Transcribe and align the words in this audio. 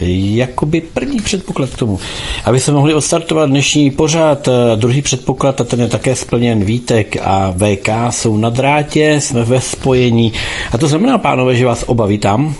jakoby 0.00 0.80
první 0.80 1.20
předpoklad 1.20 1.70
k 1.70 1.78
tomu. 1.78 1.98
Aby 2.44 2.60
se 2.60 2.72
mohli 2.72 2.94
odstartovat 2.94 3.48
dnešní 3.48 3.90
pořád, 3.90 4.48
eh, 4.48 4.76
druhý 4.76 5.02
předpoklad, 5.02 5.60
a 5.60 5.64
ten 5.64 5.80
je 5.80 5.88
také 5.88 6.16
splněn 6.16 6.64
Vítek 6.64 7.16
a 7.22 7.54
VK 7.56 7.88
jsou 8.10 8.36
na 8.36 8.50
drátě, 8.50 9.20
jsme 9.20 9.44
ve 9.44 9.60
spojení. 9.60 10.32
A 10.72 10.78
to 10.78 10.88
znamená, 10.88 11.18
pánové, 11.18 11.54
že 11.54 11.66
vás 11.66 11.84
oba 11.86 12.06
vítám 12.06 12.54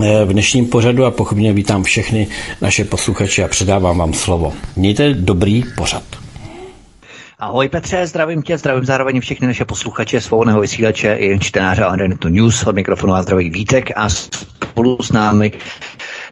eh, 0.00 0.24
v 0.24 0.32
dnešním 0.32 0.66
pořadu 0.66 1.04
a 1.04 1.10
pochopně 1.10 1.52
vítám 1.52 1.82
všechny 1.82 2.26
naše 2.60 2.84
posluchače 2.84 3.44
a 3.44 3.48
předávám 3.48 3.98
vám 3.98 4.14
slovo. 4.14 4.52
Mějte 4.76 5.14
dobrý 5.14 5.64
pořad. 5.76 6.02
Ahoj 7.40 7.68
Petře, 7.68 8.06
zdravím 8.06 8.42
tě, 8.42 8.58
zdravím 8.58 8.84
zároveň 8.84 9.20
všechny 9.20 9.46
naše 9.46 9.64
posluchače, 9.64 10.20
svobodného 10.20 10.60
vysílače 10.60 11.16
i 11.20 11.38
čtenáře 11.38 11.84
Internetu 11.90 12.28
News 12.28 12.66
od 12.66 12.74
mikrofonu 12.74 13.14
a 13.14 13.22
zdraví 13.22 13.50
Vítek 13.50 13.90
a 13.96 14.08
spolu 14.08 15.02
s 15.02 15.12
námi 15.12 15.52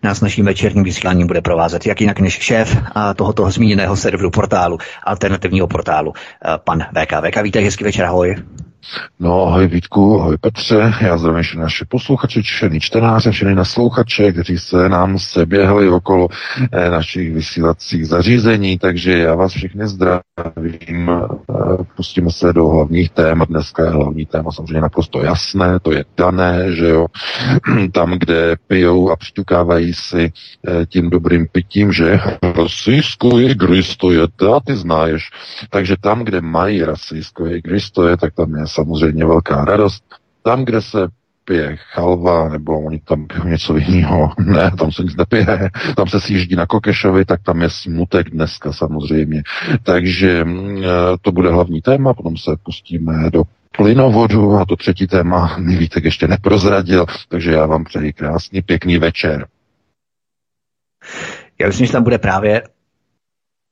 nás 0.02 0.20
naším 0.20 0.45
večerním 0.45 0.84
vysíláním 0.84 1.27
bude 1.27 1.41
provázet, 1.41 1.87
jak 1.87 2.01
jinak 2.01 2.20
než 2.20 2.38
šéf 2.38 2.77
tohoto 3.16 3.51
zmíněného 3.51 3.97
serveru 3.97 4.30
portálu, 4.30 4.79
alternativního 5.05 5.66
portálu, 5.66 6.12
pan 6.65 6.80
VK. 6.80 7.12
VK, 7.29 7.43
víte, 7.43 7.61
hezký 7.61 7.84
večer, 7.84 8.05
ahoj. 8.05 8.37
No, 9.20 9.46
ahoj 9.46 9.66
Vítku, 9.66 10.20
ahoj 10.20 10.37
Petře, 10.41 10.95
já 11.01 11.18
zdravím 11.18 11.43
všechny 11.43 11.62
naše 11.62 11.84
posluchače, 11.84 12.43
všechny 12.43 12.80
čtenáře, 12.80 13.30
všechny 13.30 13.54
naslouchače, 13.54 14.32
kteří 14.32 14.59
se 14.59 14.88
nám 14.88 15.18
se 15.18 15.46
běhli 15.46 15.88
okolo 15.88 16.29
eh, 16.73 16.90
našich 16.90 17.32
vysílacích 17.32 18.07
zařízení, 18.07 18.79
takže 18.79 19.18
já 19.18 19.35
vás 19.35 19.52
všechny 19.52 19.88
zdravím, 19.88 21.10
eh, 21.10 21.85
pustíme 21.96 22.30
se 22.30 22.52
do 22.52 22.68
hlavních 22.68 23.10
témat, 23.10 23.48
dneska 23.48 23.85
je 23.85 23.90
hlavní 23.90 24.26
téma 24.26 24.52
samozřejmě 24.52 24.80
naprosto 24.80 25.23
jasné, 25.23 25.80
to 25.82 25.92
je 25.92 26.04
dané, 26.16 26.73
že 26.73 26.88
jo, 26.88 27.07
tam, 27.92 28.18
kde 28.18 28.57
pijou 28.66 29.10
a 29.10 29.16
přiťukávají 29.16 29.95
si 29.95 30.32
eh, 30.68 30.87
tím 30.87 31.10
dobrým 31.10 31.46
pitím, 31.52 31.92
že 31.92 32.20
rasijsko 32.42 33.38
je, 33.38 33.54
to 33.96 34.13
je, 34.13 34.20
ty 34.65 34.76
znáš, 34.76 35.30
takže 35.70 35.96
tam, 36.01 36.24
kde 36.24 36.40
mají 36.40 36.85
rasijsko 36.85 37.46
je, 37.46 37.60
to 37.92 38.09
je, 38.09 38.16
tak 38.16 38.35
tam 38.35 38.54
je 38.54 38.66
samozřejmě 38.69 39.24
velká 39.24 39.65
radost. 39.65 40.05
Tam, 40.43 40.65
kde 40.65 40.83
se 40.83 41.09
pije 41.45 41.77
chalva, 41.77 42.49
nebo 42.49 42.80
oni 42.80 42.99
tam 42.99 43.27
pijou 43.27 43.45
něco 43.45 43.77
jiného. 43.77 44.33
Ne, 44.38 44.71
tam 44.79 44.93
se 44.93 45.02
nic 45.02 45.16
nepije. 45.16 45.71
Tam 45.97 46.09
se 46.09 46.21
sjíždí 46.21 46.57
na 46.57 46.66
Kokešovi, 46.66 47.25
tak 47.25 47.43
tam 47.43 47.63
je 47.63 47.71
smutek 47.71 48.30
dneska 48.30 48.73
samozřejmě. 48.73 49.43
Takže 49.83 50.45
mm, 50.45 50.79
e, 50.79 50.88
to 51.23 51.33
bude 51.33 51.51
hlavní 51.51 51.80
téma, 51.80 52.15
potom 52.15 52.37
se 52.37 52.51
pustíme 52.63 53.30
do 53.30 53.43
plynovodu 53.77 54.55
a 54.55 54.65
to 54.65 54.77
třetí 54.77 55.07
téma 55.07 55.57
mi 55.59 55.77
Vítek 55.77 56.05
ještě 56.05 56.29
neprozradil, 56.29 57.07
takže 57.29 57.53
já 57.53 57.66
vám 57.66 57.85
přeji 57.85 58.13
krásný, 58.13 58.63
pěkný 58.63 58.99
večer. 58.99 59.47
Já 61.60 61.66
myslím, 61.66 61.87
že 61.87 61.93
tam 61.93 62.03
bude 62.03 62.19
právě 62.19 62.63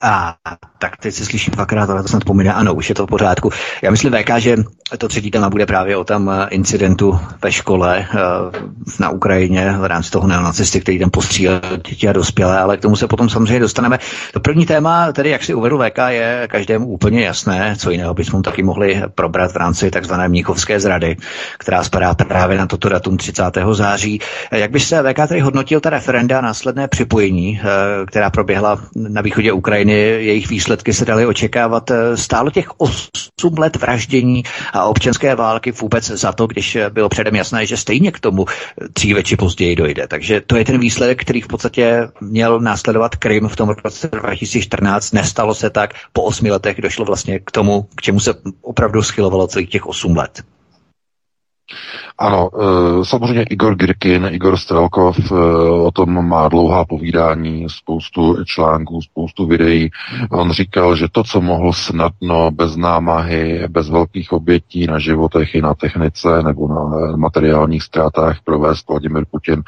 a 0.02 0.36
tak 0.78 0.96
teď 0.96 1.14
se 1.14 1.24
slyším 1.24 1.54
dvakrát, 1.54 1.90
ale 1.90 2.02
to 2.02 2.08
snad 2.08 2.24
pomine. 2.24 2.52
Ano, 2.52 2.74
už 2.74 2.88
je 2.88 2.94
to 2.94 3.06
v 3.06 3.08
pořádku. 3.08 3.50
Já 3.82 3.90
myslím, 3.90 4.12
VK, 4.12 4.30
že 4.38 4.56
to 4.98 5.08
třetí 5.08 5.30
téma 5.30 5.50
bude 5.50 5.66
právě 5.66 5.96
o 5.96 6.04
tam 6.04 6.30
eh, 6.30 6.46
incidentu 6.50 7.18
ve 7.42 7.52
škole 7.52 8.06
eh, 8.10 8.16
na 9.00 9.10
Ukrajině 9.10 9.74
v 9.78 9.84
rámci 9.84 10.10
toho 10.10 10.26
neonacisty, 10.28 10.80
který 10.80 10.98
tam 10.98 11.10
postřílel 11.10 11.60
děti 11.88 12.08
a 12.08 12.12
dospělé, 12.12 12.58
ale 12.58 12.76
k 12.76 12.80
tomu 12.80 12.96
se 12.96 13.06
potom 13.06 13.28
samozřejmě 13.28 13.60
dostaneme. 13.60 13.98
To 14.32 14.40
první 14.40 14.66
téma, 14.66 15.12
tedy 15.12 15.30
jak 15.30 15.44
si 15.44 15.54
uvedl 15.54 15.78
VK, 15.78 15.98
je 16.08 16.48
každému 16.50 16.86
úplně 16.86 17.24
jasné, 17.24 17.76
co 17.78 17.90
jiného 17.90 18.14
bychom 18.14 18.42
taky 18.42 18.62
mohli 18.62 19.02
probrat 19.14 19.52
v 19.52 19.56
rámci 19.56 19.90
takzvané 19.90 20.28
Mnichovské 20.28 20.80
zrady, 20.80 21.16
která 21.58 21.84
spadá 21.84 22.14
právě 22.14 22.58
na 22.58 22.66
toto 22.66 22.88
datum 22.88 23.16
30. 23.16 23.42
září. 23.72 24.20
Jak 24.52 24.70
by 24.70 24.80
se 24.80 25.02
VK 25.02 25.28
tedy 25.28 25.40
hodnotil 25.40 25.80
ta 25.80 25.90
referenda 25.90 26.40
následné 26.40 26.88
připojení, 26.88 27.60
eh, 27.62 27.66
která 28.06 28.30
proběhla 28.30 28.78
na 28.94 29.22
východě 29.22 29.52
Ukrajiny, 29.52 29.92
jejich 29.92 30.48
výsledky 30.48 30.75
se 30.90 31.04
daly 31.04 31.26
očekávat 31.26 31.90
stálo 32.14 32.50
těch 32.50 32.68
8 32.80 33.58
let 33.58 33.76
vraždění 33.76 34.42
a 34.72 34.84
občanské 34.84 35.34
války 35.34 35.72
vůbec 35.72 36.04
za 36.06 36.32
to, 36.32 36.46
když 36.46 36.78
bylo 36.90 37.08
předem 37.08 37.36
jasné, 37.36 37.66
že 37.66 37.76
stejně 37.76 38.12
k 38.12 38.20
tomu 38.20 38.46
dříve 38.94 39.22
či 39.22 39.36
později 39.36 39.76
dojde. 39.76 40.06
Takže 40.06 40.40
to 40.40 40.56
je 40.56 40.64
ten 40.64 40.78
výsledek, 40.78 41.20
který 41.20 41.40
v 41.40 41.48
podstatě 41.48 42.08
měl 42.20 42.60
následovat 42.60 43.16
Krym 43.16 43.48
v 43.48 43.56
tom 43.56 43.68
roce 43.68 44.08
2014. 44.12 45.12
Nestalo 45.12 45.54
se 45.54 45.70
tak. 45.70 45.94
Po 46.12 46.22
osmi 46.22 46.50
letech 46.50 46.80
došlo 46.80 47.04
vlastně 47.04 47.38
k 47.38 47.50
tomu, 47.50 47.88
k 47.96 48.02
čemu 48.02 48.20
se 48.20 48.34
opravdu 48.62 49.02
schylovalo 49.02 49.46
celých 49.46 49.70
těch 49.70 49.86
osm 49.86 50.16
let. 50.16 50.42
Ano, 52.18 52.50
eh, 52.54 53.04
samozřejmě 53.04 53.42
Igor 53.42 53.74
Girkin, 53.74 54.28
Igor 54.30 54.56
Strelkov 54.56 55.18
eh, 55.18 55.34
o 55.70 55.90
tom 55.90 56.28
má 56.28 56.48
dlouhá 56.48 56.84
povídání, 56.84 57.66
spoustu 57.68 58.44
článků, 58.44 59.02
spoustu 59.02 59.46
videí. 59.46 59.90
On 60.30 60.50
říkal, 60.50 60.96
že 60.96 61.08
to, 61.12 61.24
co 61.24 61.40
mohl 61.40 61.72
snadno, 61.72 62.50
bez 62.50 62.76
námahy, 62.76 63.68
bez 63.68 63.90
velkých 63.90 64.32
obětí 64.32 64.86
na 64.86 64.98
životech 64.98 65.54
i 65.54 65.62
na 65.62 65.74
technice 65.74 66.42
nebo 66.42 66.68
na 66.68 67.16
materiálních 67.16 67.82
ztrátách 67.82 68.40
provést 68.44 68.88
Vladimir 68.88 69.24
Putin 69.30 69.62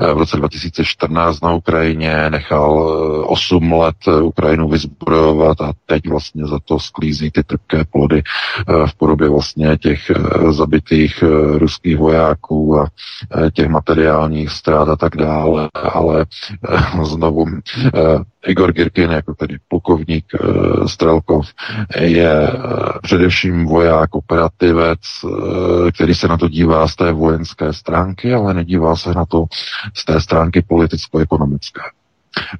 eh, 0.00 0.12
v 0.14 0.18
roce 0.18 0.36
2014 0.36 1.40
na 1.40 1.52
Ukrajině, 1.52 2.30
nechal 2.30 2.88
8 3.26 3.72
let 3.72 3.96
Ukrajinu 4.22 4.68
vyzbrojovat 4.68 5.60
a 5.60 5.72
teď 5.86 6.08
vlastně 6.08 6.46
za 6.46 6.58
to 6.64 6.78
sklízí 6.78 7.30
ty 7.30 7.42
trpké 7.42 7.84
plody 7.84 8.22
v 8.86 8.94
podobě 8.94 9.28
vlastně 9.28 9.78
těch 9.78 10.10
zabitých 10.50 11.24
ruských 11.44 11.96
vojáků 11.96 12.80
a 12.80 12.86
e, 13.46 13.50
těch 13.50 13.68
materiálních 13.68 14.50
ztrát 14.50 14.88
a 14.88 14.96
tak 14.96 15.16
dále, 15.16 15.68
ale 15.74 16.20
e, 16.20 17.04
znovu 17.04 17.46
e, 17.48 17.90
Igor 18.46 18.72
Girkin, 18.72 19.10
jako 19.10 19.34
tedy 19.34 19.56
plukovník 19.68 20.24
Strelkov, 20.86 21.46
je 22.00 22.52
především 23.02 23.66
voják, 23.66 24.14
operativec, 24.14 24.98
který 25.94 26.14
se 26.14 26.28
na 26.28 26.36
to 26.36 26.48
dívá 26.48 26.88
z 26.88 26.96
té 26.96 27.12
vojenské 27.12 27.72
stránky, 27.72 28.34
ale 28.34 28.54
nedívá 28.54 28.96
se 28.96 29.14
na 29.14 29.24
to 29.26 29.44
z 29.94 30.04
té 30.04 30.20
stránky 30.20 30.62
politicko-ekonomické. 30.62 31.80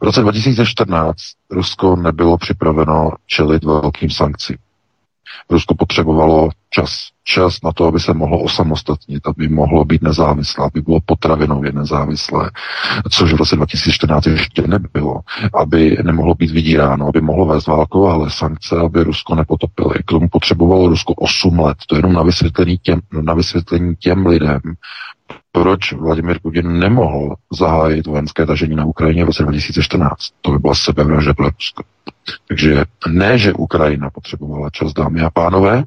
V 0.01 0.05
roce 0.05 0.21
2014 0.21 1.17
Rusko 1.51 1.97
nebylo 1.97 2.39
připraveno 2.39 3.11
čelit 3.27 3.65
velkým 3.65 4.11
sankcím. 4.11 4.57
Rusko 5.51 5.75
potřebovalo 5.75 6.49
čas. 6.75 7.09
Čas 7.27 7.63
na 7.65 7.73
to, 7.73 7.87
aby 7.87 8.01
se 8.01 8.15
mohlo 8.15 8.43
osamostatnit, 8.43 9.27
aby 9.27 9.49
mohlo 9.49 9.85
být 9.85 10.03
nezávislé, 10.03 10.67
aby 10.67 10.81
bylo 10.81 11.01
potravinově 11.07 11.73
nezávislé, 11.73 12.51
což 13.11 13.33
v 13.33 13.37
roce 13.37 13.57
2014 13.57 14.27
ještě 14.27 14.63
nebylo, 14.67 15.21
aby 15.55 15.97
nemohlo 16.03 16.35
být 16.35 16.51
vydíráno, 16.51 17.09
aby 17.09 17.21
mohlo 17.21 17.47
vést 17.47 17.67
válku, 17.67 18.07
ale 18.07 18.31
sankce, 18.31 18.77
aby 18.77 19.03
Rusko 19.03 19.35
nepotopili. 19.35 19.95
K 20.07 20.11
tomu 20.11 20.29
potřebovalo 20.29 20.89
Rusko 20.89 21.15
8 21.15 21.59
let. 21.59 21.77
To 21.89 21.95
je 21.95 21.99
jenom 21.99 22.13
na 22.13 22.23
vysvětlení 22.23 22.79
těm, 22.79 23.01
na 23.23 23.35
vysvětlení 23.35 23.97
těm 23.97 24.27
lidem, 24.27 24.61
proč 25.53 25.93
Vladimir 25.93 26.39
Putin 26.43 26.79
nemohl 26.79 27.35
zahájit 27.53 28.07
vojenské 28.07 28.47
tažení 28.47 28.77
na 28.77 28.85
Ukrajině 28.85 29.25
v 29.25 29.27
roce 29.27 29.43
2014. 29.43 30.15
To 30.41 30.51
by 30.51 30.59
byla 30.59 30.75
sebevražda 30.75 31.35
pro 31.35 31.47
Rusko. 31.47 31.83
Takže 32.49 32.85
ne, 33.09 33.39
že 33.39 33.53
Ukrajina 33.53 34.11
potřebovala 34.11 34.71
čas, 34.71 34.93
dámy 34.93 35.21
a 35.21 35.31
pánové, 35.31 35.85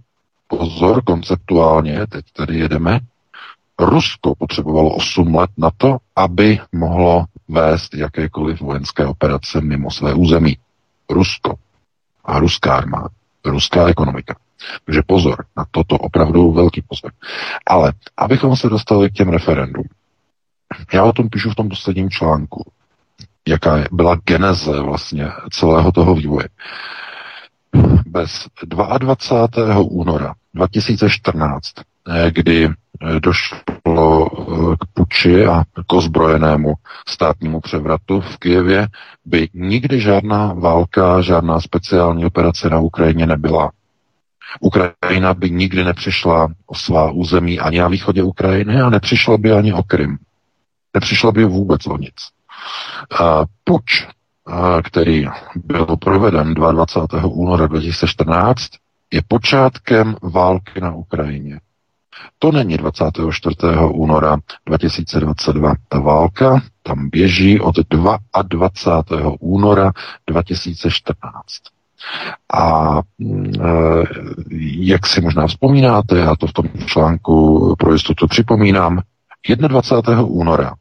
pozor, 0.48 1.04
konceptuálně, 1.04 2.08
teď 2.08 2.26
tady 2.34 2.60
jedeme, 2.60 3.00
Rusko 3.80 4.36
potřebovalo 4.36 4.96
8 4.96 5.36
let 5.36 5.50
na 5.58 5.72
to, 5.78 5.98
aby 6.16 6.60
mohlo 6.72 7.26
vést 7.48 7.94
jakékoliv 7.94 8.62
vojenské 8.62 9.06
operace 9.06 9.62
mimo 9.62 9.92
své 9.92 10.14
území. 10.14 10.58
Rusko 11.10 11.56
a 12.26 12.40
ruská 12.40 12.76
armáda, 12.76 13.10
ruská 13.46 13.88
ekonomika. 13.88 14.36
Takže 14.86 15.02
pozor, 15.06 15.46
na 15.58 15.66
toto 15.72 15.96
opravdu 15.98 16.52
velký 16.52 16.82
pozor. 16.82 17.12
Ale 17.66 17.94
abychom 18.18 18.56
se 18.56 18.70
dostali 18.70 19.10
k 19.10 19.14
těm 19.14 19.30
referendům, 19.30 19.86
já 20.94 21.04
o 21.04 21.14
tom 21.14 21.30
píšu 21.30 21.50
v 21.50 21.56
tom 21.56 21.70
posledním 21.70 22.10
článku, 22.10 22.72
jaká 23.48 23.84
byla 23.92 24.16
geneze 24.16 24.82
vlastně 24.82 25.28
celého 25.52 25.92
toho 25.92 26.16
vývoje. 26.16 26.48
Bez 28.08 28.48
22. 28.64 29.80
února 29.80 30.34
2014, 30.54 31.74
eh, 32.08 32.32
kdy 32.32 32.66
eh, 32.66 33.20
došlo 33.20 34.28
eh, 34.28 34.76
k 34.80 34.84
puči 34.94 35.46
a 35.46 35.64
k 35.88 35.94
ozbrojenému 35.94 36.74
státnímu 37.08 37.60
převratu 37.60 38.22
v 38.22 38.38
Kijevě, 38.38 38.88
by 39.26 39.50
nikdy 39.54 40.02
žádná 40.02 40.54
válka, 40.54 41.22
žádná 41.22 41.60
speciální 41.60 42.26
operace 42.26 42.70
na 42.70 42.80
Ukrajině 42.80 43.28
nebyla. 43.28 43.72
Ukrajina 44.60 45.34
by 45.34 45.50
nikdy 45.50 45.84
nepřišla 45.84 46.48
o 46.66 46.76
svá 46.76 47.12
území 47.12 47.60
ani 47.60 47.80
na 47.80 47.88
východě 47.88 48.24
Ukrajiny 48.24 48.82
a 48.82 48.90
nepřišla 48.90 49.38
by 49.38 49.52
ani 49.52 49.74
o 49.74 49.84
Krym. 49.84 50.18
Nepřišla 50.94 51.32
by 51.32 51.46
vůbec 51.46 51.88
o 51.88 51.98
nic. 51.98 52.16
Puč, 53.64 54.08
který 54.84 55.26
byl 55.56 55.86
proveden 55.86 56.54
22. 56.54 57.26
února 57.26 57.68
2014, 57.68 58.68
je 59.14 59.22
počátkem 59.28 60.16
války 60.22 60.82
na 60.82 60.96
Ukrajině. 60.96 61.60
To 62.40 62.52
není 62.52 62.78
24. 62.78 63.56
února 63.92 64.38
2022. 64.66 65.74
Ta 65.90 66.00
válka 66.00 66.62
tam 66.84 67.10
běží 67.10 67.60
od 67.60 67.76
22. 68.50 69.32
února 69.40 69.92
2014. 70.28 71.34
A 72.54 72.94
mm, 73.18 73.52
e, 73.62 73.70
jak 74.80 75.08
si 75.08 75.22
možná 75.22 75.48
vzpomínáte, 75.48 76.18
já 76.18 76.36
to 76.36 76.48
v 76.48 76.54
tom 76.54 76.66
článku 76.86 77.76
pro 77.80 77.94
jistotu 77.94 78.28
připomínám, 78.28 79.02
21. 79.68 80.24
února 80.24 80.74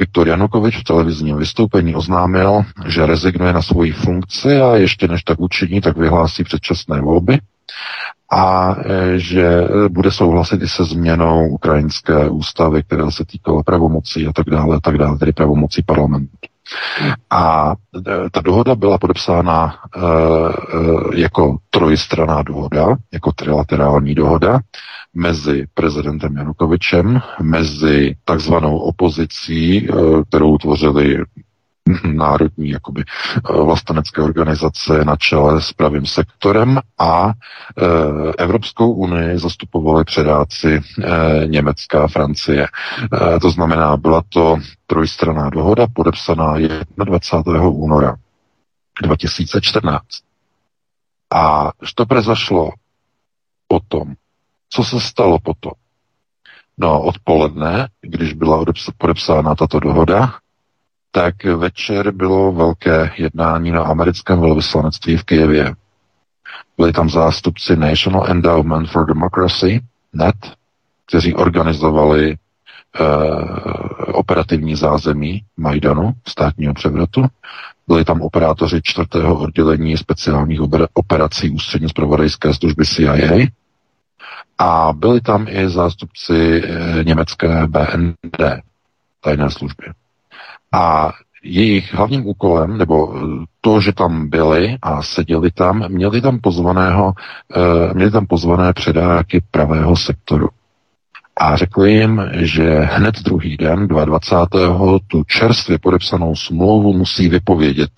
Viktor 0.00 0.28
Janukovič 0.28 0.76
v 0.80 0.84
televizním 0.84 1.36
vystoupení 1.36 1.94
oznámil, 1.94 2.62
že 2.86 3.06
rezignuje 3.06 3.52
na 3.52 3.62
svoji 3.62 3.92
funkci 3.92 4.60
a 4.60 4.76
ještě 4.76 5.08
než 5.08 5.22
tak 5.22 5.40
učiní, 5.40 5.80
tak 5.80 5.96
vyhlásí 5.96 6.44
předčasné 6.44 7.00
volby 7.00 7.38
a 8.32 8.76
e, 8.84 9.18
že 9.18 9.68
bude 9.88 10.10
souhlasit 10.10 10.62
i 10.62 10.68
se 10.68 10.84
změnou 10.84 11.48
ukrajinské 11.48 12.28
ústavy, 12.28 12.82
která 12.82 13.10
se 13.10 13.24
týkala 13.24 13.62
pravomocí 13.62 14.26
a 14.26 14.32
tak 14.32 14.46
dále, 14.50 14.76
a 14.76 14.80
tak 14.80 14.98
dále, 14.98 15.18
tedy 15.18 15.32
pravomocí 15.32 15.82
parlamentu. 15.82 16.36
A 17.30 17.74
e, 17.96 18.30
ta 18.30 18.40
dohoda 18.40 18.74
byla 18.74 18.98
podepsána 18.98 19.74
e, 19.96 20.00
jako 21.20 21.56
trojstraná 21.70 22.42
dohoda, 22.42 22.86
jako 23.12 23.32
trilaterální 23.32 24.14
dohoda 24.14 24.60
mezi 25.14 25.66
prezidentem 25.74 26.36
Janukovičem, 26.36 27.20
mezi 27.42 28.16
takzvanou 28.24 28.78
opozicí, 28.78 29.88
kterou 30.28 30.58
tvořili 30.58 31.24
národní 32.04 32.70
jakoby 32.70 33.04
eh, 33.04 33.52
vlastenecké 33.52 34.22
organizace 34.22 35.04
na 35.04 35.16
čele 35.16 35.62
s 35.62 35.72
pravým 35.72 36.06
sektorem 36.06 36.80
a 36.98 37.28
e, 37.28 37.32
Evropskou 38.38 38.92
unii 38.92 39.38
zastupovali 39.38 40.04
předáci 40.04 40.80
e, 40.80 41.46
Německa 41.46 42.04
a 42.04 42.08
Francie. 42.08 42.62
E, 42.64 43.40
to 43.40 43.50
znamená, 43.50 43.96
byla 43.96 44.22
to 44.28 44.56
trojstraná 44.86 45.50
dohoda 45.50 45.86
podepsaná 45.92 46.54
21. 47.04 47.68
února 47.68 48.16
2014. 49.02 50.00
A 51.34 51.70
to 51.94 52.06
prezašlo 52.06 52.70
potom. 53.68 54.14
Co 54.70 54.84
se 54.84 55.00
stalo 55.00 55.38
potom? 55.38 55.72
No, 56.78 57.02
odpoledne, 57.02 57.88
když 58.00 58.32
byla 58.32 58.64
podepsána 58.98 59.54
tato 59.54 59.80
dohoda, 59.80 60.34
tak 61.10 61.44
večer 61.44 62.10
bylo 62.10 62.52
velké 62.52 63.12
jednání 63.18 63.70
na 63.70 63.82
americkém 63.82 64.40
velvyslanectví 64.40 65.16
v 65.16 65.24
Kijevě. 65.24 65.74
Byli 66.76 66.92
tam 66.92 67.10
zástupci 67.10 67.76
National 67.76 68.30
Endowment 68.30 68.90
for 68.90 69.06
Democracy, 69.06 69.80
NET, 70.12 70.34
kteří 71.06 71.34
organizovali 71.34 72.36
uh, 73.00 73.06
operativní 74.06 74.76
zázemí 74.76 75.44
Majdanu, 75.56 76.12
státního 76.28 76.74
převratu. 76.74 77.24
Byli 77.88 78.04
tam 78.04 78.20
operátoři 78.22 78.80
čtvrtého 78.82 79.38
oddělení 79.38 79.96
speciálních 79.96 80.60
operací 80.94 81.50
ústřední 81.50 81.88
zpravodajské 81.88 82.54
služby 82.54 82.86
CIA 82.86 83.46
a 84.58 84.92
byli 84.92 85.20
tam 85.20 85.46
i 85.48 85.68
zástupci 85.68 86.62
uh, 86.62 87.04
německé 87.04 87.66
BND, 87.66 88.62
tajné 89.20 89.50
služby. 89.50 89.84
A 90.72 91.12
jejich 91.42 91.94
hlavním 91.94 92.26
úkolem, 92.26 92.78
nebo 92.78 93.14
to, 93.60 93.80
že 93.80 93.92
tam 93.92 94.28
byli 94.28 94.76
a 94.82 95.02
seděli 95.02 95.50
tam, 95.50 95.88
měli 95.88 96.20
tam 96.20 96.38
pozvaného, 96.38 97.12
eh, 97.56 97.94
měli 97.94 98.10
tam 98.10 98.26
pozvané 98.26 98.72
předáky 98.72 99.42
pravého 99.50 99.96
sektoru. 99.96 100.48
A 101.36 101.56
řekli 101.56 101.92
jim, 101.92 102.22
že 102.32 102.80
hned 102.80 103.14
druhý 103.22 103.56
den, 103.56 103.88
22. 103.88 104.98
tu 105.06 105.24
čerstvě 105.24 105.78
podepsanou 105.78 106.36
smlouvu 106.36 106.92
musí 106.92 107.28
vypovědět. 107.28 107.90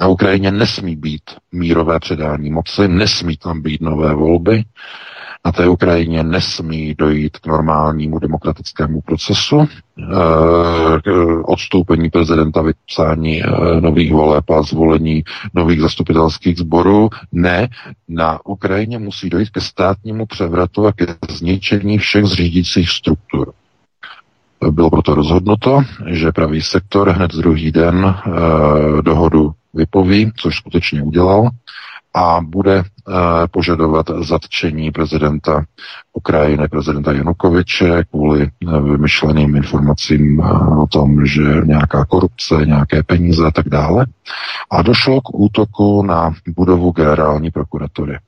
Na 0.00 0.06
Ukrajině 0.06 0.50
nesmí 0.50 0.96
být 0.96 1.22
mírové 1.52 2.00
předání 2.00 2.50
moci, 2.50 2.88
nesmí 2.88 3.36
tam 3.36 3.62
být 3.62 3.80
nové 3.80 4.14
volby, 4.14 4.64
na 5.44 5.52
té 5.52 5.68
Ukrajině 5.68 6.24
nesmí 6.24 6.94
dojít 6.94 7.38
k 7.38 7.46
normálnímu 7.46 8.18
demokratickému 8.18 9.00
procesu, 9.00 9.60
eh, 9.60 10.04
k 11.02 11.10
odstoupení 11.44 12.10
prezidenta, 12.10 12.62
vypsání 12.62 13.42
eh, 13.42 13.80
nových 13.80 14.12
voleb 14.12 14.50
a 14.50 14.62
zvolení 14.62 15.24
nových 15.54 15.80
zastupitelských 15.80 16.58
sborů. 16.58 17.08
Ne, 17.32 17.68
na 18.08 18.46
Ukrajině 18.46 18.98
musí 18.98 19.30
dojít 19.30 19.50
ke 19.50 19.60
státnímu 19.60 20.26
převratu 20.26 20.86
a 20.86 20.92
ke 20.92 21.06
zničení 21.30 21.98
všech 21.98 22.24
zřídících 22.24 22.90
struktur. 22.90 23.52
Bylo 24.70 24.90
proto 24.90 25.14
rozhodnuto, 25.14 25.82
že 26.06 26.32
pravý 26.32 26.62
sektor 26.62 27.10
hned 27.10 27.30
druhý 27.30 27.72
den 27.72 28.14
eh, 28.26 29.02
dohodu 29.02 29.52
vypoví, 29.74 30.32
což 30.36 30.56
skutečně 30.56 31.02
udělal, 31.02 31.50
a 32.14 32.40
bude 32.40 32.78
uh, 32.78 33.14
požadovat 33.50 34.06
zatčení 34.20 34.90
prezidenta 34.90 35.64
Ukrajiny, 36.12 36.68
prezidenta 36.68 37.12
Janukoviče, 37.12 38.04
kvůli 38.10 38.48
uh, 38.64 38.90
vymyšleným 38.90 39.56
informacím 39.56 40.38
uh, 40.38 40.82
o 40.82 40.86
tom, 40.86 41.26
že 41.26 41.42
nějaká 41.64 42.04
korupce, 42.04 42.54
nějaké 42.64 43.02
peníze 43.02 43.46
a 43.46 43.50
tak 43.50 43.68
dále. 43.68 44.06
A 44.70 44.82
došlo 44.82 45.20
k 45.20 45.34
útoku 45.34 46.02
na 46.02 46.34
budovu 46.56 46.90
generální 46.90 47.50
prokuratury. 47.50 48.18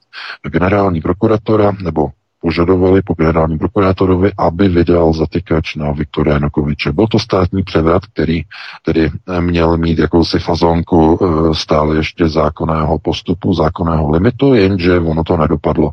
Generální 0.51 1.01
prokuratora, 1.01 1.73
nebo 1.83 2.11
požadovali 2.43 3.03
po 3.03 3.15
generálním 3.15 3.59
prokurátorovi, 3.59 4.33
aby 4.39 4.69
vydal 4.69 5.13
zatykač 5.13 5.77
na 5.77 5.93
Viktora 5.93 6.33
Janukoviče. 6.33 6.93
Byl 6.93 7.07
to 7.07 7.19
státní 7.19 7.63
převrat, 7.63 8.07
který 8.07 8.43
tedy 8.83 9.11
eh, 9.11 9.41
měl 9.41 9.77
mít 9.77 9.99
jakousi 9.99 10.39
fazonku 10.39 11.19
eh, 11.23 11.55
stále 11.55 11.97
ještě 11.97 12.29
zákonného 12.29 12.99
postupu, 12.99 13.55
zákonného 13.55 14.11
limitu, 14.11 14.55
jenže 14.55 15.01
ono 15.01 15.25
to 15.25 15.37
nedopadlo. 15.37 15.93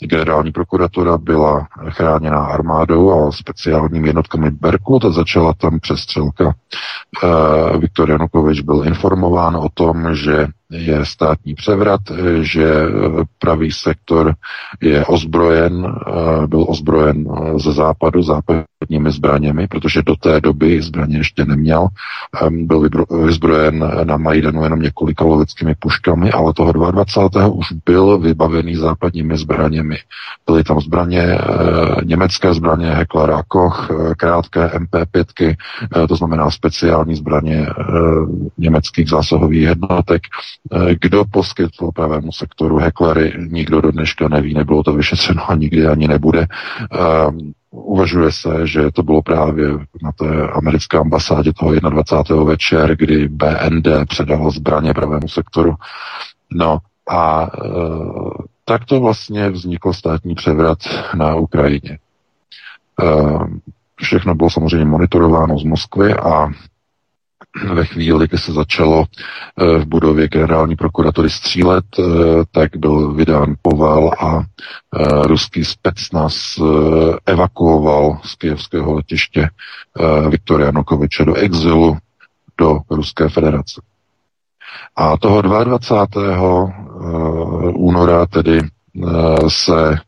Generální 0.00 0.52
prokuratura 0.52 1.18
byla 1.18 1.66
chráněná 1.88 2.38
armádou 2.38 3.12
a 3.12 3.32
speciálními 3.32 4.08
jednotkami 4.08 4.50
Berkut 4.50 5.04
a 5.04 5.10
začala 5.10 5.54
tam 5.54 5.80
přestřelka. 5.80 6.54
Eh, 7.24 7.78
Viktor 7.78 8.10
Janukovič 8.10 8.60
byl 8.60 8.82
informován 8.86 9.56
o 9.56 9.68
tom, 9.74 10.14
že 10.14 10.46
je 10.70 11.04
státní 11.06 11.54
převrat, 11.54 12.00
že 12.40 12.72
pravý 13.38 13.72
sektor 13.72 14.34
je 14.80 15.04
ozbrojen, 15.04 15.86
eh, 15.86 16.46
byl 16.46 16.66
ozbrojen 16.68 17.26
eh, 17.28 17.58
ze 17.58 17.72
západu 17.72 18.22
západními 18.22 19.10
zbraněmi, 19.10 19.66
protože 19.66 20.02
do 20.02 20.16
té 20.16 20.40
doby 20.40 20.82
zbraně 20.82 21.16
ještě 21.18 21.44
neměl. 21.44 21.86
Byl 22.50 22.88
vyzbrojen 23.24 23.90
na 24.04 24.16
Majdanu 24.16 24.64
jenom 24.64 24.80
několika 24.80 25.24
loveckými 25.24 25.74
puškami, 25.78 26.30
ale 26.30 26.52
toho 26.54 26.72
22. 26.72 27.48
už 27.48 27.72
byl 27.86 28.18
vybavený 28.18 28.76
západními 28.76 29.38
zbraněmi. 29.38 29.96
Byly 30.46 30.64
tam 30.64 30.80
zbraně, 30.80 31.22
eh, 31.22 32.04
německé 32.04 32.54
zbraně 32.54 32.90
Heckler 32.90 33.30
a 33.30 33.42
Koch, 33.48 33.90
krátké 34.16 34.70
MP5, 34.74 35.56
to 36.08 36.16
znamená 36.16 36.50
speciální 36.50 37.14
zbraně 37.14 37.66
německých 38.58 39.08
zásahových 39.08 39.62
jednotek, 39.62 40.22
Eh, 40.59 40.59
kdo 41.00 41.24
poskytl 41.24 41.90
pravému 41.94 42.32
sektoru 42.32 42.78
heklery, 42.78 43.32
nikdo 43.38 43.80
do 43.80 43.90
dneška 43.90 44.28
neví, 44.28 44.54
nebylo 44.54 44.82
to 44.82 44.92
vyšetřeno 44.92 45.50
a 45.50 45.54
nikdy 45.54 45.86
ani 45.86 46.08
nebude. 46.08 46.46
Um, 47.28 47.52
uvažuje 47.70 48.32
se, 48.32 48.66
že 48.66 48.90
to 48.90 49.02
bylo 49.02 49.22
právě 49.22 49.68
na 50.02 50.12
té 50.12 50.48
americké 50.52 50.98
ambasádě 50.98 51.52
toho 51.52 51.74
21. 51.90 52.44
večer, 52.44 52.96
kdy 52.96 53.28
BND 53.28 53.88
předalo 54.08 54.50
zbraně 54.50 54.94
pravému 54.94 55.28
sektoru. 55.28 55.74
No 56.52 56.78
a 57.08 57.50
uh, 57.64 58.32
tak 58.64 58.84
to 58.84 59.00
vlastně 59.00 59.50
vznikl 59.50 59.92
státní 59.92 60.34
převrat 60.34 60.78
na 61.14 61.34
Ukrajině. 61.34 61.98
Uh, 63.02 63.46
všechno 63.96 64.34
bylo 64.34 64.50
samozřejmě 64.50 64.84
monitorováno 64.84 65.58
z 65.58 65.64
Moskvy 65.64 66.14
a 66.14 66.48
ve 67.74 67.84
chvíli, 67.84 68.28
kdy 68.28 68.38
se 68.38 68.52
začalo 68.52 69.04
eh, 69.04 69.78
v 69.78 69.86
budově 69.86 70.28
generální 70.28 70.76
prokuratury 70.76 71.30
střílet, 71.30 71.84
eh, 71.98 72.02
tak 72.50 72.76
byl 72.76 73.12
vydán 73.12 73.54
povel 73.62 74.10
a 74.20 74.40
eh, 74.40 75.22
ruský 75.22 75.64
specnaz 75.64 76.60
evakuoval 77.26 78.18
z 78.24 78.34
kijevského 78.34 78.94
letiště 78.94 79.48
Viktora 80.30 80.64
Janukoviče 80.64 81.24
do 81.24 81.34
exilu 81.34 81.98
do 82.58 82.78
Ruské 82.90 83.28
federace. 83.28 83.80
A 84.96 85.16
toho 85.16 85.42
22. 85.42 86.72
února 87.74 88.26
tedy 88.26 88.60
se 89.48 89.98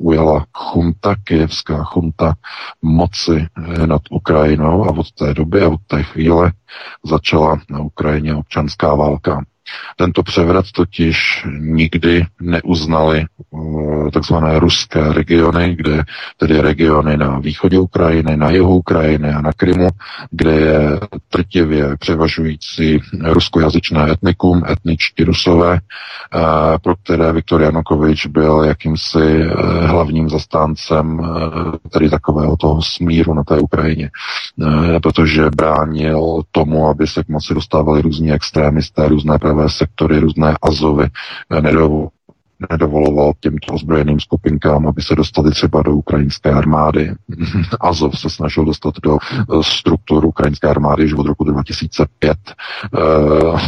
ujala 0.00 0.46
chunta, 0.56 1.14
kijevská 1.24 1.84
chunta 1.84 2.34
moci 2.82 3.46
nad 3.86 4.02
Ukrajinou 4.10 4.84
a 4.84 4.90
od 4.90 5.12
té 5.12 5.34
doby 5.34 5.62
a 5.62 5.68
od 5.68 5.80
té 5.86 6.02
chvíle 6.02 6.52
začala 7.04 7.60
na 7.70 7.80
Ukrajině 7.80 8.34
občanská 8.34 8.94
válka. 8.94 9.44
Tento 9.96 10.22
převrat 10.22 10.64
totiž 10.74 11.46
nikdy 11.58 12.26
neuznali 12.40 13.24
eh, 13.24 14.10
takzvané 14.10 14.58
ruské 14.58 15.12
regiony, 15.12 15.76
kde 15.76 16.02
tedy 16.36 16.60
regiony 16.60 17.16
na 17.16 17.38
východě 17.38 17.78
Ukrajiny, 17.78 18.36
na 18.36 18.50
jihu 18.50 18.76
Ukrajiny 18.76 19.28
a 19.30 19.40
na 19.40 19.52
Krymu, 19.52 19.88
kde 20.30 20.52
je 20.52 21.00
trtivě 21.28 21.96
převažující 21.96 23.00
ruskojazyčné 23.22 24.10
etnikum, 24.10 24.62
etničtí 24.70 25.24
rusové, 25.24 25.78
eh, 25.78 26.38
pro 26.82 26.96
které 26.96 27.32
Viktor 27.32 27.62
Janukovič 27.62 28.26
byl 28.26 28.64
jakýmsi 28.64 29.42
eh, 29.42 29.86
hlavním 29.86 30.28
zastáncem 30.28 31.20
tedy 31.90 32.10
takového 32.10 32.56
toho 32.56 32.82
smíru 32.82 33.34
na 33.34 33.44
té 33.44 33.58
Ukrajině, 33.58 34.10
protože 35.02 35.50
bránil 35.50 36.42
tomu, 36.50 36.88
aby 36.88 37.06
se 37.06 37.24
k 37.24 37.28
moci 37.28 37.54
dostávali 37.54 38.02
různí 38.02 38.32
extrémisté, 38.32 39.08
různé 39.08 39.38
pravé 39.38 39.59
sektory, 39.68 40.18
různé 40.18 40.54
azovy, 40.62 41.06
nedovol, 41.60 42.08
nedovoloval 42.70 43.32
těmto 43.40 43.72
ozbrojeným 43.72 44.20
skupinkám, 44.20 44.88
aby 44.88 45.02
se 45.02 45.14
dostali 45.14 45.50
třeba 45.50 45.82
do 45.82 45.92
ukrajinské 45.92 46.50
armády. 46.50 47.12
Azov 47.80 48.18
se 48.18 48.30
snažil 48.30 48.64
dostat 48.64 48.94
do 49.02 49.18
eh, 49.32 49.44
struktur 49.62 50.24
ukrajinské 50.24 50.68
armády 50.68 51.04
už 51.04 51.12
od 51.12 51.26
roku 51.26 51.44
2005. 51.44 52.38
Eh, 52.44 52.98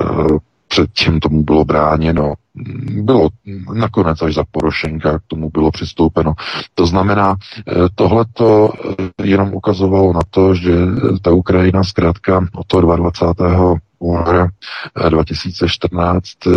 eh, 0.00 0.38
předtím 0.68 1.20
tomu 1.20 1.42
bylo 1.42 1.64
bráněno. 1.64 2.34
Bylo 3.02 3.28
nakonec 3.74 4.22
až 4.22 4.34
za 4.34 4.44
Porošenka 4.50 5.18
k 5.18 5.22
tomu 5.26 5.50
bylo 5.50 5.70
přistoupeno. 5.70 6.34
To 6.74 6.86
znamená, 6.86 7.36
tohleto 7.94 8.70
jenom 9.22 9.54
ukazovalo 9.54 10.12
na 10.12 10.20
to, 10.30 10.54
že 10.54 10.70
ta 11.22 11.30
Ukrajina 11.30 11.84
zkrátka 11.84 12.46
od 12.54 12.66
toho 12.66 12.96
22 12.96 13.76
února 13.98 14.48
2014 15.08 16.26
eh, 16.46 16.50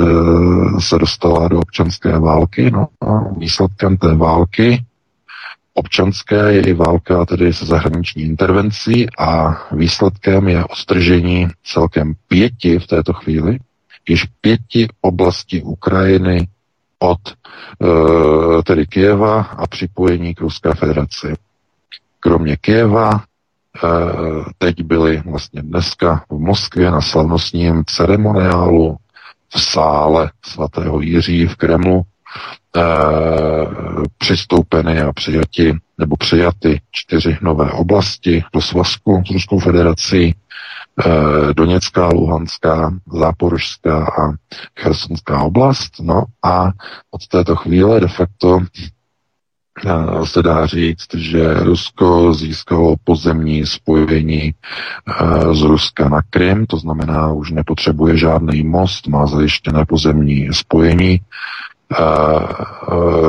se 0.80 0.98
dostala 0.98 1.48
do 1.48 1.60
občanské 1.60 2.20
války. 2.20 2.72
No 2.72 2.88
a 3.02 3.34
výsledkem 3.38 3.98
té 3.98 4.16
války 4.16 4.84
občanské 5.74 6.54
je 6.54 6.62
i 6.62 6.74
válka 6.74 7.26
tedy 7.26 7.54
se 7.54 7.66
zahraniční 7.66 8.24
intervencí 8.24 9.08
a 9.20 9.58
výsledkem 9.72 10.48
je 10.48 10.66
ostržení 10.66 11.48
celkem 11.64 12.14
pěti 12.28 12.80
v 12.80 12.88
této 12.88 13.14
chvíli, 13.14 13.60
již 14.10 14.26
pěti 14.42 14.88
oblastí 15.02 15.62
Ukrajiny 15.62 16.48
od 17.00 17.20
e, 17.30 18.64
tedy 18.64 18.86
Kieva 18.88 19.42
a 19.42 19.68
připojení 19.68 20.36
k 20.36 20.42
Ruské 20.42 20.74
federaci. 20.74 21.34
Kromě 22.20 22.58
Kieva 22.58 23.12
Eh, 23.12 23.31
teď 24.58 24.84
byli 24.84 25.24
vlastně 25.26 25.62
dneska 25.62 26.24
v 26.30 26.40
Moskvě 26.40 26.92
na 26.92 27.02
slavnostním 27.02 27.84
ceremoniálu 27.86 28.98
v 29.54 29.62
sále 29.62 30.32
svatého 30.46 31.02
Jiří 31.02 31.48
v 31.48 31.56
Kremlu 31.56 32.02
eh, 32.78 32.82
přistoupeny 34.18 35.02
a 35.02 35.14
přijati 35.14 35.74
nebo 35.98 36.18
přijaty 36.18 36.82
čtyři 36.92 37.38
nové 37.42 37.72
oblasti 37.72 38.44
do 38.54 38.62
svazku 38.62 39.24
s 39.28 39.32
Ruskou 39.32 39.60
federací, 39.60 40.36
eh, 41.06 41.54
Doněcká, 41.54 42.08
Luhanská, 42.08 42.94
Záporožská 43.14 44.06
a 44.06 44.34
Chersonská 44.80 45.42
oblast. 45.42 46.00
No 46.02 46.24
a 46.44 46.72
od 47.12 47.28
této 47.28 47.56
chvíle 47.56 48.00
de 48.00 48.08
facto 48.08 48.60
se 50.24 50.44
dá 50.44 50.66
říct, 50.66 51.14
že 51.14 51.54
Rusko 51.54 52.34
získalo 52.34 52.96
pozemní 53.04 53.66
spojení 53.66 54.54
z 55.52 55.62
Ruska 55.62 56.10
na 56.10 56.22
Krym, 56.30 56.66
to 56.66 56.78
znamená, 56.78 57.34
už 57.34 57.52
nepotřebuje 57.52 58.18
žádný 58.18 58.64
most, 58.64 59.08
má 59.08 59.28
zajištěné 59.28 59.86
pozemní 59.86 60.48
spojení. 60.52 61.22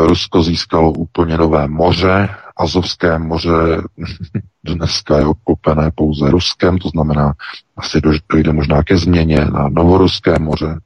Rusko 0.07 0.43
získalo 0.43 0.93
úplně 0.93 1.39
nové 1.39 1.69
moře, 1.69 2.29
Azovské 2.57 3.19
moře 3.19 3.83
dneska 4.65 5.19
je 5.19 5.25
obklopené 5.25 5.91
pouze 5.95 6.31
Ruskem, 6.31 6.79
to 6.79 6.89
znamená, 6.89 7.33
asi 7.77 8.01
dojde 8.33 8.53
možná 8.53 8.83
ke 8.83 8.97
změně 8.97 9.37
na 9.37 9.69
Novoruské 9.69 10.39
moře, 10.39 10.79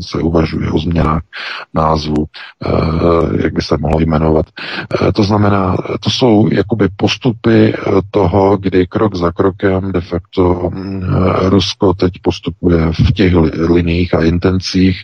se 0.00 0.18
uvažuje 0.18 0.70
o 0.70 0.78
změnách 0.78 1.22
názvu, 1.74 2.24
eh, 2.24 3.42
jak 3.42 3.52
by 3.52 3.62
se 3.62 3.76
mohlo 3.78 4.00
jmenovat. 4.00 4.46
Eh, 5.08 5.12
to 5.12 5.24
znamená, 5.24 5.76
to 6.00 6.10
jsou 6.10 6.48
jakoby 6.52 6.88
postupy 6.96 7.74
eh, 7.74 7.80
toho, 8.10 8.56
kdy 8.56 8.86
krok 8.86 9.14
za 9.16 9.32
krokem 9.32 9.92
de 9.92 10.00
facto 10.00 10.70
Rusko 11.48 11.94
teď 11.94 12.12
postupuje 12.22 12.92
v 12.92 13.12
těch 13.12 13.34
liních 13.68 14.14
a 14.14 14.24
intencích, 14.24 15.02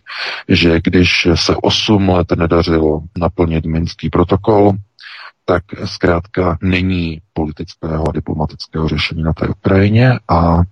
že 0.49 0.81
když 0.85 1.29
se 1.35 1.57
8 1.57 2.09
let 2.09 2.33
nedařilo 2.37 3.01
naplnit 3.19 3.67
Minský 3.67 4.11
protokol, 4.11 4.73
tak 5.45 5.63
zkrátka 5.85 6.59
není 6.63 7.21
politického 7.33 8.09
a 8.09 8.13
diplomatického 8.13 8.89
řešení 8.89 9.23
na 9.23 9.33
té 9.33 9.49
Ukrajině 9.49 10.19
a 10.29 10.59
e, 10.59 10.63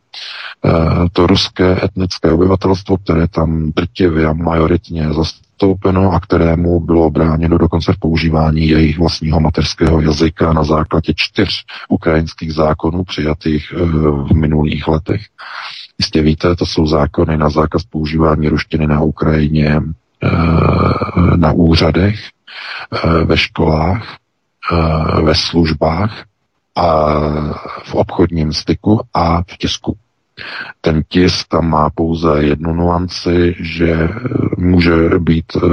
to 1.13 1.27
ruské 1.27 1.85
etnické 1.85 2.33
obyvatelstvo, 2.33 2.97
které 2.97 3.29
tam 3.29 3.73
drtivě 3.77 4.27
a 4.27 4.33
majoritně 4.33 5.13
zastoupeno 5.13 6.13
a 6.13 6.21
kterému 6.21 6.81
bylo 6.81 7.11
bráněno 7.11 7.59
dokonce 7.59 7.93
v 7.93 7.99
používání 7.99 8.69
jejich 8.69 8.99
vlastního 8.99 9.41
mateřského 9.41 10.01
jazyka 10.01 10.53
na 10.53 10.65
základě 10.65 11.13
čtyř 11.17 11.65
ukrajinských 11.89 12.55
zákonů 12.55 13.05
přijatých 13.05 13.73
e, 13.73 13.85
v 13.85 14.35
minulých 14.35 14.89
letech. 14.89 15.21
Jistě 15.99 16.23
víte, 16.23 16.57
to 16.57 16.67
jsou 16.67 16.87
zákony 16.87 17.37
na 17.37 17.51
zákaz 17.51 17.83
používání 17.83 18.49
ruštiny 18.49 18.87
na 18.87 19.01
Ukrajině 19.01 19.69
e, 19.77 19.81
na 21.37 21.53
úřadech, 21.53 22.21
ve 23.25 23.37
školách, 23.37 24.17
ve 25.23 25.35
službách 25.35 26.25
a 26.77 27.19
v 27.85 27.95
obchodním 27.95 28.53
styku 28.53 29.01
a 29.15 29.43
v 29.43 29.57
tisku. 29.59 29.97
Ten 30.81 31.03
tisk 31.09 31.49
tam 31.49 31.71
má 31.71 31.91
pouze 31.91 32.45
jednu 32.45 32.75
nuanci, 32.75 33.55
že 33.61 34.09
může 34.59 34.93
být 35.19 35.45
eh, 35.57 35.69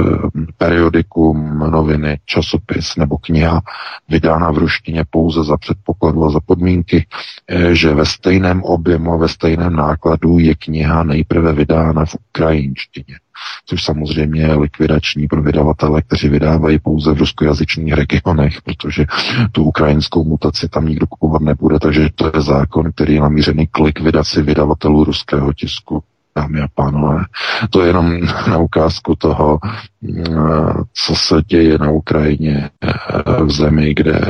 periodikum, 0.58 1.58
noviny, 1.58 2.18
časopis 2.24 2.96
nebo 2.96 3.18
kniha 3.18 3.60
vydána 4.08 4.50
v 4.50 4.58
ruštině 4.58 5.04
pouze 5.10 5.44
za 5.44 5.56
předpokladu 5.56 6.24
a 6.24 6.30
za 6.30 6.40
podmínky, 6.40 7.06
eh, 7.48 7.74
že 7.74 7.94
ve 7.94 8.06
stejném 8.06 8.62
objemu 8.62 9.12
a 9.12 9.16
ve 9.16 9.28
stejném 9.28 9.76
nákladu 9.76 10.38
je 10.38 10.54
kniha 10.54 11.02
nejprve 11.02 11.52
vydána 11.52 12.04
v 12.04 12.16
ukrajinštině 12.28 13.16
což 13.66 13.84
samozřejmě 13.84 14.42
je 14.42 14.54
likvidační 14.54 15.28
pro 15.28 15.42
vydavatele, 15.42 16.02
kteří 16.02 16.28
vydávají 16.28 16.78
pouze 16.78 17.12
v 17.12 17.18
ruskojazyčných 17.18 17.92
regionech, 17.92 18.62
protože 18.62 19.06
tu 19.52 19.64
ukrajinskou 19.64 20.24
mutaci 20.24 20.68
tam 20.68 20.86
nikdo 20.86 21.06
kupovat 21.06 21.42
nebude, 21.42 21.78
takže 21.78 22.08
to 22.14 22.30
je 22.34 22.42
zákon, 22.42 22.92
který 22.92 23.14
je 23.14 23.20
namířený 23.20 23.66
k 23.66 23.78
likvidaci 23.78 24.42
vydavatelů 24.42 25.04
ruského 25.04 25.52
tisku 25.52 26.02
dámy 26.36 26.60
a 26.60 26.68
pánové. 26.74 27.24
To 27.70 27.82
je 27.82 27.86
jenom 27.86 28.20
na 28.48 28.58
ukázku 28.58 29.16
toho, 29.16 29.58
co 30.94 31.14
se 31.14 31.42
děje 31.46 31.78
na 31.78 31.90
Ukrajině 31.90 32.70
v 33.44 33.50
zemi, 33.50 33.94
kde 33.94 34.20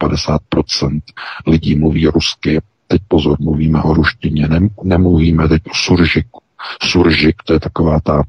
53% 0.00 1.00
lidí 1.46 1.74
mluví 1.74 2.06
rusky. 2.06 2.60
Teď 2.88 3.02
pozor, 3.08 3.36
mluvíme 3.40 3.82
o 3.82 3.94
ruštině, 3.94 4.48
nemluvíme 4.84 5.48
teď 5.48 5.62
o 5.66 5.74
suržiku. 5.74 6.40
Suržik, 6.82 7.36
to 7.44 7.52
je 7.52 7.60
taková 7.60 8.00
ta 8.00 8.22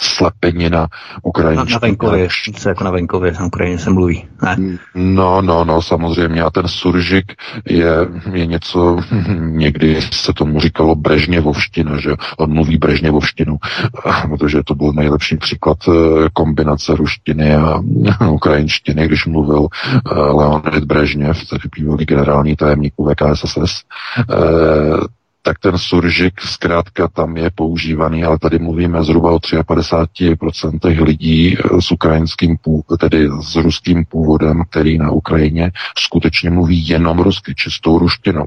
slepenina 0.00 0.88
ukrajinštiny. 1.22 1.70
Na, 1.70 1.74
na 1.74 1.78
venkově, 1.78 2.28
co 2.54 2.68
jako 2.68 2.84
na 2.84 2.90
venkově, 2.90 3.32
na 3.32 3.46
Ukrajině 3.46 3.78
se 3.78 3.90
mluví. 3.90 4.24
Ne? 4.42 4.78
No, 4.94 5.42
no, 5.42 5.64
no, 5.64 5.82
samozřejmě. 5.82 6.42
A 6.42 6.50
ten 6.50 6.68
suržik 6.68 7.32
je, 7.64 7.92
je 8.32 8.46
něco, 8.46 9.00
někdy 9.38 10.02
se 10.02 10.32
tomu 10.32 10.60
říkalo 10.60 10.94
brežněvovština, 10.94 12.00
že 12.00 12.10
on 12.38 12.52
mluví 12.52 12.78
brežněvovštinu, 12.78 13.56
protože 14.28 14.62
to 14.64 14.74
byl 14.74 14.92
nejlepší 14.92 15.36
příklad 15.36 15.78
eh, 15.88 15.92
kombinace 16.32 16.96
ruštiny 16.96 17.54
a 17.54 17.80
ukrajinštiny, 18.30 19.06
když 19.06 19.26
mluvil 19.26 19.66
eh, 19.66 20.14
Leonid 20.14 20.84
Brežněv, 20.84 21.48
tedy 21.50 21.62
bývalý 21.76 22.04
generální 22.04 22.56
tajemník 22.56 22.94
VKSSS, 22.98 23.82
eh, 24.18 25.17
tak 25.48 25.58
ten 25.58 25.78
suržik 25.78 26.40
zkrátka 26.40 27.08
tam 27.08 27.36
je 27.36 27.50
používaný, 27.54 28.24
ale 28.24 28.38
tady 28.38 28.58
mluvíme 28.58 29.04
zhruba 29.04 29.30
o 29.30 29.38
53% 29.38 31.04
lidí 31.04 31.56
eh, 31.56 31.80
s 31.80 31.92
ukrajinským, 31.92 32.56
tedy 33.00 33.28
s 33.42 33.56
ruským 33.56 34.04
původem, 34.04 34.62
který 34.70 34.98
na 34.98 35.10
Ukrajině 35.10 35.70
skutečně 35.98 36.50
mluví 36.50 36.88
jenom 36.88 37.18
rusky, 37.18 37.54
čistou 37.54 37.98
ruštinou. 37.98 38.44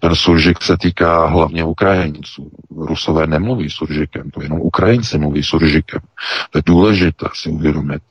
Ten 0.00 0.14
suržik 0.14 0.62
se 0.62 0.76
týká 0.76 1.26
hlavně 1.26 1.64
Ukrajinců. 1.64 2.50
Rusové 2.76 3.26
nemluví 3.26 3.70
suržikem, 3.70 4.30
to 4.30 4.42
jenom 4.42 4.60
Ukrajinci 4.60 5.18
mluví 5.18 5.42
suržikem. 5.42 6.00
To 6.50 6.58
je 6.58 6.62
důležité 6.66 7.26
si 7.34 7.48
uvědomit. 7.48 8.02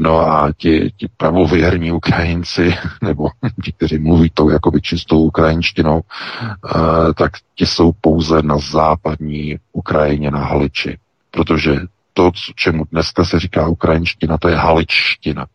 No 0.00 0.20
a 0.20 0.52
ti, 0.56 0.92
ti 0.96 1.08
pravověrní 1.16 1.92
Ukrajinci, 1.92 2.74
nebo 3.02 3.28
ti, 3.64 3.72
kteří 3.72 3.98
mluví 3.98 4.30
tou 4.34 4.50
jakoby 4.50 4.80
čistou 4.80 5.18
ukrajinštinou, 5.18 6.00
eh, 6.00 6.78
tak 7.14 7.32
ti 7.54 7.66
jsou 7.66 7.92
pouze 8.00 8.42
na 8.42 8.58
západní 8.58 9.58
Ukrajině 9.72 10.30
na 10.30 10.38
Haliči. 10.38 10.98
Protože 11.30 11.80
to, 12.12 12.30
čemu 12.54 12.84
dneska 12.92 13.24
se 13.24 13.40
říká 13.40 13.68
ukrajinština, 13.68 14.38
to 14.38 14.48
je 14.48 14.56
haličtina. 14.56 15.46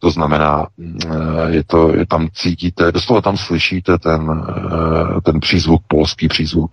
To 0.00 0.10
znamená, 0.10 0.66
eh, 0.78 1.50
je 1.50 1.64
to, 1.64 1.96
je 1.96 2.06
tam 2.06 2.28
cítíte, 2.32 2.92
doslova 2.92 3.20
tam 3.20 3.36
slyšíte 3.36 3.98
ten, 3.98 4.44
eh, 4.48 5.20
ten 5.20 5.40
přízvuk, 5.40 5.82
polský 5.88 6.28
přízvuk. 6.28 6.70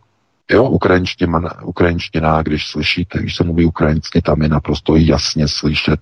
Jo, 0.52 0.64
ukrajinština, 0.64 1.64
ukrajinština, 1.64 2.42
když 2.42 2.68
slyšíte, 2.68 3.20
když 3.20 3.36
se 3.36 3.44
mluví 3.44 3.66
ukrajinsky, 3.66 4.22
tam 4.22 4.42
je 4.42 4.50
naprosto 4.50 4.96
jasně 4.96 5.48
slyšet. 5.48 6.00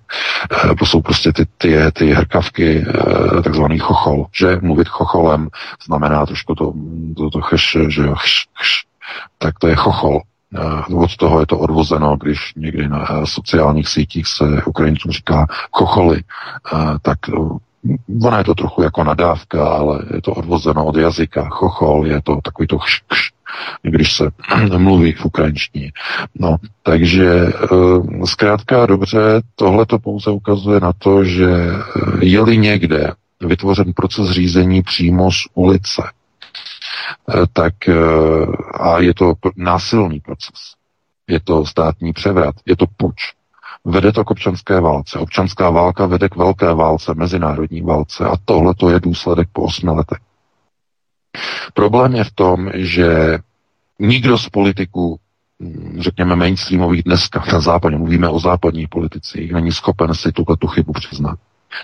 Eh, 0.52 0.74
to 0.74 0.86
jsou 0.86 1.02
prostě 1.02 1.32
ty, 1.32 1.46
ty, 1.58 1.76
ty 1.92 2.12
hrkavky, 2.12 2.86
takzvaný 3.44 3.78
chochol, 3.78 4.26
že 4.32 4.58
mluvit 4.62 4.88
chocholem 4.88 5.48
znamená 5.86 6.26
trošku 6.26 6.54
to, 6.54 6.72
to, 7.16 7.30
to 7.30 7.40
chš, 7.40 7.76
že 7.88 8.02
jo, 8.02 8.14
chš, 8.14 8.46
chš, 8.54 8.84
tak 9.38 9.58
to 9.58 9.68
je 9.68 9.74
chochol. 9.74 10.20
Od 10.96 11.16
toho 11.16 11.40
je 11.40 11.46
to 11.46 11.58
odvozeno, 11.58 12.16
když 12.16 12.52
někdy 12.56 12.88
na 12.88 13.26
sociálních 13.26 13.88
sítích 13.88 14.26
se 14.26 14.62
Ukrajincům 14.66 15.12
říká 15.12 15.46
chocholy, 15.72 16.22
tak 17.02 17.18
ona 18.22 18.38
je 18.38 18.44
to 18.44 18.54
trochu 18.54 18.82
jako 18.82 19.04
nadávka, 19.04 19.68
ale 19.68 20.00
je 20.14 20.22
to 20.22 20.32
odvozeno 20.32 20.86
od 20.86 20.96
jazyka. 20.96 21.48
Chochol 21.50 22.06
je 22.06 22.22
to 22.22 22.38
takový 22.42 22.66
to 22.66 22.78
chš, 22.78 23.02
chš, 23.12 23.32
když 23.82 24.16
se 24.16 24.30
mluví 24.78 25.12
v 25.12 25.24
ukrajinštině. 25.24 25.92
No, 26.34 26.56
takže 26.82 27.52
zkrátka 28.24 28.86
dobře, 28.86 29.42
tohle 29.54 29.86
to 29.86 29.98
pouze 29.98 30.30
ukazuje 30.30 30.80
na 30.80 30.92
to, 30.92 31.24
že 31.24 31.50
je-li 32.20 32.58
někde 32.58 33.12
vytvořen 33.40 33.92
proces 33.92 34.30
řízení 34.30 34.82
přímo 34.82 35.32
z 35.32 35.48
ulice, 35.54 36.02
Eh, 36.02 36.25
tak 37.52 37.88
eh, 37.88 37.94
a 38.80 38.98
je 38.98 39.14
to 39.14 39.34
násilný 39.56 40.20
proces. 40.20 40.74
Je 41.28 41.40
to 41.40 41.66
státní 41.66 42.12
převrat, 42.12 42.54
je 42.66 42.76
to 42.76 42.86
puč. 42.96 43.14
Vede 43.84 44.12
to 44.12 44.24
k 44.24 44.30
občanské 44.30 44.80
válce. 44.80 45.18
Občanská 45.18 45.70
válka 45.70 46.06
vede 46.06 46.28
k 46.28 46.36
velké 46.36 46.74
válce, 46.74 47.14
mezinárodní 47.14 47.82
válce 47.82 48.24
a 48.24 48.34
tohle 48.44 48.74
to 48.74 48.90
je 48.90 49.00
důsledek 49.00 49.48
po 49.52 49.62
osmi 49.62 49.90
letech. 49.90 50.18
Problém 51.74 52.14
je 52.14 52.24
v 52.24 52.30
tom, 52.30 52.70
že 52.74 53.38
nikdo 53.98 54.38
z 54.38 54.48
politiků, 54.48 55.18
hm, 55.60 55.96
řekněme 56.00 56.36
mainstreamových 56.36 57.02
dneska 57.02 57.44
na 57.52 57.60
západě, 57.60 57.96
mluvíme 57.96 58.28
o 58.28 58.38
západních 58.38 58.88
politicích, 58.88 59.52
není 59.52 59.72
schopen 59.72 60.14
si 60.14 60.32
tuhle 60.32 60.56
tu 60.56 60.66
chybu 60.66 60.92
přiznat 60.92 61.38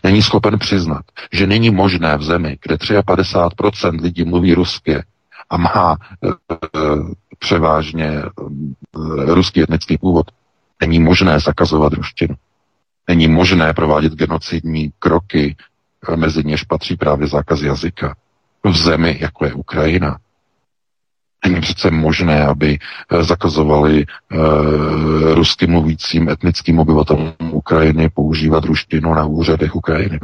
není 0.04 0.22
schopen 0.22 0.58
přiznat, 0.58 1.02
že 1.32 1.46
není 1.46 1.70
možné 1.70 2.16
v 2.16 2.22
zemi, 2.22 2.58
kde 2.62 2.76
53% 2.76 4.00
lidí 4.02 4.24
mluví 4.24 4.54
rusky 4.54 5.02
a 5.50 5.56
má 5.56 5.96
e, 6.24 6.28
převážně 7.38 8.06
e, 8.06 8.22
ruský 9.34 9.62
etnický 9.62 9.98
původ, 9.98 10.26
není 10.80 10.98
možné 10.98 11.40
zakazovat 11.40 11.92
ruštinu. 11.92 12.34
Není 13.08 13.28
možné 13.28 13.74
provádět 13.74 14.12
genocidní 14.12 14.92
kroky, 14.98 15.56
mezi 16.16 16.44
něž 16.44 16.64
patří 16.64 16.96
právě 16.96 17.26
zákaz 17.26 17.60
jazyka. 17.60 18.14
V 18.64 18.76
zemi, 18.76 19.18
jako 19.20 19.44
je 19.44 19.54
Ukrajina, 19.54 20.18
Není 21.44 21.60
přece 21.60 21.90
možné, 21.90 22.46
aby 22.46 22.78
eh, 22.78 23.24
zakazovali 23.24 24.06
uh, 24.06 24.38
rusky 25.34 25.66
mluvícím 25.66 26.28
etnickým 26.28 26.78
obyvatelům 26.78 27.32
Ukrajiny 27.50 28.08
používat 28.08 28.64
ruštinu 28.64 29.14
na 29.14 29.24
úřadech 29.24 29.76
Ukrajiny. 29.76 30.18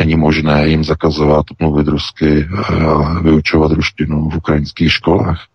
Není 0.00 0.16
možné 0.16 0.68
jim 0.68 0.84
zakazovat 0.84 1.46
mluvit 1.60 1.88
rusky 1.88 2.48
a 2.68 2.72
uh, 2.72 3.22
vyučovat 3.22 3.72
ruštinu 3.72 4.28
v 4.28 4.36
ukrajinských 4.36 4.92
školách. 4.92 5.46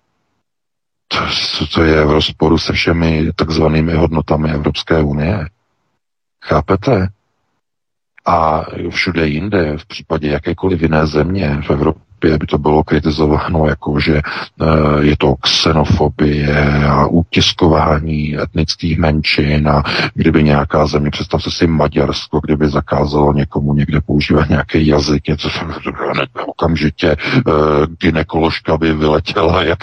To, 1.07 1.67
to 1.73 1.83
je 1.83 2.05
v 2.05 2.11
rozporu 2.11 2.57
se 2.57 2.73
všemi 2.73 3.31
takzvanými 3.35 3.93
hodnotami 3.93 4.51
Evropské 4.51 5.01
unie. 5.01 5.47
Chápete? 6.45 7.07
A 8.25 8.65
všude 8.89 9.27
jinde, 9.27 9.77
v 9.77 9.85
případě 9.85 10.27
jakékoliv 10.29 10.81
jiné 10.81 11.07
země 11.07 11.61
v 11.67 11.69
Evropě, 11.69 12.06
Evropě 12.17 12.37
by 12.37 12.45
to 12.47 12.57
bylo 12.57 12.83
kritizováno 12.83 13.67
jako, 13.67 13.99
že 13.99 14.17
eh, 14.17 14.65
je 14.99 15.17
to 15.17 15.35
xenofobie 15.35 16.85
a 16.85 17.05
utiskování 17.05 18.37
etnických 18.41 18.97
menšin 18.97 19.69
a 19.69 19.83
kdyby 20.13 20.43
nějaká 20.43 20.87
země, 20.87 21.09
představte 21.09 21.51
si 21.51 21.67
Maďarsko, 21.67 22.39
kdyby 22.43 22.69
zakázalo 22.69 23.33
někomu 23.33 23.73
někde 23.73 24.01
používat 24.01 24.49
nějaký 24.49 24.87
jazyk, 24.87 25.27
něco 25.27 25.49
okamžitě 26.47 27.07
eh, 27.11 27.41
ginekoložka 27.99 28.77
by 28.77 28.93
vyletěla 28.93 29.63
jak, 29.63 29.79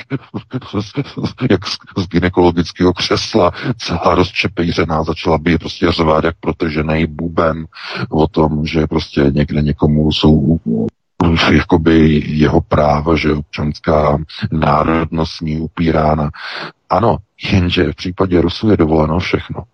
jak 1.50 1.66
z 1.96 2.08
ginekologického 2.08 2.92
křesla, 2.92 3.52
celá 3.76 4.14
rozčepejřená, 4.14 5.04
začala 5.04 5.38
by 5.38 5.58
prostě 5.58 5.92
řvát 5.92 6.24
jak 6.24 6.34
protežený 6.40 7.06
buben 7.06 7.66
o 8.10 8.28
tom, 8.28 8.66
že 8.66 8.86
prostě 8.86 9.20
někde 9.34 9.62
někomu 9.62 10.12
jsou 10.12 10.58
jakoby 11.52 12.22
jeho 12.26 12.60
práva, 12.60 13.16
že 13.16 13.32
občanská 13.32 14.18
národnost 14.52 15.40
ní 15.42 15.60
upírána. 15.60 16.30
Ano, 16.90 17.16
jenže 17.52 17.92
v 17.92 17.96
případě 17.96 18.40
Rusů 18.40 18.70
je 18.70 18.76
dovoleno 18.76 19.18
všechno. 19.18 19.64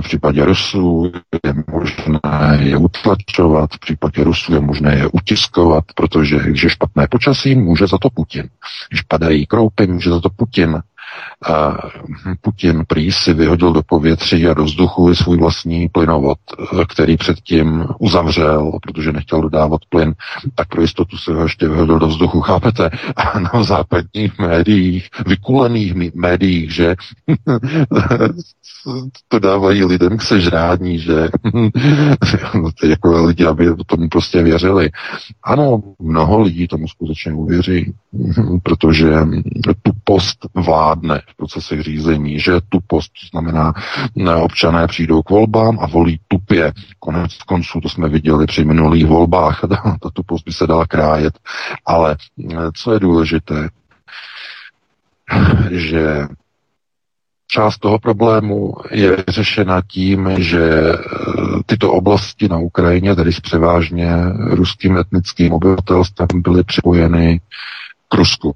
případě 0.00 0.44
Rusů 0.44 1.12
je 1.46 1.54
možné 1.70 2.58
je 2.62 2.76
utlačovat, 2.76 3.70
v 3.74 3.78
případě 3.78 4.24
Rusů 4.24 4.54
je 4.54 4.60
možné 4.60 4.94
je 4.94 5.06
utiskovat, 5.06 5.84
protože 5.94 6.38
když 6.38 6.62
je 6.62 6.70
špatné 6.70 7.08
počasí, 7.10 7.54
může 7.54 7.86
za 7.86 7.98
to 7.98 8.10
Putin. 8.10 8.48
Když 8.88 9.02
padají 9.02 9.46
kroupy, 9.46 9.86
může 9.86 10.10
za 10.10 10.20
to 10.20 10.30
Putin. 10.30 10.82
Putin 12.40 12.84
prý 12.86 13.12
si 13.12 13.34
vyhodil 13.34 13.72
do 13.72 13.82
povětří 13.86 14.46
a 14.46 14.54
do 14.54 14.64
vzduchu 14.64 15.14
svůj 15.14 15.38
vlastní 15.38 15.88
plynovod, 15.88 16.38
který 16.88 17.16
předtím 17.16 17.86
uzavřel, 17.98 18.72
protože 18.82 19.12
nechtěl 19.12 19.40
dodávat 19.40 19.80
plyn, 19.88 20.14
tak 20.54 20.68
pro 20.68 20.82
jistotu 20.82 21.16
se 21.16 21.34
ho 21.34 21.42
ještě 21.42 21.68
vyhodil 21.68 21.98
do 21.98 22.06
vzduchu, 22.06 22.40
chápete? 22.40 22.90
A 23.16 23.38
na 23.38 23.62
západních 23.62 24.38
médiích, 24.38 25.08
vykulených 25.26 25.94
médiích, 26.14 26.74
že 26.74 26.94
to 29.28 29.38
dávají 29.38 29.84
lidem 29.84 30.18
k 30.18 30.22
sežrání, 30.22 30.98
že 30.98 31.28
jako 32.88 33.26
lidi, 33.26 33.46
aby 33.46 33.66
tomu 33.86 34.08
prostě 34.08 34.42
věřili. 34.42 34.90
Ano, 35.42 35.82
mnoho 35.98 36.40
lidí 36.40 36.68
tomu 36.68 36.88
skutečně 36.88 37.32
uvěří, 37.32 37.94
protože 38.62 39.12
tu 39.82 39.92
post 40.04 40.38
vládne 41.04 41.22
v 41.28 41.36
procesech 41.36 41.82
řízení, 41.82 42.40
že 42.40 42.52
tu 42.68 42.78
post 42.86 43.12
znamená, 43.30 43.72
občané 44.42 44.86
přijdou 44.86 45.22
k 45.22 45.30
volbám 45.30 45.78
a 45.80 45.86
volí 45.86 46.20
tupě. 46.28 46.72
Konec 46.98 47.36
konců 47.46 47.80
to 47.80 47.88
jsme 47.88 48.08
viděli 48.08 48.46
při 48.46 48.64
minulých 48.64 49.06
volbách, 49.06 49.60
ta 50.02 50.10
tu 50.12 50.22
post 50.26 50.44
by 50.44 50.52
se 50.52 50.66
dala 50.66 50.86
krájet, 50.86 51.38
ale 51.86 52.16
co 52.74 52.92
je 52.92 53.00
důležité, 53.00 53.68
že 55.70 56.26
Část 57.46 57.78
toho 57.78 57.98
problému 57.98 58.74
je 58.90 59.24
řešena 59.28 59.82
tím, 59.86 60.30
že 60.38 60.92
eh, 60.92 60.98
tyto 61.66 61.92
oblasti 61.92 62.48
na 62.48 62.58
Ukrajině, 62.58 63.14
tedy 63.14 63.32
s 63.32 63.40
převážně 63.40 64.16
ruským 64.50 64.98
etnickým 64.98 65.52
obyvatelstvem, 65.52 66.28
byly 66.34 66.64
připojeny 66.64 67.40
k 68.08 68.14
Rusku. 68.14 68.54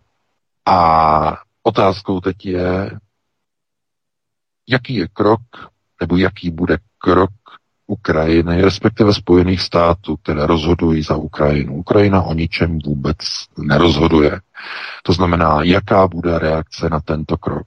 A 0.66 1.38
otázkou 1.68 2.20
teď 2.20 2.46
je, 2.46 2.90
jaký 4.68 4.94
je 4.94 5.09
krok, 5.09 5.40
nebo 6.00 6.16
jaký 6.16 6.50
bude 6.50 6.78
krok 6.98 7.31
Ukrajiny, 7.87 8.62
respektive 8.62 9.14
Spojených 9.14 9.61
států, 9.61 10.16
které 10.16 10.46
rozhodují 10.46 11.02
za 11.02 11.16
Ukrajinu. 11.16 11.74
Ukrajina 11.76 12.22
o 12.22 12.35
ničem 12.35 12.78
vůbec 12.78 13.16
nerozhoduje. 13.59 14.40
To 15.02 15.12
znamená, 15.12 15.62
jaká 15.62 16.09
bude 16.09 16.38
reakce 16.38 16.88
na 16.88 17.00
tento 17.00 17.37
krok 17.37 17.66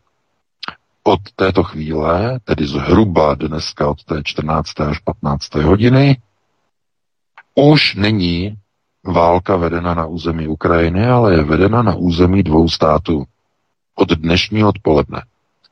od 1.04 1.20
této 1.36 1.64
chvíle, 1.64 2.40
tedy 2.44 2.66
zhruba 2.66 3.36
dneska 3.36 3.90
od 3.90 4.04
té 4.04 4.22
14. 4.24 4.82
až 4.82 5.00
15. 5.00 5.56
hodiny, 5.56 6.18
už 7.56 7.96
není 7.96 8.58
válka 9.04 9.56
vedena 9.56 9.94
na 9.94 10.06
území 10.06 10.48
Ukrajiny, 10.48 11.06
ale 11.08 11.34
je 11.34 11.44
vedena 11.44 11.82
na 11.82 11.96
území 11.96 12.44
dvou 12.44 12.70
států. 12.70 13.26
Od 13.96 14.10
dnešního 14.10 14.70
odpoledne 14.70 15.24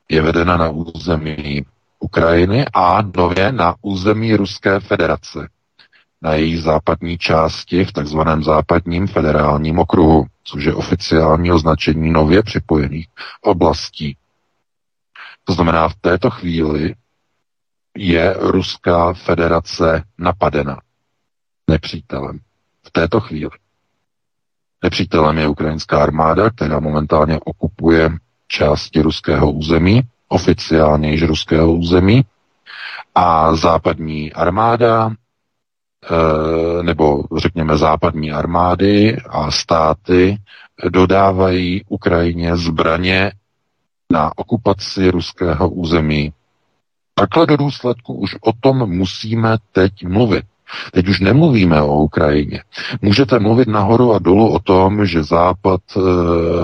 je 0.08 0.22
vedena 0.22 0.56
na 0.56 0.68
území 0.68 1.66
Ukrajiny 1.98 2.66
a 2.74 3.02
nově 3.16 3.52
na 3.52 3.74
území 3.82 4.36
Ruské 4.36 4.80
federace. 4.80 5.48
na 6.22 6.34
její 6.34 6.56
západní 6.60 7.18
části 7.18 7.84
v 7.84 7.92
takzvaném 7.92 8.44
západním 8.44 9.06
federálním 9.06 9.78
okruhu, 9.78 10.26
což 10.44 10.64
je 10.64 10.74
oficiální 10.74 11.52
označení 11.52 12.10
nově 12.10 12.42
připojených 12.42 13.08
oblastí. 13.42 14.16
To 15.44 15.52
znamená, 15.52 15.88
v 15.88 15.94
této 15.94 16.30
chvíli 16.30 16.94
je 17.96 18.34
Ruská 18.38 19.12
federace 19.12 20.02
napadena 20.18 20.80
nepřítelem. 21.70 22.38
V 22.82 22.90
této 22.90 23.20
chvíli. 23.20 23.50
Nepřítelem 24.82 25.38
je 25.38 25.48
ukrajinská 25.48 26.02
armáda, 26.02 26.50
která 26.50 26.80
momentálně 26.80 27.40
okupuje 27.44 28.10
části 28.48 29.00
ruského 29.02 29.52
území, 29.52 30.02
oficiálně 30.28 31.10
již 31.10 31.22
ruského 31.22 31.72
území, 31.72 32.24
a 33.14 33.54
západní 33.56 34.32
armáda, 34.32 35.10
eh, 35.10 36.82
nebo 36.82 37.24
řekněme 37.36 37.76
západní 37.76 38.32
armády 38.32 39.16
a 39.28 39.50
státy 39.50 40.38
dodávají 40.88 41.84
Ukrajině 41.88 42.56
zbraně 42.56 43.32
na 44.12 44.38
okupaci 44.38 45.10
ruského 45.10 45.68
území. 45.68 46.32
Takhle 47.14 47.46
do 47.46 47.56
důsledku 47.56 48.14
už 48.14 48.36
o 48.40 48.52
tom 48.60 48.90
musíme 48.90 49.56
teď 49.72 50.06
mluvit. 50.06 50.44
Teď 50.92 51.08
už 51.08 51.20
nemluvíme 51.20 51.82
o 51.82 51.94
Ukrajině. 51.94 52.62
Můžete 53.02 53.38
mluvit 53.38 53.68
nahoru 53.68 54.14
a 54.14 54.18
dolů 54.18 54.48
o 54.48 54.58
tom, 54.58 55.06
že 55.06 55.22
Západ 55.22 55.80
e, 55.96 56.00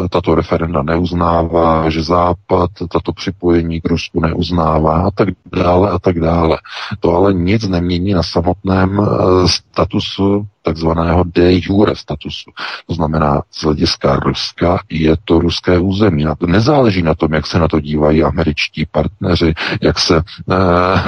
tato 0.09 0.35
referenda 0.35 0.83
neuznává, 0.83 1.91
že 1.91 2.03
Západ 2.03 2.71
tato 2.93 3.13
připojení 3.13 3.81
k 3.81 3.89
Rusku 3.89 4.21
neuznává 4.21 5.01
a 5.07 5.11
tak 5.11 5.29
dále 5.57 5.91
a 5.91 5.99
tak 5.99 6.21
dále. 6.21 6.59
To 7.01 7.15
ale 7.17 7.35
nic 7.35 7.69
nemění 7.69 8.15
na 8.15 8.23
samotném 8.23 9.01
e, 9.01 9.49
statusu 9.49 10.47
takzvaného 10.67 11.25
de 11.25 11.53
jure 11.63 11.97
statusu. 11.97 12.51
To 12.87 12.95
znamená, 12.95 13.43
z 13.51 13.63
hlediska 13.65 14.17
Ruska 14.17 14.79
je 14.91 15.17
to 15.25 15.39
ruské 15.39 15.79
území. 15.79 16.25
Nezáleží 16.47 17.03
na 17.03 17.15
tom, 17.15 17.35
jak 17.35 17.47
se 17.47 17.59
na 17.59 17.69
to 17.69 17.81
dívají 17.81 18.23
američtí 18.23 18.87
partneři, 18.91 19.55
jak 19.83 19.99
se 19.99 20.17
e, 20.17 20.23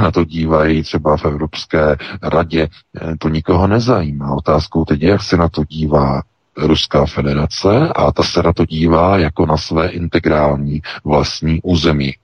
na 0.03 0.11
to 0.11 0.25
dívají 0.25 0.83
třeba 0.83 1.17
v 1.17 1.25
Evropské 1.25 1.97
radě. 2.23 2.63
E, 2.63 2.69
to 3.19 3.29
nikoho 3.29 3.67
nezajímá. 3.67 4.35
Otázkou 4.35 4.85
teď 4.85 5.03
je, 5.03 5.11
jak 5.11 5.23
se 5.23 5.37
na 5.37 5.49
to 5.49 5.65
dívá 5.65 6.23
Ruská 6.59 7.07
federace 7.07 7.89
a 7.97 8.13
ta 8.13 8.23
se 8.23 8.43
na 8.43 8.53
to 8.53 8.65
dívá 8.65 9.19
jako 9.19 9.47
na 9.47 9.57
své 9.57 9.89
integrální 9.89 10.83
vlastní 11.05 11.61
území. 11.63 12.15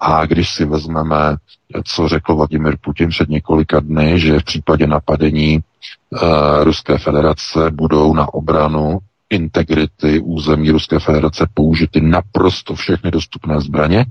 A 0.00 0.26
když 0.26 0.54
si 0.54 0.64
vezmeme, 0.64 1.36
co 1.84 2.08
řekl 2.08 2.34
Vladimir 2.34 2.76
Putin 2.80 3.08
před 3.08 3.28
několika 3.28 3.80
dny, 3.80 4.20
že 4.20 4.38
v 4.38 4.44
případě 4.44 4.86
napadení 4.86 5.58
uh, 5.58 6.20
Ruské 6.64 6.98
federace 6.98 7.70
budou 7.70 8.14
na 8.14 8.34
obranu 8.34 8.98
integrity 9.30 10.20
území 10.20 10.70
Ruské 10.70 10.98
federace 10.98 11.46
použity 11.54 12.00
naprosto 12.00 12.74
všechny 12.74 13.10
dostupné 13.10 13.60
zbraně, 13.60 14.06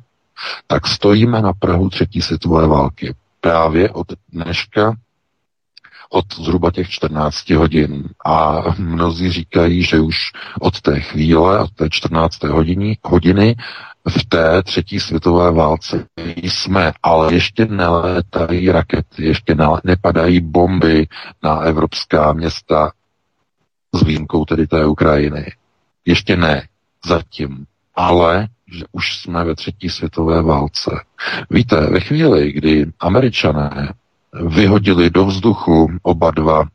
tak 0.68 0.88
stojíme 0.88 1.42
na 1.42 1.54
Prahu 1.54 1.90
třetí 1.90 2.22
světové 2.22 2.68
války. 2.68 3.16
Právě 3.42 3.90
od 3.90 4.08
dneška 4.34 4.96
od 6.10 6.26
zhruba 6.34 6.72
těch 6.72 6.90
14 6.90 7.50
hodin. 7.50 8.04
A 8.26 8.62
mnozí 8.78 9.32
říkají, 9.32 9.84
že 9.84 10.00
už 10.00 10.16
od 10.60 10.82
té 10.82 11.00
chvíle, 11.00 11.60
od 11.60 11.72
té 11.72 11.90
14. 11.90 12.44
hodiny, 12.44 12.98
hodiny 13.04 13.56
v 14.10 14.26
té 14.26 14.64
třetí 14.64 15.00
světové 15.00 15.52
válce 15.52 16.06
jsme, 16.36 16.94
ale 17.04 17.34
ještě 17.34 17.66
nelétají 17.66 18.72
rakety, 18.72 19.26
ještě 19.26 19.56
nepadají 19.84 20.42
bomby 20.42 21.08
na 21.44 21.60
evropská 21.60 22.34
města 22.34 22.92
s 23.94 24.04
výjimkou 24.04 24.46
tedy 24.46 24.68
té 24.68 24.86
Ukrajiny. 24.86 25.52
Ještě 26.06 26.38
ne, 26.38 26.68
zatím. 27.06 27.66
Ale 27.96 28.48
že 28.72 28.84
už 28.92 29.18
jsme 29.18 29.44
ve 29.44 29.56
třetí 29.56 29.90
světové 29.90 30.42
válce. 30.42 30.92
Víte, 31.50 31.82
ve 31.82 32.00
chvíli, 32.00 32.52
kdy 32.52 32.86
američané 33.00 33.94
vyhodili 34.34 35.10
do 35.10 35.26
vzduchu 35.26 35.92
oba 36.04 36.32
dva 36.32 36.62
e, 36.62 36.66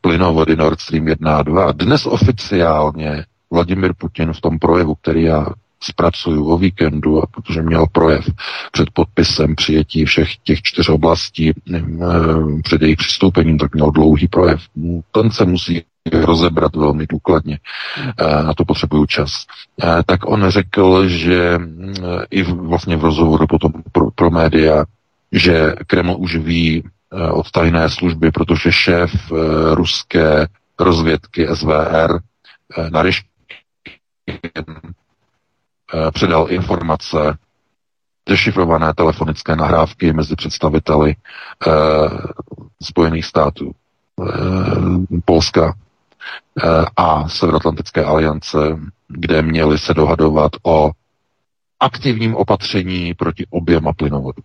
plynovody 0.00 0.56
Nord 0.56 0.80
Stream 0.80 1.08
1 1.08 1.36
a 1.36 1.42
2, 1.42 1.72
dnes 1.72 2.06
oficiálně 2.06 3.24
Vladimir 3.50 3.92
Putin 3.98 4.32
v 4.32 4.40
tom 4.40 4.58
projevu, 4.58 4.94
který 4.94 5.22
já 5.22 5.46
zpracuju 5.82 6.46
o 6.46 6.58
víkendu, 6.58 7.22
a 7.22 7.26
protože 7.26 7.62
měl 7.62 7.86
projev 7.92 8.30
před 8.72 8.90
podpisem 8.90 9.54
přijetí 9.54 10.04
všech 10.04 10.36
těch 10.36 10.62
čtyř 10.62 10.88
oblastí 10.88 11.50
e, 11.50 11.52
před 12.62 12.82
jejich 12.82 12.96
přistoupením, 12.96 13.58
tak 13.58 13.74
měl 13.74 13.90
dlouhý 13.90 14.28
projev. 14.28 14.60
Ten 15.12 15.30
se 15.30 15.44
musí 15.44 15.82
rozebrat 16.12 16.76
velmi 16.76 17.06
důkladně. 17.06 17.58
E, 18.18 18.42
na 18.42 18.54
to 18.54 18.64
potřebuju 18.64 19.06
čas. 19.06 19.30
E, 19.82 20.02
tak 20.06 20.20
on 20.26 20.44
řekl, 20.48 21.08
že 21.08 21.58
i 22.30 22.42
vlastně 22.42 22.96
v 22.96 23.04
rozhovoru 23.04 23.46
potom 23.46 23.72
pro, 23.92 24.10
pro 24.10 24.30
média, 24.30 24.84
že 25.32 25.74
Kreml 25.86 26.16
už 26.18 26.36
ví 26.36 26.84
od 27.32 27.50
tajné 27.50 27.90
služby, 27.90 28.30
protože 28.30 28.72
šéf 28.72 29.12
ruské 29.74 30.46
rozvědky 30.78 31.46
SVR 31.54 32.18
Naryškin 32.90 33.28
Eh, 35.94 36.10
předal 36.10 36.46
informace, 36.50 37.38
dešifrované 38.28 38.94
telefonické 38.94 39.56
nahrávky 39.56 40.12
mezi 40.12 40.36
představiteli 40.36 41.14
eh, 41.66 41.70
Spojených 42.82 43.24
států, 43.26 43.72
eh, 44.22 44.32
Polska 45.24 45.74
eh, 46.64 46.84
a 46.96 47.28
Severoatlantické 47.28 48.04
aliance, 48.04 48.58
kde 49.08 49.42
měli 49.42 49.78
se 49.78 49.94
dohadovat 49.94 50.52
o 50.62 50.90
aktivním 51.80 52.34
opatření 52.36 53.14
proti 53.14 53.46
oběma 53.50 53.92
plynovodům. 53.92 54.44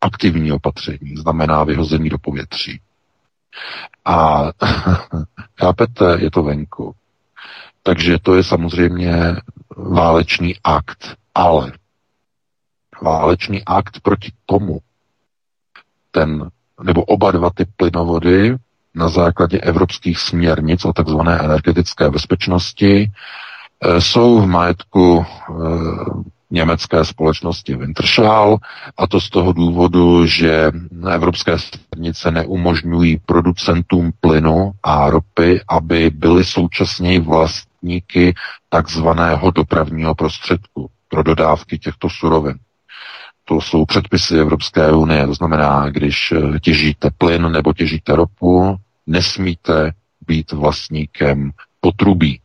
Aktivní 0.00 0.52
opatření 0.52 1.16
znamená 1.16 1.64
vyhození 1.64 2.08
do 2.08 2.18
povětří. 2.18 2.80
A 4.04 4.44
chápete, 5.60 6.16
je 6.20 6.30
to 6.30 6.42
venku. 6.42 6.94
Takže 7.82 8.18
to 8.22 8.34
je 8.34 8.44
samozřejmě 8.44 9.12
válečný 9.76 10.54
akt, 10.64 11.16
ale 11.34 11.72
válečný 13.02 13.64
akt 13.64 14.00
proti 14.00 14.32
komu? 14.46 14.78
Ten, 16.10 16.50
nebo 16.82 17.04
oba 17.04 17.30
dva 17.30 17.50
ty 17.50 17.64
plynovody 17.76 18.56
na 18.94 19.08
základě 19.08 19.58
evropských 19.58 20.18
směrnic 20.18 20.84
o 20.84 20.92
takzvané 20.92 21.38
energetické 21.38 22.10
bezpečnosti 22.10 23.10
e, 23.80 24.00
jsou 24.00 24.40
v 24.40 24.46
majetku 24.46 25.26
e, 25.26 25.52
německé 26.50 27.04
společnosti 27.04 27.74
Wintershall 27.74 28.58
a 28.96 29.06
to 29.06 29.20
z 29.20 29.30
toho 29.30 29.52
důvodu, 29.52 30.26
že 30.26 30.70
evropské 31.10 31.56
směrnice 31.58 32.30
neumožňují 32.30 33.18
producentům 33.26 34.12
plynu 34.20 34.72
a 34.82 35.10
ropy, 35.10 35.60
aby 35.68 36.10
byly 36.10 36.44
současně 36.44 37.20
vlastníky 37.20 38.34
takzvaného 38.68 39.50
dopravního 39.50 40.14
prostředku 40.14 40.90
pro 41.08 41.22
dodávky 41.22 41.78
těchto 41.78 42.10
surovin. 42.10 42.54
To 43.44 43.60
jsou 43.60 43.84
předpisy 43.84 44.38
Evropské 44.38 44.92
unie, 44.92 45.26
to 45.26 45.34
znamená, 45.34 45.88
když 45.88 46.34
těžíte 46.60 47.10
plyn 47.18 47.52
nebo 47.52 47.72
těžíte 47.72 48.16
ropu, 48.16 48.76
nesmíte 49.06 49.92
být 50.26 50.52
vlastníkem 50.52 51.50
potrubí 51.80 52.40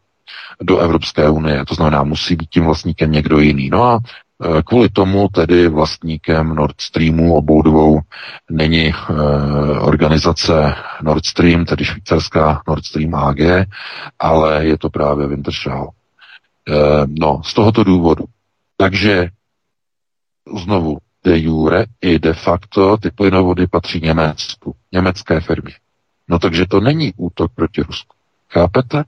do 0.62 0.78
Evropské 0.78 1.30
unie. 1.30 1.66
To 1.66 1.76
znamená, 1.76 2.04
musí 2.04 2.36
být 2.36 2.50
tím 2.50 2.66
vlastníkem 2.66 3.12
někdo 3.12 3.40
jiný. 3.40 3.70
No 3.70 3.84
a 3.84 4.00
e, 4.00 4.64
kvůli 4.64 4.90
tomu 4.90 5.28
tedy 5.28 5.68
vlastníkem 5.68 6.56
Nord 6.56 6.82
Streamu 6.82 7.36
obou 7.36 7.62
dvou 7.62 8.00
není 8.52 8.88
e, 8.88 8.94
organizace 9.80 10.76
Nord 11.02 11.26
Stream, 11.26 11.66
tedy 11.66 11.86
švýcarská 11.86 12.62
Nord 12.68 12.86
Stream 12.86 13.16
AG, 13.16 13.40
ale 14.20 14.66
je 14.66 14.78
to 14.78 14.90
právě 14.90 15.28
Wintershall. 15.28 15.90
E, 15.90 16.74
no, 17.08 17.42
z 17.46 17.54
tohoto 17.54 17.84
důvodu. 17.84 18.26
Takže 18.78 19.30
znovu, 20.64 20.98
de 21.24 21.40
jure 21.40 21.86
i 22.02 22.20
de 22.20 22.34
facto 22.34 22.98
ty 22.98 23.12
plynovody 23.12 23.68
patří 23.68 24.00
Německu, 24.00 24.76
německé 24.92 25.40
firmě. 25.40 25.74
No 26.28 26.40
takže 26.40 26.66
to 26.66 26.80
není 26.80 27.14
útok 27.18 27.52
proti 27.56 27.82
Rusku. 27.82 28.16
Chápete? 28.50 29.04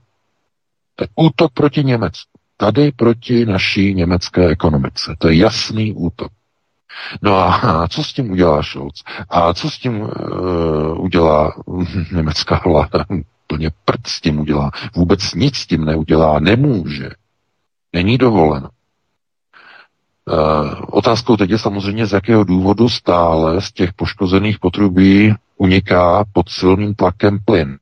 Útok 1.14 1.52
proti 1.52 1.84
Německu. 1.84 2.38
Tady 2.56 2.92
proti 2.92 3.46
naší 3.46 3.94
německé 3.94 4.48
ekonomice. 4.48 5.16
To 5.18 5.28
je 5.28 5.36
jasný 5.36 5.92
útok. 5.92 6.32
No 7.22 7.36
a 7.36 7.88
co 7.88 8.04
s 8.04 8.12
tím 8.12 8.30
udělá 8.30 8.62
Scholz? 8.62 9.04
A 9.28 9.54
co 9.54 9.70
s 9.70 9.78
tím 9.78 10.00
uh, 10.00 10.10
udělá 11.04 11.54
německá 12.12 12.60
vláda? 12.64 13.04
Plně 13.46 13.70
prd 13.84 14.06
s 14.06 14.20
tím 14.20 14.40
udělá. 14.40 14.70
Vůbec 14.94 15.34
nic 15.34 15.56
s 15.56 15.66
tím 15.66 15.84
neudělá. 15.84 16.40
Nemůže. 16.40 17.10
Není 17.92 18.18
dovoleno. 18.18 18.68
Uh, 20.28 20.74
otázkou 20.90 21.36
teď 21.36 21.50
je 21.50 21.58
samozřejmě, 21.58 22.06
z 22.06 22.12
jakého 22.12 22.44
důvodu 22.44 22.88
stále 22.88 23.60
z 23.60 23.72
těch 23.72 23.92
poškozených 23.92 24.58
potrubí 24.58 25.34
uniká 25.56 26.24
pod 26.32 26.48
silným 26.48 26.94
tlakem 26.94 27.38
plyn. 27.44 27.78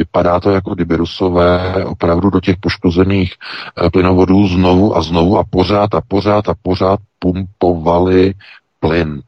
Vypadá 0.00 0.40
to, 0.40 0.50
jako 0.50 0.74
kdyby 0.74 0.96
Rusové 0.96 1.84
opravdu 1.84 2.30
do 2.30 2.40
těch 2.40 2.56
poškozených 2.56 3.34
eh, 3.34 3.90
plynovodů 3.90 4.48
znovu 4.48 4.96
a 4.96 5.02
znovu 5.02 5.38
a 5.38 5.44
pořád 5.44 5.94
a 5.94 6.00
pořád 6.08 6.48
a 6.48 6.54
pořád 6.62 7.00
pumpovali 7.18 8.34
plyn. 8.80 9.22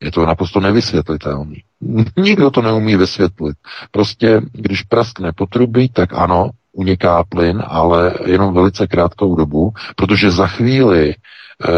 Je 0.00 0.10
to 0.10 0.26
naprosto 0.26 0.60
nevysvětlitelné. 0.60 1.54
Nikdo 2.16 2.50
to 2.50 2.62
neumí 2.62 2.96
vysvětlit. 2.96 3.56
Prostě, 3.90 4.40
když 4.52 4.82
praskne 4.82 5.32
potrubí, 5.32 5.88
tak 5.88 6.14
ano, 6.14 6.50
uniká 6.72 7.24
plyn, 7.28 7.62
ale 7.66 8.14
jenom 8.26 8.54
velice 8.54 8.86
krátkou 8.86 9.36
dobu, 9.36 9.72
protože 9.96 10.30
za 10.30 10.46
chvíli 10.46 11.14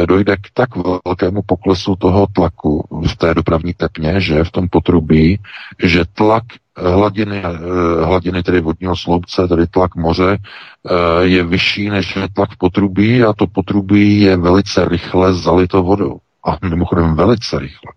dojde 0.06 0.36
k 0.36 0.50
tak 0.54 0.68
velkému 1.06 1.42
poklesu 1.42 1.96
toho 1.96 2.26
tlaku 2.32 2.84
v 3.06 3.16
té 3.16 3.34
dopravní 3.34 3.74
tepně, 3.74 4.20
že 4.20 4.44
v 4.44 4.50
tom 4.50 4.68
potrubí, 4.68 5.40
že 5.78 6.04
tlak 6.14 6.44
hladiny, 6.76 7.42
eh, 7.44 8.04
hladiny 8.04 8.42
tedy 8.42 8.60
vodního 8.60 8.96
sloupce, 8.96 9.48
tedy 9.48 9.66
tlak 9.66 9.94
moře, 9.96 10.38
eh, 10.38 11.24
je 11.24 11.44
vyšší 11.44 11.90
než 11.90 12.18
tlak 12.34 12.56
potrubí 12.56 13.24
a 13.24 13.32
to 13.32 13.46
potrubí 13.46 14.20
je 14.20 14.36
velice 14.36 14.88
rychle 14.88 15.34
zalito 15.34 15.82
vodou. 15.82 16.18
A 16.46 16.58
mimochodem 16.66 17.14
velice 17.14 17.58
rychle. 17.58 17.92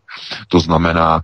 To 0.47 0.59
znamená, 0.59 1.21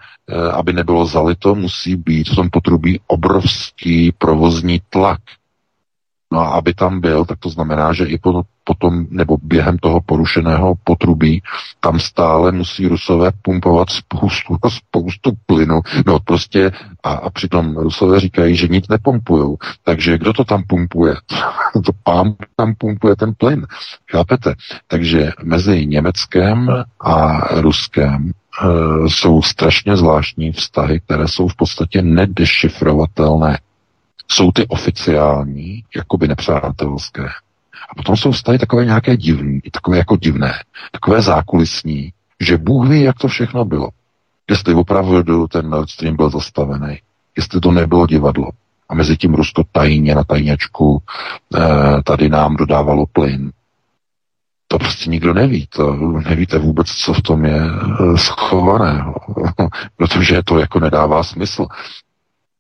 aby 0.54 0.74
nebylo 0.74 1.06
zalito, 1.06 1.56
musí 1.56 1.96
být 1.96 2.30
v 2.30 2.36
tom 2.36 2.50
potrubí 2.50 3.00
obrovský 3.08 4.12
provozní 4.18 4.82
tlak. 4.90 5.20
No 6.32 6.40
a 6.40 6.48
aby 6.48 6.74
tam 6.74 7.00
byl, 7.00 7.26
tak 7.26 7.40
to 7.40 7.50
znamená, 7.50 7.94
že 7.94 8.06
i 8.06 8.18
po, 8.18 8.42
potom 8.70 9.06
nebo 9.10 9.38
během 9.44 9.78
toho 9.78 10.02
porušeného 10.02 10.76
potrubí 10.84 11.42
tam 11.80 12.00
stále 12.00 12.52
musí 12.52 12.88
Rusové 12.88 13.32
pumpovat 13.42 13.90
spoustu 13.90 14.58
a 14.64 14.70
spoustu 14.80 15.32
plynu. 15.46 15.82
No 16.06 16.20
prostě 16.20 16.72
a, 17.04 17.12
a 17.12 17.30
přitom 17.30 17.78
Rusové 17.78 18.20
říkají, 18.20 18.56
že 18.56 18.68
nic 18.68 18.88
nepumpujou. 18.88 19.58
Takže 19.84 20.18
kdo 20.18 20.34
to 20.34 20.44
tam 20.44 20.64
pumpuje? 20.64 21.16
to 21.86 21.92
pán 22.04 22.34
tam 22.56 22.76
pumpuje 22.78 23.16
ten 23.16 23.34
plyn. 23.38 23.66
Chápete? 24.12 24.54
Takže 24.88 25.32
mezi 25.44 25.86
Německem 25.86 26.70
a 27.00 27.40
Ruskem 27.62 28.32
e, 28.32 29.10
jsou 29.10 29.42
strašně 29.42 29.98
zvláštní 29.98 30.52
vztahy, 30.52 31.00
které 31.00 31.28
jsou 31.28 31.48
v 31.48 31.56
podstatě 31.56 32.02
nedešifrovatelné. 32.02 33.60
Jsou 34.32 34.52
ty 34.52 34.68
oficiální, 34.68 35.84
jakoby 35.96 36.28
nepřátelské. 36.28 37.30
A 37.90 37.96
potom 37.96 38.18
jsou 38.18 38.32
vztahy 38.32 38.60
takové 38.60 38.86
nějaké 38.86 39.18
divné, 39.18 39.60
takové 39.72 39.98
jako 39.98 40.16
divné, 40.18 40.54
takové 40.92 41.22
zákulisní, 41.22 42.14
že 42.40 42.58
Bůh 42.58 42.88
ví, 42.88 43.02
jak 43.02 43.18
to 43.18 43.28
všechno 43.28 43.66
bylo. 43.66 43.90
Jestli 44.50 44.74
opravdu 44.74 45.48
ten 45.48 45.70
Nord 45.70 45.90
Stream 45.90 46.16
byl 46.16 46.30
zastavený, 46.30 47.00
jestli 47.38 47.60
to 47.60 47.72
nebylo 47.72 48.08
divadlo. 48.08 48.50
A 48.90 48.96
mezi 48.96 49.18
tím 49.18 49.34
Rusko 49.34 49.64
tajně 49.72 50.16
na 50.16 50.24
tajněčku 50.24 51.02
eh, 51.56 51.60
tady 52.06 52.30
nám 52.30 52.56
dodávalo 52.56 53.06
plyn. 53.06 53.52
To 54.68 54.80
prostě 54.80 55.10
nikdo 55.10 55.34
neví. 55.34 55.68
To 55.68 55.96
nevíte 56.30 56.58
vůbec, 56.58 56.88
co 56.88 57.14
v 57.14 57.22
tom 57.22 57.46
je 57.46 57.62
eh, 57.62 58.18
schovaného. 58.18 59.16
Protože 59.98 60.44
to 60.44 60.60
jako 60.60 60.80
nedává 60.80 61.24
smysl. 61.24 61.68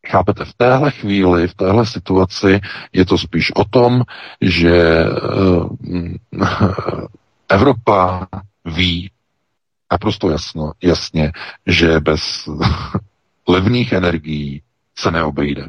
Chápete, 0.09 0.45
v 0.45 0.53
téhle 0.53 0.91
chvíli, 0.91 1.47
v 1.47 1.53
téhle 1.53 1.85
situaci 1.85 2.59
je 2.93 3.05
to 3.05 3.17
spíš 3.17 3.51
o 3.55 3.63
tom, 3.63 4.01
že 4.41 5.05
uh, 5.05 5.69
Evropa 7.49 8.27
ví 8.65 9.11
naprosto 9.91 10.29
jasno, 10.29 10.71
jasně, 10.83 11.31
že 11.67 11.99
bez 11.99 12.49
levných 13.47 13.91
energií 13.91 14.61
se 14.97 15.11
neobejde. 15.11 15.67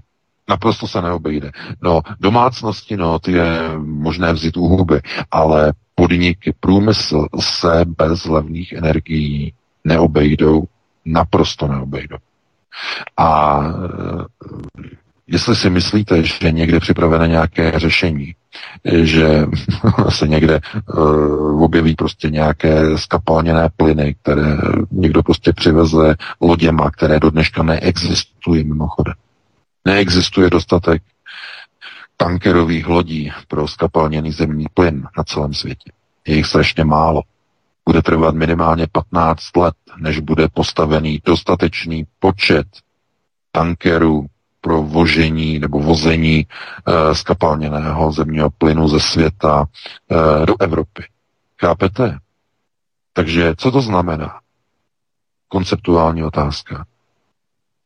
Naprosto 0.48 0.88
se 0.88 1.02
neobejde. 1.02 1.52
No, 1.82 2.02
domácnosti, 2.20 2.96
no, 2.96 3.18
ty 3.18 3.32
je 3.32 3.78
možné 3.78 4.32
vzít 4.32 4.56
u 4.56 4.68
huby, 4.68 5.00
ale 5.30 5.72
podniky, 5.94 6.54
průmysl 6.60 7.26
se 7.40 7.84
bez 7.86 8.24
levných 8.24 8.72
energií 8.72 9.52
neobejdou, 9.84 10.64
naprosto 11.04 11.68
neobejdou. 11.68 12.16
A 13.16 13.60
eh, 13.64 14.24
jestli 15.26 15.56
si 15.56 15.70
myslíte, 15.70 16.22
že 16.22 16.52
někde 16.52 16.80
připravené 16.80 17.28
nějaké 17.28 17.72
řešení, 17.78 18.34
že 19.02 19.46
se 20.08 20.28
někde 20.28 20.60
uh, 20.96 21.62
objeví 21.64 21.94
prostě 21.94 22.30
nějaké 22.30 22.98
skapalněné 22.98 23.68
plyny, 23.76 24.16
které 24.22 24.56
někdo 24.90 25.22
prostě 25.22 25.52
přiveze 25.52 26.14
loděma, 26.40 26.90
které 26.90 27.20
do 27.20 27.30
dneška 27.30 27.62
neexistují 27.62 28.64
mimochodem. 28.64 29.14
Neexistuje 29.84 30.50
dostatek 30.50 31.02
tankerových 32.16 32.86
lodí 32.86 33.32
pro 33.48 33.68
skapalněný 33.68 34.32
zemní 34.32 34.66
plyn 34.74 35.06
na 35.18 35.24
celém 35.24 35.54
světě. 35.54 35.92
Je 36.26 36.36
jich 36.36 36.46
strašně 36.46 36.84
málo 36.84 37.22
bude 37.88 38.02
trvat 38.02 38.34
minimálně 38.34 38.86
15 38.92 39.56
let, 39.56 39.74
než 39.96 40.20
bude 40.20 40.48
postavený 40.48 41.20
dostatečný 41.24 42.06
počet 42.18 42.66
tankerů 43.52 44.26
pro 44.60 44.82
vožení 44.82 45.58
nebo 45.58 45.80
vození 45.80 46.38
e, 46.38 47.14
skapalněného 47.14 48.12
zemního 48.12 48.50
plynu 48.50 48.88
ze 48.88 49.00
světa 49.00 49.64
e, 50.42 50.46
do 50.46 50.54
Evropy. 50.60 51.04
Chápete? 51.60 52.18
Takže 53.12 53.54
co 53.56 53.70
to 53.70 53.80
znamená? 53.82 54.40
Konceptuální 55.48 56.24
otázka. 56.24 56.86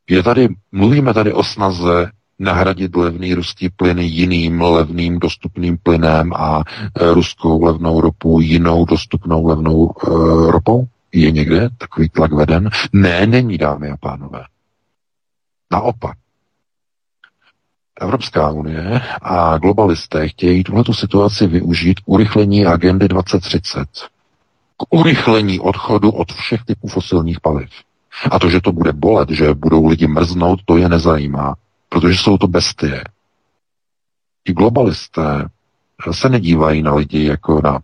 Je 0.09 0.23
tady, 0.23 0.47
mluvíme 0.71 1.13
tady 1.13 1.33
o 1.33 1.43
snaze 1.43 2.11
nahradit 2.39 2.95
levný 2.95 3.33
ruský 3.33 3.69
plyn 3.69 3.99
jiným 3.99 4.61
levným 4.61 5.19
dostupným 5.19 5.77
plynem 5.77 6.33
a 6.33 6.63
e, 6.63 7.13
ruskou 7.13 7.63
levnou 7.63 8.01
ropu 8.01 8.39
jinou 8.41 8.85
dostupnou 8.85 9.47
levnou 9.47 9.91
e, 9.91 10.09
ropou? 10.51 10.87
Je 11.11 11.31
někde 11.31 11.69
takový 11.77 12.09
tlak 12.09 12.31
veden? 12.31 12.69
Ne, 12.93 13.25
není, 13.25 13.57
dámy 13.57 13.89
a 13.89 13.97
pánové. 13.97 14.45
Naopak. 15.71 16.17
Evropská 18.01 18.51
unie 18.51 19.01
a 19.21 19.57
globalisté 19.57 20.27
chtějí 20.27 20.63
tuhletu 20.63 20.93
situaci 20.93 21.47
využít 21.47 21.99
k 21.99 22.03
urychlení 22.05 22.65
agendy 22.65 23.07
2030. 23.07 23.85
K 24.77 24.93
urychlení 24.95 25.59
odchodu 25.59 26.11
od 26.11 26.31
všech 26.31 26.63
typů 26.65 26.87
fosilních 26.87 27.39
paliv. 27.39 27.69
A 28.31 28.39
to, 28.39 28.49
že 28.49 28.61
to 28.61 28.71
bude 28.71 28.93
bolet, 28.93 29.29
že 29.29 29.53
budou 29.53 29.87
lidi 29.87 30.07
mrznout, 30.07 30.59
to 30.65 30.77
je 30.77 30.89
nezajímá 30.89 31.55
protože 31.95 32.17
jsou 32.17 32.37
to 32.37 32.47
bestie. 32.47 33.03
Ti 34.47 34.53
globalisté 34.53 35.49
se 36.11 36.29
nedívají 36.29 36.81
na 36.81 36.95
lidi 36.95 37.25
jako 37.25 37.61
na, 37.63 37.79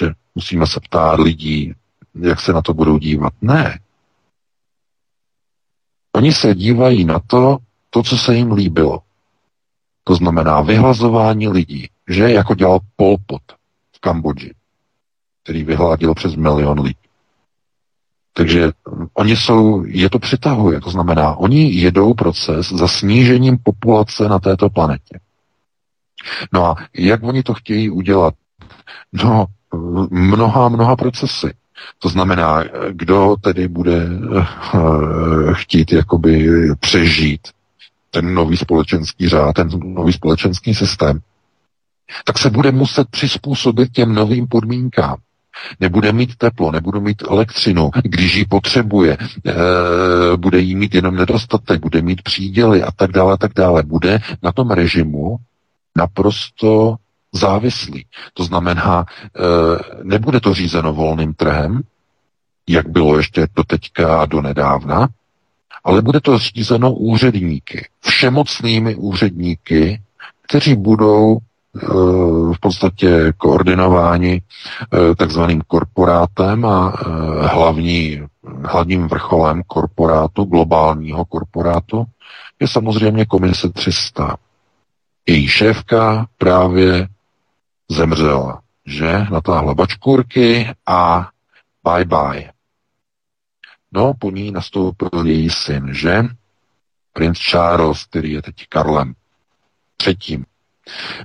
že 0.00 0.10
musíme 0.34 0.66
se 0.66 0.80
ptát 0.80 1.20
lidí, 1.20 1.74
jak 2.14 2.40
se 2.40 2.52
na 2.52 2.62
to 2.62 2.74
budou 2.74 2.98
dívat. 2.98 3.32
Ne. 3.42 3.80
Oni 6.12 6.32
se 6.32 6.54
dívají 6.54 7.04
na 7.04 7.20
to, 7.26 7.58
to, 7.90 8.02
co 8.02 8.18
se 8.18 8.34
jim 8.34 8.52
líbilo. 8.52 9.02
To 10.04 10.14
znamená 10.14 10.60
vyhlazování 10.60 11.48
lidí, 11.48 11.88
že 12.08 12.30
jako 12.30 12.54
dělal 12.54 12.78
Pol 12.96 13.16
Pot 13.26 13.42
v 13.96 14.00
Kambodži, 14.00 14.54
který 15.42 15.64
vyhladil 15.64 16.14
přes 16.14 16.34
milion 16.36 16.80
lidí. 16.80 17.05
Takže 18.36 18.70
oni 19.14 19.36
jsou, 19.36 19.84
je 19.86 20.10
to 20.10 20.18
přitahuje, 20.18 20.80
to 20.80 20.90
znamená, 20.90 21.36
oni 21.36 21.72
jedou 21.72 22.14
proces 22.14 22.68
za 22.68 22.88
snížením 22.88 23.58
populace 23.62 24.28
na 24.28 24.38
této 24.38 24.70
planetě. 24.70 25.18
No 26.52 26.64
a 26.64 26.76
jak 26.94 27.22
oni 27.22 27.42
to 27.42 27.54
chtějí 27.54 27.90
udělat? 27.90 28.34
No, 29.12 29.46
mnoha, 30.10 30.68
mnoha 30.68 30.96
procesy. 30.96 31.54
To 31.98 32.08
znamená, 32.08 32.64
kdo 32.90 33.36
tedy 33.40 33.68
bude 33.68 34.06
uh, 34.06 34.44
chtít 35.52 35.92
jakoby 35.92 36.48
přežít 36.80 37.48
ten 38.10 38.34
nový 38.34 38.56
společenský 38.56 39.28
řád, 39.28 39.52
ten 39.52 39.68
nový 39.84 40.12
společenský 40.12 40.74
systém, 40.74 41.20
tak 42.24 42.38
se 42.38 42.50
bude 42.50 42.72
muset 42.72 43.08
přizpůsobit 43.10 43.92
těm 43.92 44.14
novým 44.14 44.48
podmínkám 44.48 45.16
nebude 45.80 46.12
mít 46.12 46.36
teplo, 46.36 46.72
nebude 46.72 47.00
mít 47.00 47.22
elektřinu, 47.28 47.90
když 48.02 48.34
ji 48.34 48.44
potřebuje, 48.44 49.16
e, 49.16 49.52
bude 50.36 50.60
jí 50.60 50.76
mít 50.76 50.94
jenom 50.94 51.16
nedostatek, 51.16 51.80
bude 51.80 52.02
mít 52.02 52.22
příděly 52.22 52.82
a 52.82 52.90
tak 52.90 53.12
dále, 53.12 53.32
a 53.32 53.36
tak 53.36 53.52
dále. 53.54 53.82
Bude 53.82 54.20
na 54.42 54.52
tom 54.52 54.70
režimu 54.70 55.36
naprosto 55.96 56.96
závislý. 57.32 58.04
To 58.34 58.44
znamená, 58.44 59.04
e, 59.04 59.40
nebude 60.02 60.40
to 60.40 60.54
řízeno 60.54 60.92
volným 60.92 61.34
trhem, 61.34 61.82
jak 62.68 62.88
bylo 62.88 63.18
ještě 63.18 63.46
do 63.56 63.64
teďka 63.64 64.20
a 64.20 64.26
do 64.26 64.42
nedávna, 64.42 65.08
ale 65.84 66.02
bude 66.02 66.20
to 66.20 66.38
řízeno 66.38 66.94
úředníky, 66.94 67.88
všemocnými 68.00 68.94
úředníky, 68.94 70.00
kteří 70.42 70.74
budou 70.74 71.38
v 72.52 72.60
podstatě 72.60 73.32
koordinováni 73.36 74.42
takzvaným 75.18 75.62
korporátem 75.66 76.64
a 76.64 76.88
hlavní, 77.46 78.22
hlavním 78.64 79.08
vrcholem 79.08 79.62
korporátu, 79.66 80.44
globálního 80.44 81.24
korporátu, 81.24 82.04
je 82.60 82.68
samozřejmě 82.68 83.26
komise 83.26 83.68
300. 83.68 84.36
Její 85.26 85.48
šéfka 85.48 86.26
právě 86.38 87.08
zemřela, 87.90 88.62
že? 88.86 89.26
Natáhla 89.30 89.74
bačkůrky 89.74 90.70
a 90.86 91.28
bye 91.84 92.04
bye. 92.04 92.52
No, 93.92 94.14
po 94.18 94.30
ní 94.30 94.50
nastoupil 94.50 95.26
její 95.26 95.50
syn, 95.50 95.94
že? 95.94 96.22
Prince 97.12 97.42
Charles, 97.50 98.04
který 98.04 98.32
je 98.32 98.42
teď 98.42 98.54
Karlem 98.68 99.14
třetím. 99.96 100.44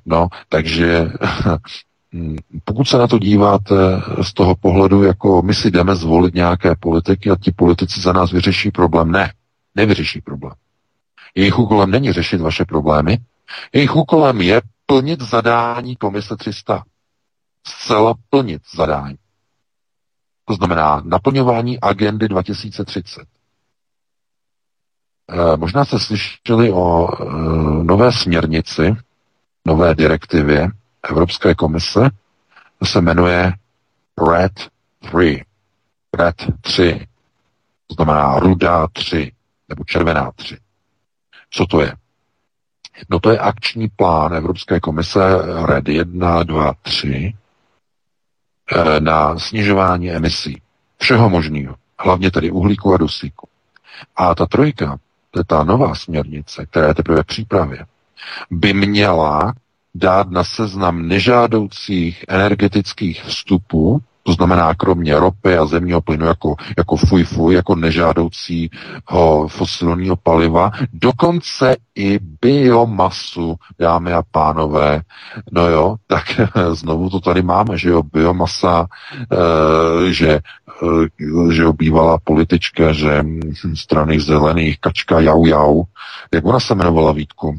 No, 0.06 0.28
takže 0.50 1.12
pokud 2.63 2.88
se 2.88 2.97
na 2.97 3.08
to 3.08 3.19
díváte 3.19 3.76
z 4.21 4.34
toho 4.34 4.56
pohledu, 4.56 5.04
jako 5.04 5.41
my 5.41 5.54
si 5.54 5.71
jdeme 5.71 5.95
zvolit 5.95 6.34
nějaké 6.34 6.76
politiky 6.76 7.30
a 7.30 7.36
ti 7.36 7.52
politici 7.52 8.02
za 8.02 8.13
nás 8.13 8.32
vyřeší 8.32 8.71
problém, 8.71 9.12
ne, 9.12 9.34
nevyřeší 9.76 10.21
problém. 10.21 10.54
Jejich 11.36 11.60
úkolem 11.60 11.91
není 11.91 12.12
řešit 12.12 12.41
vaše 12.41 12.65
problémy, 12.65 13.17
jejich 13.74 13.95
úkolem 13.95 14.41
je 14.41 14.62
plnit 14.86 15.21
zadání 15.21 15.95
komise 15.95 16.38
300. 16.38 16.84
Zcela 17.67 18.13
plnit 18.30 18.62
zadání. 18.76 19.15
To 20.45 20.54
znamená 20.54 21.02
naplňování 21.06 21.80
agendy 21.80 22.28
2030. 22.28 23.21
E, 25.30 25.58
možná 25.58 25.86
jste 25.86 26.00
slyšeli 26.00 26.71
o 26.71 27.08
e, 27.08 27.26
nové 27.84 28.12
směrnici, 28.12 28.95
nové 29.65 29.95
direktivě 29.95 30.69
Evropské 31.10 31.56
komise, 31.56 32.10
se 32.84 33.02
jmenuje 33.02 33.54
RED 34.32 34.52
3. 35.12 35.45
RED 36.17 36.36
3. 36.62 37.08
To 37.88 37.93
znamená 37.93 38.39
rudá 38.39 38.88
3, 38.93 39.32
nebo 39.69 39.84
červená 39.84 40.32
3. 40.36 40.58
Co 41.50 41.65
to 41.65 41.82
je? 41.82 41.93
No 43.10 43.19
to 43.19 43.32
je 43.32 43.39
akční 43.39 43.88
plán 43.89 44.34
Evropské 44.34 44.80
komise 44.80 45.19
RED 45.65 45.88
1, 45.88 46.43
2, 46.43 46.74
3 46.82 47.34
na 49.00 49.39
snižování 49.39 50.12
emisí. 50.12 50.62
Všeho 50.97 51.30
možného. 51.30 51.76
Hlavně 52.00 52.32
tedy 52.32 52.52
uhlíku 52.52 52.93
a 52.93 52.97
dusíku. 52.97 53.47
A 54.15 54.36
ta 54.36 54.45
trojka, 54.45 54.97
to 55.32 55.39
je 55.39 55.43
ta 55.43 55.63
nová 55.63 55.95
směrnice, 55.95 56.65
která 56.65 56.88
je 56.88 56.93
teprve 56.93 57.24
v 57.24 57.26
přípravě, 57.26 57.86
by 58.51 58.73
měla 58.73 59.53
dát 59.95 60.29
na 60.29 60.43
seznam 60.43 61.07
nežádoucích 61.07 62.25
energetických 62.27 63.23
vstupů 63.23 64.01
to 64.23 64.34
znamená, 64.34 64.73
kromě 64.73 65.19
ropy 65.19 65.57
a 65.57 65.65
zemního 65.65 66.01
plynu 66.01 66.25
jako, 66.25 66.55
jako 66.77 66.95
fuj 66.95 67.23
fuj, 67.23 67.55
jako 67.55 67.75
nežádoucího 67.75 69.47
fosilního 69.47 70.15
paliva, 70.15 70.71
dokonce 70.93 71.75
i 71.95 72.19
biomasu, 72.41 73.55
dámy 73.79 74.13
a 74.13 74.23
pánové. 74.31 75.01
No 75.51 75.69
jo, 75.69 75.95
tak 76.07 76.23
znovu 76.73 77.10
to 77.10 77.19
tady 77.19 77.41
máme, 77.41 77.77
že 77.77 77.89
jo, 77.89 78.03
biomasa, 78.03 78.88
e, 79.31 80.13
že 80.13 80.29
e, 80.29 80.41
že 81.51 81.65
obývala 81.65 82.17
politička, 82.23 82.93
že 82.93 83.23
strany 83.73 84.19
zelených, 84.19 84.79
kačka 84.79 85.19
jau 85.19 85.45
jau, 85.45 85.84
jak 86.34 86.45
ona 86.45 86.60
se 86.60 86.73
jmenovala 86.73 87.12
Vítku? 87.12 87.57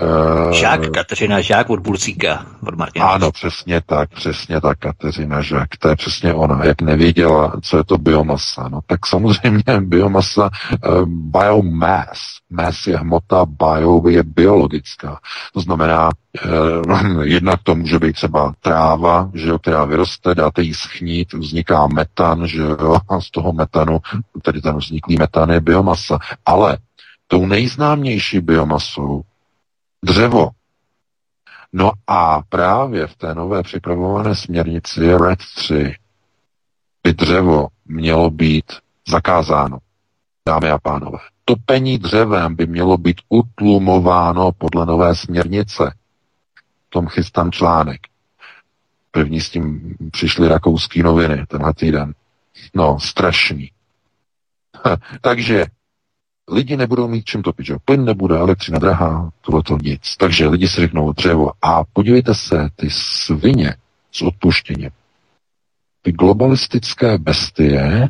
Uh, 0.00 0.52
Žák, 0.52 0.90
Kateřina 0.90 1.40
Žák 1.40 1.70
od 1.70 1.80
Bulcíka, 1.80 2.46
od 2.66 2.74
Martina. 2.74 3.06
Ano, 3.06 3.32
přesně 3.32 3.80
tak, 3.86 4.10
přesně 4.10 4.60
tak, 4.60 4.78
Kateřina 4.78 5.42
Žák, 5.42 5.68
to 5.78 5.88
je 5.88 5.96
přesně 5.96 6.34
ona, 6.34 6.64
jak 6.64 6.82
nevěděla, 6.82 7.52
co 7.62 7.76
je 7.76 7.84
to 7.84 7.98
biomasa. 7.98 8.68
No 8.68 8.80
tak 8.86 9.06
samozřejmě 9.06 9.62
biomasa, 9.80 10.50
uh, 10.88 11.04
biomass, 11.06 12.20
mass 12.50 12.86
je 12.86 12.98
hmota, 12.98 13.46
bio 13.46 14.08
je 14.08 14.22
biologická. 14.22 15.20
To 15.54 15.60
znamená, 15.60 16.10
uh, 16.44 17.22
jednak 17.22 17.60
to 17.62 17.74
může 17.74 17.98
být 17.98 18.12
třeba 18.12 18.52
tráva, 18.60 19.30
že 19.34 19.48
jo, 19.48 19.58
která 19.58 19.84
vyroste, 19.84 20.34
dáte 20.34 20.62
jí 20.62 20.74
schnít, 20.74 21.32
vzniká 21.32 21.86
metan, 21.86 22.46
že 22.46 22.62
jo, 22.62 22.96
a 23.08 23.20
z 23.20 23.30
toho 23.30 23.52
metanu, 23.52 23.98
tedy 24.42 24.60
ten 24.60 24.76
vzniklý 24.76 25.16
metan 25.16 25.50
je 25.50 25.60
biomasa. 25.60 26.18
Ale 26.46 26.78
tou 27.26 27.46
nejznámější 27.46 28.40
biomasou 28.40 29.22
dřevo. 30.04 30.50
No 31.72 31.92
a 32.06 32.42
právě 32.48 33.06
v 33.06 33.16
té 33.16 33.34
nové 33.34 33.62
připravované 33.62 34.34
směrnici 34.34 35.14
RED 35.16 35.38
3 35.56 35.94
by 37.02 37.12
dřevo 37.12 37.68
mělo 37.86 38.30
být 38.30 38.72
zakázáno, 39.08 39.78
dámy 40.48 40.70
a 40.70 40.78
pánové. 40.78 41.18
Topení 41.44 41.98
dřevem 41.98 42.56
by 42.56 42.66
mělo 42.66 42.98
být 42.98 43.20
utlumováno 43.28 44.52
podle 44.52 44.86
nové 44.86 45.14
směrnice. 45.14 45.94
V 46.86 46.90
tom 46.90 47.06
chystám 47.06 47.52
článek. 47.52 48.00
První 49.10 49.40
s 49.40 49.50
tím 49.50 49.96
přišly 50.12 50.48
rakouský 50.48 51.02
noviny 51.02 51.46
tenhle 51.48 51.74
týden. 51.74 52.14
No, 52.74 53.00
strašný. 53.00 53.70
Takže 55.20 55.66
lidi 56.50 56.76
nebudou 56.76 57.08
mít 57.08 57.24
čím 57.24 57.42
topit, 57.42 57.66
že 57.66 57.76
plyn 57.84 58.04
nebude, 58.04 58.36
elektřina 58.36 58.78
drahá, 58.78 59.30
tohle 59.40 59.62
to 59.62 59.78
nic. 59.82 60.16
Takže 60.18 60.48
lidi 60.48 60.68
si 60.68 60.80
řeknou 60.80 61.12
dřevo. 61.12 61.50
A 61.62 61.82
podívejte 61.92 62.34
se, 62.34 62.68
ty 62.76 62.90
svině 62.90 63.74
s 64.12 64.22
odpuštěním, 64.22 64.90
ty 66.02 66.12
globalistické 66.12 67.18
bestie 67.18 68.08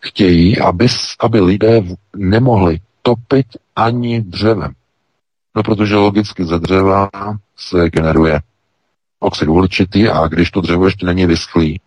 chtějí, 0.00 0.58
aby, 0.60 0.86
aby 1.20 1.40
lidé 1.40 1.82
nemohli 2.16 2.80
topit 3.02 3.46
ani 3.76 4.20
dřevem. 4.20 4.72
No 5.56 5.62
protože 5.62 5.96
logicky 5.96 6.44
ze 6.44 6.58
dřeva 6.58 7.10
se 7.56 7.90
generuje 7.90 8.40
oxid 9.20 9.48
uhličitý 9.48 10.08
a 10.08 10.26
když 10.26 10.50
to 10.50 10.60
dřevo 10.60 10.84
ještě 10.84 11.06
není 11.06 11.26
vyschlý, 11.26 11.80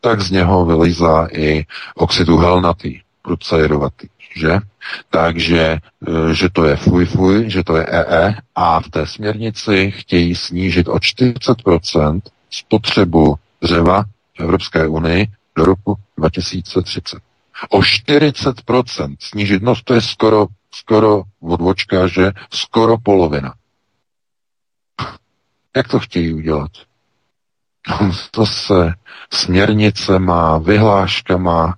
tak 0.00 0.20
z 0.20 0.30
něho 0.30 0.64
vylízá 0.64 1.28
i 1.32 1.64
oxid 1.94 2.28
uhelnatý, 2.28 3.00
prudce 3.22 3.58
jedovatý 3.58 4.08
že? 4.36 4.58
Takže, 5.10 5.60
e, 5.60 6.34
že 6.34 6.48
to 6.50 6.64
je 6.64 6.76
fuj 6.76 7.04
fuj, 7.06 7.50
že 7.50 7.64
to 7.64 7.76
je 7.76 7.86
EE 7.86 8.34
a 8.54 8.80
v 8.80 8.88
té 8.88 9.06
směrnici 9.06 9.90
chtějí 9.90 10.34
snížit 10.34 10.88
o 10.88 10.96
40% 10.96 12.20
spotřebu 12.50 13.34
dřeva 13.62 14.04
v 14.36 14.40
Evropské 14.40 14.86
unii 14.88 15.26
do 15.56 15.64
roku 15.64 15.94
2030. 16.18 17.18
O 17.68 17.78
40% 17.80 19.16
snížit, 19.20 19.62
no 19.62 19.74
to 19.84 19.94
je 19.94 20.00
skoro, 20.00 20.46
skoro 20.74 21.22
odvočka, 21.40 22.06
že 22.06 22.32
skoro 22.50 22.98
polovina. 22.98 23.54
Jak 25.76 25.88
to 25.88 26.00
chtějí 26.00 26.34
udělat? 26.34 26.70
To 28.30 28.46
se 28.46 28.94
směrnice 29.32 30.18
má, 30.18 30.58
vyhláška 30.58 31.36
má, 31.36 31.74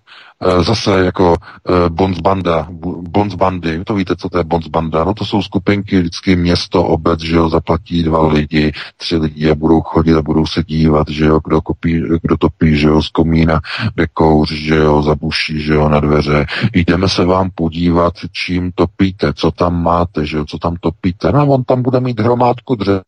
zase 0.63 1.05
jako 1.05 1.37
eh, 1.69 1.89
bonzbanda, 1.89 2.69
bonzbandy, 3.11 3.85
to 3.85 3.95
víte, 3.95 4.17
co 4.17 4.29
to 4.29 4.39
je 4.39 4.45
bonzbanda, 4.45 5.05
no 5.05 5.15
to 5.15 5.25
jsou 5.25 5.43
skupinky, 5.43 5.99
vždycky 5.99 6.37
město, 6.37 6.85
obec, 6.85 7.21
že 7.21 7.37
jo, 7.37 7.49
zaplatí 7.49 8.03
dva 8.03 8.27
lidi, 8.29 8.73
tři 8.97 9.17
lidi 9.17 9.51
a 9.51 9.55
budou 9.55 9.81
chodit 9.81 10.15
a 10.15 10.23
budou 10.23 10.47
se 10.47 10.63
dívat, 10.63 11.09
že 11.09 11.25
jo, 11.25 11.41
kdo, 11.45 11.61
kopí, 11.61 12.03
kdo 12.23 12.37
topí, 12.37 12.77
že 12.77 12.89
jo, 12.89 13.03
z 13.03 13.09
komína, 13.09 13.61
kde 13.95 14.07
kouř, 14.15 14.53
že 14.53 14.77
jo, 14.77 15.03
zabuší, 15.03 15.61
že 15.61 15.75
jo, 15.75 15.89
na 15.89 16.01
dveře. 16.01 16.47
Jdeme 16.75 17.09
se 17.09 17.25
vám 17.25 17.51
podívat, 17.55 18.15
čím 18.33 18.73
topíte, 18.75 19.33
co 19.33 19.51
tam 19.51 19.83
máte, 19.83 20.27
že 20.27 20.37
jo, 20.37 20.45
co 20.45 20.59
tam 20.59 20.77
topíte. 20.81 21.33
No 21.33 21.47
on 21.47 21.65
tam 21.65 21.83
bude 21.83 22.01
mít 22.01 22.21
hromádku 22.21 22.75
dřeva 22.75 23.03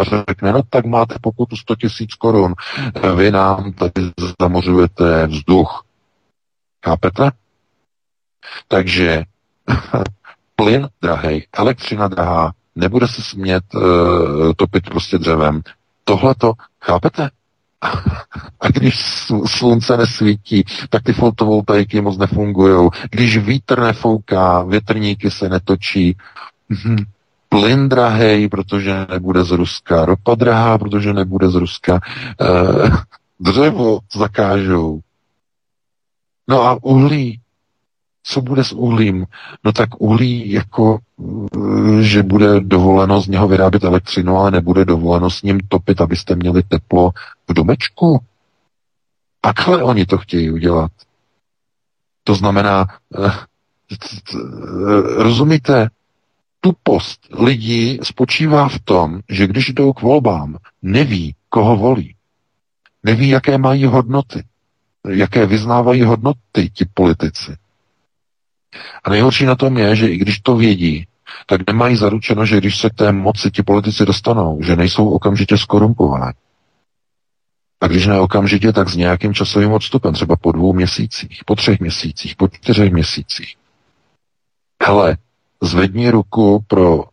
a 0.00 0.04
řekne, 0.04 0.52
no 0.52 0.60
tak 0.70 0.86
máte 0.86 1.14
pokutu 1.20 1.56
100 1.56 1.76
tisíc 1.76 2.14
korun, 2.14 2.54
vy 3.16 3.30
nám 3.30 3.72
tady 3.72 4.10
zamořujete 4.40 5.26
vzduch, 5.26 5.87
Chápete? 6.84 7.30
Takže 8.68 9.24
plyn 10.56 10.88
drahý, 11.02 11.46
elektřina 11.52 12.08
drahá, 12.08 12.52
nebude 12.76 13.08
se 13.08 13.22
smět 13.22 13.64
uh, 13.74 13.82
topit 14.56 14.90
prostě 14.90 15.18
dřevem. 15.18 15.62
Tohle 16.04 16.34
to, 16.34 16.52
chápete? 16.84 17.30
A 18.60 18.68
když 18.68 18.94
slunce 19.46 19.96
nesvítí, 19.96 20.64
tak 20.90 21.02
ty 21.02 21.12
fotovoltaiky 21.12 22.00
moc 22.00 22.18
nefungují. 22.18 22.90
Když 23.10 23.38
vítr 23.38 23.80
nefouká, 23.80 24.62
větrníky 24.62 25.30
se 25.30 25.48
netočí, 25.48 26.16
hm, 26.70 26.96
plyn 27.48 27.88
drahej, 27.88 28.48
protože 28.48 29.06
nebude 29.10 29.44
z 29.44 29.50
Ruska, 29.50 30.04
ropa 30.04 30.34
drahá, 30.34 30.78
protože 30.78 31.12
nebude 31.12 31.50
z 31.50 31.54
Ruska, 31.54 32.00
uh, 32.40 32.96
dřevo 33.40 33.98
zakážou, 34.14 35.00
No 36.48 36.62
a 36.62 36.84
uhlí. 36.84 37.40
Co 38.22 38.40
bude 38.40 38.64
s 38.64 38.72
uhlím? 38.72 39.26
No 39.64 39.72
tak 39.72 40.00
uhlí 40.00 40.52
jako, 40.52 40.98
eh, 41.98 42.02
že 42.02 42.22
bude 42.22 42.60
dovoleno 42.60 43.20
z 43.20 43.28
něho 43.28 43.48
vyrábět 43.48 43.84
elektřinu, 43.84 44.36
ale 44.36 44.50
nebude 44.50 44.84
dovoleno 44.84 45.30
s 45.30 45.42
ním 45.42 45.60
topit, 45.68 46.00
abyste 46.00 46.34
měli 46.34 46.62
teplo 46.62 47.10
v 47.48 47.54
domečku. 47.54 48.18
Takhle 49.40 49.82
oni 49.82 50.06
to 50.06 50.18
chtějí 50.18 50.50
udělat. 50.50 50.92
To 52.24 52.34
znamená, 52.34 52.86
eh, 53.24 53.30
rozumíte, 55.16 55.88
tupost 56.60 57.20
lidí 57.38 57.98
spočívá 58.02 58.68
v 58.68 58.78
tom, 58.78 59.20
že 59.28 59.46
když 59.46 59.68
jdou 59.68 59.92
k 59.92 60.02
volbám, 60.02 60.56
neví, 60.82 61.34
koho 61.48 61.76
volí. 61.76 62.14
Neví, 63.02 63.28
jaké 63.28 63.58
mají 63.58 63.84
hodnoty. 63.84 64.44
Jaké 65.08 65.46
vyznávají 65.46 66.02
hodnoty 66.02 66.70
ti 66.72 66.84
politici. 66.94 67.56
A 69.04 69.10
nejhorší 69.10 69.44
na 69.44 69.54
tom 69.54 69.78
je, 69.78 69.96
že 69.96 70.08
i 70.08 70.16
když 70.16 70.40
to 70.40 70.56
vědí, 70.56 71.06
tak 71.46 71.60
nemají 71.66 71.96
zaručeno, 71.96 72.46
že 72.46 72.56
když 72.56 72.78
se 72.78 72.90
k 72.90 72.94
té 72.94 73.12
moci 73.12 73.50
ti 73.50 73.62
politici 73.62 74.04
dostanou, 74.04 74.62
že 74.62 74.76
nejsou 74.76 75.08
okamžitě 75.08 75.58
skorumpované. 75.58 76.32
A 77.80 77.86
když 77.86 78.06
ne 78.06 78.20
okamžitě, 78.20 78.72
tak 78.72 78.88
s 78.88 78.96
nějakým 78.96 79.34
časovým 79.34 79.72
odstupem, 79.72 80.14
třeba 80.14 80.36
po 80.36 80.52
dvou 80.52 80.72
měsících, 80.72 81.42
po 81.44 81.54
třech 81.54 81.80
měsících, 81.80 82.36
po 82.36 82.48
čtyřech 82.48 82.92
měsících. 82.92 83.56
Hele, 84.82 85.16
zvedni 85.62 86.10
ruku 86.10 86.64
pro 86.66 87.04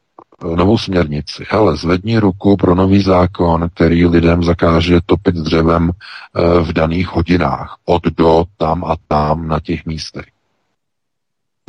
novou 0.55 0.77
směrnici. 0.77 1.45
Hele, 1.49 1.77
zvedni 1.77 2.19
ruku 2.19 2.57
pro 2.57 2.75
nový 2.75 3.01
zákon, 3.01 3.69
který 3.73 4.05
lidem 4.05 4.43
zakáže 4.43 4.99
topit 5.05 5.35
dřevem 5.35 5.91
eh, 5.91 6.63
v 6.63 6.73
daných 6.73 7.07
hodinách. 7.07 7.77
Od 7.85 8.03
do, 8.03 8.43
tam 8.57 8.83
a 8.83 8.95
tam 9.07 9.47
na 9.47 9.59
těch 9.59 9.85
místech. 9.85 10.34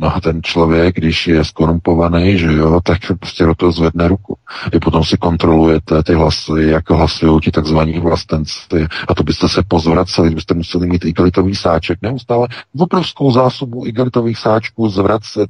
No 0.01 0.15
a 0.15 0.21
ten 0.21 0.43
člověk, 0.43 0.95
když 0.95 1.27
je 1.27 1.45
skorumpovaný, 1.45 2.37
že 2.37 2.53
jo, 2.53 2.79
tak 2.83 2.97
prostě 3.19 3.45
do 3.45 3.55
toho 3.55 3.71
zvedne 3.71 4.07
ruku. 4.07 4.37
I 4.73 4.79
potom 4.79 5.03
si 5.03 5.17
kontrolujete 5.17 6.03
ty 6.03 6.13
hlasy, 6.13 6.51
jak 6.57 6.89
hlasují 6.89 7.39
ti 7.39 7.51
takzvaní 7.51 7.99
vlastenci. 7.99 8.87
A 9.07 9.13
to 9.13 9.23
byste 9.23 9.49
se 9.49 9.63
pozvraceli, 9.67 10.29
byste 10.29 10.53
museli 10.53 10.87
mít 10.87 11.05
igelitový 11.05 11.55
sáček. 11.55 11.99
Neustále 12.01 12.47
v 12.73 12.81
obrovskou 12.81 13.31
zásobu 13.31 13.85
igelitových 13.85 14.37
sáčků 14.37 14.89
zvracet. 14.89 15.49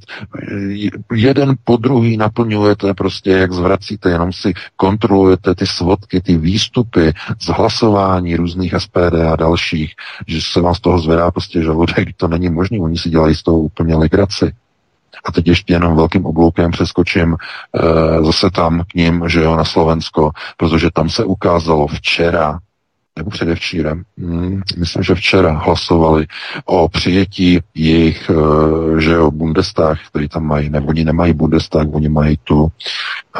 Jeden 1.13 1.55
po 1.63 1.77
druhý 1.77 2.17
naplňujete 2.17 2.93
prostě, 2.93 3.31
jak 3.31 3.53
zvracíte, 3.53 4.09
jenom 4.09 4.33
si 4.33 4.53
kontrolujete 4.75 5.55
ty 5.55 5.67
svodky, 5.67 6.21
ty 6.21 6.37
výstupy 6.37 7.13
z 7.39 7.47
hlasování 7.47 8.35
různých 8.35 8.73
SPD 8.77 9.13
a 9.31 9.35
dalších, 9.35 9.93
že 10.27 10.39
se 10.41 10.61
vám 10.61 10.75
z 10.75 10.79
toho 10.79 10.99
zvedá 10.99 11.31
prostě 11.31 11.63
žaludek, 11.63 12.07
to 12.17 12.27
není 12.27 12.49
možné, 12.49 12.79
oni 12.79 12.97
si 12.97 13.09
dělají 13.09 13.35
z 13.35 13.43
toho 13.43 13.59
úplně 13.59 13.95
legraci. 13.95 14.36
A 15.25 15.31
teď 15.31 15.47
ještě 15.47 15.73
jenom 15.73 15.95
velkým 15.95 16.25
obloukem 16.25 16.71
přeskočím 16.71 17.35
e, 17.35 18.23
zase 18.23 18.49
tam 18.51 18.83
k 18.91 18.93
ním, 18.93 19.23
že 19.29 19.41
jo, 19.41 19.55
na 19.55 19.63
Slovensko, 19.63 20.31
protože 20.57 20.89
tam 20.93 21.09
se 21.09 21.23
ukázalo 21.23 21.87
včera, 21.87 22.59
nebo 23.17 23.29
předevčírem, 23.29 24.03
hmm, 24.17 24.61
myslím, 24.77 25.03
že 25.03 25.15
včera 25.15 25.51
hlasovali 25.51 26.27
o 26.65 26.89
přijetí 26.89 27.59
jejich, 27.75 28.29
e, 28.29 29.01
že 29.01 29.11
jo, 29.11 29.31
Bundestag, 29.31 29.97
který 30.09 30.29
tam 30.29 30.43
mají, 30.43 30.69
nebo 30.69 30.87
oni 30.87 31.03
nemají 31.03 31.33
Bundestag, 31.33 31.87
oni 31.91 32.09
mají 32.09 32.37
tu, 32.43 32.67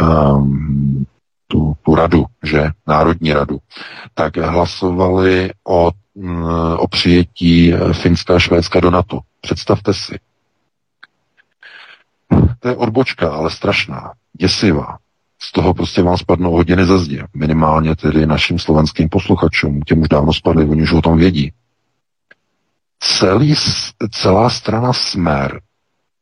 um, 0.01 1.05
tu, 1.47 1.73
tu 1.81 1.95
radu, 1.95 2.25
že, 2.43 2.69
Národní 2.87 3.33
radu, 3.33 3.57
tak 4.13 4.37
hlasovali 4.37 5.51
o, 5.67 5.91
mm, 6.15 6.43
o 6.77 6.87
přijetí 6.87 7.73
Finska 7.91 8.35
a 8.35 8.39
Švédska 8.39 8.79
do 8.79 8.91
NATO. 8.91 9.19
Představte 9.41 9.93
si. 9.93 10.19
To 12.59 12.67
je 12.67 12.75
odbočka, 12.75 13.31
ale 13.33 13.51
strašná, 13.51 14.11
děsivá. 14.33 14.97
Z 15.39 15.51
toho 15.51 15.73
prostě 15.73 16.01
vám 16.01 16.17
spadnou 16.17 16.51
hodiny 16.51 16.85
ze 16.85 16.99
zdě. 16.99 17.23
Minimálně 17.33 17.95
tedy 17.95 18.25
našim 18.25 18.59
slovenským 18.59 19.09
posluchačům. 19.09 19.81
Těm 19.81 20.01
už 20.01 20.09
dávno 20.09 20.33
spadly, 20.33 20.65
oni 20.65 20.83
už 20.83 20.93
o 20.93 21.01
tom 21.01 21.17
vědí. 21.17 21.53
Celý, 22.99 23.55
celá 24.11 24.49
strana 24.49 24.93
Smer 24.93 25.61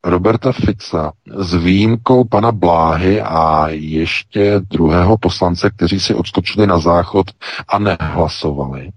Roberta 0.06 0.52
Fica 0.52 1.12
s 1.36 1.54
výjimkou 1.54 2.24
pana 2.24 2.52
Bláhy 2.52 3.22
a 3.22 3.68
ještě 3.70 4.60
druhého 4.60 5.18
poslance, 5.18 5.70
kteří 5.70 6.00
si 6.00 6.14
odskočili 6.14 6.68
na 6.68 6.80
záchod 6.80 7.28
a 7.68 7.80
nehlasovali, 7.80 8.90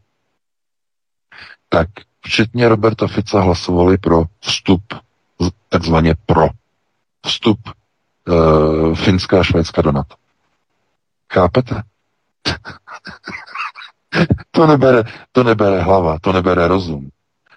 tak 1.69 1.89
včetně 2.21 2.69
Roberta 2.69 3.07
Fica 3.07 3.41
hlasovali 3.41 3.99
pro 3.99 4.25
vstup 4.41 4.83
takzvaně 5.69 6.15
pro 6.27 6.49
vstup 7.27 7.59
uh, 8.29 8.95
Finska 8.95 9.41
a 9.41 9.43
Švédska 9.43 9.83
do 9.83 9.93
NATO. 9.93 10.15
Chápete? 11.33 11.83
to, 14.51 14.67
nebere, 14.67 15.05
to 15.33 15.45
nebere 15.45 15.83
hlava, 15.83 16.19
to 16.21 16.33
nebere 16.33 16.69
rozum. 16.69 17.09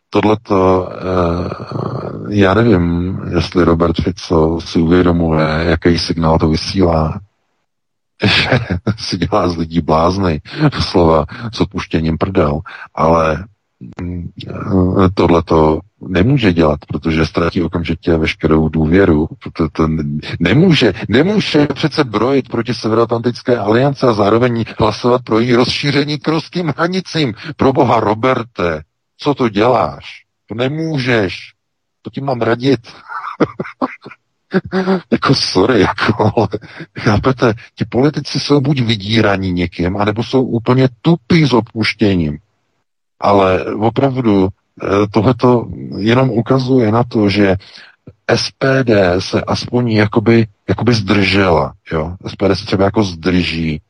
Tohle 0.09 0.37
to, 0.43 0.89
uh, 1.03 2.31
já 2.31 2.53
nevím, 2.53 3.19
jestli 3.35 3.63
Robert 3.63 3.95
Fico 4.01 4.61
si 4.61 4.79
uvědomuje, 4.79 5.47
jaký 5.63 5.99
signál 5.99 6.39
to 6.39 6.49
vysílá, 6.49 7.19
že 8.23 8.59
si 8.97 9.17
dělá 9.17 9.49
z 9.49 9.57
lidí 9.57 9.81
blázny, 9.81 10.41
slova 10.79 11.25
s 11.53 11.61
odpuštěním 11.61 12.17
prdel, 12.17 12.59
ale 12.95 13.45
mm, 14.01 14.31
tohle 15.13 15.43
to 15.43 15.79
nemůže 16.07 16.53
dělat, 16.53 16.79
protože 16.87 17.25
ztratí 17.25 17.61
okamžitě 17.61 18.17
veškerou 18.17 18.69
důvěru. 18.69 19.27
To, 19.53 19.69
to 19.69 19.87
nemůže, 20.39 20.93
nemůže 21.09 21.67
přece 21.73 22.03
brojit 22.03 22.49
proti 22.49 22.73
Severoatlantické 22.73 23.57
aliance 23.57 24.07
a 24.07 24.13
zároveň 24.13 24.65
hlasovat 24.79 25.21
pro 25.23 25.39
její 25.39 25.55
rozšíření 25.55 26.19
k 26.19 26.27
ruským 26.27 26.73
hranicím. 26.77 27.33
Pro 27.55 27.73
boha, 27.73 27.99
Roberte, 27.99 28.81
co 29.17 29.33
to 29.33 29.49
děláš? 29.49 30.05
To 30.49 30.55
nemůžeš. 30.55 31.53
To 32.01 32.09
ti 32.09 32.21
mám 32.21 32.41
radit. 32.41 32.79
jako 35.11 35.35
sorry, 35.35 35.79
jako, 35.79 36.31
ale 36.37 36.47
chápete, 36.99 37.53
ti 37.75 37.85
politici 37.85 38.39
jsou 38.39 38.61
buď 38.61 38.81
vydíraní 38.81 39.51
někým, 39.51 39.97
anebo 39.97 40.23
jsou 40.23 40.43
úplně 40.43 40.89
tupí 41.01 41.45
s 41.45 41.53
opuštěním. 41.53 42.37
Ale 43.19 43.75
opravdu 43.75 44.49
tohleto 45.11 45.67
jenom 45.97 46.29
ukazuje 46.29 46.91
na 46.91 47.03
to, 47.03 47.29
že 47.29 47.55
SPD 48.35 48.91
se 49.19 49.41
aspoň 49.41 49.91
jakoby, 49.91 50.47
jakoby 50.69 50.93
zdržela. 50.93 51.73
Jo? 51.91 52.15
SPD 52.27 52.53
se 52.53 52.65
třeba 52.65 52.85
jako 52.85 53.03
zdrží. 53.03 53.81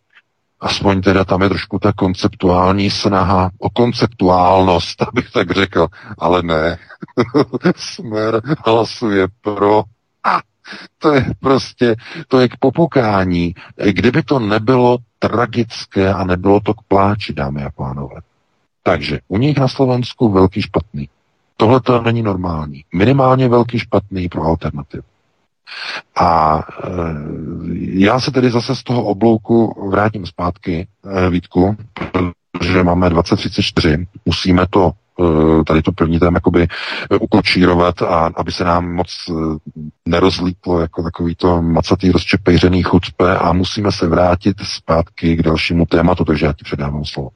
Aspoň 0.59 1.01
teda 1.01 1.25
tam 1.25 1.41
je 1.41 1.49
trošku 1.49 1.79
ta 1.79 1.93
konceptuální 1.93 2.89
snaha 2.89 3.49
o 3.59 3.69
konceptuálnost, 3.69 5.01
abych 5.07 5.31
tak 5.31 5.51
řekl. 5.51 5.87
Ale 6.17 6.43
ne. 6.43 6.77
Smer 7.75 8.41
hlasuje 8.65 9.27
pro. 9.41 9.83
A 10.23 10.39
to 10.97 11.13
je 11.13 11.25
prostě, 11.39 11.95
to 12.27 12.39
je 12.39 12.49
k 12.49 12.57
popukání. 12.59 13.55
Kdyby 13.91 14.23
to 14.23 14.39
nebylo 14.39 14.97
tragické 15.19 16.13
a 16.13 16.23
nebylo 16.23 16.59
to 16.59 16.73
k 16.73 16.81
pláči, 16.87 17.33
dámy 17.33 17.63
a 17.63 17.69
pánové. 17.69 18.21
Takže 18.83 19.19
u 19.27 19.37
nich 19.37 19.57
na 19.57 19.67
Slovensku 19.67 20.29
velký 20.29 20.61
špatný. 20.61 21.09
Tohle 21.57 21.81
to 21.81 22.01
není 22.01 22.21
normální. 22.21 22.83
Minimálně 22.95 23.49
velký 23.49 23.79
špatný 23.79 24.29
pro 24.29 24.43
alternativu. 24.43 25.03
A 26.15 26.59
e, 26.59 26.89
já 27.77 28.19
se 28.19 28.31
tedy 28.31 28.51
zase 28.51 28.75
z 28.75 28.83
toho 28.83 29.03
oblouku 29.03 29.89
vrátím 29.89 30.25
zpátky, 30.25 30.87
e, 31.05 31.29
Vítku, 31.29 31.77
protože 32.51 32.83
máme 32.83 33.09
2034, 33.09 34.07
musíme 34.25 34.65
to 34.69 34.91
e, 34.91 35.63
tady 35.63 35.81
to 35.81 35.91
první 35.91 36.19
téma 36.19 36.37
jakoby 36.37 36.67
ukočírovat 37.21 38.01
a 38.01 38.31
aby 38.35 38.51
se 38.51 38.63
nám 38.63 38.93
moc 38.93 39.09
e, 39.29 39.33
nerozlítlo 40.05 40.79
jako 40.79 41.03
takový 41.03 41.35
to 41.35 41.61
macatý 41.61 42.11
rozčepejřený 42.11 42.83
chucpe 42.83 43.37
a 43.37 43.53
musíme 43.53 43.91
se 43.91 44.07
vrátit 44.07 44.57
zpátky 44.63 45.35
k 45.35 45.43
dalšímu 45.43 45.85
tématu, 45.85 46.25
takže 46.25 46.45
já 46.45 46.53
ti 46.53 46.63
předávám 46.63 47.05
slovo. 47.05 47.29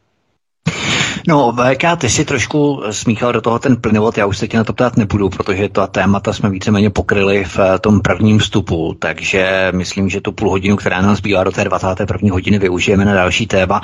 No, 1.27 1.51
VK, 1.51 1.83
ty 1.97 2.09
si 2.09 2.25
trošku 2.25 2.83
smíchal 2.91 3.33
do 3.33 3.41
toho 3.41 3.59
ten 3.59 3.75
plynovod, 3.75 4.17
já 4.17 4.25
už 4.25 4.37
se 4.37 4.47
tě 4.47 4.57
na 4.57 4.63
to 4.63 4.73
ptát 4.73 4.97
nebudu, 4.97 5.29
protože 5.29 5.69
to 5.69 5.87
témata 5.87 6.33
jsme 6.33 6.49
víceméně 6.49 6.89
pokryli 6.89 7.43
v 7.43 7.59
eh, 7.59 7.79
tom 7.79 8.01
prvním 8.01 8.39
vstupu, 8.39 8.95
takže 8.99 9.71
myslím, 9.75 10.09
že 10.09 10.21
tu 10.21 10.31
půl 10.31 10.49
hodinu, 10.49 10.75
která 10.75 11.01
nám 11.01 11.15
zbývá 11.15 11.43
do 11.43 11.51
té 11.51 11.63
21. 11.63 12.33
hodiny, 12.33 12.59
využijeme 12.59 13.05
na 13.05 13.13
další 13.13 13.47
téma 13.47 13.81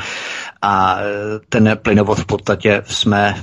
a 0.61 0.99
e, 0.99 1.03
ten 1.49 1.79
plynovod 1.82 2.19
v 2.19 2.25
podstatě 2.25 2.84
jsme 2.86 3.36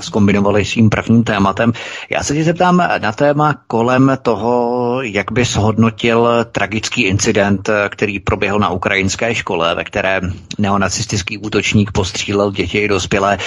skombinovali 0.00 0.62
e, 0.62 0.64
s 0.64 0.72
tím 0.72 0.90
prvním 0.90 1.24
tématem. 1.24 1.72
Já 2.10 2.22
se 2.22 2.34
tě 2.34 2.44
zeptám 2.44 2.76
na 2.98 3.12
téma 3.12 3.54
kolem 3.66 4.18
toho, 4.22 5.02
jak 5.02 5.32
by 5.32 5.44
shodnotil 5.44 6.28
tragický 6.52 7.02
incident, 7.02 7.70
který 7.88 8.20
proběhl 8.20 8.58
na 8.58 8.70
ukrajinské 8.70 9.34
škole, 9.34 9.74
ve 9.74 9.84
které 9.84 10.20
neonacistický 10.58 11.38
útočník 11.38 11.92
postřílel 11.92 12.50
děti 12.50 12.81
i 12.82 12.88
dospělé. 12.88 13.38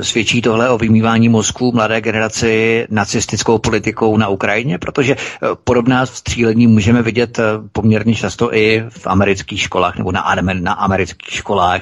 Svědčí 0.00 0.42
tohle 0.42 0.70
o 0.70 0.78
vymývání 0.78 1.28
mozku 1.28 1.72
mladé 1.72 2.00
generaci 2.00 2.86
nacistickou 2.90 3.58
politikou 3.58 4.16
na 4.16 4.28
Ukrajině, 4.28 4.78
protože 4.78 5.16
podobná 5.64 6.06
střílení 6.06 6.66
můžeme 6.66 7.02
vidět 7.02 7.40
poměrně 7.72 8.14
často 8.14 8.54
i 8.54 8.84
v 8.88 9.06
amerických 9.06 9.60
školách 9.60 9.96
nebo 9.96 10.12
na, 10.12 10.34
na 10.52 10.72
amerických 10.72 11.34
školách. 11.34 11.80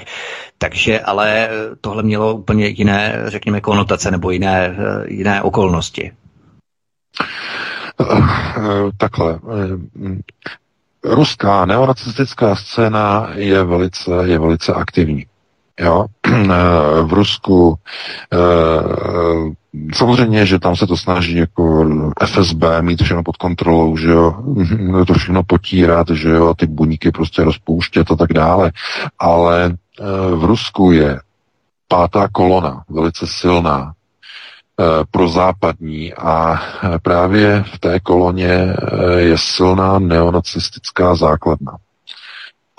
Takže 0.59 1.01
ale 1.01 1.49
tohle 1.81 2.03
mělo 2.03 2.35
úplně 2.35 2.67
jiné, 2.67 3.23
řekněme, 3.27 3.61
konotace 3.61 4.11
nebo 4.11 4.31
jiné, 4.31 4.77
jiné 5.09 5.43
okolnosti. 5.43 6.13
Takhle. 8.97 9.39
Ruská 11.05 11.67
neonacistická 11.67 12.57
scéna 12.57 13.31
je 13.35 13.65
velice, 13.65 14.11
je 14.25 14.39
velice 14.39 14.73
aktivní. 14.75 15.27
Jo? 15.83 16.07
V 17.03 17.13
Rusku 17.13 17.75
eh, 18.33 18.37
samozřejmě, 19.95 20.47
že 20.47 20.59
tam 20.59 20.77
se 20.77 20.87
to 20.87 20.97
snaží 20.97 21.37
jako 21.37 21.87
FSB 22.25 22.63
mít 22.81 23.03
všechno 23.03 23.23
pod 23.23 23.37
kontrolou, 23.37 23.97
že 23.97 24.11
jo, 24.11 24.35
to 25.07 25.15
všechno 25.15 25.43
potírat, 25.43 26.07
že 26.11 26.29
jo, 26.29 26.55
ty 26.55 26.67
buníky 26.67 27.11
prostě 27.11 27.45
rozpouštět 27.45 28.11
a 28.11 28.17
tak 28.17 28.33
dále, 28.33 28.73
ale 29.19 29.65
eh, 29.71 30.35
v 30.37 30.45
Rusku 30.45 30.93
je 30.93 31.21
pátá 31.89 32.29
kolona, 32.29 32.85
velice 32.89 33.27
silná, 33.27 33.93
Eh, 34.81 35.05
pro 35.11 35.29
západní 35.29 36.15
a 36.15 36.55
eh, 36.55 36.99
právě 36.99 37.65
v 37.75 37.79
té 37.79 38.01
koloně 38.01 38.49
eh, 38.49 39.21
je 39.21 39.39
silná 39.39 39.99
neonacistická 39.99 41.15
základna. 41.15 41.77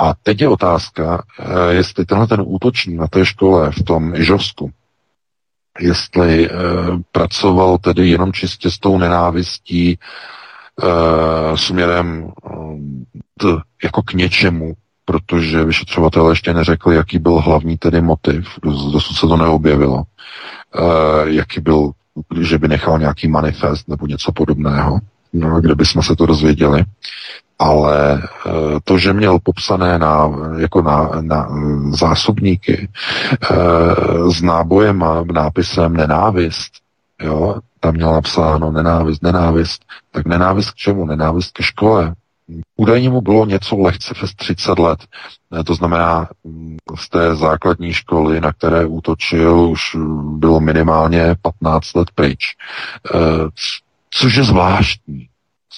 A 0.03 0.13
teď 0.23 0.41
je 0.41 0.47
otázka, 0.47 1.23
jestli 1.69 2.05
tenhle 2.05 2.27
ten 2.27 2.43
útočník 2.45 2.99
na 2.99 3.07
té 3.07 3.25
škole 3.25 3.71
v 3.71 3.83
tom 3.83 4.15
Ižovsku, 4.15 4.71
jestli 5.79 6.49
pracoval 7.11 7.77
tedy 7.77 8.09
jenom 8.09 8.33
čistě 8.33 8.71
s 8.71 8.79
tou 8.79 8.97
nenávistí 8.97 9.99
směrem 11.55 12.31
t, 13.39 13.47
jako 13.83 14.01
k 14.01 14.13
něčemu, 14.13 14.73
protože 15.05 15.65
vyšetřovatelé 15.65 16.31
ještě 16.31 16.53
neřekli, 16.53 16.95
jaký 16.95 17.19
byl 17.19 17.33
hlavní 17.33 17.77
tedy 17.77 18.01
motiv, 18.01 18.47
dosud 18.91 19.13
se 19.13 19.27
to 19.27 19.37
neobjevilo. 19.37 20.03
Eh, 20.75 21.29
jaký 21.29 21.61
byl, 21.61 21.91
že 22.41 22.57
by 22.57 22.67
nechal 22.67 22.99
nějaký 22.99 23.27
manifest 23.27 23.87
nebo 23.87 24.07
něco 24.07 24.31
podobného, 24.31 24.99
no, 25.33 25.61
kde 25.61 25.75
bychom 25.75 26.03
se 26.03 26.15
to 26.15 26.25
dozvěděli. 26.25 26.83
Ale 27.59 28.21
eh, 28.23 28.51
to, 28.83 28.97
že 28.97 29.13
měl 29.13 29.39
popsané 29.43 29.99
na, 29.99 30.31
jako 30.57 30.81
na, 30.81 31.09
na 31.21 31.47
zásobníky 31.89 32.89
eh, 33.51 33.55
s 34.31 34.41
nábojem 34.41 35.03
a 35.03 35.23
nápisem 35.33 35.93
nenávist, 35.93 36.71
jo, 37.21 37.55
tam 37.79 37.93
měl 37.93 38.13
napsáno 38.13 38.71
nenávist, 38.71 39.23
nenávist, 39.23 39.81
tak 40.11 40.25
nenávist 40.25 40.71
k 40.71 40.75
čemu? 40.75 41.05
Nenávist 41.05 41.51
ke 41.51 41.63
škole, 41.63 42.15
Údajně 42.75 43.09
mu 43.09 43.21
bylo 43.21 43.45
něco 43.45 43.77
lehce 43.77 44.13
přes 44.13 44.35
30 44.35 44.79
let. 44.79 44.99
To 45.65 45.75
znamená, 45.75 46.29
mm, 46.43 46.77
z 46.95 47.09
té 47.09 47.35
základní 47.35 47.93
školy, 47.93 48.41
na 48.41 48.53
které 48.53 48.85
útočil, 48.85 49.59
už 49.59 49.95
bylo 50.37 50.59
minimálně 50.59 51.35
15 51.41 51.93
let 51.93 52.11
pryč. 52.15 52.55
Což 54.09 54.35
je 54.35 54.43
zvláštní. 54.43 55.27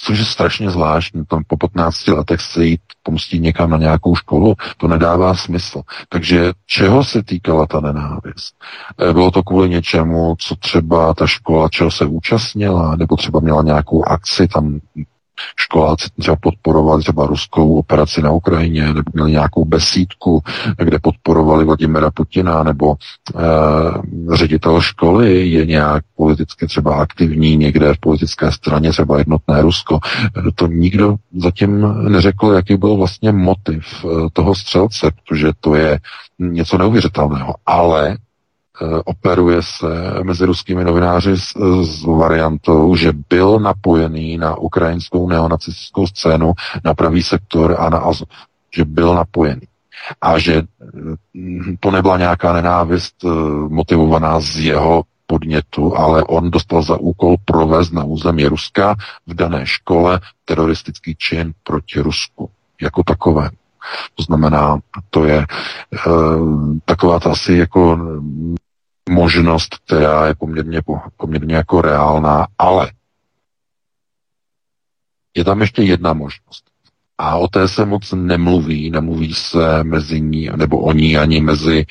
Což 0.03 0.19
je 0.19 0.25
strašně 0.25 0.69
zvláštní. 0.69 1.25
Tam 1.25 1.43
po 1.47 1.57
15 1.57 2.07
letech 2.07 2.41
se 2.41 2.65
jít 2.65 2.81
pomstit 3.03 3.41
někam 3.41 3.69
na 3.69 3.77
nějakou 3.77 4.15
školu, 4.15 4.55
to 4.77 4.87
nedává 4.87 5.35
smysl. 5.35 5.81
Takže 6.09 6.51
čeho 6.65 7.03
se 7.03 7.23
týkala 7.23 7.65
ta 7.65 7.79
nenávist? 7.79 8.55
E, 9.09 9.13
bylo 9.13 9.31
to 9.31 9.43
kvůli 9.43 9.69
něčemu, 9.69 10.35
co 10.39 10.55
třeba 10.55 11.13
ta 11.13 11.27
škola, 11.27 11.69
čeho 11.69 11.91
se 11.91 12.05
účastnila, 12.05 12.95
nebo 12.95 13.15
třeba 13.15 13.39
měla 13.39 13.63
nějakou 13.63 14.05
akci, 14.05 14.47
tam 14.47 14.79
školáci 15.55 16.07
třeba 16.19 16.37
podporovali 16.41 17.01
třeba 17.01 17.25
ruskou 17.25 17.79
operaci 17.79 18.21
na 18.21 18.31
Ukrajině, 18.31 18.93
nebo 18.93 19.11
měli 19.13 19.31
nějakou 19.31 19.65
besídku, 19.65 20.41
kde 20.77 20.99
podporovali 20.99 21.65
Vladimira 21.65 22.11
Putina, 22.11 22.63
nebo 22.63 22.95
e, 22.95 24.35
ředitel 24.35 24.81
školy 24.81 25.47
je 25.47 25.65
nějak 25.65 26.03
politicky 26.15 26.67
třeba 26.67 26.95
aktivní 26.95 27.57
někde 27.57 27.93
v 27.93 27.99
politické 27.99 28.51
straně, 28.51 28.91
třeba 28.91 29.17
jednotné 29.17 29.61
Rusko. 29.61 29.99
To 30.55 30.67
nikdo 30.67 31.15
zatím 31.35 31.95
neřekl, 32.09 32.51
jaký 32.51 32.77
byl 32.77 32.95
vlastně 32.95 33.31
motiv 33.31 33.85
eh, 34.05 34.07
toho 34.33 34.55
střelce, 34.55 35.11
protože 35.11 35.51
to 35.59 35.75
je 35.75 35.99
něco 36.39 36.77
neuvěřitelného. 36.77 37.55
Ale 37.65 38.17
operuje 39.05 39.61
se 39.61 39.87
mezi 40.23 40.45
ruskými 40.45 40.83
novináři 40.83 41.37
s, 41.37 41.51
s 41.81 42.03
variantou, 42.03 42.95
že 42.95 43.13
byl 43.29 43.59
napojený 43.59 44.37
na 44.37 44.55
ukrajinskou 44.55 45.29
neonacistickou 45.29 46.07
scénu, 46.07 46.53
na 46.83 46.93
pravý 46.93 47.23
sektor 47.23 47.75
a 47.79 47.89
na 47.89 47.97
Azov. 47.97 48.27
Že 48.75 48.85
byl 48.85 49.15
napojený. 49.15 49.61
A 50.21 50.39
že 50.39 50.61
hm, 51.33 51.75
to 51.79 51.91
nebyla 51.91 52.17
nějaká 52.17 52.53
nenávist 52.53 53.15
eh, 53.25 53.29
motivovaná 53.69 54.39
z 54.39 54.59
jeho 54.59 55.03
podnětu, 55.27 55.97
ale 55.97 56.23
on 56.23 56.51
dostal 56.51 56.81
za 56.81 56.97
úkol 56.97 57.35
provést 57.45 57.91
na 57.91 58.03
území 58.03 58.45
Ruska 58.45 58.95
v 59.27 59.33
dané 59.33 59.65
škole 59.65 60.19
teroristický 60.45 61.15
čin 61.15 61.53
proti 61.63 61.99
Rusku 61.99 62.49
jako 62.81 63.03
takové. 63.03 63.49
To 64.15 64.23
znamená, 64.23 64.79
to 65.09 65.25
je 65.25 65.37
e, 65.37 65.45
taková 66.85 67.19
ta 67.19 67.31
asi 67.31 67.53
jako 67.53 67.99
možnost, 69.09 69.75
která 69.85 70.27
je 70.27 70.35
poměrně, 70.35 70.81
poměrně 71.17 71.55
jako 71.55 71.81
reálná, 71.81 72.47
ale 72.57 72.91
je 75.35 75.43
tam 75.43 75.61
ještě 75.61 75.83
jedna 75.83 76.13
možnost. 76.13 76.63
A 77.17 77.35
o 77.37 77.47
té 77.47 77.67
se 77.67 77.85
moc 77.85 78.11
nemluví, 78.11 78.91
nemluví 78.91 79.33
se 79.33 79.83
mezi 79.83 80.21
ní, 80.21 80.49
nebo 80.55 80.79
o 80.79 80.93
ní 80.93 81.17
ani 81.17 81.41
mezi 81.41 81.85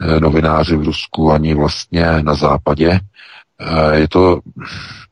eh, 0.00 0.20
novináři 0.20 0.76
v 0.76 0.82
Rusku, 0.82 1.32
ani 1.32 1.54
vlastně 1.54 2.06
na 2.22 2.34
západě. 2.34 3.00
Eh, 3.60 3.96
je 3.96 4.08
to 4.08 4.40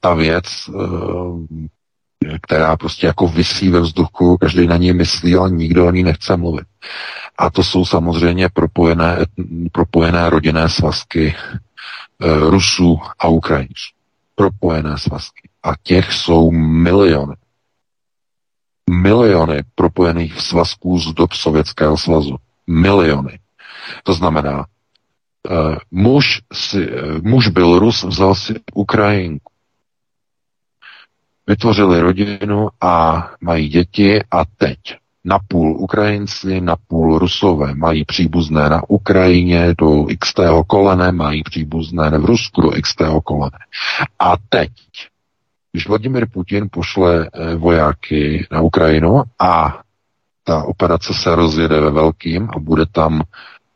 ta 0.00 0.14
věc, 0.14 0.44
eh, 0.68 1.68
která 2.42 2.76
prostě 2.76 3.06
jako 3.06 3.28
vysí 3.28 3.68
ve 3.68 3.80
vzduchu, 3.80 4.36
každý 4.36 4.66
na 4.66 4.76
ní 4.76 4.92
myslí, 4.92 5.34
ale 5.34 5.50
nikdo 5.50 5.86
o 5.86 5.90
ní 5.90 6.02
nechce 6.02 6.36
mluvit. 6.36 6.66
A 7.38 7.50
to 7.50 7.64
jsou 7.64 7.84
samozřejmě 7.84 8.48
propojené, 8.48 9.16
propojené 9.72 10.30
rodinné 10.30 10.68
svazky 10.68 11.34
e, 11.34 12.50
Rusů 12.50 13.00
a 13.18 13.28
Ukrajinců. 13.28 13.90
Propojené 14.34 14.98
svazky. 14.98 15.48
A 15.62 15.72
těch 15.82 16.12
jsou 16.12 16.50
miliony. 16.50 17.34
Miliony 18.90 19.62
propojených 19.74 20.40
svazků 20.40 20.98
z 20.98 21.12
dob 21.12 21.32
Sovětského 21.32 21.96
svazu. 21.96 22.36
Miliony. 22.66 23.38
To 24.02 24.14
znamená, 24.14 24.58
e, 24.60 25.76
muž, 25.90 26.40
si, 26.52 26.90
e, 26.90 27.20
muž 27.22 27.48
byl 27.48 27.78
Rus, 27.78 28.02
vzal 28.02 28.34
si 28.34 28.54
Ukrajinku. 28.74 29.52
Vytvořili 31.48 32.00
rodinu 32.00 32.68
a 32.80 33.24
mají 33.40 33.68
děti 33.68 34.20
a 34.30 34.44
teď 34.56 34.78
napůl 35.24 35.76
Ukrajinci, 35.76 36.60
napůl 36.60 37.18
Rusové. 37.18 37.74
Mají 37.74 38.04
příbuzné 38.04 38.68
na 38.68 38.90
Ukrajině 38.90 39.74
do 39.78 40.06
x 40.08 40.32
kolene, 40.66 41.12
mají 41.12 41.42
příbuzné 41.42 42.10
v 42.10 42.24
Rusku 42.24 42.60
do 42.60 42.76
x 42.76 42.94
kolene. 43.24 43.58
A 44.18 44.34
teď, 44.48 44.70
když 45.72 45.88
Vladimir 45.88 46.26
Putin 46.32 46.68
pošle 46.72 47.30
eh, 47.32 47.54
vojáky 47.54 48.46
na 48.50 48.60
Ukrajinu 48.60 49.22
a 49.38 49.80
ta 50.44 50.62
operace 50.64 51.14
se 51.14 51.34
rozjede 51.34 51.80
ve 51.80 51.90
velkým 51.90 52.48
a 52.56 52.58
bude 52.58 52.86
tam, 52.92 53.22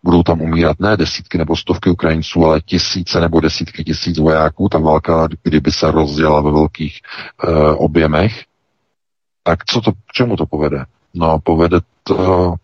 budou 0.04 0.22
tam 0.22 0.40
umírat 0.40 0.80
ne 0.80 0.96
desítky 0.96 1.38
nebo 1.38 1.56
stovky 1.56 1.90
Ukrajinců, 1.90 2.44
ale 2.44 2.60
tisíce 2.60 3.20
nebo 3.20 3.40
desítky 3.40 3.84
tisíc 3.84 4.18
vojáků, 4.18 4.68
ta 4.68 4.78
válka, 4.78 5.28
kdyby 5.42 5.72
se 5.72 5.90
rozjela 5.90 6.40
ve 6.40 6.50
velkých 6.50 7.00
e, 7.44 7.50
objemech, 7.74 8.44
tak 9.42 9.64
co 9.64 9.80
to, 9.80 9.92
k 9.92 10.12
čemu 10.12 10.36
to 10.36 10.46
povede? 10.46 10.84
No, 11.14 11.38
povede 11.44 11.78
to 12.02 12.54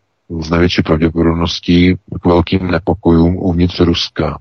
z 0.41 0.51
největší 0.51 0.83
pravděpodobností 0.83 1.95
k 2.23 2.27
velkým 2.27 2.71
nepokojům 2.71 3.37
uvnitř 3.37 3.81
Ruska, 3.81 4.39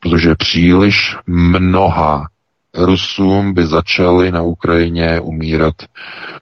protože 0.00 0.34
příliš 0.34 1.16
mnoha 1.26 2.28
Rusům 2.74 3.54
by 3.54 3.66
začaly 3.66 4.32
na 4.32 4.42
Ukrajině 4.42 5.20
umírat 5.20 5.74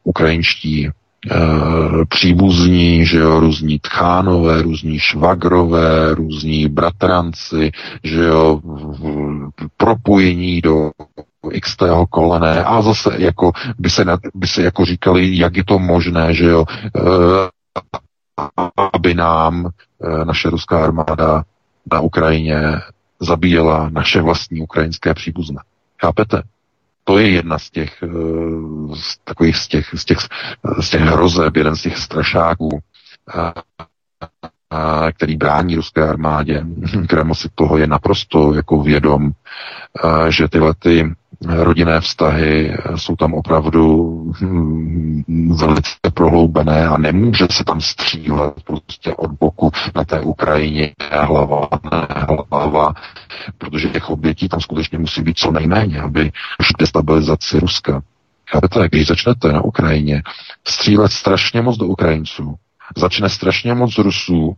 ukrajinští 0.05 0.89
příbuzní, 2.09 3.07
že 3.07 3.19
jo, 3.19 3.41
různí 3.41 3.79
tchánové, 3.79 4.63
různí 4.63 4.99
švagrové, 4.99 6.15
různí 6.15 6.69
bratranci, 6.69 7.71
že 8.05 8.25
jo, 8.25 8.61
propojení 9.77 10.61
do 10.61 10.91
x 11.53 11.77
kolené 12.11 12.65
a 12.65 12.83
zase 12.83 13.11
jako 13.19 13.53
by 13.79 13.91
se, 13.91 14.05
by 14.35 14.47
se 14.47 14.63
jako 14.63 14.85
říkali, 14.85 15.39
jak 15.39 15.57
je 15.57 15.65
to 15.65 15.79
možné, 15.79 16.35
že 16.35 16.45
jo, 16.45 16.65
eh, 16.97 17.01
aby 18.93 19.15
nám 19.15 19.67
eh, 19.67 20.25
naše 20.25 20.51
ruská 20.51 20.85
armáda 20.85 21.45
na 21.93 22.01
Ukrajině 22.01 22.61
zabíjela 23.21 23.91
naše 23.93 24.23
vlastní 24.23 24.61
ukrajinské 24.61 25.15
příbuzné. 25.15 25.63
Chápete? 26.01 26.43
To 27.11 27.19
je 27.19 27.29
jedna 27.31 27.59
z 27.59 27.71
těch, 27.71 28.05
z 28.95 29.19
takových 29.25 29.57
z 29.57 29.69
těch, 29.69 29.89
z 29.95 30.05
těch, 30.05 30.19
z 30.81 30.91
těch 30.91 31.01
hrozeb, 31.01 31.57
jeden 31.57 31.77
z 31.77 31.83
těch 31.83 31.99
strašáků, 31.99 32.81
který 35.13 35.37
brání 35.37 35.77
ruské 35.77 36.09
armádě. 36.09 36.65
Kreml 37.09 37.35
si 37.35 37.49
toho 37.55 37.79
je 37.79 37.87
naprosto 37.87 38.55
jako 38.55 38.83
vědom, 38.83 39.31
že 40.29 40.49
tyhle 40.49 40.75
ty 40.79 41.15
rodinné 41.47 42.01
vztahy 42.01 42.77
jsou 42.97 43.17
tam 43.17 43.35
opravdu 43.35 44.15
hm, 44.41 45.55
velice 45.57 45.91
prohloubené 46.15 46.87
a 46.87 46.99
nemůže 46.99 47.47
se 47.51 47.65
tam 47.65 47.81
střílet 47.81 48.55
prostě 48.65 49.15
od 49.15 49.31
boku 49.31 49.71
na 49.95 50.05
té 50.05 50.21
Ukrajině 50.21 50.95
hlava, 51.11 51.69
ne 51.93 52.07
hlava, 52.51 52.95
protože 53.59 53.89
těch 53.89 54.11
obětí 54.11 54.49
tam 54.49 54.61
skutečně 54.61 54.99
musí 54.99 55.23
být 55.23 55.39
co 55.39 55.51
nejméně, 55.51 56.01
aby 56.01 56.31
k 56.31 56.79
destabilizaci 56.79 57.61
Ruska. 57.61 58.03
Chápete, 58.51 58.89
když 58.89 59.07
začnete 59.07 59.53
na 59.53 59.65
Ukrajině 59.65 60.23
střílet 60.69 61.13
strašně 61.13 61.63
moc 61.63 61.77
do 61.77 61.87
Ukrajinců, 61.87 62.55
začne 62.97 63.29
strašně 63.29 63.75
moc 63.75 63.99
Rusů 63.99 64.57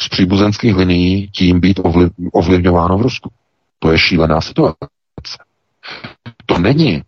z 0.00 0.08
příbuzenských 0.08 0.76
linií 0.76 1.28
tím 1.28 1.60
být 1.60 1.80
ovliv, 1.84 2.12
ovlivňováno 2.32 2.98
v 2.98 3.02
Rusku. 3.02 3.30
To 3.78 3.92
je 3.92 3.98
šílená 3.98 4.40
situace. 4.40 4.86
To 6.46 6.58
není 6.58 7.02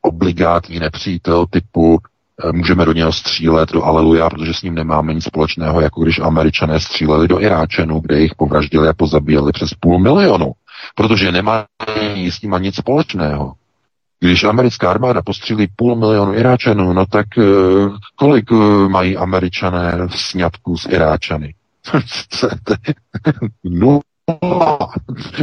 obligátní 0.00 0.78
nepřítel 0.78 1.46
typu 1.46 1.98
eh, 2.44 2.52
můžeme 2.52 2.84
do 2.84 2.92
něho 2.92 3.12
střílet 3.12 3.72
do 3.72 3.84
Aleluja, 3.84 4.30
protože 4.30 4.54
s 4.54 4.62
ním 4.62 4.74
nemáme 4.74 5.14
nic 5.14 5.24
společného, 5.24 5.80
jako 5.80 6.02
když 6.02 6.18
američané 6.18 6.80
stříleli 6.80 7.28
do 7.28 7.40
Iráčanů, 7.40 8.00
kde 8.00 8.20
jich 8.20 8.34
povraždili 8.34 8.88
a 8.88 8.92
pozabíjeli 8.92 9.52
přes 9.52 9.74
půl 9.74 9.98
milionu, 9.98 10.52
protože 10.94 11.32
nemají 11.32 12.30
s 12.30 12.42
nima 12.42 12.58
nic 12.58 12.76
společného. 12.76 13.52
Když 14.20 14.44
americká 14.44 14.90
armáda 14.90 15.22
postřílí 15.22 15.68
půl 15.76 15.96
milionu 15.96 16.34
Iráčanů, 16.34 16.92
no 16.92 17.06
tak 17.06 17.26
eh, 17.38 17.42
kolik 18.16 18.52
eh, 18.52 18.88
mají 18.88 19.16
američané 19.16 20.06
v 20.06 20.20
sňatku 20.20 20.76
s 20.76 20.86
Iráčany? 20.86 21.54
nula. 23.64 24.78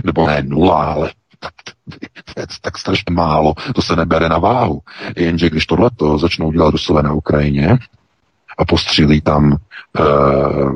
Nebo 0.03 0.27
ne 0.27 0.43
nula, 0.43 0.83
ale 0.83 1.11
tak, 1.39 1.53
tak 2.61 2.77
strašně 2.77 3.13
málo. 3.13 3.53
To 3.75 3.81
se 3.81 3.95
nebere 3.95 4.29
na 4.29 4.37
váhu. 4.37 4.81
Jenže 5.15 5.49
když 5.49 5.65
tohleto 5.65 6.17
začnou 6.17 6.51
dělat 6.51 6.71
Rusové 6.71 7.03
na 7.03 7.13
Ukrajině 7.13 7.77
a 8.57 8.65
postřílí 8.65 9.21
tam 9.21 9.53
e, 9.53 9.57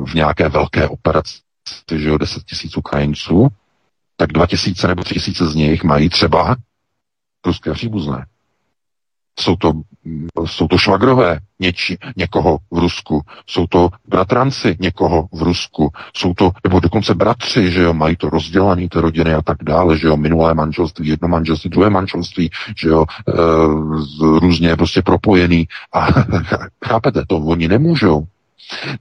v 0.04 0.14
nějaké 0.14 0.48
velké 0.48 0.88
operaci, 0.88 1.38
že 1.94 2.08
jo, 2.08 2.18
10 2.18 2.42
tisíc 2.44 2.76
Ukrajinců, 2.76 3.48
tak 4.16 4.32
2 4.32 4.46
tisíce 4.46 4.88
nebo 4.88 5.04
3 5.04 5.14
tisíce 5.14 5.46
z 5.46 5.54
nich 5.54 5.84
mají 5.84 6.08
třeba 6.08 6.56
ruské 7.46 7.72
příbuzné. 7.72 8.26
Jsou 9.40 9.56
to, 9.56 9.72
jsou 10.46 10.68
to 10.68 10.78
švagrové 10.78 11.38
něči, 11.60 11.98
někoho 12.16 12.58
v 12.70 12.78
Rusku, 12.78 13.22
jsou 13.46 13.66
to 13.66 13.88
bratranci 14.08 14.76
někoho 14.80 15.28
v 15.32 15.42
Rusku, 15.42 15.90
jsou 16.16 16.34
to, 16.34 16.50
nebo 16.64 16.80
dokonce 16.80 17.14
bratři, 17.14 17.70
že 17.70 17.82
jo, 17.82 17.94
mají 17.94 18.16
to 18.16 18.30
rozdělané, 18.30 18.88
ty 18.88 19.00
rodiny 19.00 19.34
a 19.34 19.42
tak 19.42 19.56
dále, 19.62 19.98
že 19.98 20.06
jo, 20.06 20.16
minulé 20.16 20.54
manželství, 20.54 21.08
jedno 21.08 21.28
manželství, 21.28 21.70
druhé 21.70 21.90
manželství, 21.90 22.50
že 22.76 22.88
jo, 22.88 23.04
e, 23.28 23.32
různě 24.20 24.76
prostě 24.76 25.02
propojený 25.02 25.68
a 25.92 26.06
chápete, 26.84 27.22
to 27.26 27.36
oni 27.36 27.68
nemůžou. 27.68 28.24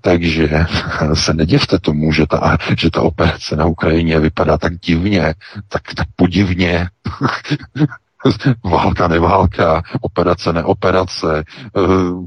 Takže 0.01 0.49
se 1.13 1.33
nedivte 1.33 1.79
tomu, 1.79 2.11
že 2.11 2.25
ta, 2.27 2.57
že 2.77 2.91
ta 2.91 3.01
operace 3.01 3.55
na 3.55 3.65
Ukrajině 3.65 4.19
vypadá 4.19 4.57
tak 4.57 4.79
divně, 4.79 5.33
tak, 5.67 5.81
tak 5.95 6.07
podivně. 6.15 6.89
válka, 8.63 9.07
neválka, 9.07 9.83
operace, 10.01 10.53
neoperace, 10.53 11.43
eh, 11.43 11.81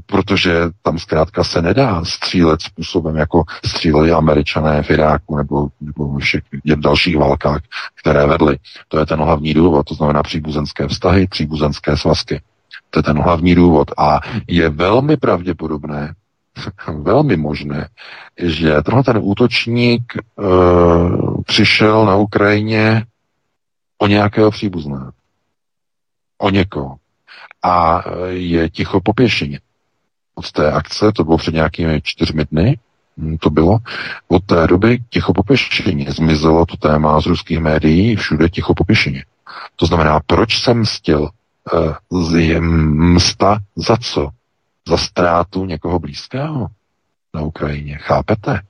protože 0.05 0.61
tam 0.81 0.99
zkrátka 0.99 1.43
se 1.43 1.61
nedá 1.61 2.05
střílet 2.05 2.61
způsobem, 2.61 3.15
jako 3.15 3.43
stříleli 3.65 4.11
američané 4.11 4.83
v 4.83 4.89
Iráku 4.89 5.37
nebo, 5.37 5.67
nebo 5.81 6.17
všech 6.17 6.43
dalších 6.75 7.17
válkách, 7.17 7.61
které 7.99 8.25
vedly. 8.25 8.57
To 8.87 8.99
je 8.99 9.05
ten 9.05 9.19
hlavní 9.19 9.53
důvod, 9.53 9.83
to 9.83 9.93
znamená 9.93 10.23
příbuzenské 10.23 10.87
vztahy, 10.87 11.27
příbuzenské 11.27 11.97
svazky. 11.97 12.41
To 12.89 12.99
je 12.99 13.03
ten 13.03 13.21
hlavní 13.21 13.55
důvod. 13.55 13.91
A 13.97 14.19
je 14.47 14.69
velmi 14.69 15.17
pravděpodobné, 15.17 16.13
velmi 17.01 17.37
možné, 17.37 17.87
že 18.37 18.81
tenhle 18.81 19.03
ten 19.03 19.17
útočník 19.21 20.13
uh, 20.35 21.41
přišel 21.45 22.05
na 22.05 22.15
Ukrajině 22.15 23.05
o 23.97 24.07
nějakého 24.07 24.51
příbuzného 24.51 25.11
o 26.37 26.49
někoho 26.49 26.95
a 27.63 28.03
je 28.29 28.69
ticho 28.69 29.01
po 29.01 29.13
pěšině. 29.13 29.59
Od 30.35 30.51
té 30.51 30.71
akce, 30.71 31.11
to 31.11 31.23
bylo 31.23 31.37
před 31.37 31.53
nějakými 31.53 32.01
čtyřmi 32.03 32.45
dny, 32.51 32.79
hm, 33.17 33.37
to 33.37 33.49
bylo, 33.49 33.77
od 34.27 34.43
té 34.43 34.67
doby 34.67 34.99
ticho 35.09 35.33
po 35.33 35.43
pěšině. 35.43 36.11
Zmizelo 36.11 36.65
to 36.65 36.77
téma 36.77 37.21
z 37.21 37.25
ruských 37.25 37.59
médií, 37.59 38.15
všude 38.15 38.49
ticho 38.49 38.73
po 38.73 38.83
pěšině. 38.83 39.25
To 39.75 39.85
znamená, 39.85 40.19
proč 40.25 40.63
jsem 40.63 40.79
mstil? 40.79 41.29
Uh, 42.11 42.61
msta 43.13 43.59
za 43.75 43.97
co? 43.97 44.29
Za 44.87 44.97
ztrátu 44.97 45.65
někoho 45.65 45.99
blízkého 45.99 46.67
na 47.33 47.41
Ukrajině. 47.41 47.97
Chápete? 47.97 48.61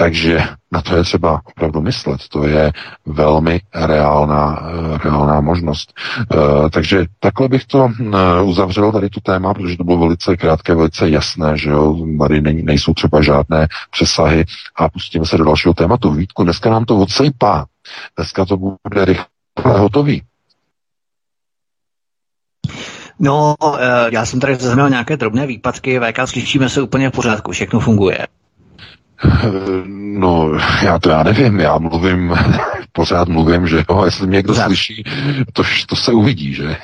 Takže 0.00 0.42
na 0.72 0.82
to 0.82 0.96
je 0.96 1.04
třeba 1.04 1.40
opravdu 1.44 1.80
myslet. 1.80 2.20
To 2.28 2.46
je 2.46 2.72
velmi 3.06 3.60
reálná, 3.74 4.62
reálná 5.04 5.40
možnost. 5.40 5.92
E, 6.20 6.70
takže 6.70 7.04
takhle 7.20 7.48
bych 7.48 7.64
to 7.64 7.88
e, 7.88 8.42
uzavřel 8.42 8.92
tady 8.92 9.10
tu 9.10 9.20
téma, 9.20 9.54
protože 9.54 9.76
to 9.76 9.84
bylo 9.84 9.98
velice 9.98 10.36
krátké, 10.36 10.74
velice 10.74 11.10
jasné, 11.10 11.58
že 11.58 11.70
jo, 11.70 11.96
tady 12.18 12.40
nejsou 12.40 12.94
třeba 12.94 13.22
žádné 13.22 13.68
přesahy 13.90 14.44
a 14.76 14.88
pustíme 14.88 15.26
se 15.26 15.38
do 15.38 15.44
dalšího 15.44 15.74
tématu. 15.74 16.10
Vítku, 16.10 16.44
dneska 16.44 16.70
nám 16.70 16.84
to 16.84 16.98
odsejpá. 16.98 17.66
Dneska 18.16 18.44
to 18.44 18.56
bude 18.56 19.04
rychle 19.04 19.78
hotový. 19.78 20.22
No, 23.20 23.54
já 24.10 24.26
jsem 24.26 24.40
tady 24.40 24.54
zaznamenal 24.54 24.90
nějaké 24.90 25.16
drobné 25.16 25.46
výpadky, 25.46 26.00
VK, 26.00 26.18
slyšíme 26.24 26.68
se 26.68 26.82
úplně 26.82 27.08
v 27.08 27.12
pořádku, 27.12 27.52
všechno 27.52 27.80
funguje. 27.80 28.26
No, 30.18 30.52
já 30.82 30.98
to 30.98 31.10
já 31.10 31.22
nevím, 31.22 31.60
já 31.60 31.78
mluvím, 31.78 32.34
pořád 32.92 33.28
mluvím, 33.28 33.66
že 33.66 33.84
jo, 33.90 34.04
jestli 34.04 34.26
mě 34.26 34.36
někdo 34.36 34.52
pořád. 34.52 34.66
slyší, 34.66 35.04
to, 35.52 35.62
to 35.88 35.96
se 35.96 36.12
uvidí, 36.12 36.54
že? 36.54 36.76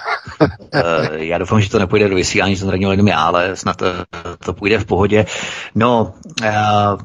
Eh, 0.75 1.25
já 1.25 1.39
doufám, 1.39 1.61
že 1.61 1.71
to 1.71 1.79
nepůjde 1.79 2.09
do 2.09 2.15
vysílání, 2.15 2.57
jsem 2.57 2.69
tady 2.69 2.85
jenom 2.85 3.09
já, 3.09 3.21
ale 3.21 3.57
snad 3.57 3.77
to, 3.77 3.87
eh, 3.87 4.03
to 4.45 4.53
půjde 4.53 4.79
v 4.79 4.85
pohodě. 4.85 5.27
No, 5.75 6.15
uh, 6.43 7.01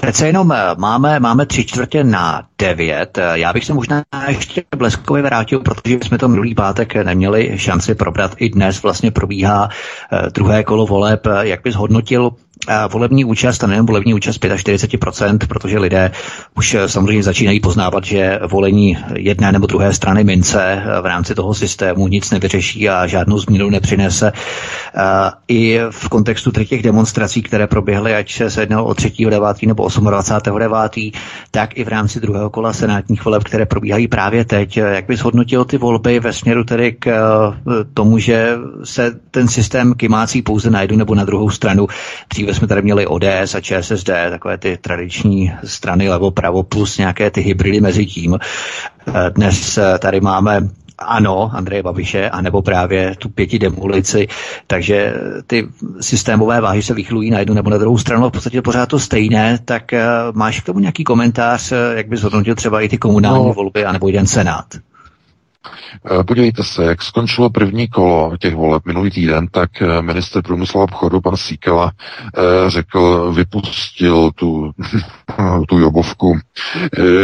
Přece 0.00 0.26
jenom 0.26 0.54
máme, 0.76 1.20
máme 1.20 1.46
tři 1.46 1.64
čtvrtě 1.64 2.04
na 2.04 2.42
devět. 2.58 3.18
Já 3.32 3.52
bych 3.52 3.64
se 3.64 3.74
možná 3.74 4.02
ještě 4.28 4.62
bleskově 4.76 5.22
vrátil, 5.22 5.60
protože 5.60 5.98
jsme 6.02 6.18
to 6.18 6.28
minulý 6.28 6.54
pátek 6.54 6.94
neměli 6.94 7.52
šanci 7.56 7.94
probrat. 7.94 8.34
I 8.36 8.48
dnes 8.48 8.82
vlastně 8.82 9.10
probíhá 9.10 9.68
druhé 10.34 10.64
kolo 10.64 10.86
voleb. 10.86 11.26
Jak 11.40 11.62
bys 11.62 11.74
hodnotil 11.74 12.30
volební 12.88 13.24
účast, 13.24 13.64
a 13.64 13.66
nejen 13.66 13.86
volební 13.86 14.14
účast 14.14 14.44
45%, 14.44 15.38
protože 15.48 15.78
lidé 15.78 16.10
už 16.56 16.74
eh, 16.74 16.88
samozřejmě 16.88 17.22
začínají 17.22 17.60
poznávat, 17.60 18.04
že 18.04 18.40
volení 18.46 18.98
jedné 19.16 19.52
nebo 19.52 19.66
druhé 19.66 19.92
strany 19.92 20.24
mince 20.24 20.62
eh, 20.86 21.00
v 21.00 21.06
rámci 21.06 21.34
toho 21.34 21.54
systému 21.54 22.08
nic 22.08 22.30
nevyřeší 22.30 22.88
a 22.88 23.06
žádnou 23.06 23.38
změnu 23.38 23.70
nepřinese. 23.70 24.32
Eh, 24.32 25.00
I 25.48 25.80
v 25.90 26.08
kontextu 26.08 26.50
těch 26.50 26.82
demonstrací, 26.82 27.42
které 27.42 27.66
proběhly, 27.66 28.14
ať 28.14 28.42
se 28.48 28.60
jednalo 28.62 28.84
o 28.84 28.92
3.9. 28.92 29.66
nebo 29.68 29.86
28.9., 29.86 31.12
tak 31.50 31.78
i 31.78 31.84
v 31.84 31.88
rámci 31.88 32.20
druhého 32.20 32.50
kola 32.50 32.72
senátních 32.72 33.24
voleb, 33.24 33.44
které 33.44 33.66
probíhají 33.66 34.08
právě 34.08 34.44
teď. 34.44 34.76
Jak 34.76 35.06
bys 35.06 35.20
hodnotil 35.20 35.64
ty 35.64 35.78
volby 35.78 36.20
ve 36.20 36.32
směru 36.32 36.64
tedy 36.64 36.92
k 36.92 37.08
tomu, 37.94 38.18
že 38.18 38.56
se 38.84 39.12
ten 39.30 39.48
systém 39.48 39.94
kymácí 39.94 40.42
pouze 40.42 40.70
na 40.70 40.82
jednu 40.82 40.96
nebo 40.96 41.14
na 41.14 41.24
druhou 41.24 41.50
stranu? 41.50 41.86
Dříve 42.30 42.47
jsme 42.54 42.66
tady 42.66 42.82
měli 42.82 43.06
ODS 43.06 43.54
a 43.54 43.60
ČSSD, 43.60 44.10
takové 44.30 44.58
ty 44.58 44.76
tradiční 44.76 45.52
strany 45.64 46.08
levo-pravo 46.08 46.62
plus 46.62 46.98
nějaké 46.98 47.30
ty 47.30 47.40
hybridy 47.40 47.80
mezi 47.80 48.06
tím. 48.06 48.38
Eh, 48.38 49.30
dnes 49.30 49.78
eh, 49.78 49.98
tady 49.98 50.20
máme 50.20 50.68
ano, 50.98 51.50
Andreje 51.54 51.82
Babiše, 51.82 52.30
anebo 52.30 52.62
právě 52.62 53.16
tu 53.18 53.28
pěti 53.28 53.58
demolici, 53.58 54.28
takže 54.66 55.14
ty 55.46 55.68
systémové 56.00 56.60
váhy 56.60 56.82
se 56.82 56.94
vychylují 56.94 57.30
na 57.30 57.38
jednu 57.38 57.54
nebo 57.54 57.70
na 57.70 57.78
druhou 57.78 57.98
stranu, 57.98 58.28
v 58.28 58.32
podstatě 58.32 58.62
pořád 58.62 58.86
to 58.86 58.98
stejné, 58.98 59.58
tak 59.64 59.92
máš 60.32 60.60
k 60.60 60.66
tomu 60.66 60.78
nějaký 60.78 61.04
komentář, 61.04 61.72
jak 61.94 62.08
bys 62.08 62.22
hodnotil 62.22 62.54
třeba 62.54 62.80
i 62.80 62.88
ty 62.88 62.98
komunální 62.98 63.46
no. 63.46 63.52
volby, 63.52 63.84
anebo 63.84 64.08
jeden 64.08 64.26
senát? 64.26 64.64
Eh, 66.20 66.24
podívejte 66.24 66.64
se, 66.64 66.84
jak 66.84 67.02
skončilo 67.02 67.50
první 67.50 67.88
kolo 67.88 68.36
těch 68.36 68.54
voleb 68.54 68.82
minulý 68.86 69.10
týden, 69.10 69.48
tak 69.48 69.82
eh, 69.82 70.02
minister 70.02 70.42
průmyslu 70.42 70.80
a 70.80 70.84
obchodu, 70.84 71.20
pan 71.20 71.36
Síkela, 71.36 71.92
eh, 72.36 72.70
řekl, 72.70 73.32
vypustil 73.32 74.30
tu, 74.34 74.72
tu 75.68 75.78
jobovku, 75.78 76.38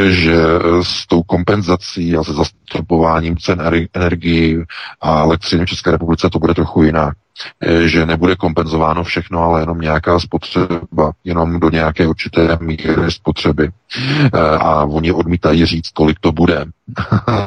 že 0.09 0.37
s 0.83 1.07
tou 1.07 1.23
kompenzací 1.23 2.17
a 2.17 2.25
se 2.25 2.33
zastropováním 2.33 3.37
cen 3.37 3.87
energii 3.95 4.65
a 5.01 5.21
elektřiny 5.21 5.65
v 5.65 5.69
České 5.69 5.91
republice 5.91 6.31
to 6.31 6.39
bude 6.39 6.55
trochu 6.55 6.83
jinak. 6.83 7.15
Eh, 7.61 7.89
že 7.89 8.07
nebude 8.07 8.37
kompenzováno 8.37 9.05
všechno, 9.05 9.43
ale 9.43 9.61
jenom 9.61 9.81
nějaká 9.81 10.21
spotřeba, 10.21 11.13
jenom 11.25 11.61
do 11.61 11.71
nějaké 11.71 12.07
určité 12.07 12.59
míry 12.61 12.95
spotřeby. 13.09 13.71
Eh, 14.35 14.41
a 14.41 14.85
oni 14.85 15.13
odmítají 15.13 15.67
říct, 15.67 15.89
kolik 15.89 16.21
to 16.21 16.33
bude. 16.33 16.65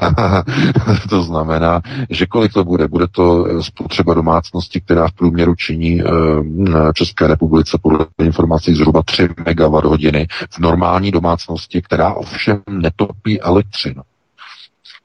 to 1.10 1.24
znamená, 1.24 1.82
že 2.10 2.26
kolik 2.26 2.54
to 2.54 2.64
bude? 2.64 2.88
Bude 2.88 3.08
to 3.08 3.46
eh, 3.46 3.64
spotřeba 3.64 4.14
domácnosti, 4.14 4.82
která 4.82 5.08
v 5.08 5.14
průměru 5.14 5.56
činí 5.56 6.02
v 6.02 6.94
České 6.94 7.28
republice 7.28 7.78
podle 7.82 8.06
informací 8.24 8.76
zhruba 8.76 9.04
3 9.04 9.24
MWh 9.24 10.26
v 10.50 10.60
normální 10.60 11.12
domácnosti, 11.12 11.82
která 11.82 12.14
ovšem 12.14 12.62
netopí 12.70 13.42
elektřinu 13.42 14.02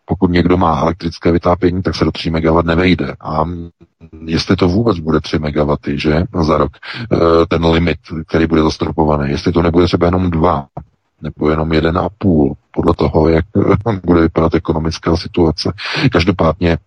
pokud 0.05 0.31
někdo 0.31 0.57
má 0.57 0.81
elektrické 0.81 1.33
vytápění, 1.33 1.83
tak 1.83 1.95
se 1.95 2.05
do 2.05 2.13
3 2.13 2.31
MW 2.31 2.63
nevejde. 2.63 3.17
A 3.21 3.45
jestli 4.25 4.57
to 4.57 4.69
vůbec 4.69 4.99
bude 4.99 5.21
3 5.21 5.39
MW, 5.39 5.77
že, 5.87 6.25
za 6.41 6.59
rok, 6.59 6.73
eh, 7.13 7.17
ten 7.49 7.67
limit, 7.67 7.99
který 8.27 8.47
bude 8.47 8.63
zastropovaný, 8.63 9.31
jestli 9.31 9.53
to 9.53 9.63
nebude 9.63 9.87
třeba 9.87 10.07
jenom 10.07 10.31
2, 10.31 10.67
nebo 11.23 11.51
jenom 11.51 11.73
jeden 11.73 11.99
a 11.99 12.09
půl, 12.19 12.57
podle 12.71 12.95
toho, 12.95 13.29
jak 13.29 13.45
bude 14.05 14.21
vypadat 14.21 14.55
ekonomická 14.55 15.17
situace. 15.17 15.73
Každopádně 16.13 16.79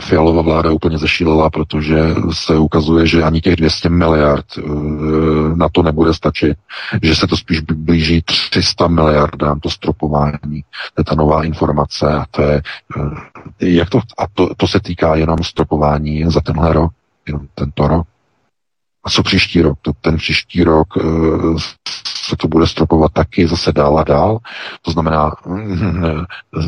Fialová 0.00 0.42
vláda 0.42 0.72
úplně 0.72 0.98
zešílela, 0.98 1.50
protože 1.50 2.00
se 2.32 2.58
ukazuje, 2.58 3.06
že 3.06 3.22
ani 3.22 3.40
těch 3.40 3.56
200 3.56 3.88
miliard 3.88 4.44
eh, 4.58 4.62
na 5.54 5.68
to 5.68 5.82
nebude 5.82 6.14
stačit, 6.14 6.58
že 7.02 7.16
se 7.16 7.26
to 7.26 7.36
spíš 7.36 7.60
blíží 7.60 8.22
300 8.50 8.88
miliardám, 8.88 9.60
to 9.60 9.70
stropování. 9.70 10.64
To 10.94 11.00
je 11.00 11.04
ta 11.04 11.14
nová 11.14 11.44
informace 11.44 12.06
a 12.06 12.24
to 12.30 12.42
je, 12.42 12.62
eh, 12.96 13.66
jak 13.66 13.90
to, 13.90 14.00
a 14.18 14.26
to, 14.34 14.54
to 14.56 14.68
se 14.68 14.80
týká 14.80 15.14
jenom 15.14 15.38
stropování 15.42 16.24
za 16.30 16.40
tenhle 16.40 16.72
rok, 16.72 16.92
jenom 17.26 17.46
tento 17.54 17.88
rok. 17.88 18.06
A 19.04 19.10
co 19.10 19.22
příští 19.22 19.62
rok? 19.62 19.78
To, 19.82 19.92
ten 20.00 20.16
příští 20.16 20.64
rok 20.64 20.88
eh, 20.96 21.02
se 22.06 22.36
to 22.36 22.48
bude 22.48 22.66
stropovat 22.66 23.12
taky 23.12 23.48
zase 23.48 23.72
dál 23.72 23.98
a 23.98 24.04
dál. 24.04 24.38
To 24.82 24.90
znamená, 24.90 25.30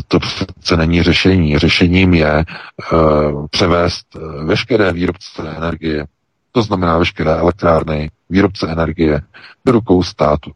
to 0.07 0.19
přece 0.19 0.77
není 0.77 1.03
řešení. 1.03 1.57
Řešením 1.57 2.13
je 2.13 2.45
uh, 2.93 3.47
převést 3.47 4.05
eh, 4.15 4.43
veškeré 4.43 4.93
výrobce 4.93 5.55
energie, 5.57 6.05
to 6.51 6.61
znamená 6.61 6.97
veškeré 6.97 7.31
elektrárny, 7.31 8.11
výrobce 8.29 8.67
energie, 8.67 9.21
do 9.65 9.71
rukou 9.71 10.03
státu. 10.03 10.51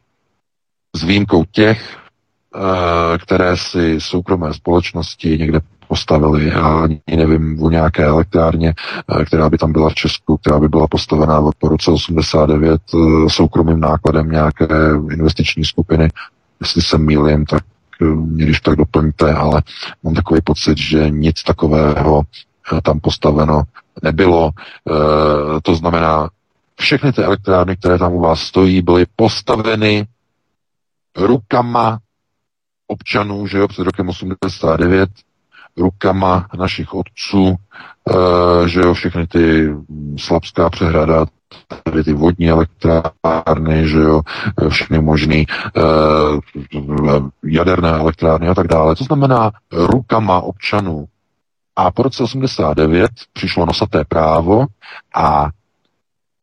S 0.95 1.03
výjimkou 1.03 1.43
těch, 1.51 1.97
které 3.17 3.57
si 3.57 4.01
soukromé 4.01 4.53
společnosti 4.53 5.37
někde 5.37 5.59
postavili 5.91 6.51
a 6.51 6.83
ani 6.83 7.01
nevím 7.07 7.63
o 7.63 7.69
nějaké 7.69 8.03
elektrárně, 8.03 8.73
eh, 8.73 9.25
která 9.25 9.49
by 9.49 9.57
tam 9.57 9.71
byla 9.71 9.89
v 9.89 9.93
Česku, 9.93 10.37
která 10.37 10.59
by 10.59 10.69
byla 10.69 10.87
postavená 10.87 11.41
po 11.59 11.67
roce 11.67 11.91
89 11.91 12.81
eh, 12.95 13.29
soukromým 13.29 13.79
nákladem 13.79 14.31
nějaké 14.31 14.67
investiční 15.11 15.65
skupiny. 15.65 16.09
Jestli 16.61 16.81
se 16.81 16.97
mýlím, 16.97 17.45
tak 17.45 17.63
eh, 18.01 18.05
mě 18.05 18.45
když 18.45 18.61
tak 18.61 18.75
doplňte, 18.75 19.33
ale 19.33 19.61
mám 20.03 20.13
takový 20.13 20.41
pocit, 20.41 20.77
že 20.77 21.09
nic 21.09 21.43
takového 21.43 22.21
tam 22.83 22.99
postaveno 22.99 23.63
nebylo. 24.03 24.51
To 25.63 25.75
znamená, 25.75 26.29
všechny 26.79 27.13
ty 27.13 27.23
elektrárny, 27.23 27.77
které 27.77 27.97
tam 27.97 28.13
u 28.13 28.19
vás 28.19 28.39
stojí, 28.39 28.81
byly 28.81 29.05
postaveny 29.15 30.07
rukama 31.17 31.99
občanů, 32.87 33.47
že 33.47 33.57
jo, 33.57 33.67
před 33.67 33.83
rokem 33.83 34.09
89 34.09 35.09
rukama 35.77 36.47
našich 36.57 36.93
otců, 36.93 37.55
e, 37.55 38.67
že 38.67 38.79
jo, 38.79 38.93
všechny 38.93 39.27
ty 39.27 39.69
Slabská 40.17 40.69
přehrada, 40.69 41.25
tady 41.83 42.03
ty 42.03 42.13
vodní 42.13 42.49
elektrárny, 42.49 43.87
že 43.87 43.97
jo, 43.97 44.21
eh, 44.61 44.69
všechny 44.69 44.99
možné 45.01 45.35
e, 45.35 45.45
jaderné 47.45 47.89
elektrárny 47.89 48.47
a 48.47 48.53
tak 48.53 48.67
dále. 48.67 48.95
To 48.95 49.03
znamená 49.03 49.51
rukama 49.71 50.41
občanů. 50.41 51.05
A 51.75 51.91
po 51.91 52.03
roce 52.03 52.23
89 52.23 53.11
přišlo 53.33 53.65
nosaté 53.65 54.05
právo 54.05 54.65
a 55.15 55.49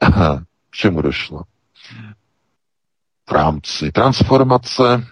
k 0.70 0.76
čemu 0.76 1.02
došlo? 1.02 1.42
V 3.28 3.32
rámci 3.32 3.92
transformace 3.92 5.06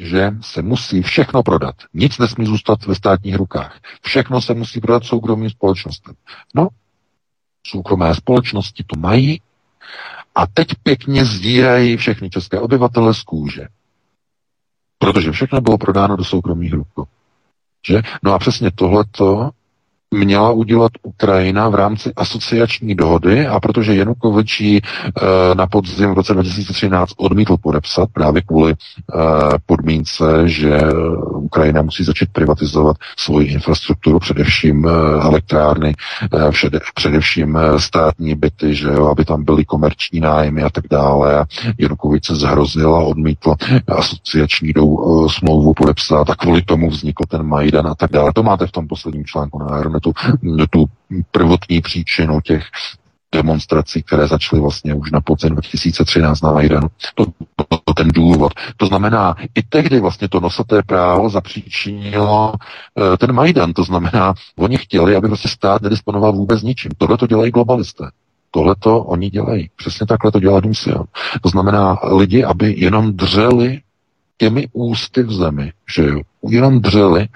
že 0.00 0.30
se 0.40 0.62
musí 0.62 1.02
všechno 1.02 1.42
prodat. 1.42 1.74
Nic 1.94 2.18
nesmí 2.18 2.46
zůstat 2.46 2.86
ve 2.86 2.94
státních 2.94 3.36
rukách. 3.36 3.80
Všechno 4.02 4.40
se 4.40 4.54
musí 4.54 4.80
prodat 4.80 5.04
soukromým 5.04 5.50
společnostem. 5.50 6.14
No, 6.54 6.68
soukromé 7.66 8.14
společnosti 8.14 8.84
to 8.84 9.00
mají 9.00 9.40
a 10.34 10.46
teď 10.46 10.68
pěkně 10.82 11.24
sdírají 11.24 11.96
všechny 11.96 12.30
české 12.30 12.60
obyvatele 12.60 13.14
z 13.14 13.22
kůže. 13.22 13.68
Protože 14.98 15.32
všechno 15.32 15.60
bylo 15.60 15.78
prodáno 15.78 16.16
do 16.16 16.24
soukromých 16.24 16.72
rukou. 16.72 17.04
Že? 17.86 18.02
No 18.22 18.34
a 18.34 18.38
přesně 18.38 18.70
tohleto 18.70 19.50
měla 20.14 20.50
udělat 20.50 20.92
Ukrajina 21.02 21.68
v 21.68 21.74
rámci 21.74 22.12
asociační 22.16 22.94
dohody 22.94 23.46
a 23.46 23.60
protože 23.60 23.94
Janukovič 23.94 24.60
ji 24.60 24.80
e, 24.80 25.54
na 25.54 25.66
podzim 25.66 26.10
v 26.10 26.14
roce 26.14 26.34
2013 26.34 27.12
odmítl 27.16 27.56
podepsat 27.56 28.08
právě 28.12 28.42
kvůli 28.42 28.72
e, 28.72 28.76
podmínce, 29.66 30.48
že 30.48 30.80
Ukrajina 31.34 31.82
musí 31.82 32.04
začít 32.04 32.28
privatizovat 32.32 32.96
svoji 33.16 33.46
infrastrukturu, 33.46 34.18
především 34.18 34.86
e, 34.86 34.90
elektrárny, 35.22 35.94
především 36.94 37.58
státní 37.76 38.34
byty, 38.34 38.74
že 38.74 38.88
jo, 38.88 39.06
aby 39.06 39.24
tam 39.24 39.44
byly 39.44 39.64
komerční 39.64 40.20
nájmy 40.20 40.62
a 40.62 40.70
tak 40.70 40.84
dále. 40.90 41.38
A 41.38 41.44
Janukovič 41.78 42.26
se 42.26 42.34
zhrozil 42.34 42.94
a 42.94 43.04
odmítl 43.04 43.54
asociační 43.88 44.72
smlouvu 45.26 45.74
podepsat 45.74 46.30
a 46.30 46.34
kvůli 46.34 46.62
tomu 46.62 46.90
vznikl 46.90 47.24
ten 47.28 47.42
Majdan 47.42 47.86
a 47.86 47.94
tak 47.94 48.10
dále. 48.12 48.32
To 48.34 48.42
máte 48.42 48.66
v 48.66 48.72
tom 48.72 48.88
posledním 48.88 49.24
článku 49.24 49.58
na 49.58 49.99
tu, 50.00 50.12
tu 50.70 50.84
prvotní 51.30 51.80
příčinu 51.80 52.40
těch 52.40 52.64
demonstrací, 53.34 54.02
které 54.02 54.26
začaly 54.26 54.62
vlastně 54.62 54.94
už 54.94 55.10
na 55.10 55.20
podzim 55.20 55.50
2013 55.50 56.40
na 56.40 56.52
Majdanu. 56.52 56.88
To, 57.14 57.26
to 57.84 57.94
ten 57.94 58.08
důvod. 58.08 58.52
To 58.76 58.86
znamená, 58.86 59.34
i 59.54 59.62
tehdy 59.62 60.00
vlastně 60.00 60.28
to 60.28 60.40
nosaté 60.40 60.82
právo 60.82 61.28
zapříčinilo 61.30 62.52
e, 62.54 63.16
ten 63.16 63.32
Majdan. 63.32 63.72
To 63.72 63.84
znamená, 63.84 64.34
oni 64.58 64.76
chtěli, 64.76 65.16
aby 65.16 65.28
vlastně 65.28 65.50
stát 65.50 65.82
nedisponoval 65.82 66.32
vůbec 66.32 66.62
ničím. 66.62 66.90
Tohle 66.98 67.16
to 67.16 67.26
dělají 67.26 67.50
globalisté. 67.50 68.04
Tohle 68.50 68.74
to 68.78 68.98
oni 68.98 69.30
dělají. 69.30 69.70
Přesně 69.76 70.06
takhle 70.06 70.32
to 70.32 70.40
dělá 70.40 70.60
Dumsian. 70.60 71.04
To 71.40 71.48
znamená 71.48 71.98
lidi, 72.02 72.44
aby 72.44 72.74
jenom 72.78 73.12
dřeli 73.12 73.80
těmi 74.40 74.68
ústy 74.72 75.22
v 75.22 75.32
zemi, 75.32 75.72
že 75.94 76.02
jo, 76.02 76.20
jenom 76.48 76.80
dřeli 76.80 77.28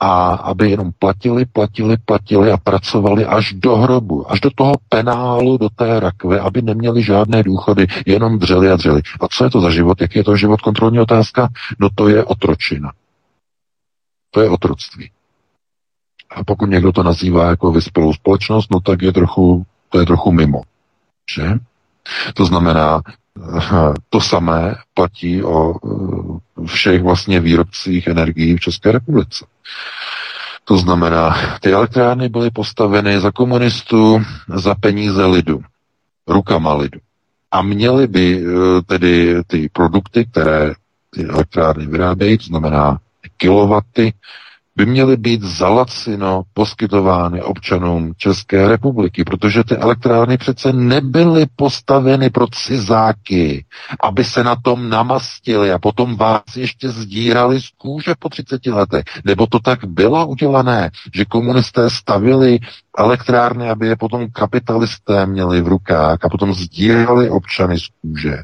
a 0.00 0.34
aby 0.34 0.70
jenom 0.70 0.92
platili, 0.98 1.44
platili, 1.44 1.96
platili 2.04 2.52
a 2.52 2.56
pracovali 2.56 3.26
až 3.26 3.52
do 3.52 3.76
hrobu, 3.76 4.30
až 4.30 4.40
do 4.40 4.50
toho 4.50 4.72
penálu, 4.88 5.58
do 5.58 5.68
té 5.68 6.00
rakve, 6.00 6.40
aby 6.40 6.62
neměli 6.62 7.02
žádné 7.02 7.42
důchody, 7.42 7.86
jenom 8.06 8.38
dřeli 8.38 8.70
a 8.70 8.76
dřeli. 8.76 9.02
A 9.20 9.28
co 9.28 9.44
je 9.44 9.50
to 9.50 9.60
za 9.60 9.70
život? 9.70 10.00
Jaký 10.00 10.18
je 10.18 10.24
to 10.24 10.36
život? 10.36 10.60
Kontrolní 10.60 11.00
otázka? 11.00 11.48
No 11.78 11.88
to 11.94 12.08
je 12.08 12.24
otročina. 12.24 12.92
To 14.30 14.40
je 14.40 14.50
otroctví. 14.50 15.10
A 16.30 16.44
pokud 16.44 16.70
někdo 16.70 16.92
to 16.92 17.02
nazývá 17.02 17.50
jako 17.50 17.72
vyspělou 17.72 18.12
společnost, 18.12 18.70
no 18.70 18.80
tak 18.80 19.02
je 19.02 19.12
trochu, 19.12 19.66
to 19.88 19.98
je 20.00 20.06
trochu 20.06 20.32
mimo. 20.32 20.62
Že? 21.34 21.58
To 22.34 22.44
znamená, 22.44 23.02
to 24.10 24.20
samé 24.20 24.74
platí 24.94 25.42
o 25.42 25.74
eh, 25.74 26.66
všech 26.66 27.02
vlastně 27.02 27.40
výrobcích 27.40 28.06
energií 28.06 28.56
v 28.56 28.60
České 28.60 28.92
republice. 28.92 29.46
To 30.64 30.78
znamená, 30.78 31.36
ty 31.60 31.72
elektrárny 31.72 32.28
byly 32.28 32.50
postaveny 32.50 33.20
za 33.20 33.30
komunistů 33.30 34.22
za 34.54 34.74
peníze 34.74 35.24
lidu, 35.26 35.60
rukama 36.26 36.74
lidu. 36.74 37.00
A 37.50 37.62
měly 37.62 38.06
by 38.06 38.44
eh, 38.44 38.82
tedy 38.82 39.42
ty 39.46 39.68
produkty, 39.72 40.24
které 40.24 40.72
ty 41.10 41.24
elektrárny 41.24 41.86
vyrábějí, 41.86 42.38
to 42.38 42.44
znamená 42.44 42.98
kilowaty, 43.36 44.12
by 44.76 44.86
měly 44.86 45.16
být 45.16 45.42
zalacino 45.42 46.42
poskytovány 46.54 47.42
občanům 47.42 48.12
České 48.16 48.68
republiky, 48.68 49.24
protože 49.24 49.64
ty 49.64 49.76
elektrárny 49.76 50.38
přece 50.38 50.72
nebyly 50.72 51.46
postaveny 51.56 52.30
pro 52.30 52.46
cizáky, 52.46 53.64
aby 54.00 54.24
se 54.24 54.44
na 54.44 54.56
tom 54.56 54.88
namastili 54.88 55.72
a 55.72 55.78
potom 55.78 56.16
vás 56.16 56.42
ještě 56.56 56.88
zdírali 56.88 57.60
z 57.60 57.68
kůže 57.68 58.14
po 58.18 58.28
30 58.28 58.66
letech. 58.66 59.04
Nebo 59.24 59.46
to 59.46 59.58
tak 59.58 59.84
bylo 59.84 60.26
udělané, 60.26 60.90
že 61.14 61.24
komunisté 61.24 61.90
stavili 61.90 62.58
elektrárny, 62.98 63.70
aby 63.70 63.86
je 63.86 63.96
potom 63.96 64.30
kapitalisté 64.30 65.26
měli 65.26 65.60
v 65.60 65.68
rukách 65.68 66.18
a 66.22 66.28
potom 66.28 66.54
zdírali 66.54 67.30
občany 67.30 67.78
z 67.78 67.88
kůže. 68.02 68.38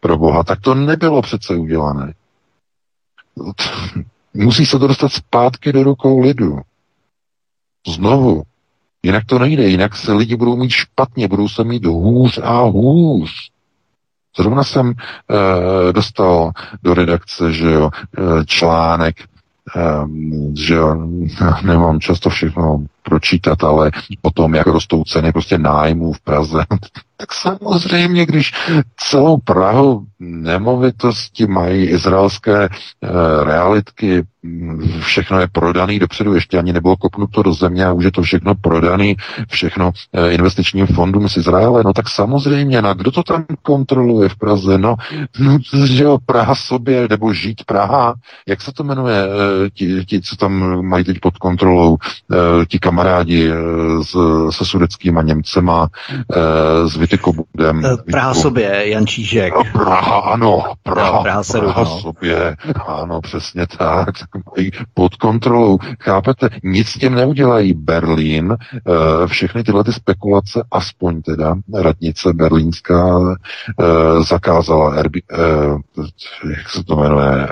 Pro 0.00 0.18
boha, 0.18 0.44
tak 0.44 0.60
to 0.60 0.74
nebylo 0.74 1.22
přece 1.22 1.54
udělané. 1.54 2.12
Musí 4.36 4.66
se 4.66 4.78
to 4.78 4.86
dostat 4.86 5.12
zpátky 5.12 5.72
do 5.72 5.82
rukou 5.82 6.20
lidu. 6.20 6.60
Znovu. 7.86 8.42
Jinak 9.02 9.24
to 9.24 9.38
nejde, 9.38 9.68
jinak 9.68 9.96
se 9.96 10.12
lidi 10.12 10.36
budou 10.36 10.56
mít 10.56 10.70
špatně, 10.70 11.28
budou 11.28 11.48
se 11.48 11.64
mít 11.64 11.84
hůř 11.84 12.38
a 12.42 12.60
hůř. 12.60 13.30
Zrovna 14.36 14.64
jsem 14.64 14.90
e, 14.90 15.92
dostal 15.92 16.52
do 16.82 16.94
redakce, 16.94 17.52
že 17.52 17.70
jo, 17.70 17.90
e, 18.18 18.44
článek, 18.44 19.20
e, 19.20 19.24
že 20.54 20.74
jo, 20.74 21.08
nemám 21.64 22.00
často 22.00 22.30
všechno 22.30 22.86
pročítat, 23.08 23.64
ale 23.64 23.90
o 24.22 24.30
tom, 24.30 24.54
jak 24.54 24.66
rostou 24.66 25.04
ceny 25.04 25.32
prostě 25.32 25.58
nájmů 25.58 26.12
v 26.12 26.20
Praze. 26.20 26.64
tak 27.16 27.34
samozřejmě, 27.34 28.26
když 28.26 28.52
celou 28.96 29.36
Prahu 29.36 30.06
nemovitosti 30.18 31.46
mají 31.46 31.84
izraelské 31.84 32.64
e, 32.64 32.68
realitky, 33.44 34.24
všechno 35.00 35.40
je 35.40 35.48
prodaný 35.52 35.98
dopředu, 35.98 36.34
ještě 36.34 36.58
ani 36.58 36.72
nebylo 36.72 36.96
kopnuto 36.96 37.42
do 37.42 37.52
země 37.52 37.86
a 37.86 37.92
už 37.92 38.04
je 38.04 38.12
to 38.12 38.22
všechno 38.22 38.54
prodaný, 38.54 39.16
všechno 39.48 39.92
e, 40.12 40.30
investičním 40.30 40.86
fondům 40.86 41.28
z 41.28 41.36
Izraele, 41.36 41.82
no 41.84 41.92
tak 41.92 42.08
samozřejmě, 42.08 42.82
na 42.82 42.94
kdo 42.94 43.10
to 43.10 43.22
tam 43.22 43.44
kontroluje 43.62 44.28
v 44.28 44.36
Praze? 44.36 44.78
No, 44.78 44.96
no 45.38 45.58
že 45.86 46.04
jo, 46.04 46.18
Praha 46.26 46.54
sobě, 46.54 47.06
nebo 47.10 47.32
žít 47.32 47.64
Praha, 47.64 48.14
jak 48.48 48.62
se 48.62 48.72
to 48.72 48.84
jmenuje, 48.84 49.16
e, 49.16 49.70
ti, 49.70 50.04
ti 50.04 50.20
co 50.20 50.36
tam 50.36 50.82
mají 50.82 51.04
teď 51.04 51.20
pod 51.20 51.38
kontrolou, 51.38 51.96
e, 52.32 52.66
ti 52.66 52.78
kam 52.78 52.95
kamarádi 52.96 53.50
eh, 53.50 53.54
s, 54.04 54.16
se 54.50 54.64
sudeckýma 54.64 55.22
Němcema, 55.22 55.88
eh, 56.10 56.88
s 56.88 56.96
Vitikobudem. 56.96 57.84
Eh, 57.84 57.96
Praha 58.10 58.34
sobě, 58.34 58.88
Jan 58.88 59.06
Čížek. 59.06 59.54
Praha, 59.72 60.18
ano, 60.18 60.62
Praha, 60.82 61.12
no, 61.12 61.22
Praha, 61.22 61.42
se 61.42 61.58
Praha 61.58 61.84
no. 61.84 62.00
sobě, 62.00 62.56
ano, 62.86 63.20
přesně 63.20 63.66
tak, 63.78 64.08
mají 64.56 64.70
pod 64.94 65.16
kontrolou. 65.16 65.78
Chápete, 66.00 66.48
nic 66.64 66.88
s 66.88 66.98
tím 66.98 67.14
neudělají. 67.14 67.74
Berlín, 67.74 68.56
všechny 69.26 69.64
tyhle 69.64 69.84
ty 69.84 69.92
spekulace, 69.92 70.64
aspoň 70.70 71.22
teda 71.22 71.54
radnice 71.74 72.32
berlínská 72.32 73.20
zakázala 74.28 74.94
Airbnb, 74.94 75.84
jak 76.56 76.70
se 76.70 76.84
to 76.84 76.96
jmenuje, 76.96 77.48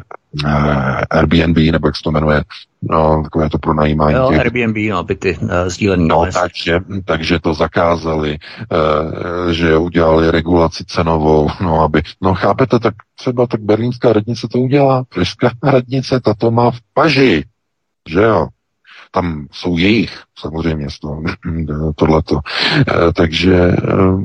Airbnb, 1.11 1.57
nebo 1.73 1.89
jak 1.89 1.97
se 1.97 2.03
to 2.05 2.11
jmenuje, 2.11 2.43
no, 2.83 3.23
takové 3.23 3.51
to 3.51 3.59
pronajímání. 3.59 4.15
Jo, 4.15 4.29
těch... 4.29 4.39
Airbnb, 4.39 4.77
no, 4.91 5.05
byty 5.05 5.37
uh, 5.37 5.49
sdílený. 5.67 6.09
No, 6.09 6.27
takže, 6.33 6.81
takže 7.05 7.39
to 7.39 7.55
zakázali, 7.55 8.39
uh, 8.73 9.51
že 9.51 9.77
udělali 9.77 10.31
regulaci 10.31 10.85
cenovou, 10.85 11.49
no, 11.61 11.81
aby, 11.81 12.03
no, 12.21 12.35
chápete, 12.35 12.79
tak 12.79 12.95
třeba 13.15 13.47
tak 13.47 13.61
berlínská 13.61 14.13
radnice 14.13 14.49
to 14.49 14.59
udělá, 14.59 15.05
pražská 15.15 15.51
radnice, 15.63 16.21
ta 16.21 16.35
to 16.35 16.51
má 16.51 16.71
v 16.71 16.79
paži, 16.95 17.45
že 18.09 18.21
jo, 18.21 18.49
tam 19.11 19.47
jsou 19.53 19.79
jejich, 19.79 20.23
samozřejmě, 20.39 20.87
tohleto. 21.97 22.35
Uh, 22.35 23.13
takže 23.15 23.69
uh, 23.69 24.25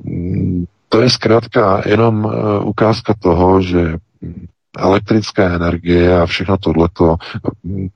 to 0.90 1.02
je 1.02 1.10
zkrátka 1.10 1.82
jenom 1.86 2.32
ukázka 2.64 3.14
toho, 3.20 3.62
že 3.62 3.98
elektrické 4.78 5.46
energie 5.46 6.22
a 6.22 6.26
všechno 6.26 6.58
tohleto. 6.58 7.16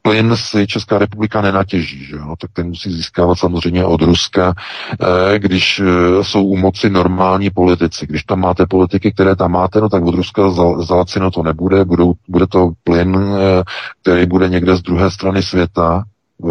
Plyn 0.02 0.36
si 0.36 0.68
Česká 0.68 0.98
republika 0.98 1.42
nenatěží, 1.42 2.06
že 2.06 2.16
jo? 2.16 2.36
tak 2.42 2.52
ten 2.54 2.68
musí 2.68 2.92
získávat 2.92 3.36
samozřejmě 3.36 3.86
od 3.86 4.02
Ruska, 4.02 4.54
eh, 5.02 5.40
když 5.40 5.80
eh, 5.80 6.24
jsou 6.24 6.44
u 6.44 6.58
moci 6.58 6.90
normální 6.90 7.50
politici. 7.50 8.08
Když 8.08 8.24
tam 8.24 8.40
máte 8.40 8.66
politiky, 8.66 9.12
které 9.12 9.36
tam 9.36 9.52
máte, 9.52 9.82
no 9.82 9.90
tak 9.90 10.04
od 10.04 10.16
Ruska 10.16 10.50
zalacino 10.80 11.32
to 11.32 11.44
nebude, 11.44 11.86
budou, 11.86 12.14
bude 12.28 12.48
to 12.48 12.72
plyn, 12.84 13.18
eh, 13.18 13.64
který 14.02 14.26
bude 14.26 14.50
někde 14.50 14.76
z 14.76 14.82
druhé 14.82 15.12
strany 15.12 15.44
světa, 15.44 16.04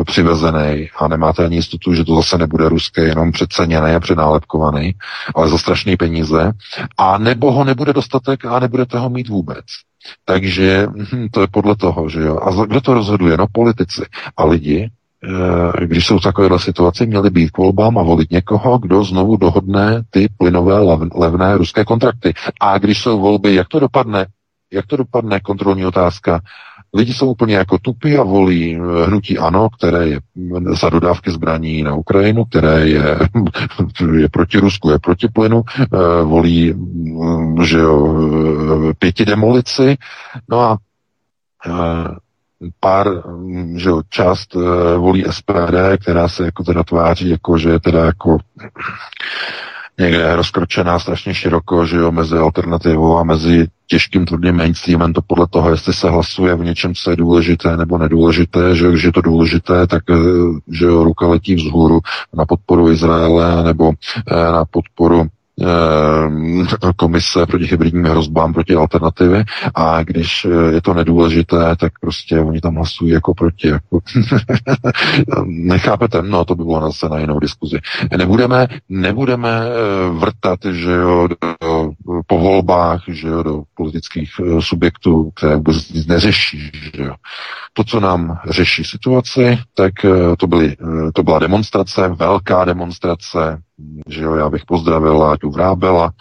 přivezený 0.07 0.89
a 0.97 1.09
nemáte 1.09 1.45
ani 1.45 1.57
jistotu, 1.57 1.95
že 1.95 2.05
to 2.05 2.17
zase 2.17 2.39
nebude 2.39 2.69
ruské, 2.69 3.03
jenom 3.03 3.33
přeceněný 3.33 3.91
a 3.91 4.01
přenálepkovaný, 4.01 4.95
ale 5.35 5.49
za 5.49 5.59
strašné 5.59 5.97
peníze, 5.97 6.53
a 6.99 7.19
nebo 7.19 7.53
ho 7.53 7.65
nebude 7.65 7.93
dostatek 7.93 8.45
a 8.45 8.59
nebudete 8.59 8.99
ho 8.99 9.11
mít 9.11 9.29
vůbec. 9.29 9.65
Takže 10.25 10.87
hm, 10.87 11.29
to 11.31 11.41
je 11.41 11.47
podle 11.47 11.77
toho, 11.77 12.09
že 12.09 12.21
jo. 12.21 12.39
A 12.39 12.65
kdo 12.67 12.81
to 12.81 12.95
rozhoduje? 12.95 13.37
No 13.37 13.47
politici. 13.53 14.03
A 14.37 14.45
lidi, 14.45 14.91
eh, 15.25 15.87
když 15.87 16.07
jsou 16.07 16.19
v 16.19 16.23
takovéhle 16.23 16.59
situaci, 16.59 17.07
měli 17.07 17.31
být 17.31 17.51
k 17.51 17.59
volbám 17.59 17.99
a 17.99 18.03
volit 18.03 18.31
někoho, 18.31 18.79
kdo 18.79 19.05
znovu 19.05 19.37
dohodne 19.37 20.03
ty 20.11 20.29
plynové 20.39 20.79
levné 21.15 21.57
ruské 21.57 21.85
kontrakty. 21.85 22.35
A 22.61 22.79
když 22.79 23.03
jsou 23.03 23.21
volby, 23.21 23.55
jak 23.55 23.69
to 23.69 23.81
dopadne? 23.81 24.27
Jak 24.73 24.87
to 24.87 24.97
dopadne? 24.97 25.41
Kontrolní 25.41 25.87
otázka. 25.87 26.41
Lidi 26.95 27.15
jsou 27.15 27.31
úplně 27.31 27.57
jako 27.57 27.79
tupí 27.79 28.17
a 28.19 28.23
volí 28.23 28.77
eh, 28.77 29.07
hnutí 29.07 29.39
ANO, 29.39 29.69
které 29.71 30.09
je 30.09 30.21
za 30.81 30.91
dodávky 30.91 31.31
zbraní 31.31 31.83
na 31.83 31.95
Ukrajinu, 31.95 32.45
které 32.45 32.89
je, 32.89 33.19
je 34.19 34.29
proti 34.29 34.59
Rusku, 34.59 34.91
je 34.91 34.99
proti 34.99 35.29
plynu, 35.29 35.63
eh, 35.79 36.23
volí 36.23 36.73
mm, 36.73 37.65
že 37.65 37.79
jo, 37.79 38.17
eh, 38.91 38.95
pěti 38.99 39.25
demolici, 39.25 39.97
no 40.51 40.61
a 40.61 40.79
pár, 42.81 43.29
mm, 43.29 43.79
že 43.79 43.89
jo, 43.89 44.03
část 44.09 44.55
volí 44.99 45.25
SPD, 45.31 45.97
která 46.01 46.29
se 46.29 46.45
jako 46.45 46.65
teda 46.65 46.83
tváří, 46.83 47.31
jako 47.31 47.59
že 47.59 47.71
je 47.71 47.81
teda 47.81 48.05
jako 48.05 48.39
někde 50.03 50.37
rozkročená 50.37 50.99
strašně 50.99 51.35
široko, 51.35 51.87
že 51.87 51.97
jo, 51.97 52.13
mezi 52.13 52.37
alternativou 52.37 53.19
a 53.19 53.25
mezi 53.25 53.67
těžkým 53.87 54.27
tvrdým 54.27 54.57
mainstreamem, 54.57 55.13
to 55.13 55.23
podle 55.27 55.47
toho, 55.51 55.71
jestli 55.71 55.95
se 55.95 56.11
hlasuje 56.11 56.55
v 56.55 56.65
něčem, 56.65 56.95
co 56.95 57.11
je 57.11 57.17
důležité 57.17 57.77
nebo 57.77 57.99
nedůležité, 57.99 58.77
že 58.77 58.89
když 58.89 59.03
je 59.03 59.13
to 59.13 59.21
důležité, 59.21 59.87
tak 59.87 60.03
eh, 60.11 60.15
že 60.69 60.85
jo, 60.85 61.05
ruka 61.05 61.27
letí 61.27 61.55
vzhůru 61.55 62.01
na 62.35 62.47
podporu 62.47 62.91
Izraele 62.91 63.65
nebo 63.65 63.93
eh, 63.93 64.35
na 64.35 64.65
podporu 64.65 65.27
komise 66.97 67.47
proti 67.47 67.65
hybridním 67.65 68.05
hrozbám, 68.05 68.53
proti 68.53 68.75
alternativy 68.75 69.45
a 69.75 70.03
když 70.03 70.45
eh, 70.45 70.73
je 70.75 70.83
to 70.83 70.95
nedůležité, 70.95 71.77
tak 71.77 71.93
prostě 72.01 72.41
oni 72.41 72.61
tam 72.61 72.75
hlasují 72.75 73.11
jako 73.11 73.35
proti. 73.35 73.69
Jako 73.69 74.01
Nechápete? 75.47 76.23
No, 76.23 76.45
to 76.45 76.55
by 76.55 76.65
bylo 76.65 76.81
zase 76.81 77.09
na 77.09 77.19
jinou 77.19 77.39
diskuzi. 77.39 77.79
Nebudeme, 78.17 78.69
nebudeme 78.89 79.63
eh, 79.63 80.11
vrtat, 80.19 80.61
že 80.71 80.93
jo, 80.93 81.29
do, 81.29 81.37
po 82.27 82.39
volbách, 82.39 83.03
že 83.09 83.29
jo, 83.29 83.43
do 83.43 83.63
politických 83.75 84.31
subjektů, 84.61 85.31
které 85.31 85.57
vůbec 85.57 85.93
nic 85.93 86.07
neřeší, 86.07 86.71
že 86.95 87.03
jo. 87.03 87.15
To, 87.73 87.85
co 87.85 88.01
nám 88.01 88.39
řeší 88.51 88.85
situaci, 88.85 89.59
tak 89.75 89.93
to, 90.39 90.47
byly, 90.47 90.77
to 91.15 91.23
byla 91.23 91.39
demonstrace, 91.39 92.09
velká 92.09 92.65
demonstrace, 92.65 93.59
že 94.09 94.23
jo, 94.25 94.35
já 94.35 94.49
bych 94.51 94.65
pozdravil 94.65 95.17
Láďu 95.17 95.51
Vrábela, 95.51 96.13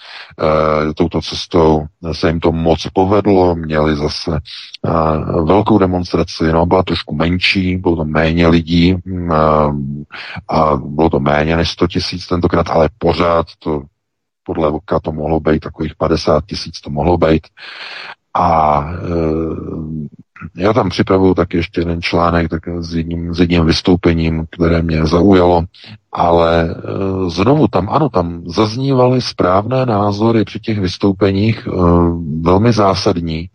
e, 0.90 0.94
touto 0.94 1.22
cestou 1.22 1.86
se 2.12 2.28
jim 2.28 2.40
to 2.40 2.52
moc 2.52 2.88
povedlo, 2.94 3.56
měli 3.56 3.96
zase 3.96 4.32
e, 4.36 4.42
velkou 5.44 5.78
demonstraci, 5.78 6.44
no, 6.52 6.66
byla 6.66 6.84
trošku 6.84 7.16
menší, 7.16 7.78
bylo 7.78 7.96
to 7.96 8.06
méně 8.06 8.48
lidí 8.48 8.92
e, 8.92 8.98
a 10.50 10.76
bylo 10.76 11.10
to 11.10 11.20
méně 11.20 11.58
než 11.58 11.70
100 11.70 11.88
tisíc 11.88 12.28
tentokrát, 12.28 12.70
ale 12.70 12.90
pořád 12.98 13.46
to 13.60 13.82
podle 14.44 14.72
Voka 14.72 15.00
to 15.00 15.12
mohlo 15.12 15.40
být 15.40 15.60
takových 15.60 15.96
50 15.96 16.46
tisíc, 16.46 16.82
to 16.82 16.90
mohlo 16.90 17.18
být. 17.18 17.48
A 18.34 18.82
e, 18.92 18.98
já 20.56 20.74
tam 20.74 20.90
připravuju 20.90 21.34
tak 21.34 21.54
ještě 21.54 21.82
jeden 21.82 22.02
článek 22.02 22.50
tak 22.50 22.68
s, 22.80 22.96
jedním, 22.96 23.34
s 23.34 23.40
jedním 23.40 23.66
vystoupením, 23.66 24.46
které 24.50 24.82
mě 24.82 25.06
zaujalo, 25.06 25.64
ale 26.12 26.70
e, 26.70 26.76
znovu 27.30 27.68
tam, 27.68 27.90
ano, 27.90 28.10
tam 28.10 28.44
zaznívaly 28.46 29.22
správné 29.22 29.86
názory 29.86 30.46
při 30.46 30.60
těch 30.60 30.80
vystoupeních, 30.80 31.68
e, 31.68 31.72
velmi 32.42 32.74
zásadní, 32.74 33.50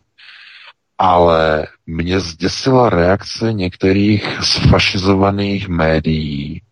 ale 0.98 1.66
mě 1.86 2.20
zděsila 2.20 2.90
reakce 2.90 3.52
některých 3.52 4.38
sfašizovaných 4.42 5.68
médií, 5.68 6.62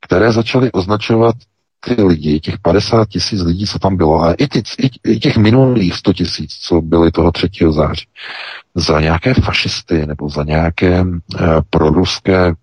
které 0.00 0.32
začaly 0.32 0.72
označovat 0.72 1.34
ty 1.84 2.02
lidi, 2.02 2.40
těch 2.40 2.58
50 2.58 3.08
tisíc 3.08 3.40
lidí, 3.40 3.66
co 3.66 3.78
tam 3.78 3.96
bylo, 3.96 4.22
a 4.22 4.32
i, 4.32 4.46
ty, 4.48 4.62
i 5.04 5.18
těch 5.18 5.36
minulých 5.36 5.94
100 5.94 6.12
tisíc, 6.12 6.52
co 6.52 6.80
byly 6.80 7.10
toho 7.10 7.32
3. 7.32 7.48
září, 7.70 8.06
za 8.74 9.00
nějaké 9.00 9.34
fašisty 9.34 10.06
nebo 10.06 10.28
za 10.28 10.44
nějaké 10.44 11.02
uh, 11.02 11.10
proruské 11.70 12.54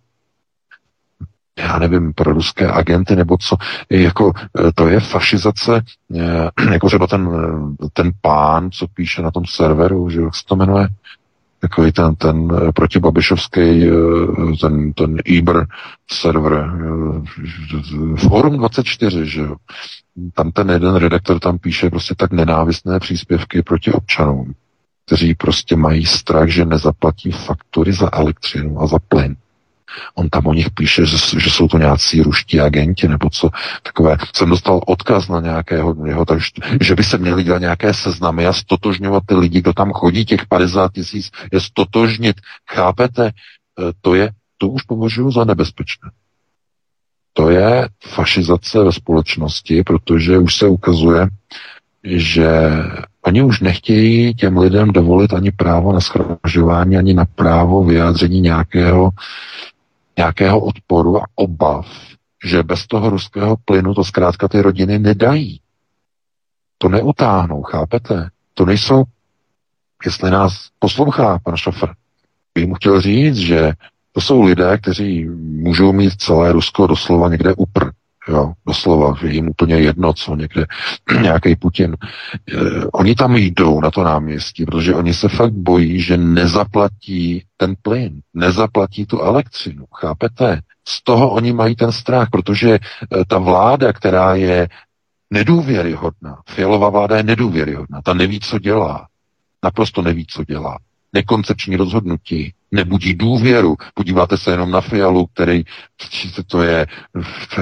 já 1.58 1.80
nevím, 1.80 2.14
pro 2.14 2.34
ruské 2.34 2.72
agenty 2.72 3.16
nebo 3.16 3.38
co, 3.38 3.56
jako 3.90 4.34
eh, 4.38 4.72
to 4.76 4.88
je 4.88 5.00
fašizace, 5.00 5.82
eh, 6.16 6.72
jako 6.72 6.88
třeba 6.88 7.08
ten, 7.08 7.30
ten 7.94 8.12
pán, 8.22 8.72
co 8.72 8.88
píše 8.88 9.22
na 9.22 9.32
tom 9.32 9.46
serveru, 9.46 10.10
že 10.10 10.22
jak 10.22 10.36
se 10.36 10.42
to 10.46 10.56
jmenuje, 10.56 10.88
takový 11.62 11.92
ten, 11.92 12.16
ten 12.16 12.48
protibabišovský, 12.76 13.90
ten, 14.62 14.94
ten 14.94 15.18
Iber 15.26 15.68
server, 16.12 16.72
Forum 18.18 18.58
24, 18.58 19.26
že 19.26 19.42
jo. 19.42 19.56
Tam 20.34 20.52
ten 20.52 20.70
jeden 20.70 20.96
redaktor 20.96 21.40
tam 21.40 21.60
píše 21.60 21.90
prostě 21.90 22.16
tak 22.16 22.32
nenávistné 22.32 23.00
příspěvky 23.00 23.62
proti 23.62 23.92
občanům, 23.92 24.54
kteří 25.06 25.36
prostě 25.36 25.76
mají 25.76 26.06
strach, 26.06 26.50
že 26.50 26.66
nezaplatí 26.66 27.32
faktury 27.32 27.94
za 27.94 28.10
elektřinu 28.14 28.82
a 28.82 28.88
za 28.88 28.98
plyn. 29.08 29.36
On 30.16 30.30
tam 30.30 30.48
o 30.48 30.54
nich 30.54 30.70
píše, 30.70 31.06
že, 31.06 31.18
že 31.40 31.50
jsou 31.50 31.68
to 31.68 31.78
nějací 31.78 32.22
ruští 32.22 32.60
agenti 32.60 33.08
nebo 33.08 33.30
co 33.30 33.50
takové. 33.84 34.18
Jsem 34.36 34.50
dostal 34.50 34.82
odkaz 34.88 35.28
na 35.28 35.40
nějakého 35.40 35.96
jeho, 36.06 36.26
takže, 36.26 36.48
že 36.82 36.96
by 36.96 37.04
se 37.04 37.18
měli 37.18 37.44
dělat 37.44 37.62
nějaké 37.62 37.94
seznamy 37.94 38.48
a 38.48 38.54
stotožňovat 38.54 39.24
ty 39.26 39.36
lidi, 39.36 39.62
kdo 39.62 39.74
tam 39.74 39.92
chodí, 39.92 40.26
těch 40.26 40.46
50 40.46 40.94
tisíc, 40.94 41.32
je 41.52 41.60
stotožnit. 41.60 42.42
Chápete? 42.70 43.28
E, 43.28 43.32
to 44.02 44.16
je, 44.16 44.30
to 44.58 44.68
už 44.68 44.84
považuji 44.84 45.32
za 45.32 45.44
nebezpečné. 45.44 46.12
To 47.34 47.50
je 47.50 47.90
fašizace 48.08 48.84
ve 48.84 48.92
společnosti, 48.92 49.84
protože 49.84 50.38
už 50.38 50.56
se 50.56 50.68
ukazuje, 50.68 51.28
že 52.04 52.50
oni 53.22 53.44
už 53.44 53.60
nechtějí 53.60 54.34
těm 54.34 54.58
lidem 54.58 54.92
dovolit 54.92 55.34
ani 55.34 55.52
právo 55.52 55.94
na 55.94 56.00
schromažďování, 56.00 56.98
ani 56.98 57.14
na 57.14 57.26
právo 57.26 57.84
vyjádření 57.84 58.42
nějakého 58.42 59.10
nějakého 60.22 60.60
odporu 60.60 61.18
a 61.18 61.26
obav, 61.36 61.88
že 62.46 62.64
bez 62.64 62.88
toho 62.88 63.10
ruského 63.10 63.58
plynu 63.66 63.94
to 63.94 64.04
zkrátka 64.04 64.48
ty 64.48 64.62
rodiny 64.62 65.00
nedají. 65.00 65.62
To 66.78 66.90
neutáhnou, 66.90 67.62
chápete? 67.62 68.30
To 68.54 68.66
nejsou, 68.66 69.04
jestli 70.06 70.32
nás 70.32 70.70
poslouchá 70.80 71.40
pan 71.44 71.58
šofer, 71.58 71.94
bych 72.54 72.68
mu 72.68 72.76
chtěl 72.76 73.02
říct, 73.02 73.38
že 73.38 73.74
to 74.12 74.22
jsou 74.22 74.42
lidé, 74.42 74.78
kteří 74.78 75.26
můžou 75.66 75.94
mít 75.94 76.22
celé 76.22 76.52
Rusko 76.52 76.88
doslova 76.88 77.30
někde 77.30 77.54
upr. 77.54 77.90
Jo, 78.28 78.54
doslova, 78.68 79.16
že 79.22 79.28
jim 79.28 79.50
úplně 79.50 79.76
jedno, 79.76 80.14
co 80.14 80.36
někde 80.36 80.66
nějaký 81.22 81.56
Putin. 81.56 81.98
Eh, 82.54 82.86
oni 82.94 83.16
tam 83.16 83.36
jdou 83.36 83.82
na 83.82 83.92
to 83.92 84.04
náměstí, 84.04 84.66
protože 84.66 84.96
oni 84.96 85.14
se 85.14 85.30
fakt 85.30 85.54
bojí, 85.54 86.02
že 86.02 86.18
nezaplatí 86.18 87.44
ten 87.58 87.76
plyn, 87.82 88.22
nezaplatí 88.34 89.06
tu 89.06 89.22
elektřinu, 89.22 89.86
chápete? 89.96 90.62
Z 90.88 91.04
toho 91.04 91.32
oni 91.32 91.54
mají 91.54 91.76
ten 91.76 91.92
strach, 91.92 92.30
protože 92.32 92.72
eh, 92.72 93.26
ta 93.28 93.38
vláda, 93.38 93.94
která 93.94 94.36
je 94.36 94.70
nedůvěryhodná, 95.32 96.42
fialová 96.50 96.90
vláda 96.90 97.18
je 97.18 97.24
nedůvěryhodná, 97.24 98.02
ta 98.02 98.14
neví, 98.14 98.40
co 98.40 98.60
dělá, 98.60 99.08
naprosto 99.64 100.02
neví, 100.02 100.26
co 100.30 100.44
dělá 100.44 100.78
nekoncepční 101.14 101.76
rozhodnutí, 101.76 102.54
nebudí 102.72 103.14
důvěru. 103.14 103.76
Podíváte 103.94 104.38
se 104.38 104.52
jenom 104.52 104.72
na 104.72 104.82
Fialu, 104.82 105.26
který, 105.34 105.64
to 106.48 106.62
je, 106.62 106.88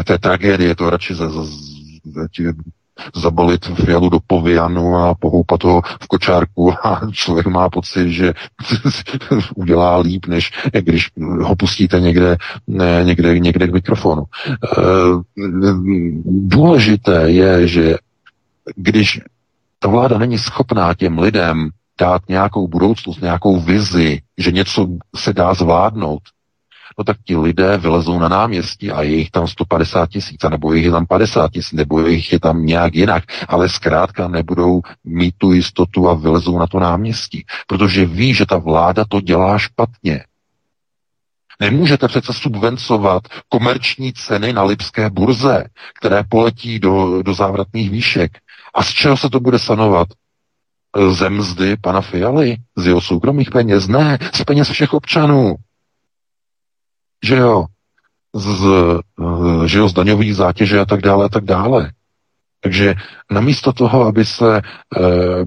to 0.06 0.14
je 0.14 0.20
tragédie, 0.20 0.76
to 0.76 0.90
radši 0.90 1.16
za, 1.16 1.30
za, 1.30 1.44
za, 1.44 2.28
zabalit 3.16 3.66
Fialu 3.66 4.10
do 4.10 4.20
povianu 4.28 4.96
a 4.96 5.16
pohoupat 5.16 5.64
ho 5.64 5.82
v 5.82 6.08
kočárku 6.08 6.74
a 6.88 7.02
člověk 7.12 7.48
má 7.48 7.70
pocit, 7.70 8.10
že 8.12 8.34
udělá 9.56 9.98
líp, 9.98 10.26
než 10.26 10.52
když 10.80 11.10
ho 11.42 11.56
pustíte 11.56 12.00
někde, 12.00 12.38
ne, 12.68 13.02
někde, 13.04 13.40
někde 13.40 13.68
k 13.68 13.74
mikrofonu. 13.74 14.24
E, 14.24 14.56
důležité 16.26 17.32
je, 17.32 17.68
že 17.68 17.98
když 18.76 19.22
ta 19.80 19.88
vláda 19.88 20.18
není 20.18 20.38
schopná 20.38 20.94
těm 20.94 21.20
lidem 21.20 21.70
dát 22.00 22.22
nějakou 22.30 22.68
budoucnost, 22.68 23.22
nějakou 23.22 23.60
vizi, 23.60 24.22
že 24.38 24.52
něco 24.52 24.88
se 25.16 25.34
dá 25.34 25.54
zvládnout, 25.54 26.22
no 26.98 27.04
tak 27.04 27.18
ti 27.26 27.36
lidé 27.36 27.78
vylezou 27.78 28.20
na 28.20 28.28
náměstí 28.28 28.92
a 28.92 29.02
je 29.02 29.16
jich 29.16 29.32
tam 29.32 29.48
150 29.48 30.10
tisíc, 30.10 30.42
nebo 30.50 30.74
je 30.74 30.80
jich 30.80 30.92
tam 30.92 31.06
50 31.06 31.52
tisíc, 31.52 31.72
nebo 31.72 32.00
je 32.00 32.12
jich 32.12 32.34
je 32.34 32.40
tam 32.40 32.66
nějak 32.66 32.96
jinak, 32.96 33.24
ale 33.48 33.70
zkrátka 33.70 34.28
nebudou 34.28 34.82
mít 35.04 35.36
tu 35.38 35.52
jistotu 35.52 36.10
a 36.10 36.14
vylezou 36.14 36.60
na 36.60 36.68
to 36.68 36.80
náměstí, 36.80 37.46
protože 37.68 38.06
ví, 38.06 38.34
že 38.34 38.46
ta 38.46 38.58
vláda 38.58 39.06
to 39.10 39.22
dělá 39.22 39.58
špatně. 39.58 40.24
Nemůžete 41.62 42.08
přece 42.08 42.34
subvencovat 42.34 43.24
komerční 43.50 44.14
ceny 44.14 44.54
na 44.54 44.64
Lipské 44.64 45.10
burze, 45.10 45.64
které 46.00 46.24
poletí 46.30 46.80
do, 46.80 47.24
do 47.24 47.34
závratných 47.34 47.90
výšek. 47.90 48.38
A 48.76 48.84
z 48.84 48.90
čeho 48.90 49.18
se 49.18 49.30
to 49.30 49.40
bude 49.40 49.60
sanovat? 49.60 50.08
Ze 51.10 51.30
mzdy 51.30 51.78
pana 51.78 52.02
Fialy, 52.02 52.58
z 52.76 52.88
jeho 52.88 53.02
soukromých 53.02 53.52
peněz, 53.52 53.88
ne, 53.88 54.18
z 54.34 54.44
peněz 54.44 54.70
všech 54.70 54.94
občanů. 54.94 55.56
Že 57.26 57.36
jo, 57.36 57.66
z, 58.36 58.68
že 59.66 59.80
jo, 59.80 59.90
z 59.90 59.94
daňových 59.94 60.36
zátěže 60.36 60.80
a 60.80 60.86
tak 60.86 61.02
dále 61.02 61.26
a 61.26 61.30
tak 61.30 61.44
dále. 61.44 61.92
Takže 62.62 62.96
namísto 63.32 63.74
toho, 63.74 64.06
aby 64.06 64.26
se 64.26 64.58
e, 64.58 64.62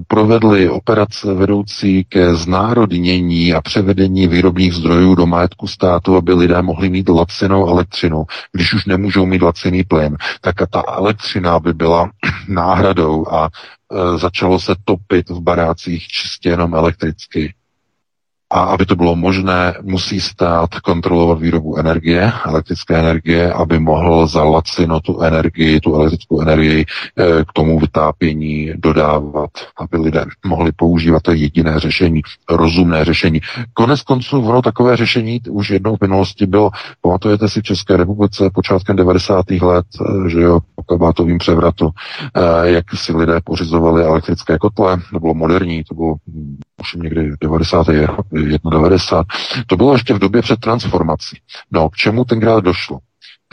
provedly 0.06 0.68
operace 0.68 1.34
vedoucí 1.34 2.04
ke 2.04 2.34
znárodnění 2.34 3.54
a 3.54 3.60
převedení 3.60 4.28
výrobních 4.28 4.74
zdrojů 4.74 5.14
do 5.14 5.26
majetku 5.26 5.66
státu, 5.66 6.16
aby 6.16 6.34
lidé 6.34 6.62
mohli 6.62 6.88
mít 6.90 7.08
lacinou 7.08 7.68
elektřinu, 7.68 8.24
když 8.52 8.74
už 8.74 8.84
nemůžou 8.84 9.26
mít 9.26 9.42
laciný 9.42 9.84
plyn, 9.84 10.16
tak 10.40 10.54
ta 10.70 10.82
elektřina 10.88 11.60
by 11.60 11.74
byla 11.74 12.10
náhradou 12.48 13.26
a 13.32 13.48
e, 13.48 14.18
začalo 14.18 14.60
se 14.60 14.74
topit 14.84 15.30
v 15.30 15.40
barácích 15.40 16.06
čistě 16.06 16.48
jenom 16.48 16.74
elektricky. 16.74 17.54
A 18.52 18.60
aby 18.60 18.86
to 18.86 18.96
bylo 18.96 19.16
možné, 19.16 19.74
musí 19.82 20.20
stát 20.20 20.74
kontrolovat 20.74 21.40
výrobu 21.40 21.76
energie, 21.76 22.32
elektrické 22.46 22.98
energie, 22.98 23.52
aby 23.52 23.78
mohl 23.78 24.26
za 24.26 24.44
lacino 24.44 25.00
tu 25.00 25.20
energii, 25.20 25.80
tu 25.80 25.94
elektrickou 25.94 26.40
energii 26.40 26.84
eh, 26.84 27.44
k 27.44 27.52
tomu 27.52 27.80
vytápění 27.80 28.72
dodávat, 28.76 29.50
aby 29.78 29.96
lidé 29.96 30.24
mohli 30.46 30.72
používat. 30.72 31.22
To 31.22 31.30
je 31.30 31.36
jediné 31.36 31.80
řešení, 31.80 32.22
rozumné 32.50 33.04
řešení. 33.04 33.40
Konec 33.74 34.02
konců, 34.02 34.38
ono 34.38 34.62
takové 34.62 34.96
řešení 34.96 35.40
už 35.50 35.70
jednou 35.70 35.96
v 35.96 36.00
minulosti 36.00 36.46
bylo, 36.46 36.70
pamatujete 37.00 37.48
si 37.48 37.60
v 37.60 37.64
České 37.64 37.96
republice 37.96 38.50
počátkem 38.54 38.96
90. 38.96 39.50
let, 39.50 39.86
eh, 40.00 40.28
že 40.30 40.40
jo, 40.40 40.60
po 40.74 40.82
kabátovým 40.82 41.38
převratu, 41.38 41.90
eh, 42.36 42.70
jak 42.70 42.84
si 42.94 43.16
lidé 43.16 43.40
pořizovali 43.44 44.04
elektrické 44.04 44.58
kotle, 44.58 44.96
to 45.12 45.20
bylo 45.20 45.34
moderní, 45.34 45.84
to 45.84 45.94
bylo 45.94 46.14
už 46.80 46.94
někdy 46.94 47.30
90. 47.40 47.86
91. 48.48 49.24
To 49.66 49.76
bylo 49.76 49.92
ještě 49.92 50.14
v 50.14 50.18
době 50.18 50.42
před 50.42 50.60
transformací. 50.60 51.38
No, 51.70 51.88
k 51.90 51.96
čemu 51.96 52.24
tenkrát 52.24 52.64
došlo? 52.64 52.98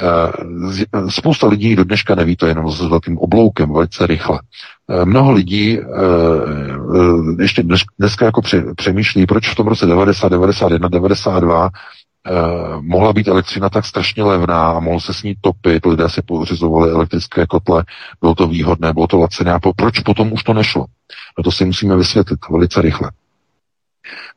Eh, 0.02 1.12
spousta 1.12 1.48
lidí 1.48 1.76
do 1.76 1.84
dneška 1.84 2.16
neví 2.16 2.36
to 2.36 2.48
jenom 2.48 2.72
s 2.72 2.82
velkým 2.82 3.18
obloukem, 3.18 3.74
velice 3.74 4.08
rychle. 4.08 4.40
Eh, 4.90 5.06
mnoho 5.06 5.32
lidí 5.32 5.80
eh, 5.80 5.84
ještě 7.40 7.64
dneska 8.00 8.26
jako 8.26 8.42
přemýšlí, 8.76 9.26
proč 9.26 9.50
v 9.50 9.56
tom 9.56 9.68
roce 9.68 9.86
90, 9.86 10.30
91, 10.30 10.90
92 10.90 11.70
mohla 12.82 13.14
být 13.14 13.28
elektřina 13.28 13.70
tak 13.70 13.86
strašně 13.86 14.24
levná 14.24 14.72
a 14.72 14.80
mohl 14.80 15.00
se 15.00 15.14
s 15.14 15.24
ní 15.24 15.36
topit, 15.42 15.86
lidé 15.86 16.10
si 16.10 16.22
pořizovali 16.22 16.92
elektrické 16.92 17.46
kotle, 17.46 17.84
bylo 18.22 18.36
to 18.36 18.48
výhodné, 18.48 18.94
bylo 18.94 19.08
to 19.08 19.20
lacené. 19.20 19.54
A 19.54 19.60
proč 19.76 20.00
potom 20.00 20.34
už 20.34 20.44
to 20.44 20.54
nešlo? 20.54 20.86
No 21.38 21.44
to 21.44 21.52
si 21.52 21.66
musíme 21.66 21.98
vysvětlit 21.98 22.40
velice 22.50 22.82
rychle. 22.82 23.12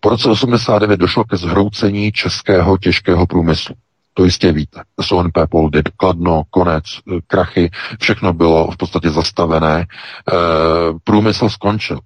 Po 0.00 0.08
roce 0.08 0.28
89 0.28 0.96
došlo 0.96 1.24
ke 1.24 1.36
zhroucení 1.36 2.12
českého 2.12 2.78
těžkého 2.78 3.26
průmyslu. 3.26 3.74
To 4.14 4.24
jistě 4.24 4.52
víte. 4.52 4.82
SONP, 5.00 5.38
Poldy, 5.50 5.82
Kladno, 5.96 6.42
konec, 6.50 6.84
eh, 6.84 7.20
krachy, 7.26 7.70
všechno 8.00 8.32
bylo 8.32 8.70
v 8.70 8.76
podstatě 8.76 9.10
zastavené. 9.10 9.80
E, 9.80 9.86
průmysl 11.04 11.48
skončil 11.48 11.98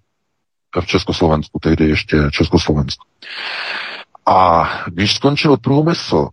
v 0.80 0.86
Československu, 0.86 1.58
tehdy 1.58 1.88
ještě 1.88 2.16
Československu. 2.30 3.06
A 4.26 4.70
když 4.86 5.14
skončil 5.14 5.56
průmysl, 5.56 6.28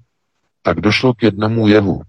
tak 0.61 0.81
došlo 0.81 1.13
k 1.13 1.23
jednomu 1.23 1.67
jevu 1.67 2.01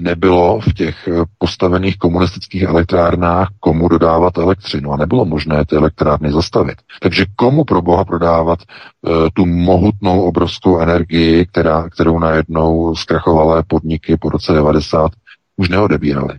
nebylo 0.00 0.60
v 0.60 0.74
těch 0.74 1.08
eh, 1.08 1.24
postavených 1.38 1.98
komunistických 1.98 2.62
elektrárnách 2.62 3.48
komu 3.60 3.88
dodávat 3.88 4.38
elektřinu 4.38 4.92
a 4.92 4.96
nebylo 4.96 5.24
možné 5.24 5.64
ty 5.64 5.76
elektrárny 5.76 6.32
zastavit. 6.32 6.78
Takže 7.00 7.26
komu 7.36 7.64
pro 7.64 7.82
boha 7.82 8.04
prodávat 8.04 8.58
uh, 9.02 9.12
tu 9.34 9.46
mohutnou 9.46 10.22
obrovskou 10.22 10.80
energii, 10.80 11.46
která, 11.46 11.88
kterou 11.88 12.18
najednou 12.18 12.94
zkrachovalé 12.96 13.62
podniky 13.66 14.16
po 14.16 14.28
roce 14.28 14.52
90 14.52 15.12
už 15.56 15.68
neodebírali. 15.68 16.38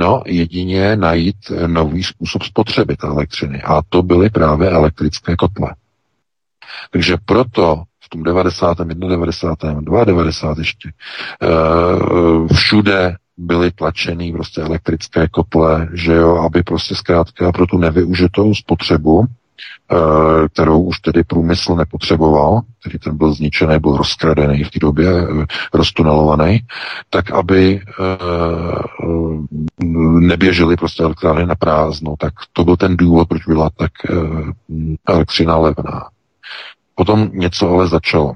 No, 0.00 0.22
jedině 0.26 0.96
najít 0.96 1.36
nový 1.66 2.02
způsob 2.02 2.42
spotřeby 2.42 2.96
té 2.96 3.06
elektřiny. 3.06 3.62
A 3.62 3.82
to 3.88 4.02
byly 4.02 4.30
právě 4.30 4.70
elektrické 4.70 5.36
kotle. 5.36 5.74
Takže 6.90 7.16
proto 7.24 7.82
v 8.04 8.08
tom 8.08 8.22
90., 8.22 8.78
91., 8.78 9.80
92. 10.04 10.54
ještě, 10.58 10.90
eh, 11.42 12.54
všude 12.54 13.16
byly 13.36 13.70
tlačený 13.70 14.32
prostě 14.32 14.60
elektrické 14.60 15.28
kotle, 15.28 15.88
že 15.92 16.12
jo, 16.12 16.36
aby 16.36 16.62
prostě 16.62 16.94
zkrátka 16.94 17.52
pro 17.52 17.66
tu 17.66 17.78
nevyužitou 17.78 18.54
spotřebu, 18.54 19.24
eh, 19.24 20.48
kterou 20.48 20.82
už 20.82 21.00
tedy 21.00 21.24
průmysl 21.24 21.74
nepotřeboval, 21.74 22.60
který 22.80 22.98
ten 22.98 23.16
byl 23.16 23.32
zničený, 23.32 23.78
byl 23.78 23.96
rozkradený 23.96 24.64
v 24.64 24.70
té 24.70 24.78
době, 24.78 25.08
eh, 25.08 25.46
roztunelovaný, 25.74 26.60
tak 27.10 27.30
aby 27.30 27.80
neběžely 30.20 30.76
prostě 30.76 31.02
elektrárny 31.02 31.46
na 31.46 31.54
prázdno. 31.54 32.14
Tak 32.18 32.32
to 32.52 32.64
byl 32.64 32.76
ten 32.76 32.96
důvod, 32.96 33.28
proč 33.28 33.46
byla 33.46 33.70
tak 33.70 33.92
elektřina 35.08 35.56
levná. 35.56 36.13
Potom 36.94 37.30
něco 37.32 37.70
ale 37.70 37.88
začalo. 37.88 38.34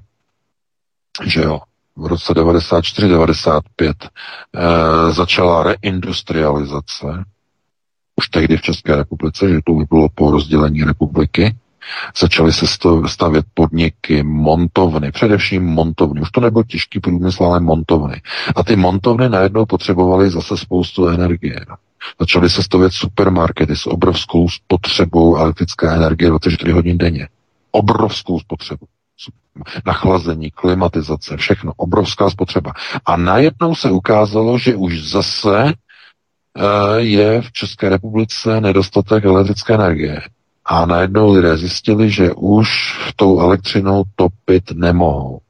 Že 1.24 1.40
jo, 1.42 1.60
v 1.96 2.06
roce 2.06 2.32
94-95 2.32 3.60
e, 3.92 5.12
začala 5.12 5.62
reindustrializace, 5.62 7.24
už 8.16 8.28
tehdy 8.28 8.56
v 8.56 8.62
České 8.62 8.96
republice, 8.96 9.48
že 9.48 9.60
to 9.64 9.72
by 9.72 9.84
bylo 9.84 10.08
po 10.14 10.30
rozdělení 10.30 10.84
republiky, 10.84 11.56
začaly 12.18 12.52
se 12.52 12.66
stavět 13.06 13.46
podniky, 13.54 14.22
montovny, 14.22 15.12
především 15.12 15.64
montovny. 15.64 16.20
Už 16.20 16.30
to 16.30 16.40
nebyl 16.40 16.64
těžký 16.64 17.00
průmysl, 17.00 17.44
ale 17.44 17.60
montovny. 17.60 18.22
A 18.56 18.64
ty 18.64 18.76
montovny 18.76 19.28
najednou 19.28 19.66
potřebovaly 19.66 20.30
zase 20.30 20.56
spoustu 20.56 21.08
energie. 21.08 21.60
Začaly 22.20 22.50
se 22.50 22.62
stavět 22.62 22.92
supermarkety 22.92 23.76
s 23.76 23.86
obrovskou 23.86 24.48
spotřebou 24.48 25.36
elektrické 25.36 25.94
energie 25.94 26.28
24 26.28 26.72
hodin 26.72 26.98
denně 26.98 27.28
obrovskou 27.70 28.40
spotřebu. 28.40 28.86
Nachlazení, 29.86 30.50
klimatizace, 30.50 31.36
všechno, 31.36 31.72
obrovská 31.76 32.30
spotřeba. 32.30 32.72
A 33.06 33.16
najednou 33.16 33.74
se 33.74 33.90
ukázalo, 33.90 34.58
že 34.58 34.76
už 34.76 35.10
zase 35.10 35.64
uh, 35.64 35.72
je 36.96 37.42
v 37.42 37.52
České 37.52 37.88
republice 37.88 38.60
nedostatek 38.60 39.24
elektrické 39.24 39.74
energie. 39.74 40.20
A 40.64 40.86
najednou 40.86 41.32
lidé 41.32 41.56
zjistili, 41.56 42.10
že 42.10 42.32
už 42.32 42.68
tou 43.16 43.40
elektřinou 43.40 44.02
topit 44.16 44.70
nemohou. 44.70 45.40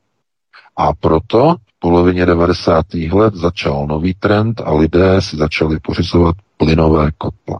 A 0.76 0.92
proto 0.94 1.54
v 1.66 1.78
polovině 1.78 2.26
90. 2.26 2.86
let 3.12 3.34
začal 3.34 3.86
nový 3.86 4.14
trend 4.14 4.60
a 4.64 4.74
lidé 4.74 5.22
si 5.22 5.36
začali 5.36 5.80
pořizovat 5.80 6.36
plynové 6.56 7.10
kotle. 7.18 7.58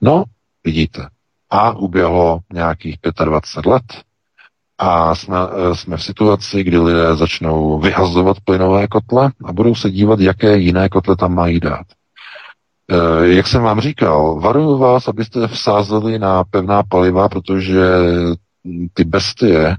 No, 0.00 0.24
vidíte, 0.64 1.08
a 1.54 1.72
uběhlo 1.72 2.38
nějakých 2.52 2.98
25 3.24 3.70
let 3.70 3.82
a 4.78 5.14
jsme, 5.14 5.36
eh, 5.36 5.76
jsme 5.76 5.96
v 5.96 6.02
situaci, 6.02 6.64
kdy 6.64 6.78
lidé 6.78 7.16
začnou 7.16 7.78
vyhazovat 7.78 8.36
plynové 8.44 8.86
kotle 8.86 9.30
a 9.44 9.52
budou 9.52 9.74
se 9.74 9.90
dívat, 9.90 10.20
jaké 10.20 10.58
jiné 10.58 10.88
kotle 10.88 11.16
tam 11.16 11.34
mají 11.34 11.60
dát. 11.60 11.86
E, 12.90 13.28
jak 13.28 13.46
jsem 13.46 13.62
vám 13.62 13.80
říkal, 13.80 14.40
varuju 14.40 14.78
vás, 14.78 15.08
abyste 15.08 15.46
vsázeli 15.46 16.18
na 16.18 16.44
pevná 16.44 16.82
paliva, 16.82 17.28
protože 17.28 17.82
ty 18.94 19.04
bestie 19.04 19.76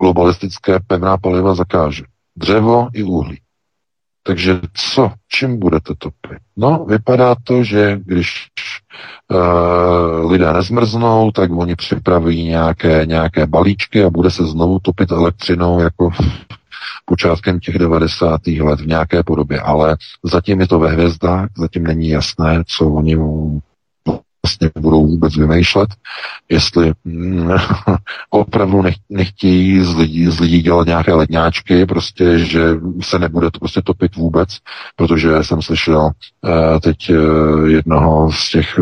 globalistické 0.00 0.80
pevná 0.86 1.16
paliva 1.18 1.54
zakáže. 1.54 2.04
Dřevo 2.36 2.88
i 2.92 3.02
uhlí. 3.02 3.38
Takže 4.28 4.60
co, 4.74 5.12
čím 5.28 5.58
budete 5.58 5.94
topit? 5.98 6.38
No, 6.56 6.84
vypadá 6.88 7.34
to, 7.44 7.64
že 7.64 8.00
když 8.04 8.46
uh, 9.30 10.30
lidé 10.30 10.52
nezmrznou, 10.52 11.30
tak 11.30 11.50
oni 11.50 11.76
připraví 11.76 12.44
nějaké, 12.44 13.06
nějaké 13.06 13.46
balíčky 13.46 14.04
a 14.04 14.10
bude 14.10 14.30
se 14.30 14.46
znovu 14.46 14.78
topit 14.78 15.10
elektřinou 15.10 15.80
jako 15.80 16.10
počátkem 17.04 17.60
těch 17.60 17.78
90. 17.78 18.46
let 18.46 18.80
v 18.80 18.86
nějaké 18.86 19.22
podobě. 19.22 19.60
Ale 19.60 19.96
zatím 20.24 20.60
je 20.60 20.68
to 20.68 20.78
ve 20.78 20.90
hvězdách, 20.90 21.48
zatím 21.56 21.82
není 21.84 22.08
jasné, 22.08 22.62
co 22.66 22.86
oni 22.86 23.16
vlastně 24.48 24.70
budou 24.80 25.06
vůbec 25.06 25.36
vymýšlet, 25.36 25.88
jestli 26.48 26.92
mm, 27.04 27.50
opravdu 28.30 28.82
nech, 28.82 28.94
nechtějí 29.10 29.80
z 29.80 29.96
lidí, 29.96 30.26
z 30.26 30.40
lidí 30.40 30.62
dělat 30.62 30.86
nějaké 30.86 31.14
ledňáčky, 31.14 31.86
prostě, 31.86 32.38
že 32.38 32.60
se 33.02 33.18
nebude 33.18 33.50
to 33.50 33.58
prostě 33.58 33.82
topit 33.82 34.16
vůbec, 34.16 34.58
protože 34.96 35.44
jsem 35.44 35.62
slyšel 35.62 36.00
uh, 36.00 36.80
teď 36.80 37.10
uh, 37.10 37.66
jednoho 37.66 38.32
z 38.32 38.50
těch 38.50 38.80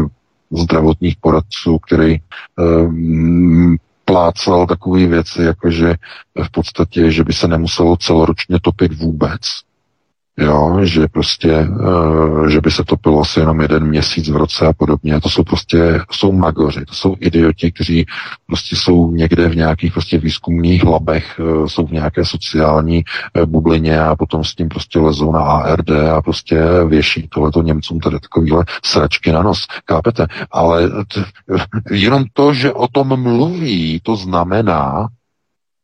zdravotních 0.51 1.17
poradců, 1.21 1.79
který 1.79 2.17
uh, 2.57 2.95
plácal 4.05 4.67
takové 4.67 5.07
věci, 5.07 5.43
jakože 5.43 5.95
v 6.43 6.51
podstatě, 6.51 7.11
že 7.11 7.25
by 7.25 7.33
se 7.33 7.49
nemuselo 7.49 7.97
celoročně 7.97 8.61
topit 8.63 8.93
vůbec, 8.93 9.41
jo, 10.39 10.81
že 10.83 11.09
prostě, 11.09 11.69
uh, 11.69 12.47
že 12.49 12.61
by 12.61 12.71
se 12.71 12.85
topilo 12.85 13.21
asi 13.21 13.41
jenom 13.41 13.61
jeden 13.61 13.87
měsíc 13.87 14.29
v 14.29 14.37
roce 14.37 14.67
a 14.67 14.73
podobně. 14.73 15.21
To 15.21 15.29
jsou 15.29 15.45
prostě, 15.45 16.01
jsou 16.11 16.33
magoři, 16.33 16.85
to 16.85 16.95
jsou 16.95 17.17
idioti, 17.21 17.73
kteří 17.73 18.07
prostě 18.47 18.77
jsou 18.77 19.13
někde 19.13 19.49
v 19.49 19.57
nějakých 19.57 19.93
prostě 19.93 20.19
výzkumných 20.19 20.85
labech, 20.85 21.41
uh, 21.41 21.67
jsou 21.67 21.87
v 21.87 21.93
nějaké 21.93 22.25
sociální 22.25 23.05
uh, 23.35 23.47
bublině 23.47 24.01
a 24.01 24.17
potom 24.17 24.45
s 24.45 24.55
tím 24.55 24.69
prostě 24.69 24.99
lezou 24.99 25.33
na 25.33 25.41
ARD 25.41 25.91
a 25.91 26.23
prostě 26.23 26.65
věší 26.89 27.29
tohleto 27.29 27.63
Němcům 27.63 28.01
tady 28.01 28.21
takovýhle 28.21 28.65
sračky 28.85 29.33
na 29.33 29.43
nos. 29.43 29.67
Kápete? 29.85 30.27
Ale 30.51 30.89
t- 30.89 31.25
jenom 31.91 32.25
to, 32.33 32.55
že 32.55 32.73
o 32.73 32.89
tom 32.89 33.23
mluví, 33.23 34.01
to 34.03 34.17
znamená, 34.17 35.09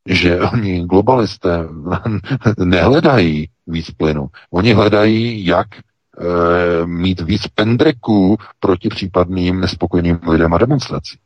že 0.07 0.41
oni 0.41 0.85
globalisté 0.85 1.69
nehledají 2.65 3.49
víc 3.67 3.91
plynu. 3.91 4.29
Oni 4.51 4.73
hledají, 4.73 5.47
jak 5.47 5.67
e, 5.77 5.81
mít 6.87 7.21
víc 7.21 7.47
pendreků 7.47 8.39
proti 8.61 8.89
případným 8.89 9.61
nespokojeným 9.61 10.19
lidem 10.29 10.55
a 10.55 10.59
demonstrací. 10.59 11.19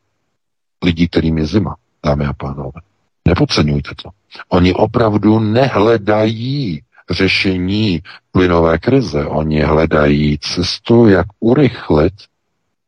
Lidí, 0.84 1.08
kterým 1.08 1.38
je 1.38 1.46
zima, 1.46 1.76
dámy 2.04 2.24
a 2.26 2.32
pánové. 2.32 2.80
Nepodceňujte 3.28 3.90
to. 4.02 4.10
Oni 4.48 4.74
opravdu 4.74 5.40
nehledají 5.40 6.82
řešení 7.10 8.02
plynové 8.32 8.78
krize. 8.78 9.26
Oni 9.26 9.62
hledají 9.62 10.38
cestu, 10.38 11.08
jak 11.08 11.26
urychlit 11.40 12.14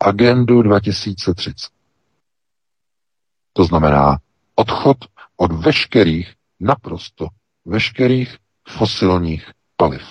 agendu 0.01 0.63
2030. 0.63 1.69
To 3.53 3.65
znamená 3.65 4.19
odchod 4.55 4.97
od 5.41 5.53
veškerých, 5.53 6.33
naprosto 6.61 7.29
veškerých 7.67 8.37
fosilních 8.69 9.51
paliv. 9.77 10.03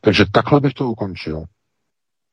Takže 0.00 0.24
takhle 0.32 0.60
bych 0.60 0.74
to 0.74 0.88
ukončil. 0.88 1.44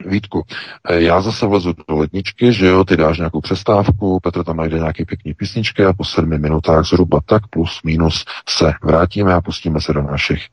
Vítku, 0.05 0.43
eh, 0.89 1.01
já 1.01 1.22
zase 1.22 1.45
vlezu 1.45 1.74
do 1.88 1.95
ledničky, 1.95 2.53
že 2.53 2.66
jo, 2.66 2.84
ty 2.84 2.97
dáš 2.97 3.18
nějakou 3.18 3.41
přestávku, 3.41 4.20
Petr 4.24 4.43
tam 4.43 4.57
najde 4.57 4.78
nějaký 4.78 5.05
pěkný 5.05 5.34
písničky 5.34 5.86
a 5.86 5.93
po 5.93 6.03
sedmi 6.03 6.38
minutách 6.38 6.86
zhruba 6.86 7.20
tak 7.26 7.47
plus 7.47 7.80
minus 7.84 8.26
se 8.49 8.74
vrátíme 8.84 9.34
a 9.34 9.41
pustíme 9.41 9.82
se 9.82 9.93
do 9.93 10.01
našich 10.01 10.47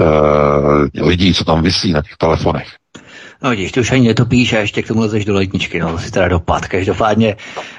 uh, 0.00 1.06
lidí, 1.06 1.34
co 1.34 1.44
tam 1.44 1.62
vysí 1.62 1.92
na 1.92 2.02
těch 2.02 2.16
telefonech. 2.16 2.68
No 3.42 3.50
vidíš, 3.50 3.72
ty 3.72 3.80
už 3.80 3.92
ani 3.92 4.08
netopíš 4.08 4.52
a 4.52 4.58
ještě 4.58 4.82
k 4.82 4.88
tomu 4.88 5.00
lezeš 5.00 5.24
do 5.24 5.34
ledničky, 5.34 5.80
no 5.80 5.92
to 5.92 5.98
si 5.98 6.10
teda 6.10 6.28
dopad. 6.28 6.66
Každopádně, 6.66 7.36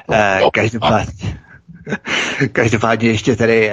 uh, 0.07 0.49
každopádně, 0.53 1.39
Každopádně 2.51 3.09
ještě 3.09 3.35
tady 3.35 3.71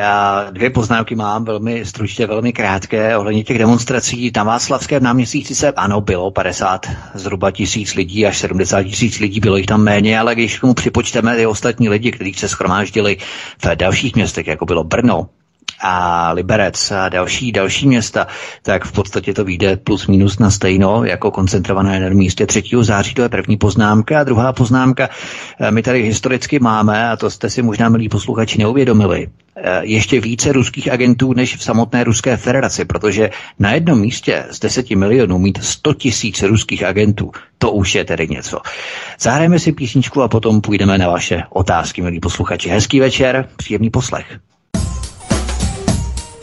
dvě 0.51 0.71
poznámky 0.71 1.15
mám, 1.15 1.45
velmi 1.45 1.85
stručně, 1.85 2.27
velmi 2.27 2.53
krátké, 2.53 3.17
ohledně 3.17 3.45
těch 3.45 3.59
demonstrací. 3.59 4.33
Na 4.37 4.45
Václavském 4.45 5.03
náměstí 5.03 5.45
se 5.45 5.73
ano, 5.73 6.01
bylo 6.01 6.31
50 6.31 6.87
zhruba 7.15 7.51
tisíc 7.51 7.95
lidí, 7.95 8.27
až 8.27 8.39
70 8.39 8.83
tisíc 8.83 9.19
lidí, 9.19 9.41
bylo 9.41 9.57
jich 9.57 9.67
tam 9.67 9.83
méně, 9.83 10.21
ale 10.21 10.35
když 10.35 10.59
k 10.59 10.61
tomu 10.61 10.75
připočteme 10.75 11.37
ty 11.37 11.47
ostatní 11.47 11.89
lidi, 11.89 12.13
kteří 12.13 12.35
se 12.35 12.49
schromáždili 12.49 13.17
v 13.65 13.77
dalších 13.77 14.15
městech, 14.15 14.47
jako 14.47 14.67
bylo 14.67 14.85
Brno, 14.85 15.29
a 15.81 16.33
Liberec 16.33 16.91
a 16.91 17.09
další, 17.09 17.53
další 17.53 17.89
města, 17.89 18.27
tak 18.63 18.85
v 18.85 18.93
podstatě 18.93 19.35
to 19.35 19.45
vyjde 19.45 19.77
plus 19.77 20.07
minus 20.07 20.39
na 20.39 20.51
stejno, 20.51 21.05
jako 21.05 21.31
koncentrované 21.31 22.01
na 22.01 22.09
místě 22.09 22.47
3. 22.47 22.63
září, 22.81 23.15
to 23.15 23.23
je 23.23 23.29
první 23.29 23.57
poznámka. 23.57 24.21
A 24.21 24.25
druhá 24.25 24.53
poznámka, 24.53 25.09
eh, 25.61 25.71
my 25.71 25.83
tady 25.83 26.03
historicky 26.03 26.59
máme, 26.59 27.11
a 27.11 27.17
to 27.17 27.31
jste 27.31 27.51
si 27.51 27.63
možná, 27.63 27.89
milí 27.89 28.09
posluchači, 28.09 28.59
neuvědomili, 28.59 29.29
eh, 29.57 29.81
ještě 29.83 30.21
více 30.21 30.53
ruských 30.53 30.93
agentů 30.93 31.33
než 31.33 31.57
v 31.57 31.63
samotné 31.63 32.05
Ruské 32.05 32.37
federaci, 32.37 32.85
protože 32.85 33.31
na 33.59 33.73
jednom 33.73 34.01
místě 34.01 34.45
z 34.51 34.61
10 34.61 34.97
milionů 34.97 35.39
mít 35.39 35.59
100 35.63 35.95
tisíc 35.95 36.43
ruských 36.43 36.85
agentů, 36.85 37.33
to 37.59 37.71
už 37.71 37.95
je 37.95 38.05
tedy 38.05 38.29
něco. 38.29 38.59
Zahrajeme 39.21 39.59
si 39.59 39.73
písničku 39.73 40.23
a 40.23 40.29
potom 40.29 40.61
půjdeme 40.61 40.99
na 40.99 41.09
vaše 41.09 41.43
otázky, 41.51 42.03
milí 42.03 42.21
posluchači. 42.21 42.69
Hezký 42.69 43.01
večer, 43.01 43.49
příjemný 43.57 43.91
poslech. 43.91 44.39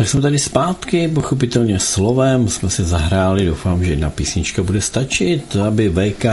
Tak 0.00 0.08
jsme 0.08 0.20
tady 0.20 0.38
zpátky, 0.38 1.08
pochopitelně 1.08 1.78
slovem 1.78 2.48
jsme 2.48 2.70
se 2.70 2.84
zahráli, 2.84 3.46
doufám, 3.46 3.84
že 3.84 3.90
jedna 3.90 4.10
písnička 4.10 4.62
bude 4.62 4.80
stačit, 4.80 5.56
aby 5.56 5.88
VK 5.88 6.24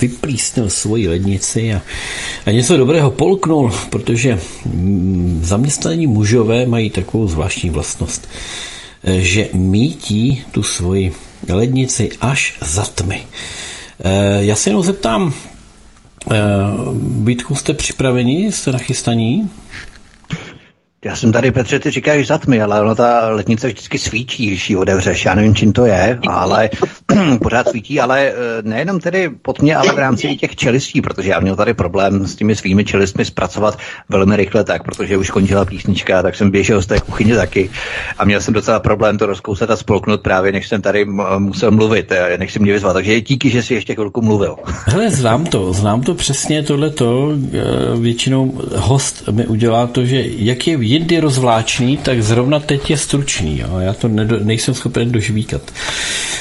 vyplísnil 0.00 0.70
svoji 0.70 1.08
lednici 1.08 1.74
a, 1.74 1.82
a 2.46 2.50
něco 2.50 2.76
dobrého 2.76 3.10
polknul, 3.10 3.72
protože 3.90 4.40
mm, 4.66 5.40
zaměstnaní 5.44 6.06
mužové 6.06 6.66
mají 6.66 6.90
takovou 6.90 7.28
zvláštní 7.28 7.70
vlastnost, 7.70 8.28
že 9.04 9.48
mítí 9.52 10.42
tu 10.50 10.62
svoji 10.62 11.12
lednici 11.48 12.10
až 12.20 12.58
za 12.60 12.84
tmy. 12.84 13.22
E, 14.04 14.44
já 14.44 14.56
se 14.56 14.70
jenom 14.70 14.82
zeptám, 14.82 15.32
e, 16.30 16.36
Vítku, 17.24 17.54
jste 17.54 17.74
připraveni, 17.74 18.52
jste 18.52 18.72
nachystaní? 18.72 19.50
Já 21.04 21.16
jsem 21.16 21.32
tady, 21.32 21.50
Petře, 21.50 21.78
ty 21.78 21.90
říkáš 21.90 22.26
za 22.26 22.38
tmy, 22.38 22.62
ale 22.62 22.80
ono 22.80 22.94
ta 22.94 23.28
letnice 23.28 23.66
vždycky 23.66 23.98
svítí, 23.98 24.46
když 24.46 24.70
ji 24.70 24.76
otevřeš. 24.76 25.24
Já 25.24 25.34
nevím, 25.34 25.54
čím 25.54 25.72
to 25.72 25.86
je, 25.86 26.18
ale 26.28 26.70
pořád 27.42 27.68
svítí, 27.68 28.00
ale 28.00 28.20
eh, 28.20 28.34
nejenom 28.62 29.00
tedy 29.00 29.30
pod 29.42 29.62
mě, 29.62 29.76
ale 29.76 29.92
v 29.92 29.98
rámci 29.98 30.36
těch 30.36 30.56
čelistí, 30.56 31.00
protože 31.00 31.30
já 31.30 31.40
měl 31.40 31.56
tady 31.56 31.74
problém 31.74 32.26
s 32.26 32.36
těmi 32.36 32.56
svými 32.56 32.84
čelistmi 32.84 33.24
zpracovat 33.24 33.78
velmi 34.08 34.36
rychle 34.36 34.64
tak, 34.64 34.84
protože 34.84 35.16
už 35.16 35.30
končila 35.30 35.64
písnička, 35.64 36.22
tak 36.22 36.34
jsem 36.34 36.50
běžel 36.50 36.82
z 36.82 36.86
té 36.86 37.00
kuchyně 37.00 37.36
taky 37.36 37.70
a 38.18 38.24
měl 38.24 38.40
jsem 38.40 38.54
docela 38.54 38.80
problém 38.80 39.18
to 39.18 39.26
rozkousat 39.26 39.70
a 39.70 39.76
spolknout 39.76 40.20
právě, 40.20 40.52
než 40.52 40.68
jsem 40.68 40.82
tady 40.82 41.04
musel 41.38 41.70
mluvit, 41.70 42.12
eh, 42.12 42.38
než 42.38 42.52
si 42.52 42.58
mě 42.58 42.72
vyzval. 42.72 42.92
Takže 42.92 43.20
díky, 43.20 43.50
že 43.50 43.62
jsi 43.62 43.74
ještě 43.74 43.94
chvilku 43.94 44.22
mluvil. 44.22 44.56
Hele, 44.66 45.10
znám 45.10 45.46
to, 45.46 45.72
znám 45.72 46.02
to 46.02 46.14
přesně 46.14 46.62
tohleto. 46.62 47.32
Eh, 47.52 48.00
většinou 48.00 48.60
host 48.76 49.28
mi 49.28 49.46
udělá 49.46 49.86
to, 49.86 50.04
že 50.04 50.22
jak 50.26 50.66
je 50.66 50.76
jindy 50.94 51.20
rozvláčný, 51.20 51.96
tak 51.96 52.22
zrovna 52.22 52.60
teď 52.60 52.90
je 52.90 52.96
stručný. 52.98 53.58
Jo? 53.58 53.78
Já 53.78 53.92
to 53.92 54.08
nedo, 54.08 54.40
nejsem 54.40 54.74
schopen 54.74 55.12
dožvíkat. 55.12 55.62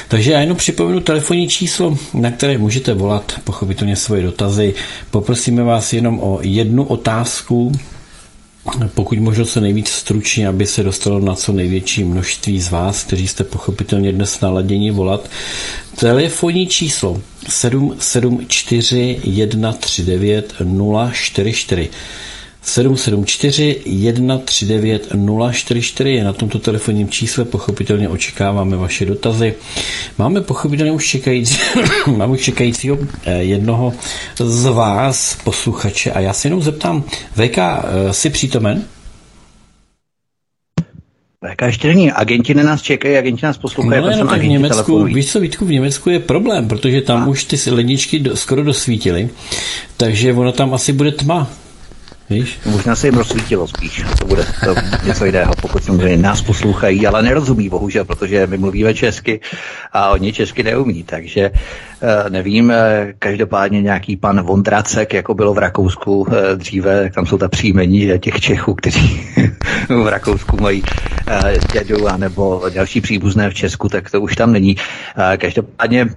Takže 0.07 0.31
já 0.31 0.39
jenom 0.39 0.57
připomenu 0.57 0.99
telefonní 0.99 1.47
číslo, 1.47 1.97
na 2.13 2.31
které 2.31 2.57
můžete 2.57 2.93
volat 2.93 3.33
pochopitelně 3.43 3.95
svoje 3.95 4.23
dotazy. 4.23 4.73
Poprosíme 5.11 5.63
vás 5.63 5.93
jenom 5.93 6.19
o 6.19 6.39
jednu 6.41 6.83
otázku, 6.83 7.71
pokud 8.93 9.17
možno 9.19 9.45
se 9.45 9.61
nejvíc 9.61 9.89
stručně, 9.89 10.47
aby 10.47 10.65
se 10.65 10.83
dostalo 10.83 11.19
na 11.19 11.35
co 11.35 11.53
největší 11.53 12.03
množství 12.03 12.61
z 12.61 12.69
vás, 12.69 13.03
kteří 13.03 13.27
jste 13.27 13.43
pochopitelně 13.43 14.11
dnes 14.11 14.41
naladěni 14.41 14.91
volat. 14.91 15.29
Telefonní 15.99 16.67
číslo 16.67 17.21
774 17.49 19.19
139 19.47 20.53
044. 21.13 21.89
774 22.63 23.81
139 23.83 25.07
044 25.51 26.09
je 26.09 26.23
na 26.23 26.33
tomto 26.33 26.59
telefonním 26.59 27.09
čísle, 27.09 27.45
pochopitelně 27.45 28.09
očekáváme 28.09 28.77
vaše 28.77 29.05
dotazy. 29.05 29.53
Máme 30.17 30.41
pochopitelně 30.41 30.91
už 30.91 31.07
čekající, 31.07 31.57
máme 32.17 32.33
už 32.33 32.41
čekajícího 32.41 32.97
eh, 33.25 33.43
jednoho 33.43 33.93
z 34.39 34.65
vás, 34.65 35.37
posluchače, 35.43 36.11
a 36.11 36.19
já 36.19 36.33
se 36.33 36.47
jenom 36.47 36.61
zeptám, 36.61 37.03
VK, 37.35 37.57
eh, 37.57 38.13
jsi 38.13 38.29
přítomen? 38.29 38.83
VK 41.51 41.61
ještě 41.61 41.87
není. 41.87 42.11
Agenti 42.11 42.53
na 42.53 42.63
nás 42.63 42.81
čekají, 42.81 43.17
agenti 43.17 43.45
nás 43.45 43.57
poslouchají, 43.57 44.01
no, 44.01 44.23
no, 44.23 44.27
tak 44.27 44.41
v 44.41 44.47
Německu, 44.47 44.75
telefonují. 44.75 45.15
víš 45.15 45.31
co, 45.31 45.39
Vítku, 45.39 45.65
v 45.65 45.71
Německu 45.71 46.09
je 46.09 46.19
problém, 46.19 46.67
protože 46.67 47.01
tam 47.01 47.23
a. 47.23 47.27
už 47.27 47.43
ty 47.43 47.71
ledničky 47.71 48.19
do, 48.19 48.35
skoro 48.35 48.63
dosvítily, 48.63 49.29
takže 49.97 50.33
ono 50.33 50.51
tam 50.51 50.73
asi 50.73 50.93
bude 50.93 51.11
tma. 51.11 51.51
Víš? 52.33 52.59
Možná 52.65 52.95
se 52.95 53.07
jim 53.07 53.17
rozsvítilo 53.17 53.67
spíš, 53.67 54.03
to 54.19 54.25
bude 54.25 54.45
to 54.63 54.75
něco 55.05 55.25
jiného, 55.25 55.53
pokud 55.61 55.83
samozřejmě 55.83 56.17
nás 56.17 56.41
poslouchají, 56.41 57.07
ale 57.07 57.23
nerozumí 57.23 57.69
bohužel, 57.69 58.05
protože 58.05 58.47
my 58.47 58.57
mluvíme 58.57 58.93
česky 58.93 59.39
a 59.93 60.09
oni 60.09 60.33
česky 60.33 60.63
neumí, 60.63 61.03
takže 61.03 61.51
Eh, 62.05 62.29
nevím, 62.29 62.71
eh, 62.71 63.13
každopádně 63.19 63.81
nějaký 63.81 64.17
pan 64.17 64.41
Vondracek, 64.41 65.13
jako 65.13 65.33
bylo 65.33 65.53
v 65.53 65.57
Rakousku 65.57 66.27
eh, 66.31 66.55
dříve, 66.55 67.09
tam 67.09 67.25
jsou 67.25 67.37
ta 67.37 67.47
příjmení 67.47 68.19
těch 68.19 68.41
Čechů, 68.41 68.73
kteří 68.73 69.27
v 70.03 70.07
Rakousku 70.07 70.57
mají 70.61 70.83
dědu 71.73 72.05
nebo 72.17 72.63
další 72.73 73.01
příbuzné 73.01 73.49
v 73.49 73.53
Česku, 73.53 73.89
tak 73.89 74.11
to 74.11 74.21
už 74.21 74.35
tam 74.35 74.51
není. 74.51 74.75
Každopádně 75.37 76.07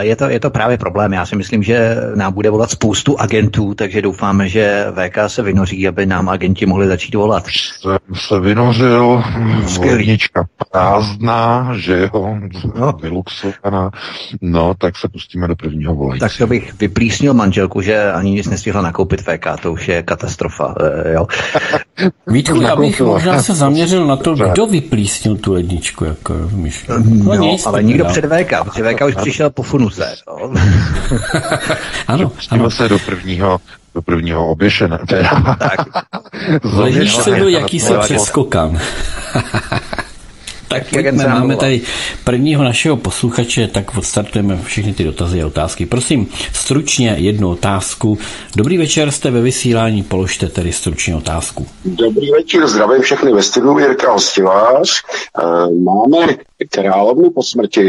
je 0.00 0.16
to, 0.16 0.28
je 0.28 0.40
to 0.40 0.50
právě 0.50 0.78
problém. 0.78 1.12
Já 1.12 1.26
si 1.26 1.36
myslím, 1.36 1.62
že 1.62 1.96
nám 2.14 2.32
bude 2.32 2.50
volat 2.50 2.70
spoustu 2.70 3.20
agentů, 3.20 3.74
takže 3.74 4.02
doufáme, 4.02 4.48
že 4.48 4.86
VK 4.94 5.18
se 5.26 5.41
vynoří, 5.42 5.88
aby 5.88 6.06
nám 6.06 6.28
agenti 6.28 6.66
mohli 6.66 6.86
začít 6.86 7.14
volat. 7.14 7.44
Jsem 7.80 7.98
se 8.28 8.40
vynořil, 8.40 9.22
volnička 9.76 10.44
prázdná, 10.70 11.72
že 11.76 12.00
jo, 12.12 12.38
no. 12.78 12.92
vyluxovaná, 13.02 13.90
no, 14.40 14.74
tak 14.78 14.96
se 14.96 15.08
pustíme 15.08 15.48
do 15.48 15.56
prvního 15.56 15.94
volání. 15.94 16.20
Tak 16.20 16.32
to 16.38 16.46
bych 16.46 16.74
vyplísnil 16.80 17.34
manželku, 17.34 17.80
že 17.80 18.12
ani 18.12 18.30
nic 18.30 18.48
nestihla 18.48 18.82
nakoupit 18.82 19.20
VK, 19.20 19.46
to 19.62 19.72
už 19.72 19.88
je 19.88 20.02
katastrofa. 20.02 20.74
Eh, 20.80 21.12
jo. 21.12 21.26
Vítku, 22.26 22.60
já 22.60 22.76
bych 22.76 23.00
možná 23.00 23.42
se 23.42 23.54
zaměřil 23.54 24.06
na 24.06 24.16
to, 24.16 24.34
kdo 24.34 24.66
vyplísnil 24.66 25.36
tu 25.36 25.52
ledničku, 25.52 26.04
jako 26.04 26.32
rozumíš. 26.32 26.86
No, 26.86 26.98
no 27.24 27.34
nic, 27.34 27.66
ale 27.66 27.82
nikdo 27.82 28.04
před 28.04 28.24
VK, 28.24 28.64
protože 28.64 28.94
VK 28.94 29.00
už 29.06 29.14
přišel 29.14 29.50
po 29.50 29.62
funuse. 29.62 30.14
No. 30.28 30.52
ano, 32.06 32.32
ano. 32.50 32.70
se 32.70 32.88
do 32.88 32.98
prvního 32.98 33.60
do 33.94 34.02
prvního 34.02 34.48
oběšené. 34.48 34.98
tak. 35.58 36.04
Ležíš 36.64 37.16
se 37.16 37.30
byl 37.30 37.48
jakýsi 37.48 37.92
přeskokan. 38.00 38.80
Tak 40.72 40.90
pojďme, 40.90 41.28
máme 41.28 41.56
tady 41.56 41.80
prvního 42.24 42.64
našeho 42.64 42.96
posluchače, 42.96 43.66
tak 43.66 43.96
odstartujeme 43.96 44.58
všechny 44.62 44.92
ty 44.92 45.04
dotazy 45.04 45.42
a 45.42 45.46
otázky. 45.46 45.86
Prosím, 45.86 46.26
stručně 46.52 47.14
jednu 47.18 47.50
otázku. 47.50 48.18
Dobrý 48.56 48.78
večer, 48.78 49.10
jste 49.10 49.30
ve 49.30 49.40
vysílání, 49.40 50.02
položte 50.02 50.48
tedy 50.48 50.72
stručně 50.72 51.16
otázku. 51.16 51.66
Dobrý 51.84 52.30
večer, 52.30 52.68
zdravím 52.68 53.02
všechny 53.02 53.32
ve 53.32 53.42
studiu, 53.42 53.78
Jirka 53.78 54.12
Hostivář. 54.12 54.90
Eh, 55.42 55.70
máme 55.82 56.26
královnu 56.70 57.30
po 57.30 57.42
smrti, 57.42 57.80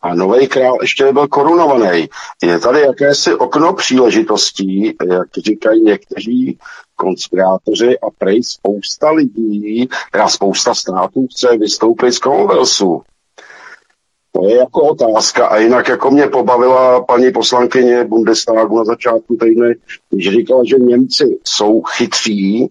a 0.00 0.14
nový 0.14 0.46
král 0.46 0.78
ještě 0.80 1.04
nebyl 1.04 1.28
korunovaný. 1.28 2.08
Je 2.42 2.58
tady 2.58 2.80
jakési 2.80 3.34
okno 3.34 3.72
příležitostí, 3.72 4.94
jak 5.10 5.28
říkají 5.38 5.82
někteří 5.82 6.58
konspirátoři 6.96 7.98
a 7.98 8.06
prej 8.18 8.42
spousta 8.42 9.10
lidí, 9.10 9.88
teda 10.12 10.28
spousta 10.28 10.74
států 10.74 11.26
chce 11.26 11.56
vystoupit 11.56 12.12
z 12.12 12.18
Commonwealthu. 12.18 13.02
To 14.32 14.48
je 14.48 14.56
jako 14.56 14.82
otázka 14.82 15.46
a 15.46 15.56
jinak 15.58 15.88
jako 15.88 16.10
mě 16.10 16.26
pobavila 16.26 17.04
paní 17.04 17.32
poslankyně 17.32 18.04
Bundestagu 18.04 18.78
na 18.78 18.84
začátku 18.84 19.36
týdne, 19.36 19.74
když 20.10 20.30
říkala, 20.30 20.62
že 20.64 20.76
Němci 20.78 21.38
jsou 21.44 21.82
chytří, 21.82 22.70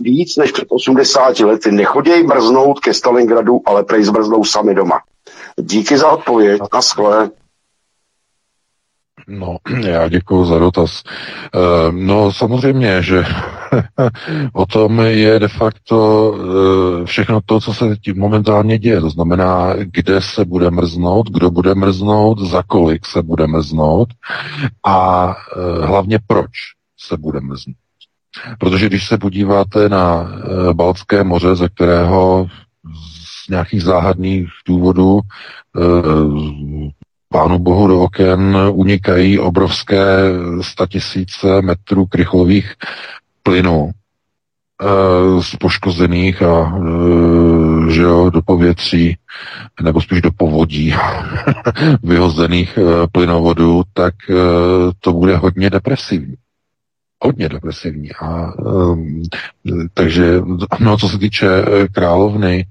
víc 0.00 0.36
než 0.36 0.52
před 0.52 0.64
80 0.68 1.40
lety 1.40 1.72
nechodějí 1.72 2.26
brznout 2.26 2.80
ke 2.80 2.94
Stalingradu, 2.94 3.60
ale 3.64 3.84
prej 3.84 4.04
zbrznou 4.04 4.44
sami 4.44 4.74
doma. 4.74 5.00
Díky 5.62 5.98
za 5.98 6.10
odpověď. 6.10 6.60
a 6.72 6.82
skle. 6.82 7.30
No, 9.28 9.56
já 9.86 10.08
děkuji 10.08 10.44
za 10.44 10.58
dotaz. 10.58 11.02
Eh, 11.54 11.92
no, 11.92 12.32
samozřejmě, 12.32 13.02
že 13.02 13.24
o 14.52 14.66
tom 14.66 15.00
je 15.00 15.38
de 15.38 15.48
facto 15.48 16.34
eh, 16.34 17.04
všechno 17.06 17.40
to, 17.46 17.60
co 17.60 17.74
se 17.74 17.96
tím 17.96 18.18
momentálně 18.18 18.78
děje. 18.78 19.00
To 19.00 19.10
znamená, 19.10 19.74
kde 19.76 20.20
se 20.20 20.44
bude 20.44 20.70
mrznout, 20.70 21.30
kdo 21.30 21.50
bude 21.50 21.74
mrznout, 21.74 22.38
za 22.38 22.62
kolik 22.62 23.06
se 23.06 23.22
bude 23.22 23.46
mrznout 23.46 24.08
a 24.86 25.28
eh, 25.56 25.86
hlavně 25.86 26.18
proč 26.26 26.50
se 26.98 27.16
bude 27.16 27.40
mrznout. 27.40 27.76
Protože 28.58 28.86
když 28.86 29.08
se 29.08 29.18
podíváte 29.18 29.88
na 29.88 30.32
Baltské 30.72 31.24
moře, 31.24 31.54
ze 31.54 31.68
kterého 31.68 32.46
nějakých 33.48 33.82
záhadných 33.82 34.48
důvodů 34.66 35.20
pánu 37.28 37.58
bohu 37.58 37.88
do 37.88 38.00
oken 38.00 38.56
unikají 38.72 39.38
obrovské 39.38 40.06
statisíce 40.60 41.62
metrů 41.62 42.06
krychlových 42.06 42.74
plynů 43.42 43.90
e, 43.90 45.42
z 45.42 45.56
poškozených 45.56 46.42
a 46.42 46.72
e, 46.76 47.92
že 47.92 48.02
jo, 48.02 48.30
do 48.30 48.42
povětří 48.42 49.16
nebo 49.82 50.00
spíš 50.00 50.20
do 50.20 50.30
povodí 50.36 50.94
vyhozených 52.02 52.78
plynovodů, 53.12 53.82
tak 53.92 54.14
to 55.00 55.12
bude 55.12 55.36
hodně 55.36 55.70
depresivní. 55.70 56.34
Hodně 57.24 57.48
depresivní. 57.48 58.10
A, 58.20 58.52
um, 58.58 59.22
takže, 59.94 60.40
no, 60.80 60.96
co 60.96 61.08
se 61.08 61.18
týče 61.18 61.48
eh, 61.48 61.88
královny, 61.88 62.66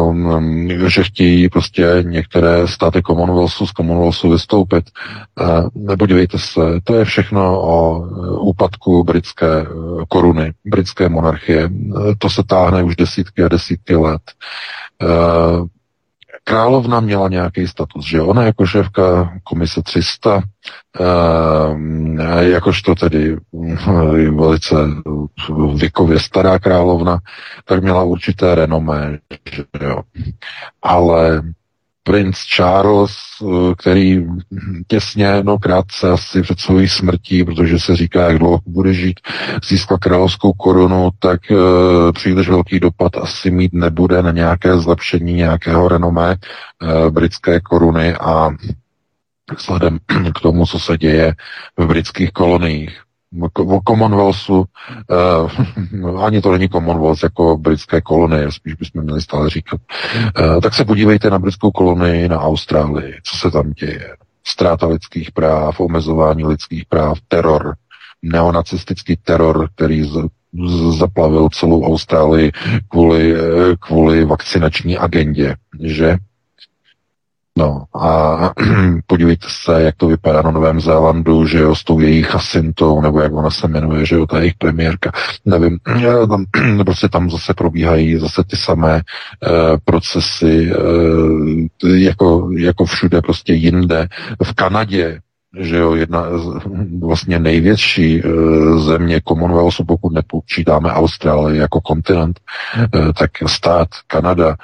um, 0.00 0.68
že 0.86 1.04
chtějí 1.04 1.48
prostě 1.48 1.86
některé 2.02 2.68
státy 2.68 3.02
Commonwealthu 3.02 3.66
z 3.66 3.72
Commonwealthu 3.72 4.30
vystoupit. 4.30 4.90
Uh, 5.40 5.96
podívejte 5.96 6.38
se, 6.38 6.60
to 6.84 6.94
je 6.94 7.04
všechno 7.04 7.60
o 7.60 8.00
úpadku 8.40 9.04
britské 9.04 9.66
koruny, 10.08 10.52
britské 10.64 11.08
monarchie. 11.08 11.70
To 12.18 12.30
se 12.30 12.42
táhne 12.42 12.82
už 12.82 12.96
desítky 12.96 13.42
a 13.42 13.48
desítky 13.48 13.96
let. 13.96 14.22
Uh, 15.02 15.66
Královna 16.48 17.00
měla 17.00 17.28
nějaký 17.28 17.66
status, 17.66 18.06
že 18.06 18.22
ona 18.22 18.42
jako 18.42 18.66
šéfka 18.66 19.32
komise 19.44 19.82
300, 19.82 20.42
eh, 21.00 22.44
jakožto 22.44 22.94
tedy 22.94 23.36
eh, 23.36 24.30
velice 24.30 24.74
věkově 25.74 26.20
stará 26.20 26.58
královna, 26.58 27.18
tak 27.64 27.82
měla 27.82 28.02
určité 28.02 28.54
renomé, 28.54 29.18
že 29.52 29.64
jo. 29.80 30.02
Ale 30.82 31.42
princ 32.06 32.36
Charles, 32.56 33.12
eh, 33.42 33.74
který 33.78 34.26
těsně, 34.86 35.42
no 35.42 35.58
krátce 35.58 36.10
asi 36.10 36.42
před 36.42 36.60
svou 36.60 36.86
smrtí, 36.86 37.44
protože 37.44 37.78
se 37.78 37.96
říká, 37.96 38.28
jak 38.28 38.38
dlouho 38.38 38.60
bude 38.66 38.94
žít, 38.94 39.20
získal 39.68 39.98
královskou 39.98 40.52
korunu, 40.52 41.10
tak 41.18 41.40
uh, 41.50 42.12
příliš 42.12 42.48
velký 42.48 42.80
dopad 42.80 43.16
asi 43.16 43.50
mít 43.50 43.72
nebude 43.72 44.22
na 44.22 44.30
nějaké 44.30 44.78
zlepšení 44.78 45.32
nějakého 45.32 45.88
renomé 45.88 46.36
uh, 46.82 47.10
britské 47.10 47.60
koruny 47.60 48.14
a 48.14 48.50
vzhledem 49.58 49.98
k 50.34 50.40
tomu, 50.40 50.66
co 50.66 50.78
se 50.78 50.98
děje 50.98 51.34
v 51.76 51.86
britských 51.86 52.30
koloniích 52.30 53.05
o 53.56 53.80
Commonwealthu, 53.88 54.64
uh, 56.04 56.20
ani 56.24 56.42
to 56.42 56.52
není 56.52 56.68
Commonwealth 56.68 57.22
jako 57.22 57.56
britské 57.56 58.00
kolonie, 58.00 58.52
spíš 58.52 58.74
bychom 58.74 59.02
měli 59.02 59.22
stále 59.22 59.50
říkat, 59.50 59.80
uh, 60.40 60.60
tak 60.60 60.74
se 60.74 60.84
podívejte 60.84 61.30
na 61.30 61.38
britskou 61.38 61.70
kolonii, 61.70 62.28
na 62.28 62.40
Austrálii, 62.40 63.14
co 63.22 63.36
se 63.36 63.50
tam 63.50 63.70
děje. 63.70 64.16
Ztráta 64.44 64.86
lidských 64.86 65.32
práv, 65.32 65.80
omezování 65.80 66.44
lidských 66.44 66.84
práv, 66.84 67.18
teror, 67.28 67.74
neonacistický 68.22 69.16
teror, 69.16 69.68
který 69.74 70.02
z, 70.02 70.16
z, 70.68 70.98
zaplavil 70.98 71.48
celou 71.48 71.84
Austrálii 71.84 72.52
kvůli, 72.88 73.34
eh, 73.34 73.76
kvůli 73.80 74.24
vakcinační 74.24 74.98
agendě, 74.98 75.54
že? 75.82 76.16
No 77.56 77.84
a 77.94 78.52
podívejte 79.06 79.46
se, 79.50 79.82
jak 79.82 79.96
to 79.96 80.06
vypadá 80.06 80.42
na 80.42 80.50
Novém 80.50 80.80
Zélandu, 80.80 81.46
že 81.46 81.58
jo, 81.58 81.74
s 81.74 81.84
tou 81.84 82.00
jejich 82.00 82.30
Jacintou, 82.34 83.00
nebo 83.00 83.20
jak 83.20 83.32
ona 83.32 83.50
se 83.50 83.68
jmenuje, 83.68 84.06
že 84.06 84.16
jo, 84.16 84.26
ta 84.26 84.38
jejich 84.38 84.54
premiérka, 84.54 85.12
nevím, 85.44 85.78
tam, 86.28 86.44
prostě 86.84 87.08
tam 87.08 87.30
zase 87.30 87.54
probíhají 87.54 88.18
zase 88.18 88.44
ty 88.44 88.56
samé 88.56 88.94
uh, 88.94 89.76
procesy, 89.84 90.72
uh, 90.76 91.94
jako, 91.94 92.50
jako 92.56 92.84
všude 92.84 93.22
prostě 93.22 93.52
jinde. 93.52 94.08
V 94.44 94.52
Kanadě 94.54 95.20
že 95.58 95.76
jo, 95.76 95.94
jedna 95.94 96.24
vlastně 97.00 97.38
největší 97.38 98.22
uh, 98.22 98.78
země 98.78 99.20
Commonwealthu, 99.28 99.84
pokud 99.84 100.12
nepočítáme 100.12 100.92
Austrálii 100.92 101.58
jako 101.58 101.80
kontinent, 101.80 102.40
tak 103.18 103.30
stát 103.46 103.88
Kanada 104.06 104.56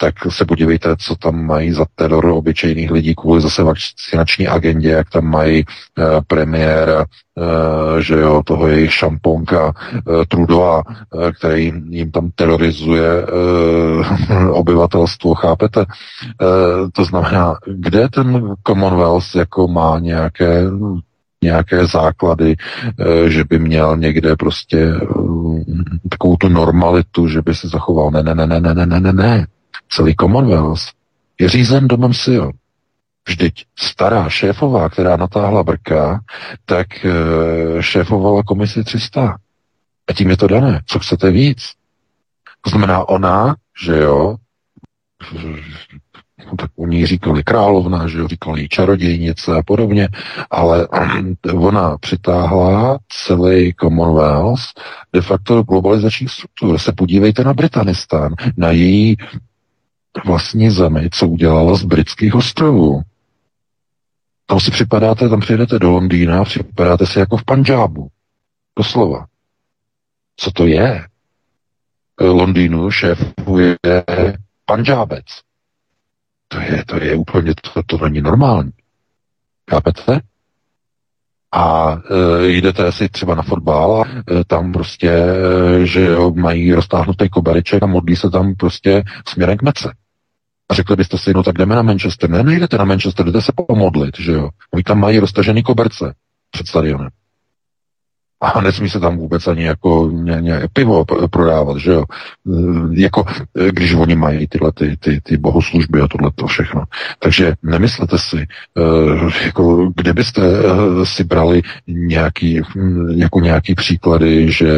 tak 0.00 0.14
se 0.28 0.44
podívejte, 0.44 0.96
co 0.96 1.16
tam 1.16 1.44
mají 1.44 1.72
za 1.72 1.84
teror 1.94 2.26
obyčejných 2.26 2.90
lidí 2.90 3.14
kvůli 3.14 3.40
zase 3.40 3.62
vakcinační 3.62 4.48
agendě, 4.48 4.88
jak 4.88 5.10
tam 5.10 5.24
mají 5.24 5.64
uh, 5.64 6.04
premiéra, 6.26 7.04
uh, 7.04 7.98
že 7.98 8.14
jo, 8.14 8.42
toho 8.44 8.68
jejich 8.68 8.92
šamponka 8.94 9.66
uh, 9.66 10.24
Trudova, 10.28 10.82
uh, 10.86 11.30
který 11.38 11.72
jim 11.88 12.10
tam 12.10 12.30
terorizuje 12.34 13.26
uh, 13.26 14.50
obyvatelstvo, 14.58 15.34
chápete? 15.34 15.80
Uh, 15.80 16.88
to 16.92 17.04
znamená, 17.04 17.56
kde 17.66 18.08
ten 18.08 18.54
Commonwealth 18.66 19.34
jako 19.36 19.68
má 19.68 19.98
nějaké 19.98 20.64
nějaké 21.44 21.86
základy, 21.86 22.56
že 23.26 23.44
by 23.44 23.58
měl 23.58 23.96
někde 23.96 24.36
prostě 24.36 24.92
takovou 26.10 26.36
tu 26.36 26.48
normalitu, 26.48 27.28
že 27.28 27.42
by 27.42 27.54
se 27.54 27.68
zachoval. 27.68 28.10
Ne, 28.10 28.22
ne, 28.22 28.34
ne, 28.34 28.46
ne, 28.46 28.60
ne, 28.60 28.86
ne, 28.86 29.00
ne, 29.00 29.12
ne. 29.12 29.46
Celý 29.88 30.14
Commonwealth 30.14 30.82
je 31.40 31.48
řízen 31.48 31.88
domem 31.88 32.14
Sion. 32.14 32.52
Vždyť 33.28 33.64
stará 33.78 34.28
šéfová, 34.28 34.88
která 34.88 35.16
natáhla 35.16 35.62
brka, 35.62 36.20
tak 36.64 37.04
e, 37.04 37.10
šéfovala 37.82 38.42
komisi 38.42 38.84
300. 38.84 39.36
A 40.08 40.12
tím 40.12 40.30
je 40.30 40.36
to 40.36 40.46
dané. 40.46 40.80
Co 40.86 40.98
chcete 40.98 41.30
víc? 41.30 41.62
To 42.60 42.70
znamená 42.70 43.08
ona, 43.08 43.56
že 43.84 43.96
jo, 43.96 44.36
no, 46.46 46.56
tak 46.58 46.70
u 46.76 46.86
ní 46.86 47.06
říkali 47.06 47.42
královna, 47.42 48.08
že 48.08 48.18
jo, 48.18 48.28
říkali 48.28 48.68
čarodějnice 48.68 49.56
a 49.56 49.62
podobně, 49.62 50.08
ale 50.50 50.88
ona 51.54 51.98
přitáhla 51.98 52.98
celý 53.08 53.74
Commonwealth 53.74 54.62
de 55.12 55.22
facto 55.22 55.62
globalizačních 55.62 56.30
struktur. 56.30 56.78
Se 56.78 56.92
podívejte 56.92 57.44
na 57.44 57.54
Britanistán, 57.54 58.34
na 58.56 58.70
její 58.70 59.16
vlastní 60.24 60.70
zemi, 60.70 61.08
co 61.12 61.28
udělala 61.28 61.74
z 61.74 61.84
britských 61.84 62.34
ostrovů. 62.34 63.02
Tam 64.46 64.60
si 64.60 64.70
připadáte, 64.70 65.28
tam 65.28 65.40
přijedete 65.40 65.78
do 65.78 65.90
Londýna, 65.90 66.44
připadáte 66.44 67.06
si 67.06 67.18
jako 67.18 67.36
v 67.36 67.44
Panžábu. 67.44 68.08
Doslova. 68.78 69.26
Co 70.36 70.50
to 70.50 70.66
je? 70.66 71.06
Londýnu 72.20 72.90
šéfuje 72.90 73.76
Panžábec. 74.64 75.24
To 76.48 76.60
je, 76.60 76.84
to 76.84 76.96
je 77.04 77.14
úplně, 77.14 77.54
to, 77.54 77.82
to 77.86 78.04
není 78.04 78.20
normální. 78.20 78.70
Chápete? 79.70 80.20
A 81.52 81.92
e, 81.92 82.48
jdete 82.48 82.92
si 82.92 83.08
třeba 83.08 83.34
na 83.34 83.42
fotbal 83.42 84.02
a 84.02 84.04
e, 84.08 84.44
tam 84.44 84.72
prostě, 84.72 85.10
e, 85.10 85.86
že 85.86 86.00
jo, 86.00 86.30
mají 86.30 86.72
roztáhnutý 86.72 87.28
kobereček 87.28 87.82
a 87.82 87.86
modlí 87.86 88.16
se 88.16 88.30
tam 88.30 88.54
prostě 88.54 89.02
směrem 89.28 89.56
k 89.56 89.62
mece. 89.62 89.92
A 90.70 90.74
řekli 90.74 90.96
byste 90.96 91.18
si, 91.18 91.34
no 91.34 91.42
tak 91.42 91.58
jdeme 91.58 91.74
na 91.74 91.82
Manchester. 91.82 92.30
Ne, 92.30 92.42
nejdete 92.42 92.78
na 92.78 92.84
Manchester, 92.84 93.26
jdete 93.26 93.42
se 93.42 93.52
pomodlit, 93.66 94.18
že 94.18 94.32
jo. 94.32 94.48
Oni 94.74 94.82
tam 94.82 94.98
mají 94.98 95.18
roztažený 95.18 95.62
koberce 95.62 96.14
před 96.50 96.66
stadionem. 96.66 97.08
A 98.40 98.60
nesmí 98.60 98.90
se 98.90 99.00
tam 99.00 99.16
vůbec 99.16 99.46
ani 99.46 99.64
jako 99.64 100.10
ně, 100.12 100.36
ně, 100.40 100.60
pivo 100.72 101.04
prodávat, 101.30 101.78
že 101.78 101.90
jo. 101.90 102.04
E, 102.04 103.00
jako, 103.00 103.24
e, 103.58 103.72
když 103.72 103.94
oni 103.94 104.14
mají 104.14 104.46
tyhle 104.46 104.72
ty, 104.72 104.96
ty, 104.96 105.20
ty 105.20 105.36
bohoslužby 105.36 106.00
a 106.00 106.08
tohle 106.08 106.30
to 106.34 106.46
všechno. 106.46 106.84
Takže 107.18 107.54
nemyslete 107.62 108.18
si, 108.18 108.36
e, 108.36 109.46
jako, 109.46 109.92
kde 109.96 110.12
byste 110.12 110.42
si 111.04 111.24
brali 111.24 111.62
nějaký, 111.86 112.62
jako 113.14 113.40
nějaký 113.40 113.74
příklady, 113.74 114.52
že 114.52 114.72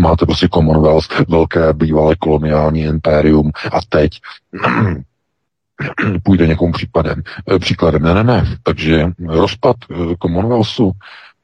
máte 0.00 0.26
prostě 0.26 0.48
Commonwealth, 0.48 1.28
velké 1.28 1.72
bývalé 1.72 2.16
koloniální 2.16 2.80
impérium 2.80 3.50
a 3.72 3.78
teď 3.88 4.10
půjde 6.22 6.46
někomu 6.46 6.72
případem, 6.72 7.22
příkladem. 7.58 8.02
Ne, 8.02 8.14
ne, 8.14 8.24
ne. 8.24 8.44
Takže 8.62 9.06
rozpad 9.28 9.76
Commonwealthu 10.22 10.92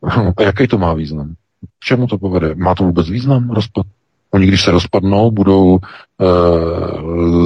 a 0.37 0.43
jaký 0.43 0.69
to 0.69 0.79
má 0.79 0.95
význam? 0.95 1.35
K 1.79 1.85
čemu 1.85 2.07
to 2.07 2.19
povede? 2.19 2.55
Má 2.55 2.75
to 2.75 2.85
vůbec 2.85 3.11
význam, 3.11 3.51
rozpad? 3.51 3.87
Oni, 4.31 4.47
když 4.47 4.63
se 4.63 4.71
rozpadnou, 4.71 5.31
budou 5.31 5.79
e, 5.79 5.81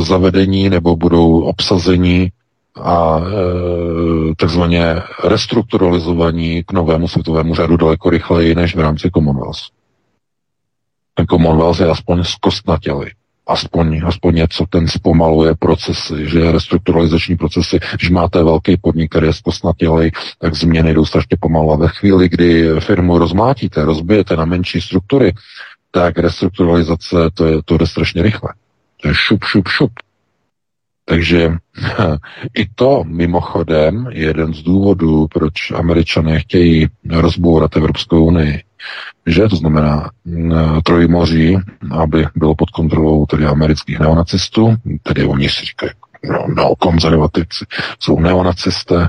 zavedení 0.00 0.70
nebo 0.70 0.96
budou 0.96 1.40
obsazení 1.40 2.32
a 2.82 3.20
e, 3.20 4.34
takzvaně 4.34 5.02
restrukturalizovaní 5.24 6.64
k 6.64 6.72
novému 6.72 7.08
světovému 7.08 7.54
řádu 7.54 7.76
daleko 7.76 8.10
rychleji 8.10 8.54
než 8.54 8.76
v 8.76 8.80
rámci 8.80 9.10
Commonwealth. 9.10 9.60
Ten 11.14 11.26
Commonwealth 11.26 11.80
je 11.80 11.86
aspoň 11.86 12.24
zkostnatělý 12.24 13.10
aspoň, 13.48 14.02
aspoň 14.06 14.34
něco, 14.34 14.64
ten 14.70 14.88
zpomaluje 14.88 15.54
procesy, 15.58 16.28
že 16.28 16.52
restrukturalizační 16.52 17.36
procesy, 17.36 17.78
když 17.96 18.10
máte 18.10 18.42
velký 18.42 18.76
podnik, 18.76 19.10
který 19.10 19.26
je 19.26 19.32
zkosnatělej, 19.32 20.10
tak 20.38 20.54
změny 20.54 20.94
jdou 20.94 21.04
strašně 21.04 21.36
pomalu. 21.40 21.72
A 21.72 21.76
ve 21.76 21.88
chvíli, 21.88 22.28
kdy 22.28 22.80
firmu 22.80 23.18
rozmátíte, 23.18 23.84
rozbijete 23.84 24.36
na 24.36 24.44
menší 24.44 24.80
struktury, 24.80 25.32
tak 25.90 26.18
restrukturalizace 26.18 27.16
to, 27.34 27.46
je, 27.46 27.62
to 27.64 27.78
jde 27.78 27.86
strašně 27.86 28.22
rychle. 28.22 28.52
To 29.02 29.08
je 29.08 29.14
šup, 29.14 29.44
šup, 29.44 29.68
šup. 29.68 29.92
Takže 31.08 31.52
i 32.56 32.66
to 32.74 33.04
mimochodem 33.06 34.06
je 34.10 34.26
jeden 34.26 34.54
z 34.54 34.62
důvodů, 34.62 35.26
proč 35.26 35.70
američané 35.70 36.40
chtějí 36.40 36.88
rozbourat 37.10 37.76
Evropskou 37.76 38.24
unii 38.24 38.62
že 39.26 39.48
to 39.48 39.56
znamená 39.56 40.10
Trojmoří, 40.84 41.58
aby 41.90 42.26
bylo 42.34 42.54
pod 42.54 42.70
kontrolou 42.70 43.26
tedy 43.26 43.46
amerických 43.46 43.98
neonacistů, 43.98 44.76
tedy 45.02 45.24
oni 45.24 45.48
si 45.48 45.64
říkají 45.64 45.90
no, 46.56 46.74
konzervativci 46.78 47.64
jsou 48.00 48.20
neonacisté, 48.20 49.08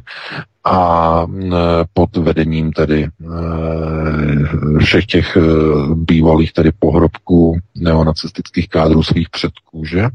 a 0.66 1.26
pod 1.94 2.18
vedením 2.18 2.72
tedy 2.72 3.08
všech 4.80 5.06
těch 5.06 5.38
bývalých 5.94 6.54
tedy 6.54 6.72
pohrobků 6.80 7.60
neonacistických 7.76 8.70
kádrů 8.70 9.04
svých 9.04 9.30
předků, 9.30 9.86
že? 9.86 10.08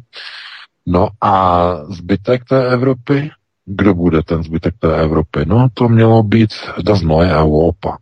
No 0.87 1.09
a 1.21 1.75
zbytek 1.89 2.45
té 2.45 2.69
Evropy, 2.69 3.31
kdo 3.65 3.95
bude 3.95 4.23
ten 4.23 4.43
zbytek 4.43 4.75
té 4.79 4.97
Evropy? 4.97 5.45
No 5.47 5.69
to 5.75 5.89
mělo 5.89 6.23
být 6.23 6.51
das 6.83 7.03
neue 7.03 7.37
Europa, 7.37 7.99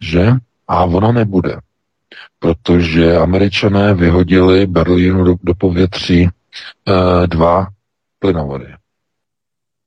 že? 0.00 0.32
A 0.68 0.84
ona 0.84 1.12
nebude, 1.12 1.56
protože 2.38 3.16
američané 3.16 3.94
vyhodili 3.94 4.66
Berlínu 4.66 5.24
do, 5.24 5.34
do 5.42 5.54
povětří 5.54 6.22
e, 6.22 6.30
dva 7.26 7.66
plynovody. 8.18 8.74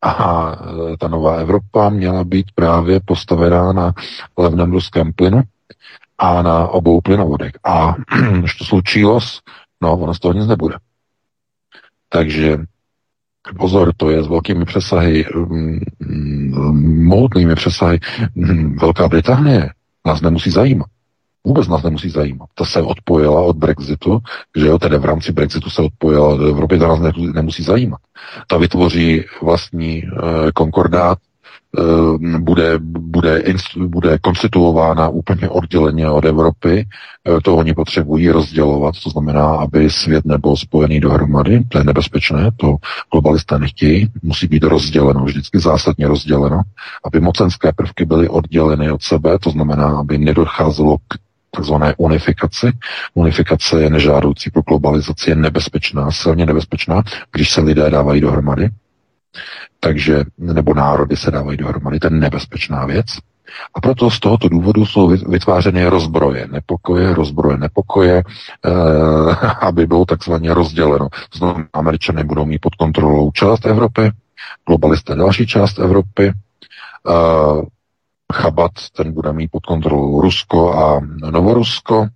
A 0.01 0.51
e, 0.93 0.97
ta 0.97 1.07
nová 1.07 1.35
Evropa 1.35 1.89
měla 1.89 2.23
být 2.23 2.45
právě 2.55 2.99
postavená 3.05 3.73
na 3.73 3.93
levném 4.37 4.71
ruském 4.71 5.13
plynu 5.13 5.41
a 6.17 6.41
na 6.41 6.67
obou 6.67 7.01
plynovodech. 7.01 7.51
A 7.63 7.95
to 8.59 8.65
slučilo, 8.65 9.19
no 9.81 9.97
ono 9.97 10.13
z 10.13 10.19
toho 10.19 10.33
nic 10.33 10.47
nebude. 10.47 10.75
Takže 12.09 12.57
pozor, 13.59 13.93
to 13.97 14.09
je 14.09 14.23
s 14.23 14.27
velkými 14.27 14.65
přesahy, 14.65 15.25
mm, 15.35 15.79
mm, 15.99 17.05
mohutnými 17.05 17.55
přesahy. 17.55 17.99
Mm, 18.35 18.77
Velká 18.77 19.07
Británie 19.07 19.69
nás 20.05 20.21
nemusí 20.21 20.51
zajímat. 20.51 20.87
Vůbec 21.45 21.67
nás 21.67 21.83
nemusí 21.83 22.09
zajímat. 22.09 22.49
Ta 22.55 22.65
se 22.65 22.81
odpojila 22.81 23.41
od 23.41 23.57
Brexitu, 23.57 24.19
že 24.55 24.67
jo, 24.67 24.79
tedy 24.79 24.97
v 24.97 25.05
rámci 25.05 25.31
Brexitu 25.31 25.69
se 25.69 25.81
odpojila 25.81 26.27
od 26.27 26.41
Evropy, 26.41 26.77
to 26.77 26.87
nás 26.87 26.99
nemusí 27.17 27.63
zajímat. 27.63 27.99
Ta 28.47 28.57
vytvoří 28.57 29.23
vlastní 29.41 30.03
eh, 30.03 30.51
konkordát 30.51 31.17
bude, 32.39 32.79
bude, 32.79 33.43
bude 33.77 34.17
konstituována 34.17 35.09
úplně 35.09 35.49
odděleně 35.49 36.09
od 36.09 36.25
Evropy. 36.25 36.87
Eh, 37.27 37.41
to 37.41 37.55
oni 37.55 37.73
potřebují 37.73 38.29
rozdělovat, 38.29 38.95
to 39.03 39.09
znamená, 39.09 39.45
aby 39.45 39.89
svět 39.89 40.25
nebyl 40.25 40.55
spojený 40.55 40.99
dohromady. 40.99 41.63
To 41.69 41.77
je 41.77 41.83
nebezpečné, 41.83 42.51
to 42.57 42.75
globalisté 43.11 43.59
nechtějí. 43.59 44.09
Musí 44.23 44.47
být 44.47 44.63
rozděleno, 44.63 45.25
vždycky 45.25 45.59
zásadně 45.59 46.07
rozděleno, 46.07 46.61
aby 47.05 47.19
mocenské 47.19 47.71
prvky 47.73 48.05
byly 48.05 48.29
odděleny 48.29 48.91
od 48.91 49.01
sebe, 49.01 49.39
to 49.39 49.49
znamená, 49.49 49.97
aby 49.99 50.17
nedocházelo 50.17 50.97
k 50.97 51.17
takzvané 51.51 51.93
unifikaci. 51.97 52.71
Unifikace 53.13 53.81
je 53.81 53.89
nežádoucí 53.89 54.51
pro 54.51 54.61
globalizaci, 54.61 55.29
je 55.29 55.35
nebezpečná, 55.35 56.11
silně 56.11 56.45
nebezpečná, 56.45 57.03
když 57.31 57.51
se 57.51 57.61
lidé 57.61 57.89
dávají 57.89 58.21
dohromady 58.21 58.69
takže, 59.79 60.23
nebo 60.37 60.73
národy 60.73 61.17
se 61.17 61.31
dávají 61.31 61.57
dohromady, 61.57 61.99
to 61.99 62.07
je 62.07 62.11
nebezpečná 62.11 62.85
věc. 62.85 63.05
A 63.73 63.81
proto 63.81 64.09
z 64.09 64.19
tohoto 64.19 64.49
důvodu 64.49 64.85
jsou 64.85 65.07
vytvářeny 65.07 65.85
rozbroje, 65.85 66.47
nepokoje, 66.51 67.13
rozbroje, 67.13 67.57
nepokoje, 67.57 68.23
eh, 68.65 68.71
aby 69.61 69.87
bylo 69.87 70.05
takzvaně 70.05 70.53
rozděleno. 70.53 71.07
Znovu 71.35 71.63
američané 71.73 72.23
budou 72.23 72.45
mít 72.45 72.61
pod 72.61 72.75
kontrolou 72.75 73.31
část 73.31 73.65
Evropy, 73.65 74.11
globalisté 74.67 75.15
další 75.15 75.47
část 75.47 75.79
Evropy, 75.79 76.33
eh, 77.09 77.65
Chabat, 78.33 78.71
ten 78.97 79.13
bude 79.13 79.33
mít 79.33 79.51
pod 79.51 79.65
kontrolou 79.65 80.21
Rusko 80.21 80.73
a 80.73 80.99
Novorusko, 81.31 82.07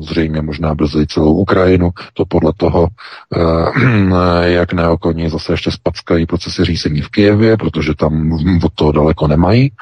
zřejmě 0.00 0.42
možná 0.42 0.74
brzy 0.74 1.06
celou 1.06 1.34
Ukrajinu, 1.34 1.90
to 2.14 2.24
podle 2.24 2.52
toho, 2.56 2.88
eh, 3.36 4.50
jak 4.52 4.72
neokoní 4.72 5.28
zase 5.28 5.52
ještě 5.52 5.70
spackají 5.70 6.26
procesy 6.26 6.64
řízení 6.64 7.00
v 7.00 7.08
Kijevě, 7.08 7.56
protože 7.56 7.94
tam 7.94 8.32
od 8.64 8.72
toho 8.74 8.92
daleko 8.92 9.28
nemají. 9.28 9.72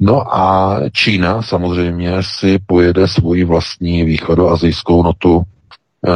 No 0.00 0.36
a 0.36 0.76
Čína 0.92 1.42
samozřejmě 1.42 2.12
si 2.20 2.58
pojede 2.66 3.08
svoji 3.08 3.44
vlastní 3.44 4.04
východoazijskou 4.04 5.02
notu 5.02 5.42
eh, 6.08 6.12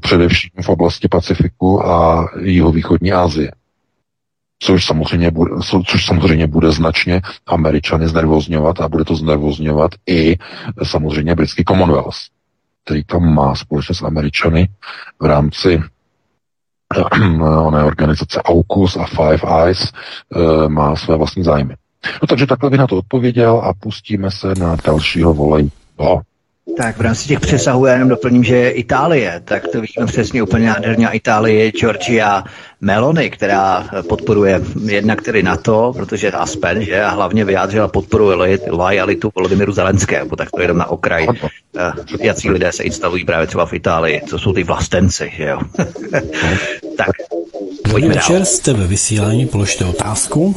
především 0.00 0.50
v 0.62 0.68
oblasti 0.68 1.08
Pacifiku 1.08 1.86
a 1.86 2.28
jihovýchodní 2.40 3.12
Asie 3.12 3.50
což 4.58 4.86
samozřejmě, 4.86 5.30
bude, 5.30 5.50
což 5.86 6.06
samozřejmě 6.06 6.46
bude 6.46 6.70
značně 6.72 7.22
Američany 7.46 8.08
znervozňovat 8.08 8.80
a 8.80 8.88
bude 8.88 9.04
to 9.04 9.16
znervozňovat 9.16 9.90
i 10.06 10.36
samozřejmě 10.82 11.34
britský 11.34 11.64
Commonwealth, 11.64 12.16
který 12.84 13.04
tam 13.04 13.34
má 13.34 13.54
společně 13.54 13.94
s 13.94 14.02
Američany 14.02 14.68
v 15.20 15.24
rámci 15.24 15.82
oné 17.40 17.84
organizace 17.84 18.42
AUKUS 18.42 18.96
a 18.96 19.06
Five 19.06 19.64
Eyes 19.64 19.92
eh, 20.36 20.68
má 20.68 20.96
své 20.96 21.16
vlastní 21.16 21.44
zájmy. 21.44 21.74
No 22.22 22.26
takže 22.28 22.46
takhle 22.46 22.70
by 22.70 22.78
na 22.78 22.86
to 22.86 22.96
odpověděl 22.96 23.58
a 23.64 23.74
pustíme 23.74 24.30
se 24.30 24.54
na 24.58 24.76
dalšího 24.84 25.34
volej. 25.34 25.70
No. 25.98 26.20
Tak 26.76 26.98
v 26.98 27.00
rámci 27.00 27.28
těch 27.28 27.40
přesahů 27.40 27.86
já 27.86 27.92
jenom 27.92 28.08
doplním, 28.08 28.44
že 28.44 28.68
Itálie, 28.68 29.42
tak 29.44 29.68
to 29.68 29.80
vidíme 29.80 30.06
přesně 30.06 30.42
úplně 30.42 30.66
nádherně. 30.66 31.08
Itálie, 31.12 31.70
Georgia 31.70 32.44
Meloni, 32.80 33.30
která 33.30 33.88
podporuje 34.08 34.60
jednak 34.84 35.22
tedy 35.22 35.42
NATO, 35.42 35.92
protože 35.96 36.30
Aspen, 36.30 36.84
že 36.84 37.02
a 37.02 37.08
hlavně 37.08 37.44
vyjádřila 37.44 37.88
podporu 37.88 38.32
lojalitu 38.70 39.30
Volodymyru 39.34 39.72
Zelenského, 39.72 40.36
tak 40.36 40.50
to 40.50 40.62
jenom 40.62 40.78
na 40.78 40.86
okraj. 40.86 41.26
Eh, 41.78 41.92
jací 42.20 42.50
lidé 42.50 42.72
se 42.72 42.82
instalují 42.82 43.24
právě 43.24 43.46
třeba 43.46 43.66
v 43.66 43.72
Itálii, 43.72 44.20
co 44.28 44.38
jsou 44.38 44.52
ty 44.52 44.64
vlastenci, 44.64 45.32
že 45.36 45.44
jo. 45.44 45.60
tak, 46.96 47.10
pojďme 47.90 48.14
večer, 48.14 48.44
jste 48.44 48.72
ve 48.72 48.86
vysílání, 48.86 49.46
položte 49.46 49.84
otázku. 49.84 50.54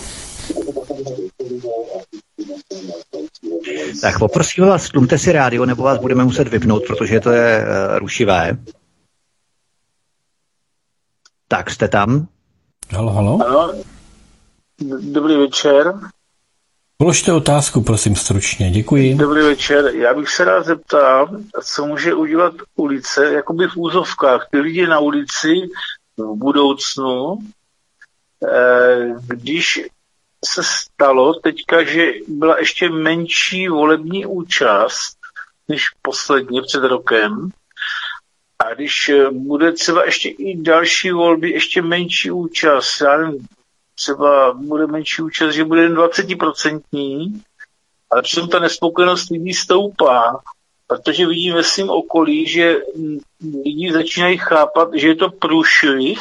Tak 4.01 4.19
poprosím 4.19 4.65
vás, 4.65 4.89
tlumte 4.89 5.17
si 5.17 5.31
rádio, 5.31 5.65
nebo 5.65 5.83
vás 5.83 5.99
budeme 5.99 6.23
muset 6.23 6.47
vypnout, 6.47 6.83
protože 6.87 7.19
to 7.19 7.31
je 7.31 7.65
uh, 7.65 7.97
rušivé. 7.97 8.57
Tak, 11.47 11.69
jste 11.69 11.87
tam? 11.87 12.27
Halo, 12.91 13.11
halo. 13.11 13.39
Ano. 13.47 13.73
Dobrý 14.99 15.35
večer. 15.37 15.93
Položte 16.97 17.33
otázku, 17.33 17.81
prosím, 17.81 18.15
stručně. 18.15 18.71
Děkuji. 18.71 19.15
Dobrý 19.15 19.41
večer. 19.41 19.85
Já 19.95 20.13
bych 20.13 20.29
se 20.29 20.45
rád 20.45 20.65
zeptal, 20.65 21.29
co 21.63 21.85
může 21.85 22.13
udělat 22.13 22.53
ulice, 22.75 23.33
jakoby 23.33 23.67
v 23.67 23.77
úzovkách, 23.77 24.47
ty 24.51 24.59
lidi 24.59 24.87
na 24.87 24.99
ulici 24.99 25.53
v 26.17 26.35
budoucnu, 26.35 27.37
eh, 28.51 29.13
když 29.27 29.81
se 30.45 30.61
stalo 30.63 31.33
teďka, 31.33 31.83
že 31.83 32.11
byla 32.27 32.59
ještě 32.59 32.89
menší 32.89 33.67
volební 33.67 34.25
účast 34.25 35.17
než 35.67 35.89
posledně 36.01 36.61
před 36.61 36.83
rokem. 36.83 37.49
A 38.59 38.73
když 38.73 39.09
eh, 39.09 39.29
bude 39.31 39.71
třeba 39.71 40.05
ještě 40.05 40.29
i 40.29 40.57
další 40.61 41.11
volby, 41.11 41.49
ještě 41.49 41.81
menší 41.81 42.31
účast, 42.31 43.01
já 43.01 43.17
nevím, 43.17 43.47
třeba 43.95 44.53
bude 44.53 44.87
menší 44.87 45.21
účast, 45.21 45.53
že 45.53 45.63
bude 45.63 45.81
jen 45.81 45.95
20%, 45.95 47.41
ale 48.09 48.21
přitom 48.21 48.49
ta 48.49 48.59
nespokojenost 48.59 49.29
lidí 49.29 49.53
stoupá, 49.53 50.39
protože 50.87 51.27
vidím 51.27 51.53
ve 51.53 51.63
svém 51.63 51.89
okolí, 51.89 52.47
že 52.47 52.75
lidi 53.65 53.93
začínají 53.93 54.37
chápat, 54.37 54.89
že 54.93 55.07
je 55.07 55.15
to 55.15 55.29
průšvih 55.29 56.19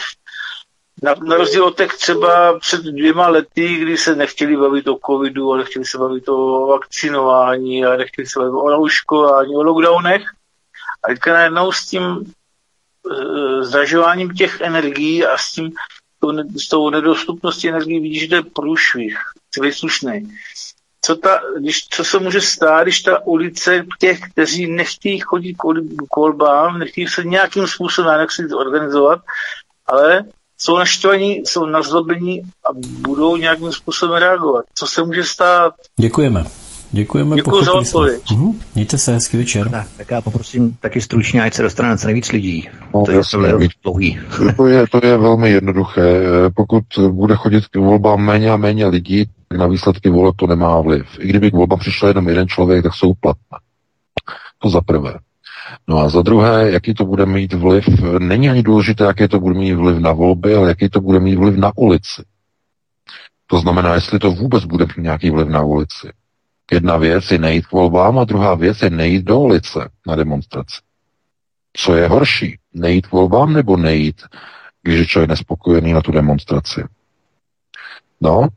na, 1.03 1.15
na 1.15 1.37
rozdíl 1.37 1.65
od 1.65 1.77
těch 1.77 1.95
třeba 1.95 2.59
před 2.59 2.83
dvěma 2.83 3.29
lety, 3.29 3.75
kdy 3.75 3.97
se 3.97 4.17
nechtěli 4.17 4.57
bavit 4.57 4.89
o 4.89 4.99
covidu, 5.07 5.53
ale 5.53 5.59
nechtěli 5.59 5.85
se 5.85 5.99
bavit 5.99 6.29
o 6.29 6.67
vakcinování, 6.67 7.85
a 7.85 7.97
nechtěli 7.97 8.27
se 8.27 8.39
bavit 8.39 8.53
o 8.53 8.71
nauškování, 8.71 9.57
o 9.57 9.63
lockdownech. 9.63 10.23
A 11.05 11.09
teďka 11.09 11.33
najednou 11.33 11.73
s 11.73 11.87
tím 11.87 12.03
e, 12.03 13.65
zdražováním 13.65 14.35
těch 14.35 14.61
energií 14.61 15.27
a 15.27 15.39
s 15.39 15.53
tím 15.53 15.73
to, 16.21 16.33
s 16.61 16.69
tou 16.69 16.91
nedostupností 16.91 17.69
energií 17.69 18.01
vidíš, 18.01 18.21
že 18.21 18.29
to 18.29 18.35
je 18.35 18.43
průšvih, 18.43 19.19
celý 19.51 19.73
slušný. 19.73 20.39
Co, 21.01 21.17
ta, 21.17 21.41
když, 21.59 21.89
co 21.89 22.05
se 22.05 22.19
může 22.19 22.41
stát, 22.41 22.83
když 22.83 23.01
ta 23.01 23.27
ulice 23.27 23.87
těch, 24.01 24.21
kteří 24.33 24.67
nechtějí 24.67 25.21
chodit 25.21 25.55
k 26.11 26.17
volbám, 26.17 26.79
nechtějí 26.79 27.09
se 27.09 27.25
nějakým 27.25 27.67
způsobem 27.67 28.21
jak 28.21 28.33
si 28.33 28.47
organizovat, 28.47 29.21
ale 29.87 30.25
jsou 30.59 30.77
naštvaní, 30.79 31.35
jsou 31.35 31.67
nazlobení 31.67 32.43
a 32.43 32.69
budou 33.09 33.37
nějakým 33.37 33.73
způsobem 33.73 34.17
reagovat. 34.17 34.65
Co 34.75 34.87
se 34.87 35.05
může 35.05 35.25
stát? 35.25 35.75
Děkujeme. 36.01 36.45
Děkujeme. 36.91 37.37
Děkuji 37.37 37.65
za 37.65 37.75
odpověď. 37.75 38.23
Mhm. 38.33 38.61
Mějte 38.75 38.99
se, 38.99 39.13
hezký 39.13 39.37
večer. 39.37 39.71
Tak, 39.71 39.87
tak 39.97 40.11
já 40.11 40.21
poprosím 40.21 40.77
taky 40.81 41.01
stručně, 41.01 41.43
ať 41.43 41.55
se 41.55 41.63
dostane 41.63 41.89
na 41.89 41.97
co 41.97 42.07
nejvíc 42.07 42.33
lidí. 42.33 42.69
No, 42.95 43.05
to, 43.05 43.13
je, 43.13 43.21
to, 43.31 43.47
je 43.47 43.69
dlouhý. 43.83 44.19
To 44.57 44.67
je, 44.67 44.87
to 44.87 45.07
je 45.07 45.17
velmi 45.17 45.51
jednoduché. 45.51 46.23
Pokud 46.57 46.85
bude 47.11 47.37
chodit 47.37 47.67
k 47.67 47.77
volbám 47.77 48.21
méně 48.21 48.51
a 48.51 48.57
méně 48.57 48.87
lidí, 48.87 49.25
tak 49.49 49.59
na 49.59 49.67
výsledky 49.67 50.11
voleb 50.11 50.35
to 50.37 50.47
nemá 50.47 50.81
vliv. 50.81 51.07
I 51.19 51.29
kdyby 51.29 51.51
k 51.51 51.55
volbám 51.55 51.79
přišel 51.79 52.09
jenom 52.09 52.29
jeden 52.29 52.49
člověk, 52.49 52.83
tak 52.83 52.95
jsou 52.95 53.15
platné. 53.21 53.59
To 54.59 54.71
za 54.71 54.81
prvé. 54.81 55.15
No 55.89 55.99
a 55.99 56.09
za 56.09 56.23
druhé, 56.23 56.71
jaký 56.71 56.95
to 56.95 57.05
bude 57.05 57.27
mít 57.27 57.53
vliv, 57.53 57.85
není 58.19 58.51
ani 58.51 58.63
důležité, 58.63 59.05
jaký 59.05 59.29
to 59.29 59.41
bude 59.41 59.59
mít 59.59 59.73
vliv 59.73 59.99
na 59.99 60.13
volby, 60.13 60.55
ale 60.55 60.69
jaký 60.69 60.89
to 60.89 61.01
bude 61.01 61.21
mít 61.21 61.37
vliv 61.37 61.57
na 61.57 61.73
ulici. 61.77 62.23
To 63.47 63.59
znamená, 63.59 63.95
jestli 63.95 64.19
to 64.19 64.31
vůbec 64.31 64.65
bude 64.65 64.85
mít 64.85 65.03
nějaký 65.03 65.31
vliv 65.31 65.49
na 65.49 65.63
ulici. 65.63 66.13
Jedna 66.73 66.97
věc 66.97 67.31
je 67.31 67.39
nejít 67.39 67.67
k 67.67 67.73
volbám 67.73 68.19
a 68.19 68.25
druhá 68.25 68.55
věc 68.55 68.83
je 68.83 68.91
nejít 68.91 69.25
do 69.25 69.41
ulice 69.41 69.91
na 70.07 70.17
demonstraci. 70.17 70.81
Co 71.73 71.95
je 71.95 72.09
horší? 72.09 72.59
Nejít 72.75 73.07
k 73.07 73.13
volbám 73.13 73.53
nebo 73.53 73.77
nejít, 73.77 74.23
když 74.83 74.99
je 74.99 75.07
člověk 75.07 75.31
nespokojený 75.31 75.93
na 75.93 76.01
tu 76.01 76.13
demonstraci? 76.13 76.85
No, 78.21 78.49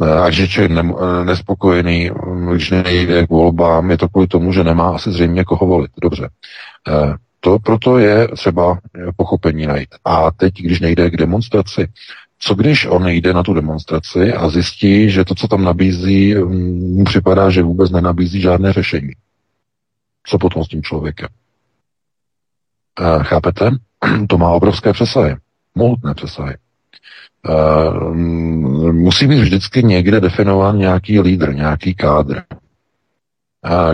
a 0.22 0.28
když 0.28 0.56
je 0.56 0.68
ne, 0.68 0.82
nespokojený, 1.24 2.10
když 2.52 2.70
nejde 2.70 3.26
k 3.26 3.30
volbám, 3.30 3.90
je 3.90 3.98
to 3.98 4.08
kvůli 4.08 4.26
tomu, 4.26 4.52
že 4.52 4.64
nemá 4.64 4.94
asi 4.94 5.12
zřejmě 5.12 5.44
koho 5.44 5.66
volit. 5.66 5.90
Dobře. 6.02 6.28
Eh, 6.88 7.14
to 7.40 7.58
proto 7.58 7.98
je 7.98 8.28
třeba 8.28 8.78
pochopení 9.16 9.66
najít. 9.66 9.88
A 10.04 10.30
teď, 10.30 10.54
když 10.54 10.80
nejde 10.80 11.10
k 11.10 11.16
demonstraci, 11.16 11.88
co 12.38 12.54
když 12.54 12.86
on 12.86 13.08
jde 13.08 13.32
na 13.32 13.42
tu 13.42 13.54
demonstraci 13.54 14.32
a 14.32 14.48
zjistí, 14.48 15.10
že 15.10 15.24
to, 15.24 15.34
co 15.34 15.48
tam 15.48 15.64
nabízí, 15.64 16.34
mm, 16.34 16.96
mu 16.96 17.04
připadá, 17.04 17.50
že 17.50 17.62
vůbec 17.62 17.90
nenabízí 17.90 18.40
žádné 18.40 18.72
řešení? 18.72 19.12
Co 20.26 20.38
potom 20.38 20.64
s 20.64 20.68
tím 20.68 20.82
člověkem? 20.82 21.28
Chápete? 23.22 23.70
To 24.28 24.38
má 24.38 24.50
obrovské 24.50 24.92
přesahy. 24.92 25.36
Mohutné 25.74 26.14
přesahy. 26.14 26.54
Musí 28.92 29.26
být 29.26 29.40
vždycky 29.40 29.82
někde 29.82 30.20
definován 30.20 30.78
nějaký 30.78 31.20
lídr, 31.20 31.54
nějaký 31.54 31.94
kádr, 31.94 32.42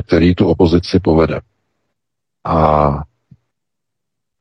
který 0.07 0.35
tu 0.35 0.47
opozici 0.47 1.01
povede. 1.01 1.41
A 2.45 3.03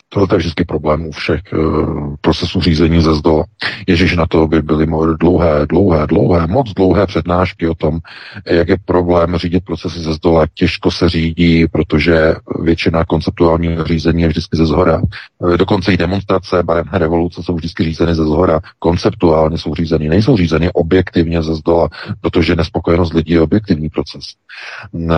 to 0.09 0.27
je 0.31 0.37
vždycky 0.37 0.65
problém 0.65 1.05
u 1.05 1.11
všech 1.11 1.41
uh, 1.53 2.15
procesů 2.21 2.61
řízení 2.61 3.01
ze 3.01 3.13
zdola. 3.13 3.43
Ježíš 3.87 4.15
na 4.15 4.25
to 4.25 4.47
by 4.47 4.61
byly 4.61 4.87
dlouhé, 5.19 5.65
dlouhé, 5.69 6.07
dlouhé, 6.07 6.47
moc 6.47 6.73
dlouhé 6.73 7.07
přednášky 7.07 7.67
o 7.67 7.75
tom, 7.75 7.99
jak 8.45 8.69
je 8.69 8.77
problém 8.85 9.37
řídit 9.37 9.65
procesy 9.65 9.99
ze 9.99 10.13
zdola, 10.13 10.45
těžko 10.53 10.91
se 10.91 11.09
řídí, 11.09 11.67
protože 11.67 12.35
většina 12.61 13.05
konceptuálního 13.05 13.83
řízení 13.83 14.21
je 14.21 14.27
vždycky 14.27 14.57
ze 14.57 14.65
zhora. 14.65 15.01
Uh, 15.39 15.57
dokonce 15.57 15.93
i 15.93 15.97
demonstrace, 15.97 16.63
barevné 16.63 16.99
revoluce 16.99 17.43
jsou 17.43 17.55
vždycky 17.55 17.83
řízeny 17.83 18.15
ze 18.15 18.23
zhora. 18.23 18.59
Konceptuálně 18.79 19.57
jsou 19.57 19.75
řízeny, 19.75 20.09
nejsou 20.09 20.37
řízeny 20.37 20.71
objektivně 20.73 21.41
ze 21.41 21.55
zdola, 21.55 21.89
protože 22.21 22.55
nespokojenost 22.55 23.13
lidí 23.13 23.33
je 23.33 23.41
objektivní 23.41 23.89
proces. 23.89 24.23
Uh, 24.91 25.11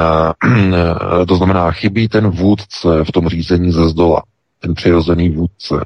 to 1.27 1.35
znamená, 1.35 1.71
chybí 1.71 2.07
ten 2.07 2.27
vůdce 2.27 3.03
v 3.03 3.11
tom 3.11 3.27
řízení 3.27 3.71
ze 3.71 3.89
zdola 3.89 4.23
ten 4.59 4.73
přirozený 4.73 5.29
vůdce. 5.29 5.85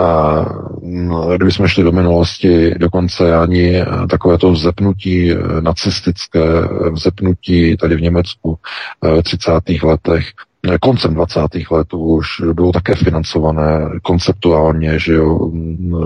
A 0.00 0.44
no, 0.82 1.36
kdybychom 1.36 1.66
šli 1.66 1.82
do 1.82 1.92
minulosti, 1.92 2.74
dokonce 2.78 3.36
ani 3.36 3.84
takové 4.10 4.38
to 4.38 4.52
vzepnutí 4.52 5.32
eh, 5.32 5.36
nacistické, 5.60 6.40
eh, 6.40 6.90
vzepnutí 6.90 7.76
tady 7.76 7.96
v 7.96 8.00
Německu 8.00 8.58
eh, 9.04 9.20
v 9.20 9.22
30. 9.22 9.52
letech, 9.82 10.26
koncem 10.80 11.14
20. 11.14 11.40
let 11.70 11.94
už 11.94 12.26
bylo 12.52 12.72
také 12.72 12.94
financované 12.94 13.90
konceptuálně, 14.02 14.98
že 14.98 15.14
jo, 15.14 15.50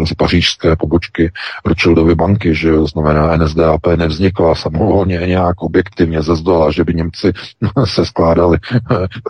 z 0.05 0.15
pařížské 0.15 0.77
pobočky 0.77 1.33
Rothschildovy 1.65 2.15
banky, 2.15 2.55
že 2.55 2.69
jo, 2.69 2.87
znamená 2.87 3.37
NSDAP 3.37 3.87
nevznikla 3.97 4.55
samovolně 4.55 5.19
nějak 5.27 5.63
objektivně 5.63 6.23
ze 6.23 6.37
zdola, 6.37 6.71
že 6.71 6.85
by 6.85 6.95
Němci 6.95 7.33
se 7.85 8.07
skládali, 8.07 8.59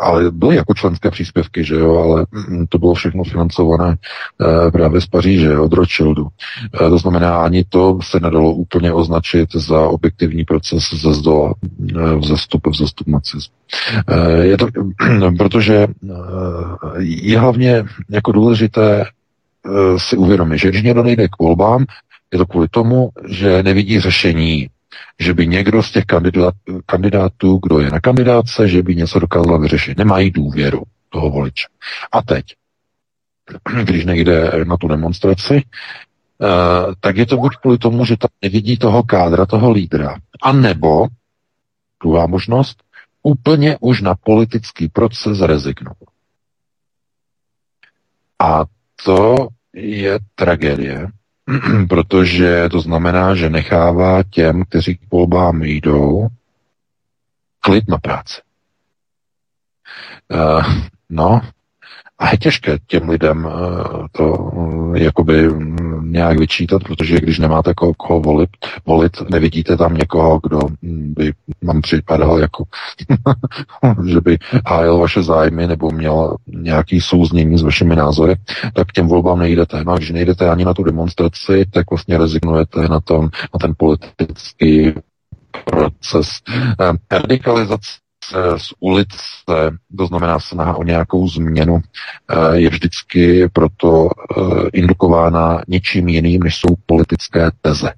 ale 0.01 0.31
byly 0.31 0.57
jako 0.57 0.75
členské 0.75 1.11
příspěvky, 1.11 1.65
že 1.65 1.75
jo, 1.75 1.97
ale 1.97 2.27
to 2.69 2.79
bylo 2.79 2.95
všechno 2.95 3.25
financované 3.25 3.97
eh, 3.97 4.71
právě 4.71 5.01
z 5.01 5.07
Paříže, 5.07 5.59
od 5.59 5.73
Rothschildu. 5.73 6.29
Eh, 6.75 6.89
to 6.89 6.99
znamená, 6.99 7.37
ani 7.37 7.65
to 7.65 7.99
se 8.03 8.21
nedalo 8.21 8.53
úplně 8.53 8.93
označit 8.93 9.49
za 9.55 9.81
objektivní 9.89 10.45
proces 10.45 10.83
ze 10.95 11.15
zdola, 11.15 11.55
eh, 11.97 12.17
vzestup, 12.17 12.67
vzestup 12.67 13.07
nacismu. 13.07 13.55
Je 14.43 14.59
to, 14.59 14.67
protože 15.39 15.77
eh, 15.77 16.15
je 16.99 17.39
hlavně 17.39 17.85
jako 18.11 18.33
důležité 18.33 19.05
eh, 19.05 19.99
si 19.99 20.17
uvědomit, 20.17 20.59
že 20.59 20.69
když 20.69 20.83
někdo 20.83 21.03
nejde 21.03 21.29
k 21.29 21.39
volbám, 21.39 21.85
je 22.33 22.39
to 22.39 22.47
kvůli 22.47 22.69
tomu, 22.69 23.11
že 23.29 23.63
nevidí 23.63 24.01
řešení, 24.01 24.69
že 25.21 25.35
by 25.35 25.47
někdo 25.47 25.83
z 25.83 25.91
těch 25.91 26.05
kandidátů, 26.87 27.61
kdo 27.63 27.79
je 27.79 27.91
na 27.91 28.01
kandidáce, 28.01 28.69
že 28.69 28.83
by 28.83 28.95
něco 28.95 29.19
dokázal 29.19 29.61
vyřešit. 29.61 29.99
Nemají 29.99 30.31
důvěru 30.31 30.83
toho 31.09 31.31
voliče. 31.31 31.67
A 32.13 32.23
teď, 32.23 32.45
když 33.85 34.05
nejde 34.05 34.53
na 34.65 34.77
tu 34.77 34.89
demonstraci, 34.89 35.63
eh, 35.63 36.47
tak 37.01 37.17
je 37.17 37.27
to 37.27 37.37
buď 37.37 37.57
kvůli 37.57 37.79
tomu, 37.79 38.05
že 38.05 38.17
tam 38.17 38.31
nevidí 38.43 38.77
toho 38.77 39.03
kádra, 39.03 39.47
toho 39.47 39.71
lídra, 39.71 40.17
a 40.43 40.53
nebo 40.53 41.07
druhá 42.03 42.27
možnost, 42.27 42.83
úplně 43.23 43.79
už 43.81 44.01
na 44.01 44.15
politický 44.15 44.89
proces 44.89 45.41
rezignoval. 45.41 46.09
A 48.39 48.65
to 49.05 49.49
je 49.73 50.19
tragédie, 50.35 51.07
protože 51.89 52.69
to 52.69 52.81
znamená, 52.81 53.35
že 53.35 53.51
nechává 53.51 54.23
těm, 54.23 54.65
kteří 54.65 54.97
k 54.97 55.11
volbám 55.11 55.63
jdou, 55.63 56.29
klid 57.61 57.89
na 57.89 57.99
práci. 57.99 58.41
Uh, 60.33 60.65
no, 61.11 61.41
a 62.23 62.31
je 62.31 62.39
těžké 62.39 62.79
těm 62.87 63.09
lidem 63.09 63.45
uh, 63.45 63.53
to 64.13 64.29
uh, 64.29 64.97
jakoby 64.97 65.49
nějak 66.03 66.39
vyčítat, 66.39 66.83
protože 66.85 67.17
když 67.21 67.39
nemáte 67.39 67.75
koho, 67.75 67.95
koho 67.95 68.21
volit, 68.21 68.51
volit, 68.87 69.31
nevidíte 69.31 69.77
tam 69.77 69.95
někoho, 69.95 70.41
kdo 70.43 70.61
by 70.83 71.33
vám 71.63 71.83
připadal 71.83 72.39
jako, 72.39 72.65
že 74.07 74.21
by 74.21 74.39
hájil 74.67 74.99
vaše 74.99 75.23
zájmy 75.23 75.67
nebo 75.67 75.91
měl 75.91 76.37
nějaký 76.47 77.01
souznění 77.01 77.59
s 77.59 77.63
vašimi 77.63 77.97
názory, 77.97 78.35
tak 78.75 78.93
těm 78.93 79.07
volbám 79.07 79.39
nejdete. 79.39 79.85
No 79.85 79.93
a 79.93 79.97
když 79.97 80.11
nejdete 80.11 80.51
ani 80.51 80.65
na 80.65 80.75
tu 80.75 80.83
demonstraci, 80.83 81.65
tak 81.71 81.91
vlastně 81.91 82.19
rezignujete 82.19 82.89
na, 82.89 83.01
tom, 83.01 83.25
na 83.25 83.59
ten 83.61 83.75
politický 83.77 84.93
proces. 85.65 86.29
Eh, 86.81 86.93
radikalizace 87.11 88.03
z 88.57 88.75
ulice, 88.81 89.79
to 89.97 90.07
znamená 90.07 90.41
snaha 90.41 90.77
o 90.77 90.83
nějakou 90.83 91.29
změnu, 91.29 91.81
eh, 92.31 92.57
je 92.57 92.69
vždycky 92.71 93.49
proto 93.53 94.09
eh, 94.11 94.43
indukována 94.73 95.63
ničím 95.69 96.09
jiným, 96.09 96.43
než 96.43 96.57
jsou 96.57 96.75
politické 96.87 97.51
teze. 97.61 97.93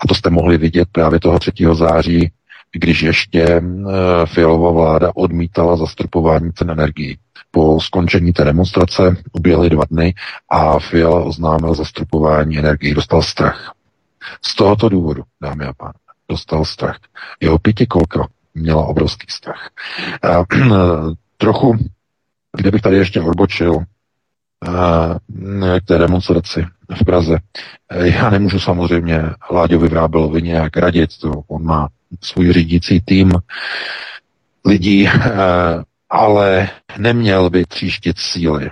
A 0.00 0.06
to 0.08 0.14
jste 0.14 0.30
mohli 0.30 0.58
vidět 0.58 0.88
právě 0.92 1.20
toho 1.20 1.38
3. 1.38 1.52
září, 1.72 2.32
když 2.72 3.02
ještě 3.02 3.42
eh, 3.42 3.62
Fialová 4.26 4.70
vláda 4.70 5.12
odmítala 5.14 5.76
zastropování 5.76 6.52
cen 6.52 6.70
energií. 6.70 7.18
Po 7.50 7.80
skončení 7.80 8.32
té 8.32 8.44
demonstrace 8.44 9.16
uběhly 9.32 9.70
dva 9.70 9.84
dny 9.90 10.14
a 10.48 10.78
Fiala 10.78 11.20
oznámil 11.24 11.74
zastropování 11.74 12.58
energií. 12.58 12.94
Dostal 12.94 13.22
strach. 13.22 13.72
Z 14.42 14.54
tohoto 14.54 14.88
důvodu, 14.88 15.22
dámy 15.42 15.64
a 15.64 15.72
pánové, 15.72 15.94
dostal 16.28 16.64
strach. 16.64 16.98
Jeho 17.40 17.58
pětikolka 17.58 18.28
měla 18.54 18.84
obrovský 18.86 19.26
strach. 19.28 19.70
A, 20.22 20.44
trochu, 21.36 21.78
kde 22.56 22.70
bych 22.70 22.82
tady 22.82 22.96
ještě 22.96 23.20
odbočil, 23.20 23.84
k 25.80 25.84
té 25.84 25.98
demonstraci 25.98 26.66
v 27.00 27.04
Praze. 27.04 27.38
Já 28.02 28.30
nemůžu 28.30 28.60
samozřejmě 28.60 29.22
Láďovi 29.50 29.88
Vrábelovi 29.88 30.42
nějak 30.42 30.76
radit, 30.76 31.18
to 31.18 31.30
on 31.48 31.64
má 31.64 31.88
svůj 32.20 32.52
řídící 32.52 33.00
tým 33.00 33.32
lidí, 34.64 35.08
ale 36.10 36.68
neměl 36.98 37.50
by 37.50 37.64
tříštit 37.66 38.18
síly. 38.18 38.70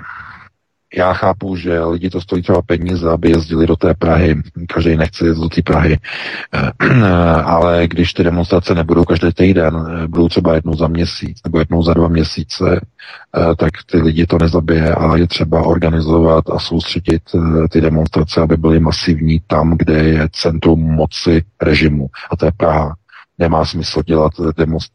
Já 0.96 1.12
chápu, 1.12 1.56
že 1.56 1.84
lidi 1.84 2.10
to 2.10 2.20
stojí 2.20 2.42
třeba 2.42 2.62
peníze, 2.62 3.10
aby 3.10 3.30
jezdili 3.30 3.66
do 3.66 3.76
té 3.76 3.94
Prahy. 3.94 4.42
Každý 4.74 4.96
nechce 4.96 5.26
jezdit 5.26 5.42
do 5.42 5.48
té 5.48 5.62
Prahy. 5.62 5.98
Ale 7.44 7.88
když 7.88 8.12
ty 8.12 8.24
demonstrace 8.24 8.74
nebudou 8.74 9.04
každý 9.04 9.32
týden, 9.32 10.06
budou 10.06 10.28
třeba 10.28 10.54
jednou 10.54 10.76
za 10.76 10.88
měsíc 10.88 11.40
nebo 11.44 11.58
jednou 11.58 11.82
za 11.82 11.94
dva 11.94 12.08
měsíce, 12.08 12.80
tak 13.56 13.70
ty 13.90 13.96
lidi 13.96 14.26
to 14.26 14.38
nezabije 14.38 14.94
a 14.94 15.16
je 15.16 15.26
třeba 15.26 15.62
organizovat 15.62 16.50
a 16.50 16.58
soustředit 16.58 17.22
eh, 17.34 17.68
ty 17.68 17.80
demonstrace, 17.80 18.40
aby 18.40 18.56
byly 18.56 18.80
masivní 18.80 19.40
tam, 19.46 19.78
kde 19.78 20.04
je 20.04 20.28
centrum 20.32 20.80
moci 20.80 21.44
režimu. 21.62 22.06
A 22.30 22.36
to 22.36 22.46
je 22.46 22.52
Praha. 22.56 22.94
Nemá 23.38 23.64
smysl 23.64 24.02
dělat 24.02 24.32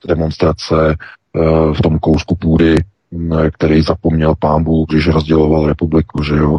demonstrace 0.07 0.75
eh, 0.95 1.39
v 1.73 1.81
tom 1.81 1.99
kousku 1.99 2.35
půdy, 2.35 2.75
který 3.51 3.81
zapomněl 3.81 4.35
pán 4.39 4.63
Bůh, 4.63 4.87
když 4.89 5.07
rozděloval 5.07 5.67
republiku, 5.67 6.23
že 6.23 6.35
jo, 6.35 6.57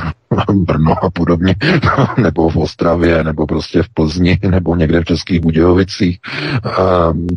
Brno 0.52 1.04
a 1.04 1.10
podobně, 1.10 1.56
nebo 2.22 2.50
v 2.50 2.56
Ostravě, 2.56 3.24
nebo 3.24 3.46
prostě 3.46 3.82
v 3.82 3.88
Plzni, 3.88 4.38
nebo 4.48 4.76
někde 4.76 5.00
v 5.00 5.04
Českých 5.04 5.40
Budějovicích. 5.40 6.20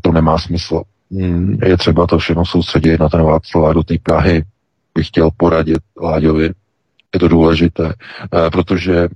To 0.02 0.12
nemá 0.12 0.38
smysl. 0.38 0.82
Mm, 1.10 1.58
je 1.64 1.78
třeba 1.78 2.08
to 2.08 2.18
všechno 2.18 2.46
soustředit 2.46 3.00
na 3.00 3.10
ten 3.10 3.24
Václav 3.24 3.74
do 3.74 3.84
té 3.84 3.96
Prahy. 4.04 4.44
Bych 4.96 5.08
chtěl 5.08 5.30
poradit 5.38 5.80
Láďovi, 6.02 6.50
Je 7.16 7.20
to 7.20 7.28
důležité, 7.28 7.94
protože 8.52 9.08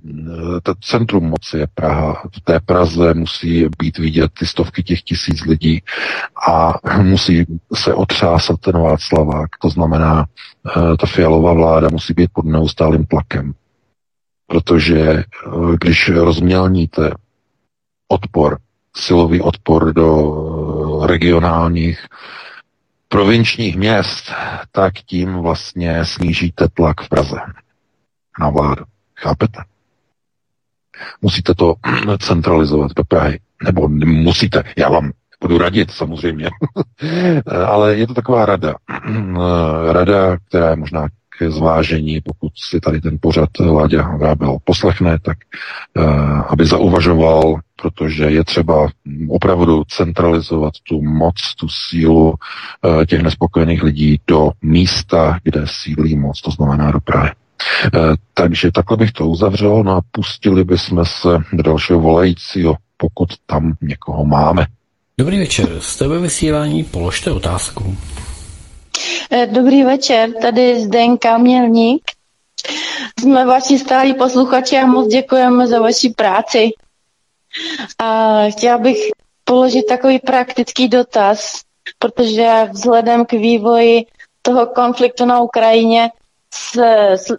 to 0.62 0.74
centrum 0.80 1.24
moci 1.24 1.58
je 1.58 1.66
Praha. 1.74 2.22
V 2.36 2.40
té 2.40 2.60
Praze 2.60 3.14
musí 3.14 3.66
být 3.78 3.98
vidět 3.98 4.30
ty 4.38 4.46
stovky 4.46 4.82
těch 4.82 5.02
tisíc 5.02 5.44
lidí 5.44 5.82
a 6.48 6.74
musí 7.02 7.44
se 7.74 7.94
otřásat 7.94 8.60
ten 8.60 8.82
Václavák. 8.82 9.48
To 9.62 9.70
znamená, 9.70 10.26
ta 11.00 11.06
fialová 11.06 11.52
vláda 11.52 11.88
musí 11.92 12.14
být 12.14 12.30
pod 12.32 12.44
neustálým 12.44 13.06
tlakem. 13.06 13.52
Protože 14.46 15.24
když 15.80 16.08
rozmělníte 16.08 17.14
odpor, 18.08 18.58
silový 18.96 19.40
odpor 19.40 19.92
do 19.92 21.06
regionálních 21.06 22.06
provinčních 23.08 23.76
měst, 23.76 24.32
tak 24.72 24.94
tím 24.94 25.34
vlastně 25.34 26.04
snížíte 26.04 26.68
tlak 26.74 27.00
v 27.00 27.08
Praze 27.08 27.36
na 28.40 28.50
vládu. 28.50 28.84
Chápete? 29.16 29.62
Musíte 31.22 31.54
to 31.54 31.74
centralizovat 32.18 32.92
do 32.96 33.04
Prahy. 33.04 33.40
Nebo 33.64 33.88
musíte, 34.04 34.62
já 34.76 34.88
vám 34.88 35.10
budu 35.40 35.58
radit 35.58 35.90
samozřejmě, 35.90 36.50
ale 37.66 37.96
je 37.96 38.06
to 38.06 38.14
taková 38.14 38.46
rada. 38.46 38.74
Rada, 39.92 40.36
která 40.48 40.70
je 40.70 40.76
možná 40.76 41.08
ke 41.38 41.50
zvážení, 41.50 42.20
pokud 42.20 42.52
si 42.56 42.80
tady 42.80 43.00
ten 43.00 43.18
pořad 43.20 43.48
Láďa 43.60 44.16
Vrábel 44.16 44.56
poslechne, 44.64 45.18
tak 45.18 45.38
uh, 45.96 46.42
aby 46.48 46.66
zauvažoval, 46.66 47.60
protože 47.82 48.24
je 48.24 48.44
třeba 48.44 48.88
opravdu 49.28 49.84
centralizovat 49.84 50.72
tu 50.88 51.02
moc, 51.02 51.54
tu 51.54 51.68
sílu 51.68 52.30
uh, 52.30 53.04
těch 53.04 53.22
nespokojených 53.22 53.82
lidí 53.82 54.20
do 54.26 54.50
místa, 54.62 55.38
kde 55.42 55.64
sídlí 55.64 56.16
moc, 56.16 56.40
to 56.40 56.50
znamená 56.50 56.90
do 56.90 57.00
Prahy. 57.00 57.30
Uh, 57.94 58.14
takže 58.34 58.72
takhle 58.72 58.96
bych 58.96 59.12
to 59.12 59.28
uzavřel, 59.28 59.82
no 59.82 59.92
a 59.96 60.00
pustili 60.10 60.64
bychom 60.64 61.04
se 61.04 61.28
do 61.52 61.62
dalšího 61.62 62.00
volajícího, 62.00 62.76
pokud 62.96 63.28
tam 63.46 63.74
někoho 63.80 64.24
máme. 64.24 64.66
Dobrý 65.18 65.38
večer, 65.38 65.80
jste 65.80 66.08
ve 66.08 66.18
vysílání, 66.18 66.84
položte 66.84 67.30
otázku. 67.30 67.96
Eh, 69.30 69.46
dobrý 69.46 69.82
večer, 69.82 70.32
tady 70.42 70.80
Zdenka 70.84 71.38
Mělník. 71.38 72.02
Jsme 73.20 73.46
vaši 73.46 73.78
stálí 73.78 74.14
posluchači 74.14 74.76
a 74.76 74.86
moc 74.86 75.06
děkujeme 75.06 75.66
za 75.66 75.80
vaši 75.80 76.10
práci. 76.16 76.70
A 77.98 78.38
chtěla 78.50 78.78
bych 78.78 78.96
položit 79.44 79.82
takový 79.82 80.18
praktický 80.18 80.88
dotaz, 80.88 81.60
protože 81.98 82.68
vzhledem 82.72 83.24
k 83.24 83.32
vývoji 83.32 84.04
toho 84.42 84.66
konfliktu 84.66 85.24
na 85.24 85.40
Ukrajině 85.40 86.10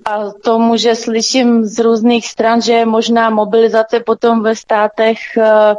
a 0.06 0.32
tomu, 0.32 0.78
že 0.78 0.96
slyším 0.96 1.66
z 1.66 1.80
různých 1.80 2.28
stran, 2.28 2.62
že 2.62 2.74
je 2.74 2.86
možná 2.86 3.30
mobilizace 3.30 4.00
potom 4.00 4.44
ve 4.44 4.56
státech 4.56 5.18
eh, 5.38 5.76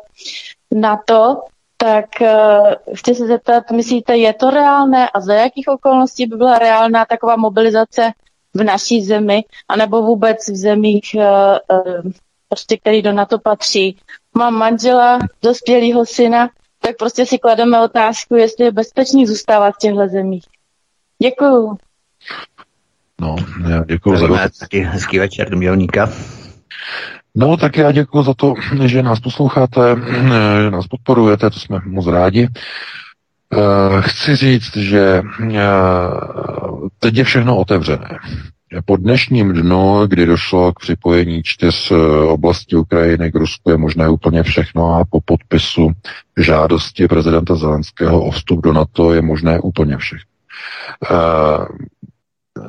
NATO, 0.74 1.36
tak 1.76 2.06
uh, 2.20 2.94
chci 2.94 3.14
se 3.14 3.26
zeptat, 3.26 3.70
myslíte, 3.70 4.16
je 4.16 4.34
to 4.34 4.50
reálné 4.50 5.08
a 5.10 5.20
za 5.20 5.34
jakých 5.34 5.68
okolností 5.68 6.26
by 6.26 6.36
byla 6.36 6.58
reálná 6.58 7.04
taková 7.04 7.36
mobilizace 7.36 8.12
v 8.54 8.64
naší 8.64 9.04
zemi, 9.04 9.44
anebo 9.68 10.02
vůbec 10.02 10.48
v 10.48 10.56
zemích, 10.56 11.04
uh, 11.14 12.10
prostě, 12.48 12.76
který 12.76 13.02
do 13.02 13.12
NATO 13.12 13.38
patří. 13.38 13.98
Mám 14.34 14.54
manžela, 14.54 15.18
dospělého 15.42 16.06
syna, 16.06 16.50
tak 16.80 16.96
prostě 16.96 17.26
si 17.26 17.38
klademe 17.38 17.80
otázku, 17.84 18.34
jestli 18.34 18.64
je 18.64 18.72
bezpečný 18.72 19.26
zůstávat 19.26 19.74
v 19.74 19.78
těchto 19.78 20.08
zemích. 20.08 20.44
Děkuju. 21.18 21.76
No, 23.22 23.36
já 23.68 23.84
děkuju 23.84 24.16
za 24.16 24.48
Taky 24.60 24.80
hezký 24.80 25.18
večer 25.18 25.50
do 25.50 25.56
Mělníka. 25.56 26.10
No, 27.34 27.56
tak 27.56 27.76
já 27.76 27.92
děkuji 27.92 28.22
za 28.22 28.34
to, 28.34 28.54
že 28.84 29.02
nás 29.02 29.20
posloucháte, 29.20 29.96
že 30.62 30.70
nás 30.70 30.86
podporujete, 30.86 31.50
to 31.50 31.58
jsme 31.58 31.80
moc 31.84 32.06
rádi. 32.06 32.48
Eh, 33.52 34.02
chci 34.02 34.36
říct, 34.36 34.76
že 34.76 35.22
eh, 35.54 35.60
teď 36.98 37.16
je 37.16 37.24
všechno 37.24 37.56
otevřené. 37.56 38.18
Po 38.84 38.96
dnešním 38.96 39.52
dnu, 39.52 40.06
kdy 40.06 40.26
došlo 40.26 40.72
k 40.72 40.80
připojení 40.80 41.42
čtyř 41.42 41.90
eh, 41.90 41.96
oblastí 42.26 42.76
Ukrajiny 42.76 43.32
k 43.32 43.34
Rusku, 43.34 43.70
je 43.70 43.76
možné 43.76 44.08
úplně 44.08 44.42
všechno 44.42 44.94
a 44.94 45.04
po 45.10 45.20
podpisu 45.20 45.90
žádosti 46.36 47.08
prezidenta 47.08 47.54
Zelenského 47.54 48.24
o 48.24 48.30
vstup 48.30 48.60
do 48.60 48.72
NATO 48.72 49.12
je 49.12 49.22
možné 49.22 49.60
úplně 49.60 49.96
všechno. 49.96 50.32
Eh, 52.58 52.62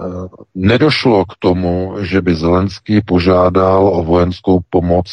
nedošlo 0.56 1.26
k 1.26 1.34
tomu, 1.40 1.96
že 2.00 2.22
by 2.22 2.36
Zelenský 2.36 3.02
požádal 3.02 3.88
o 3.88 4.04
vojenskou 4.04 4.60
pomoc, 4.70 5.06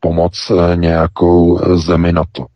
pomoc 0.00 0.50
eh, 0.50 0.76
nějakou 0.76 1.60
zemi 1.76 2.12
NATO. 2.12 2.46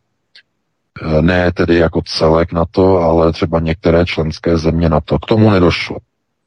Eh, 1.02 1.22
ne 1.22 1.52
tedy 1.52 1.76
jako 1.76 2.02
celek 2.02 2.52
NATO, 2.52 2.98
ale 2.98 3.32
třeba 3.32 3.60
některé 3.60 4.06
členské 4.06 4.58
země 4.58 4.88
NATO. 4.88 5.18
K 5.18 5.26
tomu 5.26 5.50
nedošlo. 5.50 5.96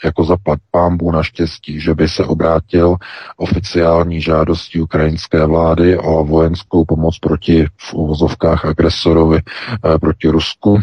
Jako 0.04 0.24
zaplat 0.24 0.60
pámbu 0.72 1.12
naštěstí, 1.12 1.80
že 1.80 1.94
by 1.94 2.10
se 2.10 2.26
obrátil 2.26 2.96
oficiální 3.38 4.22
žádostí 4.22 4.82
ukrajinské 4.82 5.46
vlády 5.46 5.98
o 5.98 6.24
vojenskou 6.24 6.86
pomoc 6.86 7.20
proti 7.20 7.66
v 7.78 7.94
uvozovkách 7.94 8.66
agresorovi 8.66 9.42
proti 10.02 10.28
Rusku 10.28 10.80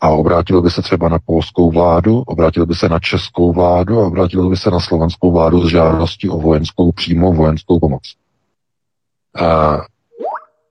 a 0.00 0.08
obrátil 0.08 0.62
by 0.62 0.70
se 0.70 0.82
třeba 0.82 1.08
na 1.08 1.18
polskou 1.26 1.70
vládu, 1.70 2.20
obrátil 2.20 2.66
by 2.66 2.74
se 2.74 2.88
na 2.88 2.98
českou 2.98 3.52
vládu 3.52 4.00
a 4.00 4.06
obrátil 4.06 4.50
by 4.50 4.56
se 4.56 4.70
na 4.70 4.80
slovenskou 4.80 5.32
vládu 5.32 5.66
s 5.66 5.70
žádostí 5.70 6.28
o 6.28 6.38
vojenskou 6.38 6.92
přímou 6.92 7.34
vojenskou 7.34 7.80
pomoc. 7.80 8.02
A 9.36 9.76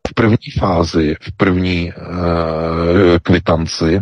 v 0.07 0.13
první 0.15 0.51
fázi, 0.59 1.15
v 1.21 1.37
první 1.37 1.91
uh, 1.93 2.03
kvitanci 3.23 3.99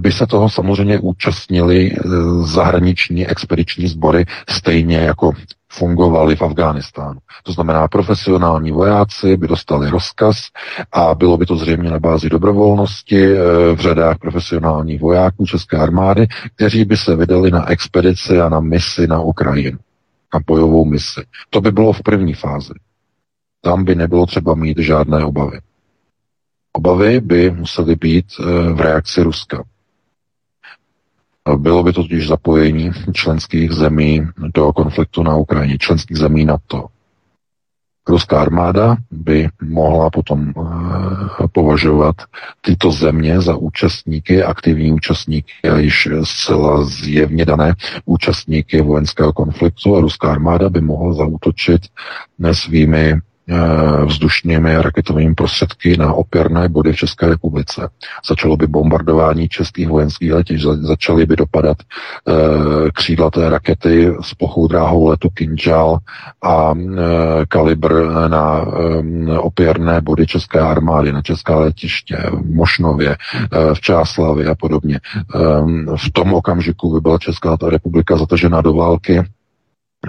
by 0.00 0.12
se 0.12 0.26
toho 0.26 0.50
samozřejmě 0.50 0.98
účastnili 0.98 1.92
eh, 1.92 2.00
zahraniční 2.42 3.26
expediční 3.26 3.88
sbory, 3.88 4.24
stejně 4.48 4.96
jako 4.96 5.32
fungovali 5.72 6.36
v 6.36 6.42
Afghánistánu. 6.42 7.18
To 7.42 7.52
znamená, 7.52 7.88
profesionální 7.88 8.72
vojáci 8.72 9.36
by 9.36 9.48
dostali 9.48 9.90
rozkaz 9.90 10.36
a 10.92 11.14
bylo 11.14 11.36
by 11.36 11.46
to 11.46 11.56
zřejmě 11.56 11.90
na 11.90 11.98
bázi 11.98 12.28
dobrovolnosti 12.28 13.24
eh, 13.26 13.38
v 13.74 13.80
řadách 13.80 14.18
profesionálních 14.18 15.00
vojáků 15.00 15.46
České 15.46 15.76
armády, 15.76 16.26
kteří 16.56 16.84
by 16.84 16.96
se 16.96 17.16
vydali 17.16 17.50
na 17.50 17.70
expedici 17.70 18.40
a 18.40 18.48
na 18.48 18.60
misi 18.60 19.06
na 19.06 19.20
Ukrajinu, 19.20 19.78
na 20.34 20.40
bojovou 20.46 20.84
misi. 20.84 21.20
To 21.50 21.60
by 21.60 21.72
bylo 21.72 21.92
v 21.92 22.02
první 22.02 22.34
fázi. 22.34 22.72
Tam 23.60 23.84
by 23.84 23.94
nebylo 23.94 24.26
třeba 24.26 24.54
mít 24.54 24.78
žádné 24.78 25.24
obavy. 25.24 25.58
Obavy 26.72 27.20
by 27.20 27.50
musely 27.50 27.96
být 27.96 28.26
eh, 28.40 28.72
v 28.72 28.80
reakci 28.80 29.22
Ruska. 29.22 29.64
Bylo 31.56 31.82
by 31.82 31.92
to 31.92 32.02
totiž 32.02 32.28
zapojení 32.28 32.90
členských 33.12 33.72
zemí 33.72 34.26
do 34.54 34.72
konfliktu 34.72 35.22
na 35.22 35.36
Ukrajině, 35.36 35.78
členských 35.78 36.16
zemí 36.16 36.44
NATO. 36.44 36.86
Ruská 38.08 38.40
armáda 38.40 38.96
by 39.10 39.48
mohla 39.62 40.10
potom 40.10 40.52
uh, 40.56 40.66
považovat 41.52 42.16
tyto 42.60 42.90
země 42.90 43.40
za 43.40 43.56
účastníky, 43.56 44.42
aktivní 44.42 44.92
účastníky 44.92 45.52
a 45.72 45.78
již 45.78 46.08
zcela 46.22 46.84
zjevně 46.84 47.44
dané 47.44 47.74
účastníky 48.04 48.82
vojenského 48.82 49.32
konfliktu 49.32 49.96
a 49.96 50.00
ruská 50.00 50.32
armáda 50.32 50.68
by 50.68 50.80
mohla 50.80 51.12
zautočit 51.12 51.82
svými 52.52 53.14
Eh, 53.14 53.35
vzdušními 54.06 54.82
raketovými 54.82 55.34
prostředky 55.34 55.96
na 55.96 56.12
opěrné 56.12 56.68
body 56.68 56.92
v 56.92 56.96
České 56.96 57.28
republice. 57.28 57.88
Začalo 58.28 58.56
by 58.56 58.66
bombardování 58.66 59.48
českých 59.48 59.88
vojenských 59.88 60.32
letišť, 60.32 60.64
začaly 60.64 61.26
by 61.26 61.36
dopadat 61.36 61.76
e, 61.80 62.32
křídlaté 62.90 63.50
rakety 63.50 64.14
s 64.20 64.34
plochou 64.34 64.66
dráhou 64.66 65.06
letu 65.08 65.28
Kinžal 65.30 65.98
a 66.42 66.74
e, 66.74 67.46
kalibr 67.46 68.06
na 68.28 68.66
opěrné 69.38 70.00
body 70.00 70.26
České 70.26 70.60
armády, 70.60 71.12
na 71.12 71.22
česká 71.22 71.58
letiště, 71.58 72.16
v 72.32 72.54
Mošnově, 72.54 73.16
v 73.74 73.80
Čáslavě 73.80 74.46
a 74.46 74.54
podobně. 74.54 75.00
V 75.96 76.12
tom 76.12 76.34
okamžiku 76.34 76.94
by 76.94 77.00
byla 77.00 77.18
Česká 77.18 77.56
republika 77.68 78.16
zatažena 78.16 78.60
do 78.60 78.72
války, 78.72 79.22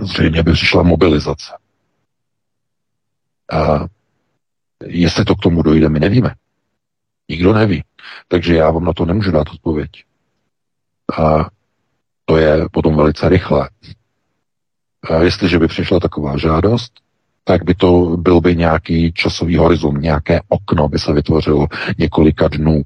zřejmě 0.02 0.44
by 0.44 0.52
přišla 0.54 0.84
mobilizace. 0.84 1.52
A 3.52 3.86
jestli 4.86 5.26
to 5.26 5.36
k 5.36 5.40
tomu 5.40 5.62
dojde, 5.62 5.90
my 5.90 6.00
nevíme. 6.00 6.36
Nikdo 7.30 7.54
neví. 7.54 7.84
Takže 8.28 8.56
já 8.56 8.72
vám 8.72 8.84
na 8.84 8.94
to 8.94 9.06
nemůžu 9.06 9.32
dát 9.32 9.50
odpověď. 9.50 9.90
A 11.20 11.50
to 12.26 12.38
je 12.38 12.66
potom 12.72 12.96
velice 12.96 13.30
rychlé. 13.30 13.70
A 15.04 15.14
jestliže 15.14 15.60
by 15.60 15.68
přišla 15.68 16.00
taková 16.00 16.38
žádost, 16.38 16.94
tak 17.48 17.64
by 17.64 17.74
to 17.76 18.18
byl 18.18 18.42
by 18.42 18.56
nějaký 18.56 19.12
časový 19.12 19.58
horizont, 19.58 20.02
nějaké 20.02 20.40
okno 20.50 20.88
by 20.88 21.00
se 21.00 21.14
vytvořilo 21.14 21.68
několika 21.98 22.48
dnů, 22.48 22.82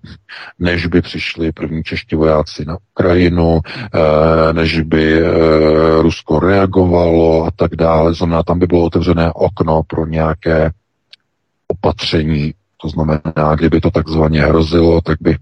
než 0.59 0.85
by 0.85 1.01
přišli 1.01 1.51
první 1.51 1.83
čeští 1.83 2.15
vojáci 2.15 2.65
na 2.65 2.77
Ukrajinu, 2.91 3.59
eh, 3.65 4.53
než 4.53 4.81
by 4.81 5.21
eh, 5.21 6.01
Rusko 6.01 6.39
reagovalo 6.39 7.45
a 7.45 7.51
tak 7.55 7.75
dále. 7.75 8.13
Znamená, 8.13 8.43
tam 8.43 8.59
by 8.59 8.67
bylo 8.67 8.83
otevřené 8.83 9.31
okno 9.33 9.81
pro 9.87 10.05
nějaké 10.05 10.71
opatření. 11.67 12.53
To 12.81 12.89
znamená, 12.89 13.55
kdyby 13.55 13.81
to 13.81 13.91
takzvaně 13.91 14.41
hrozilo, 14.41 15.01
tak 15.01 15.17
by 15.21 15.37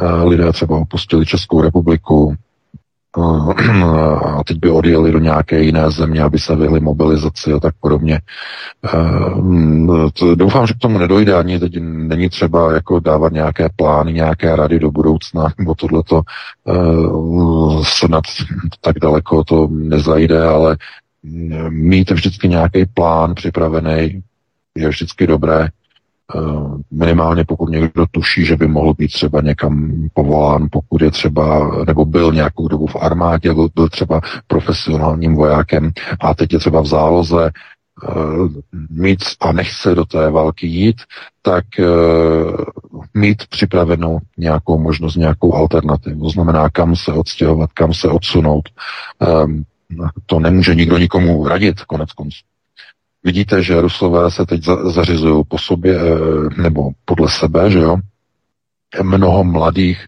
eh, 0.00 0.24
lidé 0.24 0.52
třeba 0.52 0.76
opustili 0.78 1.26
Českou 1.26 1.60
republiku, 1.60 2.36
a 3.18 4.44
teď 4.44 4.58
by 4.58 4.70
odjeli 4.70 5.12
do 5.12 5.18
nějaké 5.18 5.62
jiné 5.62 5.90
země, 5.90 6.22
aby 6.22 6.38
se 6.38 6.56
vyhli 6.56 6.80
mobilizaci 6.80 7.52
a 7.52 7.60
tak 7.60 7.74
podobně. 7.80 8.20
Eh, 8.94 10.34
doufám, 10.34 10.66
že 10.66 10.74
k 10.74 10.78
tomu 10.78 10.98
nedojde, 10.98 11.34
ani 11.34 11.58
teď 11.58 11.72
není 11.80 12.28
třeba 12.28 12.72
jako 12.72 13.00
dávat 13.00 13.32
nějaké 13.32 13.68
plány, 13.76 14.12
nějaké 14.12 14.56
rady 14.56 14.78
do 14.78 14.90
budoucna, 14.90 15.48
nebo 15.58 15.74
tohleto 15.74 16.22
eh, 16.68 16.72
snad 17.82 18.24
tak 18.80 18.98
daleko 18.98 19.44
to 19.44 19.68
nezajde, 19.70 20.42
ale 20.42 20.76
mm, 21.22 21.70
mít 21.70 22.10
vždycky 22.10 22.48
nějaký 22.48 22.86
plán 22.94 23.34
připravený 23.34 24.22
je 24.74 24.88
vždycky 24.88 25.26
dobré 25.26 25.68
minimálně 26.90 27.44
pokud 27.44 27.70
někdo 27.70 28.06
tuší, 28.10 28.44
že 28.44 28.56
by 28.56 28.66
mohl 28.66 28.94
být 28.94 29.12
třeba 29.12 29.40
někam 29.40 29.92
povolán, 30.14 30.68
pokud 30.70 31.02
je 31.02 31.10
třeba, 31.10 31.70
nebo 31.86 32.04
byl 32.04 32.32
nějakou 32.32 32.68
dobu 32.68 32.86
v 32.86 32.96
armádě, 32.96 33.54
byl, 33.54 33.88
třeba 33.90 34.20
profesionálním 34.46 35.34
vojákem 35.34 35.92
a 36.20 36.34
teď 36.34 36.52
je 36.52 36.58
třeba 36.58 36.80
v 36.80 36.86
záloze, 36.86 37.50
mít 38.90 39.18
a 39.40 39.52
nechce 39.52 39.94
do 39.94 40.04
té 40.04 40.30
války 40.30 40.66
jít, 40.66 40.96
tak 41.42 41.64
uh, 41.78 42.64
mít 43.14 43.46
připravenou 43.46 44.18
nějakou 44.38 44.78
možnost, 44.78 45.16
nějakou 45.16 45.54
alternativu. 45.54 46.30
Znamená, 46.30 46.70
kam 46.70 46.96
se 46.96 47.12
odstěhovat, 47.12 47.72
kam 47.72 47.94
se 47.94 48.08
odsunout. 48.08 48.68
Um, 49.44 49.64
to 50.26 50.40
nemůže 50.40 50.74
nikdo 50.74 50.98
nikomu 50.98 51.48
radit, 51.48 51.80
konec 51.80 52.12
konců. 52.12 52.40
Vidíte, 53.24 53.62
že 53.62 53.80
Rusové 53.80 54.30
se 54.30 54.46
teď 54.46 54.64
zařizují 54.84 55.44
po 55.48 55.58
sobě 55.58 56.00
eh, 56.00 56.62
nebo 56.62 56.90
podle 57.04 57.28
sebe, 57.30 57.70
že 57.70 57.78
jo? 57.78 57.96
Mnoho 59.02 59.44
mladých 59.44 60.06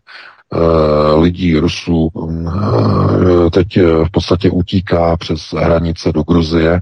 eh, 0.55 1.17
lidí 1.21 1.59
Rusů 1.59 2.09
eh, 2.17 3.51
teď 3.51 3.79
v 3.79 4.11
podstatě 4.11 4.51
utíká 4.51 5.17
přes 5.17 5.41
hranice 5.53 6.13
do 6.13 6.23
Gruzie 6.23 6.81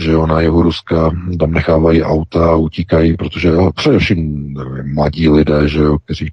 že 0.00 0.10
jo, 0.10 0.26
na 0.26 0.40
jihu 0.40 0.62
Ruska 0.62 1.10
tam 1.40 1.52
nechávají 1.52 2.02
auta 2.02 2.50
a 2.50 2.54
utíkají, 2.54 3.16
protože 3.16 3.48
jo, 3.48 3.72
především 3.74 4.54
mladí 4.94 5.28
lidé, 5.28 5.68
že 5.68 5.78
jo, 5.78 5.98
kteří 5.98 6.32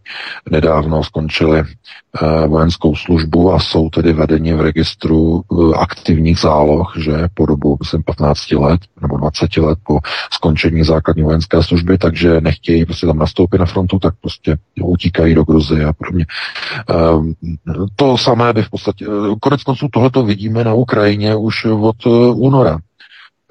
nedávno 0.52 1.04
skončili 1.04 1.60
eh, 1.60 2.48
vojenskou 2.48 2.96
službu 2.96 3.54
a 3.54 3.60
jsou 3.60 3.90
tedy 3.90 4.14
vedeni 4.14 4.54
v 4.54 4.62
registru 4.62 5.42
eh, 5.42 5.76
aktivních 5.76 6.40
záloh, 6.40 6.94
že 6.98 7.28
po 7.34 7.46
dobu, 7.46 7.78
myslím, 7.80 8.04
15 8.04 8.52
let 8.52 8.82
nebo 9.02 9.18
20 9.18 9.58
let 9.58 9.80
po 9.84 10.00
skončení 10.32 10.84
základní 10.84 11.24
vojenské 11.24 11.64
služby, 11.64 11.98
takže 11.98 12.42
nechtějí 12.42 12.86
prostě 12.86 13.08
tam 13.08 13.18
nastoupit 13.18 13.58
na 13.58 13.66
frontu, 13.66 14.00
tak 14.00 14.14
prostě 14.22 14.58
jo, 14.76 14.86
utíkají 14.86 15.36
do 15.36 15.44
Gruzie 15.44 15.86
a 15.86 15.94
podobně. 15.94 16.26
Eh, 16.90 17.84
to 17.96 18.18
samé 18.18 18.54
by 18.54 18.64
v 18.64 18.70
podstatě, 18.70 19.06
eh, 19.06 19.36
konec 19.40 19.64
konců 19.64 19.88
tohleto 19.94 20.24
vidíme 20.24 20.64
na 20.64 20.74
Ukrajině 20.74 21.36
už 21.36 21.66
od 21.66 21.96
eh, 22.06 22.10
února. 22.34 22.80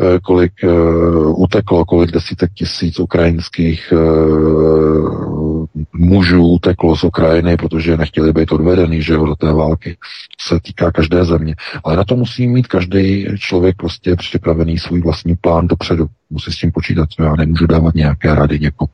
Eh, 0.02 0.18
kolik 0.22 0.52
uh, 0.64 1.42
uteklo, 1.42 1.84
kolik 1.84 2.10
desítek 2.10 2.50
tisíc 2.54 3.00
ukrajinských 3.00 3.92
uh, 3.92 5.66
mužů 5.92 6.46
uteklo 6.46 6.96
z 6.96 7.04
Ukrajiny, 7.04 7.56
protože 7.56 7.96
nechtěli 7.96 8.32
být 8.32 8.52
odvedený, 8.52 9.02
že 9.02 9.16
do 9.16 9.34
té 9.34 9.52
války. 9.52 9.96
Se 10.40 10.60
týká 10.60 10.92
každé 10.92 11.24
země. 11.24 11.54
Ale 11.84 11.96
na 11.96 12.04
to 12.04 12.16
musí 12.16 12.46
mít 12.46 12.66
každý 12.66 13.26
člověk 13.38 13.76
prostě 13.76 14.16
připravený 14.16 14.78
svůj 14.78 15.00
vlastní 15.00 15.36
plán 15.36 15.66
dopředu. 15.66 16.06
Musí 16.30 16.52
s 16.52 16.56
tím 16.56 16.72
počítat. 16.72 17.08
Já 17.18 17.36
nemůžu 17.36 17.66
dávat 17.66 17.94
nějaké 17.94 18.34
rady 18.34 18.58
někomu, 18.58 18.90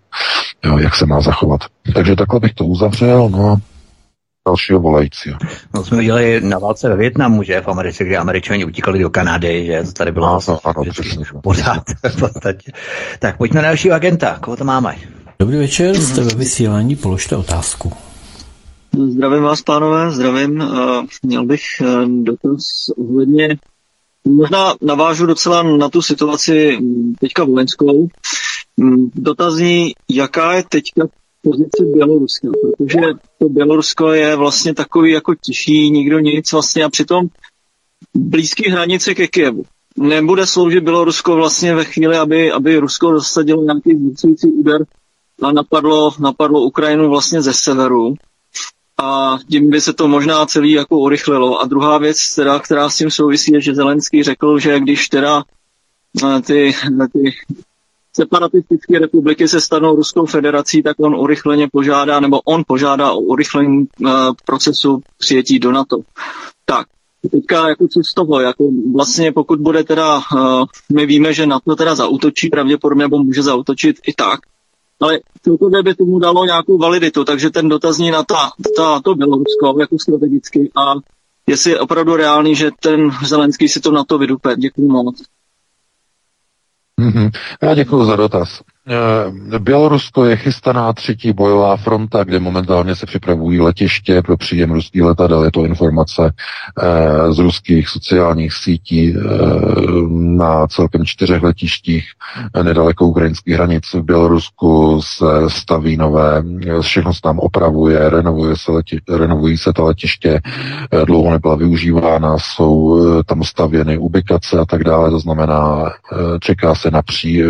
jak 0.79 0.95
se 0.95 1.07
má 1.07 1.21
zachovat. 1.21 1.61
Takže 1.95 2.17
takhle 2.17 2.41
bych 2.41 2.55
to 2.55 2.65
uzavřel. 2.65 3.29
No 3.29 3.57
dalšího 4.47 4.81
volajícího. 4.81 5.39
No, 5.75 5.85
jsme 5.85 5.99
viděli 5.99 6.41
na 6.41 6.59
válce 6.59 6.89
ve 6.89 6.97
Větnamu, 6.97 7.43
že 7.43 7.61
v 7.61 7.69
Americe, 7.69 8.05
kde 8.05 8.17
američani 8.17 8.65
utíkali 8.65 8.99
do 8.99 9.11
Kanady, 9.11 9.67
že 9.67 9.83
to 9.83 9.93
tady 9.93 10.13
bylo 10.13 10.27
no, 10.27 10.41
no, 10.49 10.61
ano, 10.65 10.83
přesně. 10.91 11.25
pořád 11.43 11.83
v 12.09 12.21
podstatě. 12.21 12.73
Tak 13.19 13.37
pojďme 13.37 13.63
na 13.63 13.69
dalšího 13.69 13.95
agenta, 13.95 14.39
koho 14.39 14.57
to 14.57 14.65
máme? 14.65 14.97
Dobrý 15.39 15.57
večer, 15.57 16.01
jste 16.01 16.21
ve 16.21 16.35
vysílání, 16.35 16.97
položte 16.97 17.37
otázku. 17.37 17.93
Zdravím 19.09 19.43
vás, 19.43 19.63
pánové, 19.63 20.11
zdravím. 20.11 20.65
Měl 21.23 21.47
bych 21.47 21.63
eh, 21.81 22.07
dotaz 22.07 22.63
ohledně, 22.97 23.57
možná 24.25 24.75
navážu 24.83 25.27
docela 25.27 25.63
na 25.63 25.89
tu 25.89 26.03
situaci 26.03 26.79
teďka 27.21 27.45
vojenskou. 27.45 28.09
Dotazní, 29.15 29.93
jaká 30.11 30.53
je 30.53 30.65
teďka 30.69 31.07
pozici 31.51 31.85
Běloruska, 31.95 32.49
protože 32.63 33.01
to 33.39 33.49
Bělorusko 33.49 34.13
je 34.13 34.37
vlastně 34.37 34.75
takový 34.75 35.13
jako 35.13 35.35
tichý, 35.35 35.91
nikdo 35.91 36.19
nic 36.19 36.53
vlastně 36.53 36.85
a 36.85 36.89
přitom 36.89 37.27
blízký 38.15 38.71
hranice 38.71 39.15
ke 39.15 39.27
Kijevu. 39.27 39.63
Nebude 39.97 40.47
sloužit 40.47 40.85
Bělorusko 40.85 41.35
vlastně 41.35 41.75
ve 41.75 41.85
chvíli, 41.85 42.17
aby, 42.17 42.53
aby 42.53 42.79
Rusko 42.79 43.13
dosadilo 43.13 43.63
nějaký 43.63 43.95
zničující 43.95 44.53
úder 44.53 44.85
a 45.43 45.53
napadlo, 45.53 46.11
napadlo 46.21 46.61
Ukrajinu 46.61 47.11
vlastně 47.11 47.43
ze 47.43 47.53
severu 47.53 48.15
a 48.99 49.39
tím 49.51 49.71
by 49.71 49.81
se 49.81 49.93
to 49.93 50.09
možná 50.09 50.47
celý 50.47 50.73
jako 50.73 50.99
urychlilo. 50.99 51.61
A 51.61 51.67
druhá 51.67 51.99
věc, 51.99 52.35
teda, 52.35 52.59
která 52.59 52.91
s 52.91 52.97
tím 52.97 53.11
souvisí, 53.11 53.53
je, 53.53 53.61
že 53.61 53.75
Zelenský 53.75 54.23
řekl, 54.23 54.59
že 54.59 54.81
když 54.81 55.09
teda 55.09 55.45
eh, 56.25 56.43
ty, 56.43 56.73
ty 57.13 57.35
separatistické 58.17 58.99
republiky 58.99 59.49
se 59.49 59.61
stanou 59.61 59.97
Ruskou 59.97 60.27
federací, 60.27 60.83
tak 60.83 60.97
on 61.01 61.15
urychleně 61.15 61.69
požádá, 61.73 62.21
nebo 62.21 62.41
on 62.41 62.63
požádá 62.67 63.13
o 63.13 63.21
urychlení 63.21 63.79
uh, 63.79 64.11
procesu 64.47 65.01
přijetí 65.19 65.59
do 65.59 65.73
NATO. 65.73 65.97
Tak, 66.65 66.87
teďka 67.31 67.69
jako 67.69 67.89
co 67.89 68.01
z 68.05 68.15
toho, 68.15 68.41
jako 68.41 68.71
vlastně 68.95 69.33
pokud 69.33 69.61
bude 69.61 69.85
teda, 69.85 70.17
uh, 70.17 70.65
my 70.93 71.07
víme, 71.07 71.33
že 71.35 71.47
NATO 71.47 71.77
teda 71.77 71.95
zautočí 71.95 72.49
pravděpodobně, 72.49 73.05
nebo 73.05 73.19
může 73.19 73.43
zautočit 73.43 73.97
i 74.07 74.13
tak, 74.13 74.41
ale 75.01 75.21
celkově 75.43 75.83
by 75.83 75.95
tomu 75.95 76.19
dalo 76.19 76.45
nějakou 76.45 76.79
validitu, 76.79 77.25
takže 77.25 77.51
ten 77.51 77.69
dotazní 77.69 78.11
na 78.11 78.23
ta, 78.23 78.51
ta, 78.77 79.01
to 79.01 79.15
Bělorusko 79.15 79.77
jako 79.81 79.99
strategicky 79.99 80.71
a 80.77 80.95
jestli 81.47 81.71
je 81.71 81.81
opravdu 81.81 82.17
reálný, 82.17 82.55
že 82.55 82.71
ten 82.81 83.11
Zelenský 83.27 83.69
si 83.69 83.81
to 83.81 83.93
na 83.93 84.05
to 84.05 84.19
vydupe. 84.19 84.57
Děkuji 84.57 84.89
moc. 84.89 85.23
Mm-hmm. 86.99 87.31
Já 87.63 87.75
děkuji 87.75 88.05
za 88.05 88.17
dotaz. 88.17 88.63
Eh, 88.91 89.59
Bělorusko 89.59 90.25
je 90.25 90.37
chystaná 90.37 90.93
třetí 90.93 91.33
bojová 91.33 91.77
fronta, 91.77 92.25
kde 92.25 92.41
momentálně 92.41 92.97
se 92.97 93.07
připravují 93.07 93.61
letiště 93.61 94.23
pro 94.23 94.37
příjem 94.37 94.71
ruských 94.71 95.03
letadel. 95.03 95.45
Je 95.45 95.51
to 95.51 95.65
informace 95.65 96.33
eh, 96.83 97.33
z 97.33 97.39
ruských 97.39 97.89
sociálních 97.89 98.53
sítí 98.53 99.15
eh, 99.17 99.21
na 100.11 100.67
celkem 100.67 101.05
čtyřech 101.05 101.43
letištích 101.43 102.05
nedaleko 102.63 103.07
ukrajinských 103.07 103.55
hranic 103.55 103.85
v 103.95 104.03
Bělorusku 104.03 105.01
se 105.03 105.27
staví 105.49 105.97
nové, 105.97 106.43
všechno 106.81 107.15
se 107.15 107.21
tam 107.21 107.39
opravuje, 107.39 108.11
renovuje 108.11 108.57
se 108.57 108.73
leti, 108.73 109.01
renovují 109.09 109.59
se 109.59 109.73
ta 109.73 109.85
letiště, 109.85 110.41
dlouho 111.05 111.31
nebyla 111.31 111.55
využívána, 111.55 112.37
jsou 112.39 113.01
tam 113.25 113.45
stavěny 113.45 113.99
ubikace 113.99 114.59
a 114.59 114.65
tak 114.65 114.85
dále, 114.85 115.11
to 115.11 115.19
znamená, 115.19 115.93
čeká 116.41 116.75
se 116.75 116.91
na, 116.91 117.03
pří, 117.03 117.43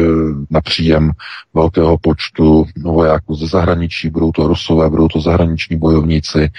na 0.50 0.60
příjem 0.60 1.12
velkého 1.54 1.98
počtu 1.98 2.66
vojáků 2.84 3.34
ze 3.34 3.46
zahraničí, 3.46 4.10
budou 4.10 4.32
to 4.32 4.46
Rusové, 4.46 4.90
budou 4.90 5.08
to 5.08 5.20
zahraniční 5.20 5.76
bojovníci 5.76 6.50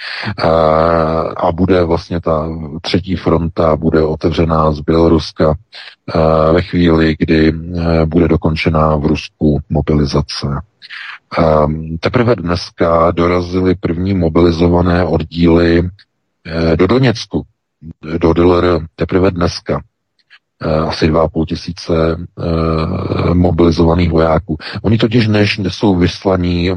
a 1.37 1.51
bude 1.51 1.83
vlastně 1.83 2.21
ta 2.21 2.49
třetí 2.81 3.15
fronta 3.15 3.75
bude 3.75 4.03
otevřená 4.03 4.71
z 4.71 4.79
Běloruska 4.79 5.53
ve 6.53 6.61
chvíli, 6.61 7.15
kdy 7.19 7.53
bude 8.05 8.27
dokončená 8.27 8.95
v 8.95 9.05
Rusku 9.05 9.59
mobilizace. 9.69 10.47
Teprve 11.99 12.35
dneska 12.35 13.11
dorazily 13.11 13.75
první 13.75 14.13
mobilizované 14.13 15.05
oddíly 15.05 15.79
e, 16.45 16.75
do 16.75 16.87
Doněcku, 16.87 17.45
do 18.17 18.33
DLR 18.33 18.85
teprve 18.95 19.31
dneska. 19.31 19.81
Eh, 20.61 20.79
asi 20.79 21.11
2,5 21.11 21.45
tisíce 21.45 21.93
e, 21.93 23.33
mobilizovaných 23.33 24.11
vojáků. 24.11 24.57
Oni 24.81 24.97
totiž 24.97 25.27
než 25.27 25.59
jsou 25.67 25.95
vyslaní 25.95 26.69
e, 26.69 26.75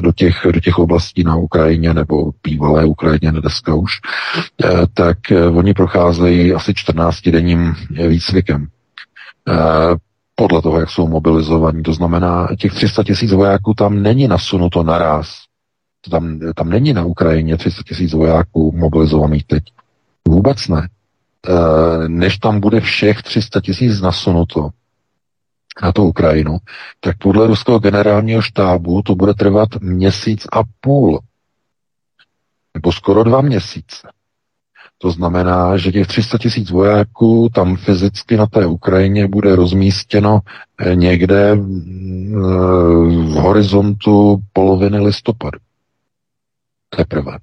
do, 0.00 0.12
těch, 0.12 0.46
do 0.52 0.60
těch 0.60 0.78
oblastí 0.78 1.24
na 1.24 1.36
Ukrajině 1.36 1.94
nebo 1.94 2.30
bývalé 2.42 2.84
Ukrajině 2.84 3.32
dneska 3.32 3.74
už, 3.74 3.92
tak 4.94 5.18
oni 5.54 5.74
procházejí 5.74 6.54
asi 6.54 6.72
14-denním 6.72 7.74
výcvikem. 8.08 8.66
podle 10.34 10.62
toho, 10.62 10.80
jak 10.80 10.90
jsou 10.90 11.08
mobilizovaní. 11.08 11.82
To 11.82 11.92
znamená, 11.92 12.48
těch 12.58 12.72
300 12.72 13.04
tisíc 13.04 13.32
vojáků 13.32 13.74
tam 13.74 14.02
není 14.02 14.28
nasunuto 14.28 14.82
naraz. 14.82 15.34
Tam, 16.10 16.38
tam 16.54 16.70
není 16.70 16.92
na 16.92 17.04
Ukrajině 17.04 17.56
300 17.56 17.82
tisíc 17.88 18.12
vojáků 18.12 18.72
mobilizovaných 18.76 19.44
teď. 19.46 19.62
Vůbec 20.28 20.68
ne. 20.68 20.88
E, 21.46 22.08
než 22.08 22.38
tam 22.38 22.60
bude 22.60 22.80
všech 22.80 23.22
300 23.22 23.60
tisíc 23.60 24.00
nasunuto 24.00 24.68
na 25.82 25.92
tu 25.92 26.04
Ukrajinu, 26.04 26.58
tak 27.00 27.18
podle 27.18 27.46
ruského 27.46 27.78
generálního 27.78 28.42
štábu 28.42 29.02
to 29.02 29.14
bude 29.14 29.34
trvat 29.34 29.68
měsíc 29.80 30.46
a 30.52 30.60
půl. 30.80 31.20
Nebo 32.74 32.92
skoro 32.92 33.24
dva 33.24 33.40
měsíce. 33.40 34.08
To 34.98 35.10
znamená, 35.10 35.76
že 35.76 35.92
těch 35.92 36.06
300 36.06 36.38
tisíc 36.38 36.70
vojáků 36.70 37.48
tam 37.54 37.76
fyzicky 37.76 38.36
na 38.36 38.46
té 38.46 38.66
Ukrajině 38.66 39.28
bude 39.28 39.56
rozmístěno 39.56 40.40
eh, 40.78 40.96
někde 40.96 41.52
eh, 41.52 41.56
v 41.56 43.32
horizontu 43.32 44.38
poloviny 44.52 44.98
listopadu. 44.98 45.58
Teprve. 46.96 47.38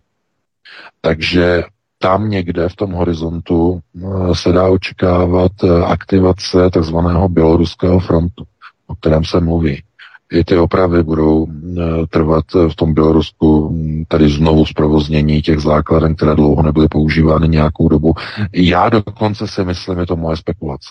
Takže 1.02 1.64
tam 2.06 2.30
někde 2.30 2.70
v 2.70 2.76
tom 2.76 2.92
horizontu 2.92 3.80
eh, 3.80 4.36
se 4.36 4.52
dá 4.52 4.68
očekávat 4.68 5.52
aktivace 5.86 6.70
takzvaného 6.70 7.30
běloruského 7.30 8.00
frontu, 8.00 8.44
o 8.88 8.96
kterém 8.96 9.24
se 9.24 9.40
mluví 9.40 9.84
i 10.32 10.44
ty 10.44 10.58
opravy 10.58 11.04
budou 11.04 11.48
eh, 11.48 12.08
trvat 12.10 12.46
v 12.70 12.76
tom 12.76 12.94
Bělorusku 12.94 13.70
hm, 13.70 14.04
tady 14.08 14.30
znovu 14.30 14.66
zprovoznění 14.66 15.42
těch 15.42 15.60
základen, 15.60 16.16
které 16.16 16.36
dlouho 16.36 16.64
nebyly 16.64 16.88
používány 16.88 17.48
nějakou 17.48 17.90
dobu. 17.90 18.14
Já 18.54 18.90
dokonce 18.90 19.48
si 19.48 19.66
myslím, 19.66 20.00
je 20.00 20.06
to 20.06 20.16
moje 20.16 20.38
spekulace, 20.38 20.90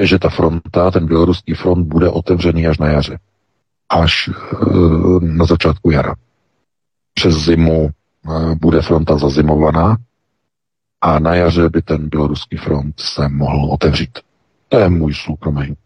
že 0.00 0.18
ta 0.18 0.28
fronta, 0.28 0.90
ten 0.90 1.06
běloruský 1.06 1.54
front 1.54 1.86
bude 1.86 2.08
otevřený 2.08 2.66
až 2.66 2.78
na 2.78 2.88
jaře. 2.88 3.18
Až 3.88 4.30
eh, 4.30 4.66
na 5.20 5.44
začátku 5.44 5.90
jara. 5.90 6.14
Přes 7.14 7.34
zimu 7.34 7.88
eh, 7.90 8.54
bude 8.54 8.82
fronta 8.82 9.18
zazimovaná 9.18 9.96
a 11.02 11.18
na 11.18 11.34
jaře 11.34 11.68
by 11.68 11.82
ten 11.82 12.08
běloruský 12.08 12.56
front 12.56 13.00
se 13.00 13.28
mohl 13.28 13.64
otevřít. 13.70 14.18
To 14.68 14.78
je 14.78 14.88
můj 14.88 15.14
soukromý 15.14 15.76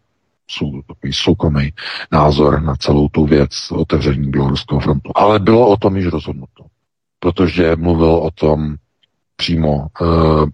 takový 0.87 1.13
soukromý 1.13 1.73
názor 2.11 2.61
na 2.61 2.75
celou 2.75 3.07
tu 3.09 3.25
věc 3.25 3.71
otevření 3.71 4.29
Běloruského 4.29 4.79
frontu. 4.79 5.11
Ale 5.15 5.39
bylo 5.39 5.69
o 5.69 5.77
tom 5.77 5.97
již 5.97 6.05
rozhodnuto, 6.05 6.63
protože 7.19 7.75
mluvil 7.75 8.09
o 8.09 8.31
tom 8.31 8.75
přímo, 9.35 9.87
uh, 10.01 10.49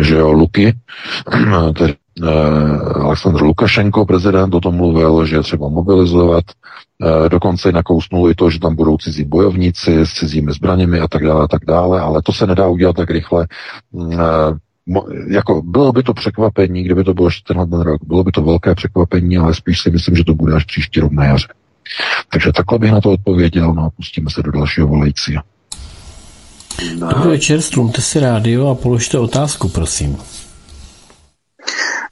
že 0.00 0.16
jo, 0.16 0.32
Luky, 0.32 0.74
Aleksandr 2.94 3.42
Lukašenko, 3.42 4.06
prezident, 4.06 4.54
o 4.54 4.60
tom 4.60 4.74
mluvil, 4.74 5.26
že 5.26 5.36
je 5.36 5.42
třeba 5.42 5.68
mobilizovat, 5.68 6.44
uh, 7.02 7.28
dokonce 7.28 7.72
nakousnul 7.72 8.30
i 8.30 8.34
to, 8.34 8.50
že 8.50 8.60
tam 8.60 8.76
budou 8.76 8.96
cizí 8.96 9.24
bojovníci 9.24 10.00
s 10.00 10.12
cizími 10.12 10.52
zbraněmi 10.52 11.00
a 11.00 11.08
tak 11.08 11.22
dále, 11.22 11.44
a 11.44 11.48
tak 11.48 11.64
dále, 11.64 12.00
ale 12.00 12.22
to 12.22 12.32
se 12.32 12.46
nedá 12.46 12.68
udělat 12.68 12.96
tak 12.96 13.10
rychle. 13.10 13.46
Uh, 13.92 14.14
jako 15.28 15.62
bylo 15.62 15.92
by 15.92 16.02
to 16.02 16.14
překvapení, 16.14 16.82
kdyby 16.82 17.04
to 17.04 17.14
bylo 17.14 17.28
tenhle 17.46 17.66
ten 17.66 17.80
rok, 17.80 18.00
bylo 18.04 18.24
by 18.24 18.32
to 18.32 18.42
velké 18.42 18.74
překvapení, 18.74 19.38
ale 19.38 19.54
spíš 19.54 19.80
si 19.80 19.90
myslím, 19.90 20.16
že 20.16 20.24
to 20.24 20.34
bude 20.34 20.54
až 20.54 20.64
příští 20.64 21.00
rok 21.00 21.12
na 21.12 21.24
jaře. 21.24 21.48
Takže 22.32 22.52
takhle 22.52 22.78
bych 22.78 22.92
na 22.92 23.00
to 23.00 23.12
odpověděl, 23.12 23.74
no 23.74 23.82
a 23.82 23.90
pustíme 23.90 24.30
se 24.30 24.42
do 24.42 24.52
dalšího 24.52 24.86
volajícího. 24.86 25.42
Dobrý 26.98 27.30
večer, 27.30 27.62
strumte 27.62 28.00
si 28.02 28.20
rádio 28.20 28.68
a 28.68 28.74
položte 28.74 29.18
otázku, 29.18 29.68
prosím. 29.68 30.16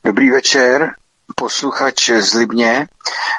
Dobrý 0.04 0.30
večer, 0.30 0.94
posluchač 1.36 2.10
z 2.10 2.34
Libně. 2.34 2.88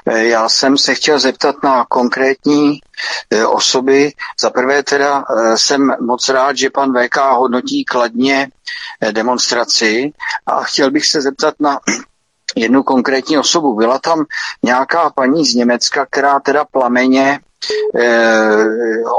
Eh, 0.05 0.23
já 0.25 0.49
jsem 0.49 0.77
se 0.77 0.95
chtěl 0.95 1.19
zeptat 1.19 1.55
na 1.63 1.85
konkrétní 1.89 2.79
eh, 3.29 3.45
osoby. 3.45 4.11
Za 4.39 4.49
prvé 4.49 4.83
teda 4.83 5.23
eh, 5.37 5.57
jsem 5.57 5.95
moc 6.01 6.29
rád, 6.29 6.57
že 6.57 6.69
pan 6.69 6.93
VK 6.93 7.17
hodnotí 7.17 7.85
kladně 7.85 8.49
demonstraci 9.11 10.13
a 10.45 10.63
chtěl 10.63 10.91
bych 10.91 11.05
se 11.05 11.21
zeptat 11.21 11.53
na 11.59 11.79
jednu 12.55 12.83
konkrétní 12.83 13.37
osobu. 13.37 13.75
Byla 13.75 13.99
tam 13.99 14.25
nějaká 14.63 15.09
paní 15.09 15.45
z 15.45 15.55
Německa, 15.55 16.05
která 16.05 16.39
teda 16.39 16.65
plameně 16.65 17.39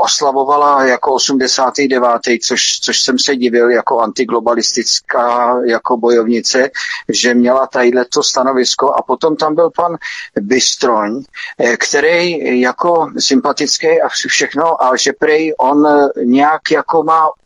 oslavovala 0.03 0.85
jako 0.85 1.13
89. 1.13 2.21
Což, 2.47 2.81
což 2.81 3.01
jsem 3.01 3.19
se 3.19 3.37
divil 3.37 3.71
jako 3.71 4.01
antiglobalistická 4.01 5.57
jako 5.65 5.97
bojovnice, 5.97 6.71
že 7.09 7.35
měla 7.35 7.67
tadyhle 7.67 8.05
to 8.05 8.23
stanovisko 8.23 8.95
a 8.95 9.03
potom 9.03 9.37
tam 9.37 9.55
byl 9.55 9.71
pan 9.71 9.97
Bystroň, 10.41 11.23
eh, 11.59 11.77
který 11.77 12.61
jako 12.61 13.11
sympatický 13.19 14.01
a 14.01 14.09
všechno, 14.09 14.83
ale 14.83 14.99
že 14.99 15.13
prej 15.13 15.55
on 15.59 15.87
nějak 16.25 16.61
jako 16.71 17.03
má 17.03 17.29
Eh, 17.29 17.46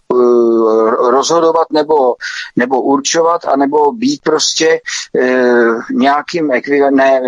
rozhodovat 1.10 1.66
nebo, 1.72 2.14
nebo 2.56 2.82
určovat, 2.82 3.44
anebo 3.44 3.92
být 3.92 4.20
prostě 4.22 4.80
e, 5.20 5.44
nějakým 5.92 6.52
ne, 6.90 7.20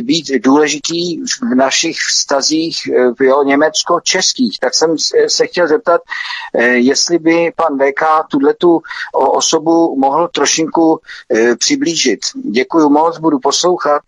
být 0.00 0.30
důležitý 0.44 1.20
v 1.20 1.54
našich 1.54 1.96
vztazích 1.96 2.88
eh, 2.88 3.24
jo, 3.24 3.42
německo-českých. 3.42 4.58
Tak 4.60 4.74
jsem 4.74 4.96
se 5.26 5.46
chtěl 5.46 5.68
zeptat, 5.68 6.00
e, 6.54 6.64
jestli 6.64 7.18
by 7.18 7.52
pan 7.56 7.78
VK 7.78 8.02
tuhle 8.30 8.54
tu 8.54 8.80
osobu 9.14 9.96
mohl 9.98 10.28
trošinku 10.28 11.00
e, 11.34 11.56
přiblížit. 11.56 12.20
Děkuji 12.50 12.88
moc, 12.88 13.18
budu 13.18 13.38
poslouchat. 13.38 14.02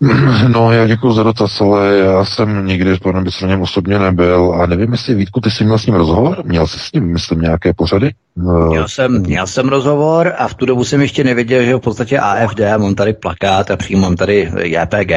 No, 0.48 0.72
já 0.72 0.86
děkuji 0.86 1.12
za 1.12 1.22
dotaz, 1.22 1.60
ale 1.60 1.96
já 1.96 2.24
jsem 2.24 2.66
nikdy 2.66 2.96
s 2.96 2.98
panem 2.98 3.24
Bysroněm 3.24 3.62
osobně 3.62 3.98
nebyl 3.98 4.54
a 4.54 4.66
nevím, 4.66 4.92
jestli 4.92 5.14
Vítku, 5.14 5.40
ty 5.40 5.50
jsi 5.50 5.64
měl 5.64 5.78
s 5.78 5.86
ním 5.86 5.94
rozhovor? 5.94 6.42
Měl 6.44 6.66
jsi 6.66 6.78
s 6.78 6.92
ním, 6.92 7.12
myslím, 7.12 7.40
nějaké 7.40 7.72
pořady? 7.72 8.10
No. 8.36 8.66
Měl 8.66 8.88
jsem, 8.88 9.20
měl 9.20 9.46
jsem 9.46 9.68
rozhovor 9.68 10.32
a 10.38 10.48
v 10.48 10.54
tu 10.54 10.66
dobu 10.66 10.84
jsem 10.84 11.00
ještě 11.00 11.24
nevěděl, 11.24 11.64
že 11.64 11.74
v 11.74 11.80
podstatě 11.80 12.18
AFD, 12.18 12.60
mám 12.78 12.94
tady 12.94 13.12
plakát 13.12 13.70
a 13.70 13.76
přímo 13.76 14.02
mám 14.02 14.16
tady 14.16 14.50
JPG, 14.62 15.12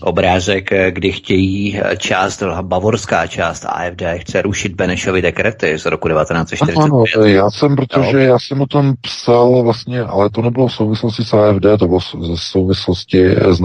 obrázek, 0.00 0.70
kdy 0.90 1.12
chtějí 1.12 1.80
část, 1.98 2.42
bavorská 2.62 3.26
část 3.26 3.64
AFD 3.64 4.02
chce 4.16 4.42
rušit 4.42 4.74
Benešovy 4.74 5.22
dekrety 5.22 5.78
z 5.78 5.86
roku 5.86 6.08
1945. 6.08 6.84
Ano, 6.84 7.04
já 7.24 7.50
jsem, 7.50 7.76
protože 7.76 8.12
no. 8.12 8.18
já 8.18 8.38
jsem 8.38 8.60
o 8.60 8.66
tom 8.66 8.94
psal 9.00 9.62
vlastně, 9.62 10.00
ale 10.00 10.30
to 10.30 10.42
nebylo 10.42 10.66
v 10.66 10.72
souvislosti 10.72 11.24
s 11.24 11.34
AFD, 11.34 11.66
to 11.78 11.86
bylo 11.86 11.98
v 11.98 12.36
souvislosti 12.36 13.26
s 13.30 13.60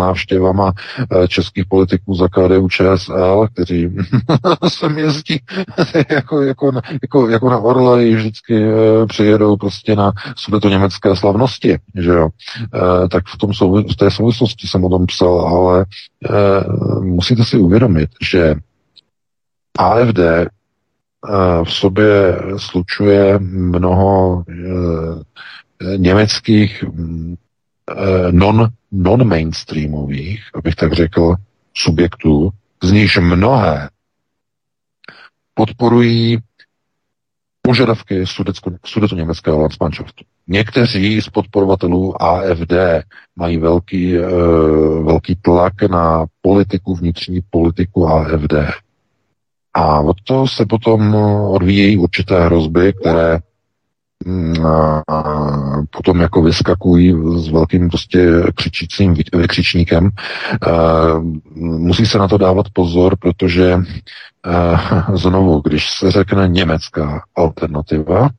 návštěvama 0.46 0.74
eh, 1.12 1.28
českých 1.28 1.66
politiků 1.66 2.16
za 2.16 2.28
KDU 2.28 2.70
ČSL, 2.70 3.48
kteří 3.54 3.90
sem 4.68 4.98
jezdí 4.98 5.40
jako, 6.10 6.42
jako, 6.42 6.72
jako, 7.02 7.30
jako 7.30 7.50
na 7.50 7.58
Orle 7.58 8.06
vždycky 8.06 8.64
eh, 8.64 9.06
přijedou 9.06 9.58
prostě 9.58 9.96
na 9.96 10.12
sudeto 10.36 10.70
německé 10.70 11.16
slavnosti, 11.16 11.78
že 11.96 12.10
jo. 12.10 12.30
E, 13.06 13.08
tak 13.10 13.24
v, 13.28 13.38
tom 13.38 13.52
souvi- 13.52 13.94
v 13.94 13.96
té 13.96 14.12
souvislosti 14.12 14.68
jsem 14.68 14.84
o 14.84 14.90
tom 14.90 15.06
psal, 15.06 15.40
ale 15.40 15.86
musíte 17.02 17.44
si 17.44 17.58
uvědomit, 17.58 18.10
že 18.22 18.56
AFD 19.78 20.20
v 21.64 21.72
sobě 21.72 22.40
slučuje 22.58 23.40
mnoho 23.40 24.44
německých 25.98 26.84
non, 28.32 28.70
non-mainstreamových, 28.92 30.50
abych 30.54 30.76
tak 30.76 30.94
řekl, 30.94 31.36
subjektů, 31.74 32.50
z 32.84 32.92
nichž 32.92 33.18
mnohé 33.18 33.90
podporují 35.54 36.38
požadavky 37.62 38.24
sudecko-německého 38.86 39.60
Landsmannschaftu. 39.60 40.24
Někteří 40.48 41.22
z 41.22 41.30
podporovatelů 41.30 42.22
AFD 42.22 42.74
mají 43.36 43.58
velký, 43.58 44.18
e, 44.18 44.22
velký 45.04 45.36
tlak 45.36 45.82
na 45.82 46.26
politiku, 46.42 46.96
vnitřní 46.96 47.40
politiku 47.50 48.08
AFD. 48.08 48.54
A 49.74 50.00
od 50.00 50.18
toho 50.24 50.48
se 50.48 50.66
potom 50.66 51.16
odvíjejí 51.50 51.98
určité 51.98 52.46
hrozby, 52.46 52.94
které 53.02 53.40
a 55.08 55.82
potom 55.90 56.22
jako 56.22 56.42
vyskakují 56.42 57.16
s 57.38 57.50
velkým 57.50 57.90
prostě 57.90 58.44
křičícím 58.56 59.14
vykřičníkem. 59.34 60.10
Musí 61.56 62.06
se 62.06 62.18
na 62.18 62.28
to 62.28 62.38
dávat 62.38 62.66
pozor, 62.74 63.16
protože 63.20 63.78
znovu, 65.14 65.62
když 65.62 65.90
se 66.00 66.12
řekne 66.12 66.48
německá 66.48 67.24
alternativa, 67.36 68.30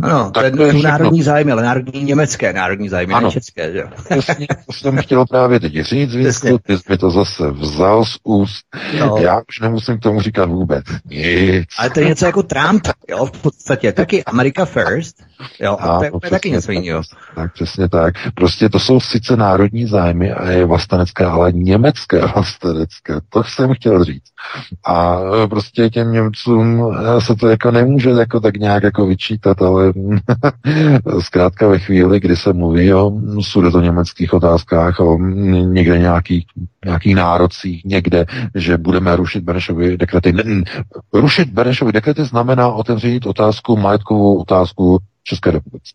ano, 0.00 0.30
tak 0.30 0.56
to 0.56 0.62
je 0.62 0.72
národní 0.72 1.22
zájmy, 1.22 1.52
ale 1.52 1.62
národní 1.62 2.04
německé, 2.04 2.52
národní 2.52 2.88
zájmy, 2.88 3.14
ano. 3.14 3.26
ne 3.26 3.32
české, 3.32 3.72
že? 3.72 3.82
To 4.66 4.72
jsem 4.72 4.96
chtěl 4.96 5.26
právě 5.26 5.60
teď 5.60 5.72
říct, 5.80 6.14
Vícku, 6.14 6.58
ty 6.58 6.78
jsi 6.78 6.84
mi 6.88 6.98
to 6.98 7.10
zase 7.10 7.50
vzal 7.50 8.04
z 8.04 8.18
úst. 8.24 8.64
No. 8.98 9.16
Já 9.16 9.40
už 9.48 9.60
nemusím 9.60 9.98
k 9.98 10.02
tomu 10.02 10.20
říkat 10.20 10.48
vůbec 10.48 10.84
nic. 11.04 11.68
Ale 11.78 11.90
to 11.90 12.00
je 12.00 12.06
něco 12.06 12.26
jako 12.26 12.42
Trump, 12.42 12.88
jo, 13.08 13.26
v 13.26 13.30
podstatě. 13.30 13.92
Taky 13.92 14.24
America 14.24 14.64
first, 14.64 15.22
Jo, 15.60 15.76
a 15.80 15.98
to 15.98 16.04
je, 16.04 16.10
to 16.10 16.20
je 16.24 16.30
taky 16.30 16.50
něco 16.50 16.72
jiného. 16.72 17.02
Tak 17.34 17.52
přesně 17.52 17.88
tak. 17.88 18.14
Prostě 18.34 18.68
to 18.68 18.78
jsou 18.78 19.00
sice 19.00 19.36
národní 19.36 19.86
zájmy 19.86 20.32
a 20.32 20.50
je 20.50 20.64
vlastenecké, 20.64 21.24
ale 21.24 21.52
německé 21.52 22.26
vlastenecké. 22.34 23.20
To 23.28 23.44
jsem 23.44 23.74
chtěl 23.74 24.04
říct. 24.04 24.30
A 24.86 25.18
e, 25.44 25.46
prostě 25.46 25.90
těm 25.90 26.12
Němcům 26.12 26.96
e, 26.96 27.20
se 27.20 27.34
to 27.34 27.48
jako 27.48 27.70
nemůže 27.70 28.10
jako 28.10 28.40
tak 28.40 28.56
nějak 28.56 28.82
jako 28.82 29.06
vyčítat, 29.06 29.62
ale 29.62 29.92
zkrátka 31.20 31.68
ve 31.68 31.78
chvíli, 31.78 32.20
kdy 32.20 32.36
se 32.36 32.52
mluví 32.52 32.94
o 32.94 33.12
německých 33.80 34.34
otázkách, 34.34 35.00
o 35.00 35.18
někde 35.18 35.98
nějakých, 35.98 36.44
nějakých 36.84 37.14
nárocích, 37.14 37.84
někde, 37.84 38.26
že 38.54 38.78
budeme 38.78 39.16
rušit 39.16 39.44
Benešovy 39.44 39.96
dekrety. 39.96 40.34
Rušit 41.12 41.48
Benešovy 41.48 41.92
dekrety 41.92 42.24
znamená 42.24 42.68
otevřít 42.68 43.26
otázku, 43.26 43.76
majetkovou 43.76 44.36
otázku 44.36 44.98
České 45.24 45.50
republice. 45.50 45.92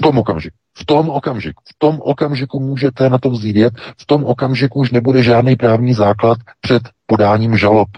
V 0.00 0.02
tom 0.02 0.18
okamžiku. 0.18 0.56
V 0.78 0.84
tom 0.84 1.10
okamžiku. 1.10 1.62
V 1.66 1.74
tom 1.78 2.00
okamžiku 2.02 2.60
můžete 2.60 3.10
na 3.10 3.18
to 3.18 3.30
vzít. 3.30 3.56
V 3.96 4.06
tom 4.06 4.24
okamžiku 4.24 4.80
už 4.80 4.90
nebude 4.90 5.22
žádný 5.22 5.56
právní 5.56 5.94
základ 5.94 6.38
před 6.60 6.82
podáním 7.06 7.56
žalob 7.56 7.88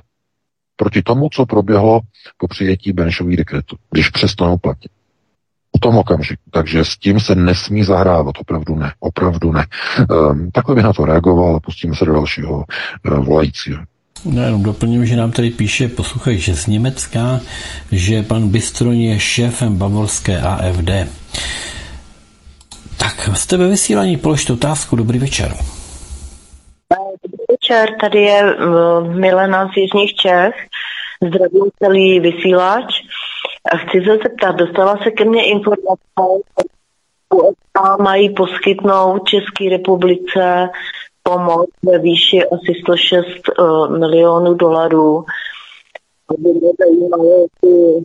proti 0.77 1.03
tomu, 1.03 1.28
co 1.28 1.47
proběhlo 1.47 2.01
po 2.37 2.49
přijetí 2.49 2.93
Benešových 2.93 3.37
dekretů, 3.37 3.77
když 3.91 4.11
přestanou 4.11 4.59
platit. 4.59 4.91
V 5.77 5.81
tom 5.81 5.99
okamžiku. 5.99 6.43
Takže 6.51 6.85
s 6.85 6.97
tím 6.97 7.20
se 7.20 7.35
nesmí 7.35 7.85
zahrávat. 7.85 8.35
Opravdu 8.39 8.74
ne. 8.74 8.93
Opravdu 9.01 9.53
ne. 9.53 9.66
Um, 10.11 10.51
takhle 10.51 10.74
bych 10.74 10.85
na 10.85 10.93
to 10.93 11.05
reagoval 11.05 11.57
a 11.57 11.61
pustíme 11.61 11.97
se 11.97 12.05
do 12.05 12.12
dalšího 12.12 12.65
uh, 13.11 13.24
volajícího. 13.24 13.83
Já 14.24 14.43
jenom 14.43 14.62
doplním, 14.62 15.06
že 15.06 15.16
nám 15.16 15.32
tady 15.32 15.51
píše 15.51 15.88
posluchač 15.88 16.34
že 16.34 16.55
z 16.55 16.66
Německa, 16.66 17.40
že 17.93 18.22
pan 18.22 18.48
Bystroň 18.48 19.01
je 19.01 19.20
šéfem 19.20 19.76
bavorské 19.76 20.40
AFD. 20.40 20.90
Tak, 22.98 23.36
jste 23.36 23.56
ve 23.56 23.68
vysílání, 23.68 24.16
položte 24.16 24.52
otázku. 24.52 24.97
Dobrý 24.97 25.18
večer. 25.18 25.55
Dobrý 27.22 27.44
večer, 27.51 27.88
tady 28.01 28.22
je 28.22 28.43
uh, 28.43 29.14
Milena 29.14 29.68
z 29.68 29.76
Jižních 29.76 30.14
Čech. 30.14 30.55
Zdravím 31.28 31.70
celý 31.82 32.20
vysílač. 32.20 32.84
Chci 33.76 34.01
se 34.05 34.16
zeptat, 34.22 34.56
dostala 34.56 34.97
se 35.02 35.10
ke 35.10 35.24
mně 35.24 35.44
informace, 35.44 35.97
USA 37.34 37.97
mají 38.02 38.34
poskytnout 38.34 39.28
České 39.28 39.68
republice 39.70 40.68
pomoc 41.27 41.70
ve 41.82 41.98
výši 41.98 42.43
asi 42.44 42.73
106 42.82 43.27
uh, 43.27 43.94
eh, 43.94 43.98
milionů 43.98 44.55
dolarů. 44.55 45.24
Aby 46.28 46.48
mě 46.48 46.70
zajímalo, 46.78 47.24
jestli 47.43 48.05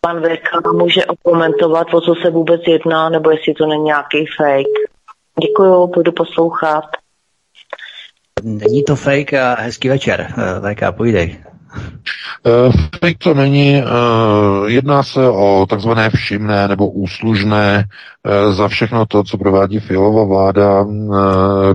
pan 0.00 0.22
VK 0.22 0.72
může 0.72 1.04
okomentovat, 1.04 1.94
o 1.94 2.00
co 2.00 2.14
se 2.22 2.30
vůbec 2.30 2.60
jedná, 2.66 3.08
nebo 3.08 3.30
jestli 3.30 3.54
to 3.54 3.66
není 3.66 3.82
nějaký 3.82 4.26
fake. 4.36 4.78
Děkuju, 5.42 5.86
budu 5.86 6.12
poslouchat. 6.12 6.84
Není 8.42 8.84
to 8.84 8.96
fake 8.96 9.34
a 9.34 9.54
hezký 9.54 9.88
večer. 9.88 10.34
Eh, 10.38 10.74
VK, 10.74 10.96
půjdej. 10.96 11.44
Uh, 12.46 12.72
fake 13.00 13.18
to 13.18 13.34
není. 13.34 13.82
Uh, 13.82 14.66
jedná 14.66 15.02
se 15.02 15.28
o 15.28 15.66
takzvané 15.68 16.10
všimné 16.10 16.68
nebo 16.68 16.90
úslužné 16.90 17.84
za 18.50 18.68
všechno 18.68 19.06
to, 19.06 19.24
co 19.24 19.38
provádí 19.38 19.78
Fialová 19.80 20.24
vláda, 20.24 20.86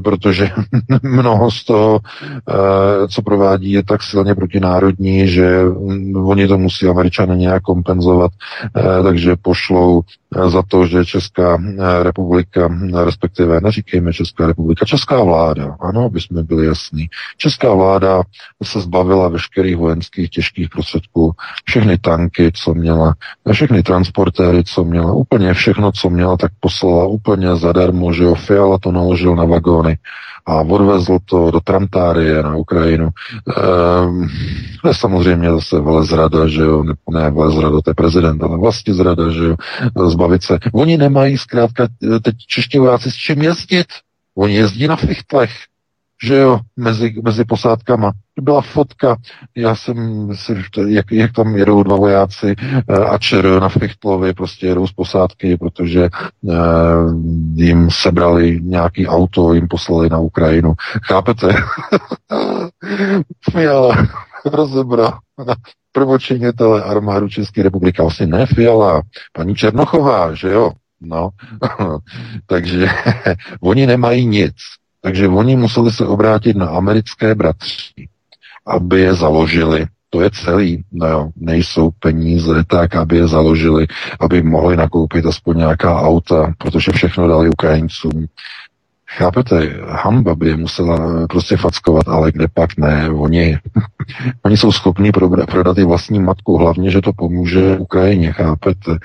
protože 0.04 0.50
mnoho 1.04 1.52
z 1.52 1.64
toho, 1.64 2.00
co 3.10 3.22
provádí, 3.22 3.72
je 3.72 3.84
tak 3.84 4.04
silně 4.04 4.36
protinárodní, 4.36 5.28
že 5.28 5.64
mm, 5.64 6.16
oni 6.16 6.48
to 6.48 6.58
musí 6.58 6.88
američané 6.88 7.36
nějak 7.36 7.64
kompenzovat, 7.64 8.32
takže 9.04 9.36
pošlou 9.42 10.02
za 10.48 10.62
to, 10.68 10.86
že 10.88 11.06
Česká 11.06 11.58
republika, 12.04 12.70
respektive 13.04 13.62
neříkejme 13.62 14.14
Česká 14.14 14.48
republika, 14.48 14.86
Česká 14.86 15.24
vláda, 15.24 15.78
ano, 15.80 16.06
aby 16.06 16.22
jsme 16.22 16.44
byli 16.44 16.66
jasní, 16.66 17.08
Česká 17.38 17.74
vláda 17.74 18.22
se 18.64 18.82
zbavila 18.82 19.30
veškerých 19.30 19.78
vojenských 19.78 20.30
těžkých 20.30 20.70
prostředků, 20.70 21.32
všechny 21.66 21.98
tanky, 21.98 22.52
co 22.52 22.74
měla, 22.74 23.14
všechny 23.52 23.84
transportéry, 23.84 24.64
co 24.64 24.84
měla, 24.84 25.14
úplně 25.14 25.54
všechno, 25.54 25.92
co 25.92 26.10
měla, 26.10 26.35
tak 26.38 26.52
poslala 26.60 27.06
úplně 27.06 27.56
zadarmo, 27.56 28.14
že 28.14 28.24
jo, 28.24 28.36
Fiala 28.36 28.78
to 28.78 28.91
naložil 28.91 29.36
na 29.36 29.45
vagóny 29.45 29.98
a 30.45 30.62
odvezl 30.62 31.18
to 31.26 31.52
do 31.52 31.60
Tramtárie 31.60 32.44
na 32.44 32.56
Ukrajinu. 32.56 33.10
Ehm, 33.57 34.28
to 34.82 34.88
je 34.88 34.94
samozřejmě 34.94 35.52
zase 35.52 35.80
velezrada, 35.80 36.48
že 36.48 36.62
jo, 36.62 36.84
ne, 36.84 36.94
ne 37.10 37.32
velezrada, 37.32 37.82
to 37.82 37.90
je 37.90 37.94
prezident, 37.94 38.44
ale 38.44 38.57
vlastně 38.57 38.94
zrada, 38.94 39.30
že 39.30 39.45
jo, 39.45 39.56
zbavit 40.07 40.44
se. 40.44 40.60
Oni 40.74 40.98
nemají 40.98 41.38
zkrátka 41.38 41.88
teď 42.22 42.36
čeští 42.48 42.78
vojáci 42.80 43.12
s 43.12 43.16
čím 43.16 43.41
jezdit. 43.41 43.88
Oni 44.38 44.56
jezdí 44.56 44.88
na 44.88 44.95
fichtlech, 44.95 45.52
že 46.24 46.36
jo, 46.36 46.60
mezi, 46.78 47.16
mezi 47.24 47.46
posádkama. 47.46 48.12
Byla 48.42 48.62
fotka, 48.62 49.18
já 49.56 49.76
jsem 49.76 50.30
si, 50.36 50.56
jak, 50.88 51.12
jak 51.12 51.32
tam 51.32 51.56
jedou 51.56 51.84
dva 51.84 51.96
vojáci 51.96 52.56
uh, 52.90 53.14
a 53.14 53.18
čer 53.18 53.62
na 53.62 53.70
Fichtlově, 53.70 54.34
prostě 54.34 54.68
jedou 54.68 54.88
z 54.88 54.94
posádky, 54.94 55.58
protože 55.58 56.10
uh, 56.42 56.56
jim 57.56 57.92
sebrali 57.92 58.60
nějaký 58.64 59.08
auto, 59.08 59.54
jim 59.54 59.68
poslali 59.68 60.10
na 60.10 60.20
Ukrajinu. 60.20 60.74
Chápete? 61.08 61.48
Fiala 63.52 64.08
rozebral 64.46 65.20
prvočinitele 65.92 66.84
armádu 66.84 67.30
České 67.30 67.64
republiky. 67.64 68.02
Vlastně 68.02 68.28
ne 68.28 68.46
Fiala, 68.46 69.02
paní 69.34 69.56
Černochová, 69.56 70.34
že 70.34 70.50
jo? 70.50 70.72
No, 71.02 71.30
takže 72.46 72.88
oni 73.62 73.88
nemají 73.88 74.26
nic. 74.26 74.56
Takže 75.06 75.27
oni 75.27 75.56
museli 75.56 75.91
se 75.91 76.06
obrátit 76.06 76.57
na 76.57 76.65
americké 76.65 77.36
bratři, 77.36 78.07
aby 78.68 79.02
je 79.02 79.14
založili. 79.14 79.86
To 80.10 80.22
je 80.22 80.30
celý. 80.32 80.84
No 80.91 81.07
jo, 81.07 81.30
nejsou 81.36 81.91
peníze 81.99 82.64
tak, 82.68 82.95
aby 82.95 83.18
je 83.18 83.27
založili, 83.27 83.88
aby 84.19 84.44
mohli 84.44 84.77
nakoupit 84.77 85.26
aspoň 85.26 85.57
nějaká 85.57 86.02
auta, 86.02 86.53
protože 86.57 86.91
všechno 86.91 87.27
dali 87.27 87.49
Ukrajincům. 87.49 88.26
Chápete, 89.10 89.69
hamba 89.88 90.36
by 90.36 90.48
je 90.48 90.57
musela 90.57 91.27
prostě 91.27 91.57
fackovat, 91.57 92.07
ale 92.07 92.32
kde 92.32 92.48
pak 92.53 92.77
ne, 92.77 93.10
oni, 93.10 93.57
oni 94.45 94.57
jsou 94.57 94.72
schopni 94.72 95.11
prodat 95.48 95.77
i 95.77 95.84
vlastní 95.84 96.19
matku, 96.19 96.57
hlavně, 96.57 96.91
že 96.91 97.02
to 97.02 97.14
pomůže 97.14 97.77
Ukrajině, 97.77 98.32
chápete. 98.32 98.98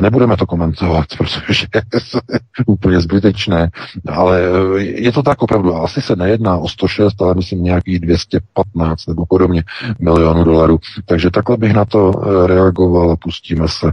Nebudeme 0.00 0.36
to 0.36 0.46
komentovat, 0.46 1.06
protože 1.18 1.66
je 1.74 1.82
úplně 2.66 3.00
zbytečné, 3.00 3.70
ale 4.08 4.40
je 4.78 5.12
to 5.12 5.22
tak 5.22 5.42
opravdu, 5.42 5.76
asi 5.76 6.02
se 6.02 6.16
nejedná 6.16 6.56
o 6.56 6.68
106, 6.68 7.22
ale 7.22 7.34
myslím 7.34 7.64
nějakých 7.64 7.98
215 7.98 9.06
nebo 9.06 9.26
podobně 9.26 9.64
milionů 9.98 10.44
dolarů. 10.44 10.78
Takže 11.06 11.30
takhle 11.30 11.56
bych 11.56 11.72
na 11.72 11.84
to 11.84 12.12
reagoval 12.46 13.10
a 13.10 13.16
pustíme 13.16 13.68
se 13.68 13.92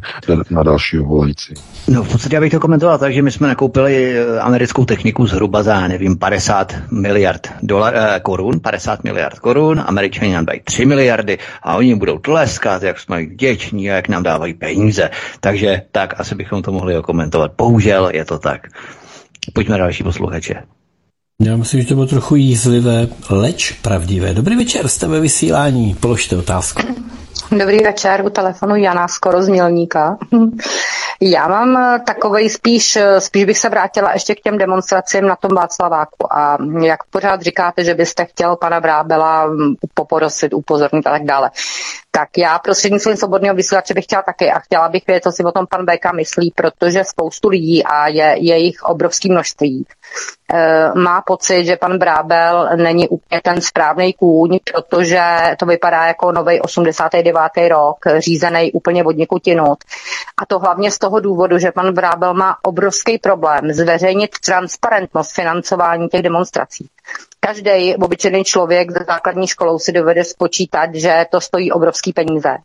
na 0.50 0.64
další 0.64 0.98
volající. 0.98 1.54
No 1.88 2.04
v 2.04 2.12
podstatě 2.12 2.36
já 2.36 2.42
bych 2.42 2.52
to 2.52 2.60
komentoval 2.60 2.98
tak, 2.98 3.14
že 3.14 3.22
my 3.22 3.32
jsme 3.32 3.48
nakoupili 3.48 4.20
americkou 4.40 4.86
techniku 4.86 5.27
zhruba 5.28 5.64
za, 5.64 5.88
nevím, 5.88 6.18
50 6.18 6.76
miliard 6.92 7.54
dolar, 7.64 7.94
eh, 7.96 8.20
korun, 8.20 8.60
50 8.60 9.04
miliard 9.04 9.40
korun, 9.40 9.84
američani 9.86 10.34
nám 10.34 10.46
dají 10.46 10.60
3 10.64 10.86
miliardy 10.86 11.38
a 11.64 11.76
oni 11.76 11.96
budou 11.96 12.18
tleskat, 12.18 12.84
jak 12.84 13.00
jsme 13.00 13.26
vděční 13.26 13.92
a 13.92 13.96
jak 13.96 14.08
nám 14.10 14.24
dávají 14.24 14.54
peníze. 14.54 15.10
Takže 15.40 15.82
tak 15.92 16.20
asi 16.20 16.36
bychom 16.36 16.62
to 16.62 16.72
mohli 16.72 16.96
komentovat. 17.02 17.52
Bohužel 17.58 18.10
je 18.14 18.26
to 18.26 18.40
tak. 18.40 18.68
Pojďme 19.54 19.78
další 19.78 20.04
posluchače. 20.04 20.64
Já 21.42 21.58
myslím, 21.58 21.82
že 21.82 21.88
to 21.88 21.94
bylo 21.94 22.08
trochu 22.08 22.36
jízlivé, 22.36 23.08
leč 23.30 23.72
pravdivé. 23.72 24.34
Dobrý 24.34 24.56
večer, 24.56 24.88
jste 24.88 25.08
ve 25.08 25.20
vysílání, 25.20 25.96
položte 26.00 26.38
otázku. 26.38 26.82
Dobrý 27.52 27.80
večer, 27.80 28.26
u 28.26 28.30
telefonu 28.30 28.76
Jana 28.76 29.08
skoro 29.08 29.42
z 29.42 29.50
Mělníka. 29.50 30.18
Já 31.22 31.48
mám 31.48 31.78
eh, 31.78 32.00
takovej 32.00 32.50
spíš, 32.50 32.96
eh, 32.96 33.22
spíš 33.22 33.46
bych 33.46 33.58
se 33.58 33.70
vrátila 33.70 34.14
ještě 34.14 34.36
k 34.36 34.42
těm 34.42 34.58
demonstracím 34.58 35.28
na 35.28 35.36
tom 35.36 35.52
Václaváku 35.56 36.34
a 36.34 36.58
jak 36.82 37.04
pořád 37.04 37.42
říkáte, 37.42 37.84
že 37.84 37.94
byste 37.94 38.26
chtěl 38.26 38.56
pana 38.56 38.80
Brábela 38.80 39.46
mm, 39.48 39.76
poporosit, 39.94 40.54
upozornit 40.54 41.08
a 41.08 41.12
tak 41.12 41.24
dále. 41.24 41.52
Tak 42.12 42.30
já 42.38 42.60
prostřednictvím 42.60 43.16
svobodného 43.16 43.56
vysílače 43.56 43.94
bych 43.94 44.04
chtěla 44.04 44.22
taky 44.22 44.52
a 44.52 44.60
chtěla 44.60 44.90
bych 44.90 45.08
vědět, 45.08 45.24
co 45.24 45.32
si 45.32 45.44
o 45.44 45.52
tom 45.52 45.66
pan 45.70 45.86
Beka 45.86 46.12
myslí, 46.12 46.54
protože 46.56 47.04
spoustu 47.04 47.50
lidí 47.50 47.84
a 47.84 48.08
je, 48.08 48.36
je 48.40 48.58
jich 48.58 48.84
obrovské 48.84 49.30
množství 49.30 49.86
Eh, 50.54 50.92
má 50.96 51.22
pocit, 51.22 51.66
že 51.66 51.78
pan 51.78 51.98
Brábel 51.98 52.70
není 52.76 53.08
úplně 53.08 53.42
ten 53.44 53.62
správný 53.62 54.14
kůň, 54.14 54.60
protože 54.74 55.22
to 55.60 55.66
vypadá 55.66 56.06
jako 56.06 56.32
nový 56.32 56.62
89. 56.62 57.27
rok, 57.70 57.98
řízený 58.18 58.72
úplně 58.72 59.04
od 59.04 59.18
někutinut. 59.18 59.78
A 60.42 60.46
to 60.46 60.60
hlavně 60.60 60.92
z 60.92 60.98
toho 61.00 61.20
důvodu, 61.20 61.58
že 61.58 61.72
pan 61.72 61.94
Brábel 61.94 62.34
má 62.34 62.58
obrovský 62.64 63.18
problém 63.18 63.74
zveřejnit 63.74 64.32
transparentnost 64.46 65.34
financování 65.34 66.10
těch 66.10 66.22
demonstrací. 66.22 66.90
Každý 67.40 67.96
obyčejný 67.96 68.44
člověk 68.44 68.92
ze 68.92 69.06
základní 69.08 69.48
školou 69.48 69.80
si 69.80 69.92
dovede 69.92 70.24
spočítat, 70.24 70.96
že 70.96 71.26
to 71.32 71.42
stojí 71.42 71.72
obrovský 71.72 72.14
peníze. 72.14 72.58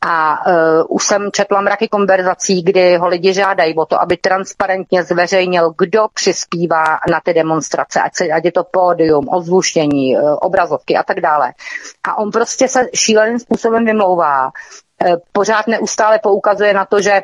A 0.00 0.46
uh, 0.46 0.84
už 0.88 1.04
jsem 1.04 1.30
četla 1.32 1.60
mraky 1.60 1.88
konverzací, 1.88 2.62
kdy 2.62 2.96
ho 2.96 3.08
lidi 3.08 3.34
žádají 3.34 3.74
o 3.74 3.86
to, 3.86 4.00
aby 4.00 4.16
transparentně 4.16 5.04
zveřejnil, 5.04 5.74
kdo 5.78 6.06
přispívá 6.14 6.84
na 7.10 7.20
ty 7.24 7.34
demonstrace, 7.34 8.00
ať, 8.00 8.14
se, 8.14 8.24
ať 8.24 8.44
je 8.44 8.52
to 8.52 8.64
pódium, 8.64 9.28
ozvuštění, 9.28 10.16
uh, 10.16 10.36
obrazovky 10.40 10.96
a 10.96 11.02
tak 11.02 11.20
dále. 11.20 11.52
A 12.04 12.18
on 12.18 12.30
prostě 12.30 12.68
se 12.68 12.86
šíleným 12.94 13.38
způsobem 13.38 13.84
vymlouvá. 13.84 14.44
Uh, 14.44 15.16
pořád 15.32 15.66
neustále 15.66 16.18
poukazuje 16.18 16.74
na 16.74 16.84
to, 16.84 17.00
že 17.00 17.20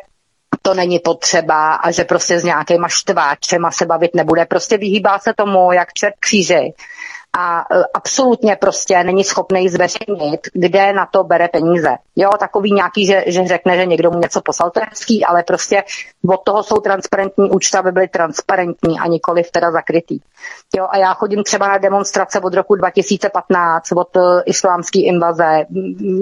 to 0.62 0.74
není 0.74 0.98
potřeba 0.98 1.74
a 1.74 1.90
že 1.90 2.04
prostě 2.04 2.40
s 2.40 2.44
nějakýma 2.44 2.88
štváčema 2.88 3.70
se 3.70 3.86
bavit 3.86 4.14
nebude. 4.14 4.46
Prostě 4.46 4.76
vyhýbá 4.76 5.18
se 5.18 5.34
tomu, 5.36 5.72
jak 5.72 5.92
čert 5.92 6.14
kříži 6.20 6.74
a 7.38 7.60
e, 7.60 7.84
absolutně 7.94 8.56
prostě 8.56 9.04
není 9.04 9.24
schopný 9.24 9.68
zveřejnit, 9.68 10.40
kde 10.52 10.92
na 10.92 11.06
to 11.06 11.24
bere 11.24 11.48
peníze. 11.48 11.96
Jo, 12.16 12.30
takový 12.40 12.72
nějaký, 12.72 13.06
že, 13.06 13.24
že 13.26 13.46
řekne, 13.46 13.76
že 13.76 13.86
někdo 13.86 14.10
mu 14.10 14.18
něco 14.18 14.40
poslal, 14.40 14.70
to 14.70 14.80
je 14.80 14.86
hezký, 14.90 15.24
ale 15.24 15.42
prostě 15.42 15.84
od 16.28 16.42
toho 16.44 16.62
jsou 16.62 16.76
transparentní 16.76 17.50
účty, 17.50 17.78
aby 17.78 17.92
byly 17.92 18.08
transparentní 18.08 19.00
a 19.00 19.06
nikoli 19.06 19.42
teda 19.52 19.70
zakrytý. 19.70 20.18
Jo, 20.76 20.86
a 20.90 20.96
já 20.96 21.14
chodím 21.14 21.44
třeba 21.44 21.68
na 21.68 21.78
demonstrace 21.78 22.40
od 22.40 22.54
roku 22.54 22.74
2015, 22.74 23.92
od 23.92 24.16
uh, 24.16 24.40
islámské 24.46 24.98
invaze. 24.98 25.64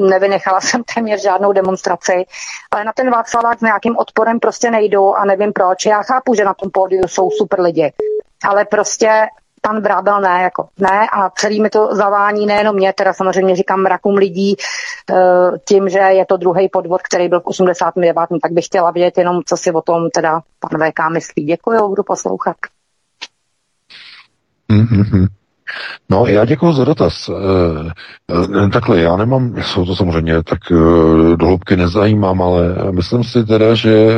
Nevynechala 0.08 0.60
jsem 0.60 0.82
téměř 0.94 1.22
žádnou 1.22 1.52
demonstraci, 1.52 2.24
ale 2.70 2.84
na 2.84 2.92
ten 2.92 3.10
Václavák 3.10 3.58
s 3.58 3.62
nějakým 3.62 3.96
odporem 3.96 4.40
prostě 4.40 4.70
nejdu 4.70 5.14
a 5.14 5.24
nevím 5.24 5.52
proč. 5.52 5.86
Já 5.86 6.02
chápu, 6.02 6.34
že 6.34 6.44
na 6.44 6.54
tom 6.54 6.70
pódiu 6.70 7.08
jsou 7.08 7.30
super 7.30 7.60
lidi, 7.60 7.92
ale 8.44 8.64
prostě 8.64 9.26
pan 9.60 9.80
Vrábel 9.80 10.20
ne, 10.20 10.42
jako 10.42 10.68
ne 10.78 11.08
a 11.12 11.30
celý 11.30 11.60
mi 11.60 11.70
to 11.70 11.94
zavání 11.94 12.46
nejenom 12.46 12.76
mě, 12.76 12.92
teda 12.92 13.12
samozřejmě 13.12 13.56
říkám 13.56 13.80
mrakům 13.80 14.14
lidí 14.14 14.56
uh, 15.10 15.56
tím, 15.68 15.88
že 15.88 15.98
je 15.98 16.26
to 16.26 16.36
druhý 16.36 16.68
podvod, 16.68 17.02
který 17.02 17.28
byl 17.28 17.40
v 17.40 17.46
89. 17.46 18.16
Tak 18.42 18.52
bych 18.52 18.64
chtěla 18.64 18.90
vědět 18.90 19.18
jenom, 19.18 19.40
co 19.46 19.56
si 19.56 19.72
o 19.72 19.82
tom 19.82 20.10
teda 20.10 20.40
pan 20.60 20.80
VK 20.80 21.12
myslí. 21.12 21.44
Děkuji, 21.44 21.88
budu 21.88 22.02
poslouchat. 22.02 22.56
Mm-hmm. 24.70 25.39
No, 26.10 26.26
já 26.26 26.44
děkuji 26.44 26.72
za 26.72 26.84
dotaz. 26.84 27.28
E, 27.28 28.64
e, 28.64 28.68
takhle, 28.68 29.00
já 29.00 29.16
nemám, 29.16 29.54
jsou 29.62 29.86
to 29.86 29.96
samozřejmě 29.96 30.42
tak 30.42 30.58
e, 30.72 30.74
dohloubky 31.36 31.76
nezajímám, 31.76 32.42
ale 32.42 32.74
myslím 32.90 33.24
si 33.24 33.44
teda, 33.44 33.74
že 33.74 34.08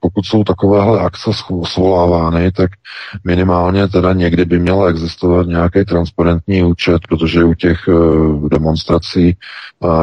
pokud 0.00 0.26
jsou 0.26 0.44
takovéhle 0.44 1.00
akce 1.00 1.30
svolávány, 1.64 2.52
tak 2.52 2.70
minimálně 3.24 3.88
teda 3.88 4.12
někdy 4.12 4.44
by 4.44 4.58
měla 4.58 4.88
existovat 4.88 5.46
nějaký 5.46 5.84
transparentní 5.84 6.62
účet, 6.62 6.98
protože 7.08 7.44
u 7.44 7.54
těch 7.54 7.78
demonstrací, 8.50 9.36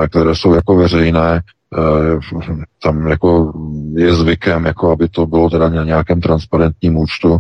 které 0.10 0.36
jsou 0.36 0.54
jako 0.54 0.76
veřejné, 0.76 1.42
tam 2.84 3.08
jako 3.08 3.54
je 3.96 4.16
zvykem, 4.16 4.66
jako 4.66 4.92
aby 4.92 5.10
to 5.10 5.26
bylo 5.26 5.50
teda 5.50 5.70
na 5.70 5.84
nějakém 5.84 6.22
transparentním 6.22 6.98
účtu, 6.98 7.38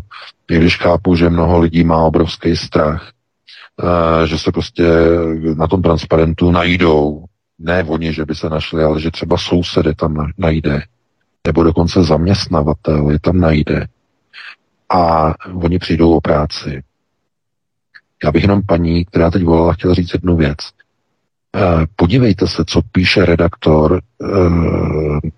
i 0.51 0.57
když 0.57 0.77
chápu, 0.77 1.15
že 1.15 1.29
mnoho 1.29 1.59
lidí 1.59 1.83
má 1.83 2.03
obrovský 2.03 2.55
strach, 2.55 3.11
že 4.25 4.37
se 4.37 4.51
prostě 4.51 4.83
na 5.57 5.67
tom 5.67 5.81
transparentu 5.81 6.51
najdou, 6.51 7.25
ne 7.59 7.83
oni, 7.83 8.13
že 8.13 8.25
by 8.25 8.35
se 8.35 8.49
našli, 8.49 8.83
ale 8.83 8.99
že 8.99 9.11
třeba 9.11 9.37
sousedy 9.37 9.95
tam 9.95 10.31
najde, 10.37 10.81
nebo 11.47 11.63
dokonce 11.63 12.03
zaměstnavatel 12.03 13.09
je 13.09 13.19
tam 13.19 13.39
najde 13.39 13.87
a 14.89 15.33
oni 15.53 15.79
přijdou 15.79 16.13
o 16.13 16.21
práci. 16.21 16.83
Já 18.23 18.31
bych 18.31 18.43
jenom 18.43 18.61
paní, 18.61 19.05
která 19.05 19.31
teď 19.31 19.43
volala, 19.43 19.73
chtěla 19.73 19.93
říct 19.93 20.13
jednu 20.13 20.35
věc. 20.35 20.57
Eh, 21.55 21.85
podívejte 21.95 22.47
se, 22.47 22.63
co 22.67 22.81
píše 22.91 23.25
redaktor 23.25 24.01
eh, 24.23 24.27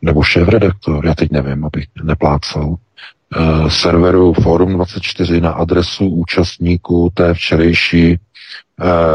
nebo 0.02 0.24
šéf-redaktor, 0.24 1.06
já 1.06 1.16
teď 1.16 1.32
nevím, 1.32 1.66
abych 1.66 1.86
neplácal, 2.04 2.76
eh, 2.76 2.85
serveru 3.68 4.34
Forum24 4.34 5.42
na 5.42 5.52
adresu 5.52 6.06
účastníků 6.06 7.12
té 7.14 7.34
včerejší, 7.34 8.20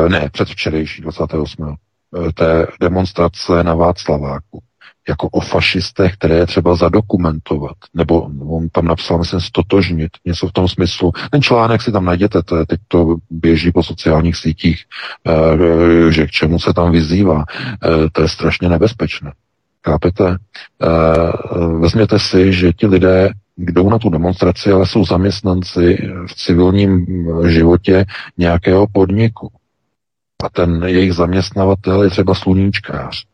ne, 0.08 0.28
předvčerejší 0.32 1.02
28. 1.02 1.74
té 2.34 2.66
demonstrace 2.80 3.64
na 3.64 3.74
Václaváku 3.74 4.62
jako 5.08 5.28
o 5.28 5.40
fašistech, 5.40 6.14
které 6.14 6.34
je 6.34 6.46
třeba 6.46 6.74
zadokumentovat, 6.74 7.76
nebo 7.94 8.20
on 8.48 8.68
tam 8.68 8.84
napsal, 8.84 9.18
myslím, 9.18 9.40
stotožnit, 9.40 10.10
něco 10.24 10.48
v 10.48 10.52
tom 10.52 10.68
smyslu. 10.68 11.12
Ten 11.30 11.42
článek 11.42 11.82
si 11.82 11.92
tam 11.92 12.04
najděte, 12.04 12.42
to 12.42 12.56
je, 12.56 12.66
teď 12.66 12.80
to 12.88 13.16
běží 13.30 13.72
po 13.72 13.82
sociálních 13.82 14.36
sítích, 14.36 14.84
eh, 15.26 16.12
že 16.12 16.26
k 16.26 16.30
čemu 16.30 16.58
se 16.58 16.72
tam 16.72 16.92
vyzývá. 16.92 17.44
Eh, 17.48 18.10
to 18.12 18.22
je 18.22 18.28
strašně 18.28 18.68
nebezpečné. 18.68 19.32
Chápete? 19.86 20.36
Eh, 20.82 20.86
vezměte 21.78 22.18
si, 22.18 22.52
že 22.52 22.72
ti 22.72 22.86
lidé 22.86 23.30
jdou 23.60 23.90
na 23.90 23.98
tu 23.98 24.10
demonstraci, 24.10 24.72
ale 24.72 24.86
jsou 24.86 25.04
zaměstnanci 25.04 26.10
v 26.26 26.34
civilním 26.34 27.06
životě 27.48 28.04
nějakého 28.38 28.86
podniku. 28.86 29.52
A 30.44 30.48
ten 30.48 30.82
jejich 30.86 31.12
zaměstnavatel 31.12 32.02
je 32.02 32.10
třeba 32.10 32.34
sluníčkář 32.34 33.24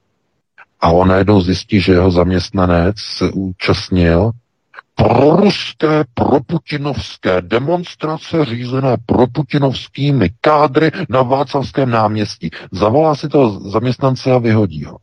a 0.80 0.90
on 0.90 1.08
najednou 1.08 1.40
zjistí, 1.40 1.80
že 1.80 1.92
jeho 1.92 2.10
zaměstnanec 2.10 2.96
se 2.98 3.30
účastnil 3.30 4.30
proruské, 4.94 6.04
proputinovské 6.14 7.42
demonstrace 7.42 8.44
řízené 8.44 8.96
proputinovskými 9.06 10.30
kádry 10.40 10.90
na 11.08 11.22
Václavském 11.22 11.90
náměstí. 11.90 12.50
Zavolá 12.72 13.14
si 13.14 13.28
toho 13.28 13.70
zaměstnance 13.70 14.32
a 14.32 14.38
vyhodí 14.38 14.84
ho. 14.84 14.98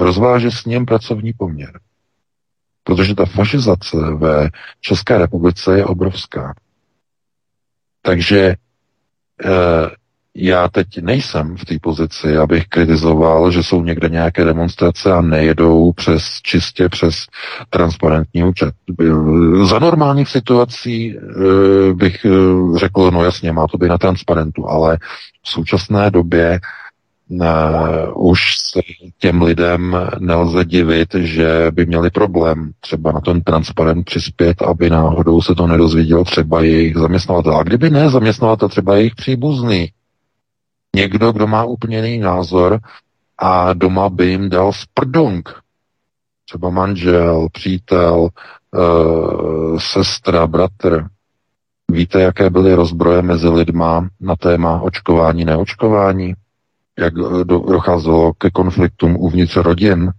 Rozváže 0.00 0.50
s 0.50 0.64
ním 0.64 0.86
pracovní 0.86 1.32
poměr. 1.32 1.80
Protože 2.84 3.14
ta 3.14 3.24
fašizace 3.26 3.96
ve 4.16 4.50
České 4.80 5.18
republice 5.18 5.78
je 5.78 5.84
obrovská. 5.84 6.54
Takže 8.02 8.56
eh, 9.44 9.90
já 10.36 10.68
teď 10.68 10.86
nejsem 11.00 11.56
v 11.56 11.64
té 11.64 11.74
pozici, 11.82 12.36
abych 12.36 12.68
kritizoval, 12.68 13.50
že 13.50 13.62
jsou 13.62 13.82
někde 13.82 14.08
nějaké 14.08 14.44
demonstrace 14.44 15.12
a 15.12 15.20
nejedou 15.20 15.92
přes 15.92 16.40
čistě 16.42 16.88
přes 16.88 17.26
transparentní 17.70 18.44
účet. 18.44 18.74
Za 19.64 19.78
normálních 19.78 20.28
situací 20.28 21.16
eh, 21.18 21.94
bych 21.94 22.24
eh, 22.24 22.78
řekl, 22.78 23.10
no 23.10 23.24
jasně, 23.24 23.52
má 23.52 23.66
to 23.66 23.78
být 23.78 23.88
na 23.88 23.98
transparentu, 23.98 24.68
ale 24.68 24.98
v 25.42 25.48
současné 25.48 26.10
době 26.10 26.60
už 28.14 28.40
se 28.58 28.80
těm 29.18 29.42
lidem 29.42 29.96
nelze 30.18 30.64
divit, 30.64 31.14
že 31.14 31.66
by 31.70 31.86
měli 31.86 32.10
problém 32.10 32.72
třeba 32.80 33.12
na 33.12 33.20
ten 33.20 33.42
transparent 33.42 34.04
přispět, 34.04 34.62
aby 34.62 34.90
náhodou 34.90 35.42
se 35.42 35.54
to 35.54 35.66
nedozvěděl 35.66 36.24
třeba 36.24 36.60
jejich 36.60 36.96
zaměstnavatel. 36.96 37.56
A 37.56 37.62
kdyby 37.62 37.90
ne 37.90 38.10
zaměstnavatel, 38.10 38.68
třeba 38.68 38.96
jejich 38.96 39.14
příbuzný, 39.14 39.88
někdo, 40.96 41.32
kdo 41.32 41.46
má 41.46 41.64
úplně 41.64 41.96
jiný 41.96 42.18
názor 42.18 42.80
a 43.38 43.72
doma 43.72 44.08
by 44.08 44.26
jim 44.26 44.48
dal 44.48 44.72
sprdung. 44.72 45.48
Třeba 46.44 46.70
manžel, 46.70 47.48
přítel, 47.52 48.28
e, 48.28 48.80
sestra, 49.80 50.46
bratr. 50.46 51.06
Víte, 51.90 52.20
jaké 52.20 52.50
byly 52.50 52.74
rozbroje 52.74 53.22
mezi 53.22 53.48
lidma 53.48 54.08
na 54.20 54.36
téma 54.36 54.80
očkování, 54.82 55.44
neočkování? 55.44 56.34
Jak 56.98 57.14
docházelo 57.44 58.32
ke 58.32 58.50
konfliktům 58.50 59.16
uvnitř 59.16 59.56
rodin? 59.56 60.12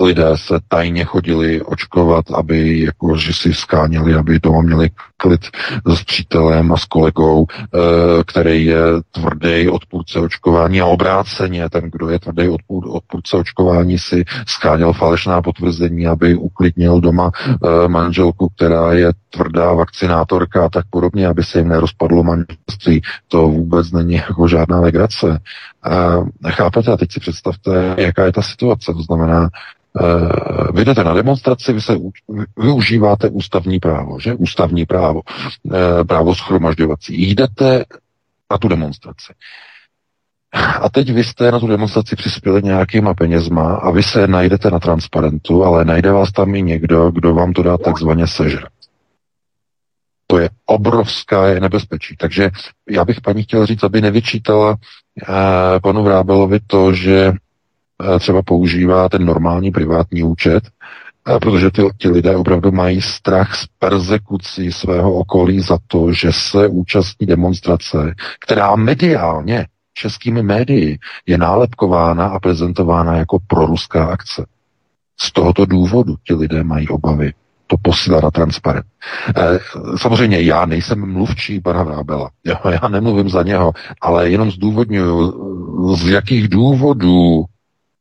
Lidé 0.00 0.26
se 0.34 0.58
tajně 0.68 1.04
chodili 1.04 1.62
očkovat, 1.62 2.24
aby 2.34 2.80
jako, 2.80 3.16
že 3.16 3.32
si 3.34 3.54
skáněli, 3.54 4.14
aby 4.14 4.38
doma 4.38 4.62
měli 4.62 4.90
klid 5.16 5.40
s 5.86 6.04
přítelem 6.04 6.72
a 6.72 6.76
s 6.76 6.84
kolegou, 6.84 7.46
e, 7.50 7.78
který 8.24 8.64
je 8.64 8.80
tvrdý 9.10 9.68
odpůrce 9.68 10.20
očkování 10.20 10.80
a 10.80 10.86
obráceně 10.86 11.70
ten, 11.70 11.90
kdo 11.92 12.08
je 12.08 12.18
tvrdý 12.18 12.48
odpůr, 12.48 12.84
odpůrce 12.88 13.36
očkování, 13.36 13.98
si 13.98 14.24
skáněl 14.46 14.92
falešná 14.92 15.42
potvrzení, 15.42 16.06
aby 16.06 16.34
uklidnil 16.34 17.00
doma 17.00 17.30
e, 17.34 17.88
manželku, 17.88 18.48
která 18.48 18.92
je 18.92 19.12
tvrdá 19.30 19.72
vakcinátorka 19.72 20.64
a 20.64 20.68
tak 20.68 20.84
podobně, 20.90 21.26
aby 21.26 21.44
se 21.44 21.58
jim 21.58 21.68
nerozpadlo 21.68 22.22
manželství. 22.22 23.02
To 23.28 23.48
vůbec 23.48 23.92
není 23.92 24.14
jako 24.14 24.48
žádná 24.48 24.80
legrace. 24.80 25.40
E, 26.46 26.50
chápete? 26.50 26.92
A 26.92 26.96
teď 26.96 27.12
si 27.12 27.20
představte, 27.20 27.94
jaká 27.98 28.24
je 28.24 28.32
ta 28.32 28.42
situace. 28.42 28.92
To 28.92 29.02
znamená, 29.02 29.48
Uh, 30.00 30.76
vy 30.76 30.84
jdete 30.84 31.04
na 31.04 31.14
demonstraci, 31.14 31.72
vy 31.72 31.80
se 31.80 31.96
využíváte 32.56 33.28
ústavní 33.28 33.80
právo, 33.80 34.20
že? 34.20 34.34
Ústavní 34.34 34.86
právo, 34.86 35.20
uh, 35.62 35.72
právo 36.06 36.34
schromažďovací. 36.34 37.30
Jdete 37.30 37.84
na 38.50 38.58
tu 38.58 38.68
demonstraci. 38.68 39.32
A 40.80 40.88
teď 40.88 41.12
vy 41.12 41.24
jste 41.24 41.52
na 41.52 41.58
tu 41.58 41.66
demonstraci 41.66 42.16
přispěli 42.16 42.62
nějakýma 42.62 43.14
penězma 43.14 43.74
a 43.74 43.90
vy 43.90 44.02
se 44.02 44.26
najdete 44.26 44.70
na 44.70 44.78
transparentu, 44.78 45.64
ale 45.64 45.84
najde 45.84 46.12
vás 46.12 46.32
tam 46.32 46.54
i 46.54 46.62
někdo, 46.62 47.10
kdo 47.10 47.34
vám 47.34 47.52
to 47.52 47.62
dá 47.62 47.78
takzvaně 47.78 48.26
sežrat. 48.26 48.72
To 50.30 50.38
je 50.38 50.50
obrovská 50.66 51.60
nebezpečí. 51.60 52.16
Takže 52.16 52.50
já 52.90 53.04
bych 53.04 53.20
paní 53.20 53.42
chtěl 53.42 53.66
říct, 53.66 53.84
aby 53.84 54.00
nevyčítala 54.00 54.70
uh, 54.70 54.76
panu 55.82 56.04
Vrábelovi 56.04 56.60
to, 56.66 56.92
že 56.92 57.32
eh, 57.32 58.18
třeba 58.18 58.42
používá 58.42 59.08
ten 59.08 59.24
normální 59.24 59.70
privátní 59.70 60.22
účet, 60.22 60.68
eh, 61.28 61.38
protože 61.38 61.70
ty, 61.70 61.82
ty 61.98 62.08
lidé 62.08 62.36
opravdu 62.36 62.72
mají 62.72 63.02
strach 63.02 63.54
z 63.54 63.66
persekucí 63.78 64.72
svého 64.72 65.14
okolí 65.14 65.60
za 65.60 65.78
to, 65.86 66.12
že 66.12 66.32
se 66.32 66.68
účastní 66.68 67.26
demonstrace, 67.26 68.14
která 68.40 68.76
mediálně 68.76 69.66
českými 69.94 70.42
médii 70.42 70.98
je 71.26 71.38
nálepkována 71.38 72.26
a 72.26 72.38
prezentována 72.38 73.16
jako 73.16 73.38
proruská 73.46 74.06
akce. 74.06 74.46
Z 75.20 75.32
tohoto 75.32 75.66
důvodu 75.66 76.14
ti 76.24 76.34
lidé 76.34 76.64
mají 76.64 76.88
obavy 76.88 77.32
to 77.68 77.76
posílat 77.82 78.22
na 78.24 78.30
transparent. 78.30 78.86
E, 79.36 79.58
samozřejmě 79.96 80.40
já 80.40 80.66
nejsem 80.66 81.12
mluvčí 81.12 81.60
pana 81.60 81.82
Vrábela, 81.82 82.30
já 82.82 82.88
nemluvím 82.88 83.28
za 83.28 83.42
něho, 83.42 83.72
ale 84.00 84.30
jenom 84.30 84.50
zdůvodňuju, 84.50 85.96
z 85.96 86.08
jakých 86.08 86.48
důvodů 86.48 87.44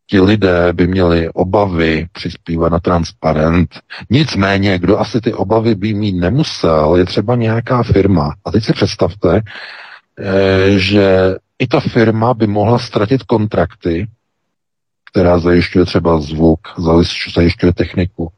ti 0.10 0.20
lidé 0.20 0.74
by 0.74 0.88
měli 0.88 1.30
obavy 1.30 2.08
přispívat 2.12 2.72
na 2.72 2.80
transparent. 2.80 3.70
Nicméně, 4.10 4.80
kdo 4.80 5.00
asi 5.00 5.22
ty 5.22 5.34
obavy 5.34 5.76
by 5.76 5.94
mít 5.94 6.16
nemusel, 6.16 6.96
je 6.96 7.06
třeba 7.06 7.36
nějaká 7.36 7.84
firma. 7.84 8.34
A 8.46 8.52
teď 8.52 8.64
si 8.64 8.74
představte, 8.74 9.42
e, 10.20 10.80
že 10.80 11.36
i 11.60 11.68
ta 11.68 11.80
firma 11.80 12.34
by 12.34 12.48
mohla 12.48 12.80
ztratit 12.80 13.24
kontrakty, 13.24 14.08
která 15.12 15.40
zajišťuje 15.40 15.86
třeba 15.86 16.22
zvuk, 16.22 16.60
zajišťuje 17.36 17.74
techniku, 17.74 18.32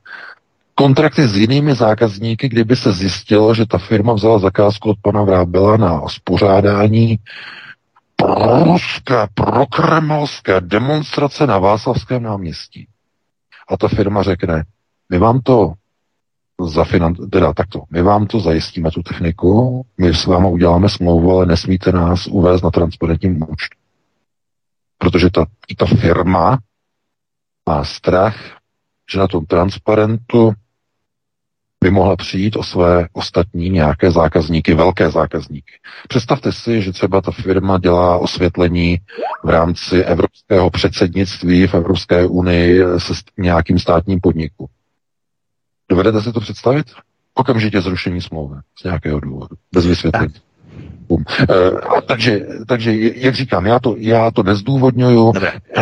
kontrakty 0.79 1.27
s 1.27 1.37
jinými 1.37 1.75
zákazníky, 1.75 2.49
kdyby 2.49 2.75
se 2.75 2.91
zjistilo, 2.91 3.53
že 3.53 3.65
ta 3.65 3.77
firma 3.77 4.13
vzala 4.13 4.39
zakázku 4.39 4.89
od 4.89 4.97
pana 5.01 5.23
Vrábela 5.23 5.77
na 5.77 6.07
spořádání 6.07 7.19
proruské, 8.15 9.27
prokremelské 9.33 10.61
demonstrace 10.61 11.47
na 11.47 11.57
Václavském 11.57 12.23
náměstí. 12.23 12.87
A 13.69 13.77
ta 13.77 13.87
firma 13.87 14.23
řekne, 14.23 14.63
my 15.09 15.17
vám 15.17 15.41
to 15.41 15.73
zafinan- 16.61 17.29
teda 17.29 17.53
takto, 17.53 17.83
my 17.91 18.01
vám 18.01 18.27
to 18.27 18.39
zajistíme, 18.39 18.91
tu 18.91 19.03
techniku, 19.03 19.85
my 19.97 20.13
s 20.13 20.25
váma 20.25 20.49
uděláme 20.49 20.89
smlouvu, 20.89 21.31
ale 21.31 21.45
nesmíte 21.45 21.91
nás 21.91 22.27
uvést 22.27 22.61
na 22.61 22.71
transparentním 22.71 23.43
účtu. 23.43 23.77
Protože 24.97 25.29
ta, 25.29 25.45
ta 25.77 25.85
firma 25.85 26.59
má 27.69 27.83
strach, 27.83 28.35
že 29.11 29.19
na 29.19 29.27
tom 29.27 29.45
transparentu 29.45 30.53
by 31.83 31.91
mohla 31.91 32.15
přijít 32.15 32.55
o 32.55 32.63
své 32.63 33.07
ostatní 33.13 33.69
nějaké 33.69 34.11
zákazníky, 34.11 34.73
velké 34.73 35.11
zákazníky. 35.11 35.71
Představte 36.07 36.51
si, 36.51 36.81
že 36.81 36.91
třeba 36.91 37.21
ta 37.21 37.31
firma 37.31 37.77
dělá 37.77 38.17
osvětlení 38.17 38.97
v 39.43 39.49
rámci 39.49 40.03
evropského 40.03 40.69
předsednictví 40.69 41.67
v 41.67 41.73
Evropské 41.73 42.25
unii 42.25 42.83
se 42.97 43.13
nějakým 43.37 43.79
státním 43.79 44.19
podniku. 44.21 44.69
Dovedete 45.89 46.21
si 46.21 46.33
to 46.33 46.39
představit? 46.39 46.87
Okamžitě 47.33 47.81
zrušení 47.81 48.21
smlouvy 48.21 48.55
z 48.79 48.83
nějakého 48.83 49.19
důvodu, 49.19 49.55
bez 49.73 49.85
vysvětlení. 49.85 50.33
Uh, 51.09 51.19
takže, 52.05 52.45
takže, 52.67 52.93
jak 53.15 53.35
říkám, 53.35 53.65
já 53.65 53.79
to, 53.79 53.95
já 53.97 54.31
to 54.31 54.43
nezdůvodňuju, 54.43 55.33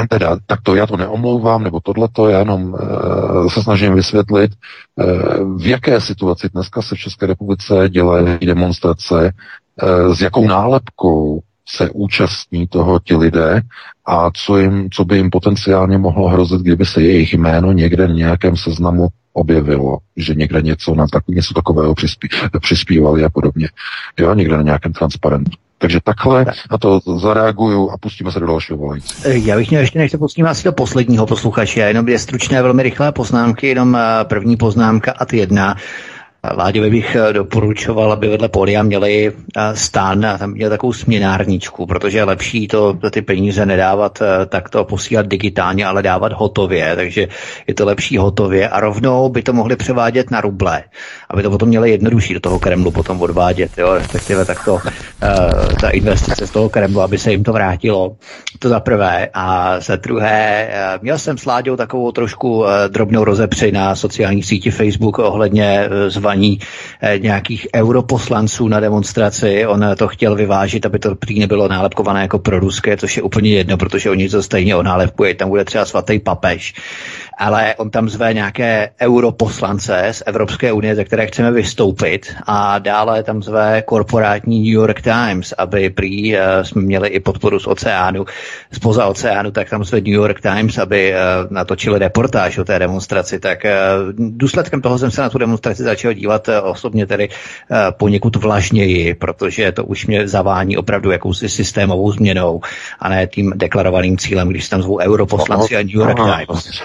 teda, 0.10 0.38
tak 0.46 0.62
to 0.62 0.76
já 0.76 0.88
to 0.88 0.98
neomlouvám, 0.98 1.64
nebo 1.64 1.80
tohleto, 1.80 2.30
já 2.30 2.40
jenom 2.40 2.64
uh, 2.64 3.48
se 3.48 3.64
snažím 3.64 3.94
vysvětlit, 3.94 4.52
uh, 4.96 5.58
v 5.58 5.68
jaké 5.68 6.02
situaci 6.02 6.50
dneska 6.54 6.82
se 6.82 6.96
v 6.96 7.00
České 7.00 7.26
republice 7.26 7.90
dělají 7.90 8.38
demonstrace, 8.46 9.34
uh, 9.84 10.14
s 10.14 10.22
jakou 10.22 10.48
nálepkou 10.48 11.42
se 11.70 11.90
účastní 11.90 12.68
toho 12.68 13.00
ti 13.00 13.16
lidé 13.16 13.62
a 14.06 14.32
co, 14.32 14.58
jim, 14.58 14.90
co 14.90 15.06
by 15.06 15.18
jim 15.18 15.30
potenciálně 15.30 15.98
mohlo 15.98 16.30
hrozit, 16.30 16.62
kdyby 16.62 16.86
se 16.86 17.02
jejich 17.02 17.34
jméno 17.34 17.72
někde 17.72 18.08
v 18.08 18.14
nějakém 18.14 18.58
seznamu 18.58 19.08
objevilo, 19.38 19.98
že 20.16 20.36
někde 20.36 20.62
něco 20.62 20.96
na 20.96 21.08
tak, 21.08 21.28
něco 21.28 21.54
takového 21.54 21.96
přispí, 21.96 22.28
přispívali 22.62 23.24
a 23.24 23.30
podobně. 23.30 23.70
Jo, 24.20 24.34
někde 24.34 24.58
na 24.58 24.64
nějakém 24.64 24.94
transparentu. 24.94 25.52
Takže 25.80 26.00
takhle 26.04 26.46
na 26.72 26.78
to 26.78 27.00
zareaguju 27.18 27.90
a 27.90 27.98
pustíme 27.98 28.32
se 28.32 28.40
do 28.40 28.48
dalšího 28.48 28.78
volající. 28.78 29.46
Já 29.46 29.56
bych 29.56 29.70
měl 29.70 29.82
ještě, 29.82 30.00
než 30.00 30.12
se 30.12 30.18
pustíme 30.18 30.50
asi 30.50 30.64
do 30.64 30.72
posledního 30.72 31.26
posluchače, 31.26 31.80
jenom 31.80 32.06
dvě 32.06 32.20
stručné, 32.20 32.62
velmi 32.62 32.84
rychlé 32.84 33.12
poznámky, 33.12 33.68
jenom 33.68 33.96
eh, 33.96 34.24
první 34.24 34.58
poznámka 34.58 35.14
a 35.20 35.26
ty 35.26 35.38
jedna. 35.38 35.76
Láďovi 36.56 36.90
bych 36.90 37.16
eh, 37.16 37.34
doporučoval, 37.34 38.12
aby 38.12 38.28
vedle 38.28 38.50
pódia 38.50 38.84
měli 38.84 39.32
eh, 39.32 39.76
stán 39.76 40.26
a 40.26 40.38
tam 40.38 40.52
měli 40.52 40.70
takovou 40.70 40.94
směnárničku, 40.94 41.86
protože 41.86 42.18
je 42.18 42.24
lepší 42.24 42.68
to 42.68 42.98
ty 43.12 43.22
peníze 43.22 43.66
nedávat 43.66 44.22
eh, 44.22 44.46
takto 44.46 44.84
posílat 44.84 45.28
digitálně, 45.28 45.86
ale 45.86 46.04
dávat 46.04 46.34
hotově, 46.34 46.96
takže 46.96 47.28
je 47.68 47.74
to 47.74 47.86
lepší 47.86 48.18
hotově 48.18 48.70
a 48.70 48.80
rovnou 48.80 49.30
by 49.30 49.44
to 49.44 49.54
mohli 49.54 49.76
převádět 49.76 50.32
na 50.32 50.42
ruble, 50.42 50.84
aby 51.30 51.44
to 51.44 51.50
potom 51.50 51.70
měli 51.70 51.92
jednodušší 51.92 52.34
do 52.34 52.40
toho 52.40 52.60
Kremlu 52.60 52.92
potom 52.92 53.22
odvádět, 53.22 53.72
jo, 53.78 53.94
respektive 53.94 54.46
takto 54.46 54.80
ta 55.82 55.90
investice 55.90 56.48
z 56.48 56.52
toho 56.52 56.70
Kremlu, 56.70 57.02
aby 57.02 57.18
se 57.18 57.32
jim 57.32 57.44
to 57.44 57.54
vrátilo. 57.54 58.16
To 58.60 58.70
za 58.70 58.80
prvé. 58.80 59.30
A 59.34 59.80
za 59.80 59.96
druhé, 59.96 60.70
měl 61.02 61.18
jsem 61.18 61.38
s 61.38 61.46
Láďou 61.46 61.76
takovou 61.76 62.12
trošku 62.12 62.66
drobnou 62.88 63.24
rozepři 63.24 63.72
na 63.72 63.96
sociální 63.96 64.44
síti 64.44 64.72
Facebook 64.72 65.20
ohledně 65.20 65.90
zvaní 66.08 66.37
pozvání 66.38 66.60
eh, 67.02 67.20
nějakých 67.20 67.68
europoslanců 67.76 68.68
na 68.68 68.80
demonstraci. 68.80 69.68
On 69.68 69.86
to 69.98 70.08
chtěl 70.08 70.36
vyvážit, 70.36 70.86
aby 70.86 71.00
to 71.00 71.16
prý 71.16 71.40
nebylo 71.40 71.68
nálepkované 71.68 72.22
jako 72.22 72.40
proruské, 72.40 72.98
což 72.98 73.18
je 73.18 73.24
úplně 73.24 73.50
jedno, 73.50 73.78
protože 73.78 74.10
oni 74.10 74.30
to 74.30 74.44
stejně 74.44 74.76
onálepkují. 74.76 75.36
Tam 75.36 75.50
bude 75.50 75.66
třeba 75.66 75.86
svatý 75.86 76.20
papež 76.20 76.74
ale 77.38 77.76
on 77.78 77.90
tam 77.90 78.10
zve 78.10 78.34
nějaké 78.34 78.90
europoslance 79.02 80.08
z 80.12 80.24
Evropské 80.26 80.72
unie, 80.72 80.96
ze 80.96 81.04
které 81.04 81.28
chceme 81.28 81.52
vystoupit 81.52 82.36
a 82.48 82.80
dále 82.80 83.24
tam 83.24 83.44
zve 83.44 83.82
korporátní 83.82 84.60
New 84.60 84.74
York 84.74 85.02
Times, 85.02 85.54
aby 85.58 85.90
prý 85.90 86.34
uh, 86.34 86.40
jsme 86.62 86.82
měli 86.82 87.10
i 87.10 87.20
podporu 87.20 87.60
z 87.60 87.68
oceánu, 87.68 88.26
spoza 88.72 89.06
oceánu, 89.06 89.52
tak 89.52 89.70
tam 89.70 89.84
zve 89.84 89.98
New 90.02 90.14
York 90.14 90.42
Times, 90.42 90.78
aby 90.78 91.14
natočili 91.50 92.00
reportáž 92.00 92.58
o 92.58 92.64
té 92.64 92.80
demonstraci, 92.80 93.40
tak 93.40 93.66
důsledkem 94.18 94.82
toho 94.82 94.98
jsem 94.98 95.12
se 95.12 95.22
na 95.22 95.30
tu 95.30 95.38
demonstraci 95.38 95.84
začal 95.84 96.12
dívat 96.18 96.50
osobně 96.64 97.06
tedy 97.06 97.30
uh, 97.30 97.78
poněkud 97.98 98.36
vlažněji, 98.36 99.14
protože 99.14 99.72
to 99.72 99.86
už 99.86 100.08
mě 100.08 100.28
zavání 100.28 100.78
opravdu 100.78 101.12
jakousi 101.12 101.50
systémovou 101.50 102.12
změnou 102.12 102.62
a 103.00 103.10
ne 103.10 103.28
tím 103.28 103.54
deklarovaným 103.56 104.18
cílem, 104.18 104.50
když 104.50 104.70
tam 104.70 104.82
zvou 104.82 105.00
europoslanci 105.00 105.78
a 105.78 105.80
New 105.80 105.96
York 105.96 106.16
Times 106.16 106.82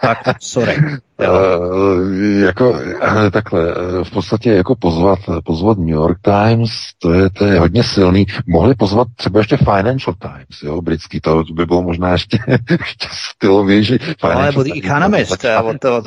tak, 0.00 0.36
sorry. 0.40 0.76
Uh, 0.76 2.40
jako 2.44 2.70
uh, 2.70 3.30
takhle, 3.32 3.74
uh, 3.74 4.04
v 4.04 4.10
podstatě 4.10 4.52
jako 4.52 4.76
pozvat, 4.76 5.18
pozvat 5.44 5.78
New 5.78 5.88
York 5.88 6.18
Times, 6.22 6.70
to 6.98 7.12
je, 7.12 7.30
to 7.30 7.44
je 7.44 7.58
hodně 7.58 7.84
silný. 7.84 8.26
Mohli 8.46 8.74
pozvat 8.74 9.08
třeba 9.16 9.40
ještě 9.40 9.56
Financial 9.56 10.14
Times, 10.20 10.62
jo, 10.62 10.82
britský, 10.82 11.20
to 11.20 11.44
by 11.54 11.66
bylo 11.66 11.82
možná 11.82 12.12
ještě, 12.12 12.38
ještě 12.70 13.08
stylovější. 13.34 13.98
No, 14.24 14.30
ale 14.30 14.52
byl 14.52 14.64
Economist, 14.84 15.44
od, 15.62 15.84
od, 15.84 16.04
od 16.04 16.06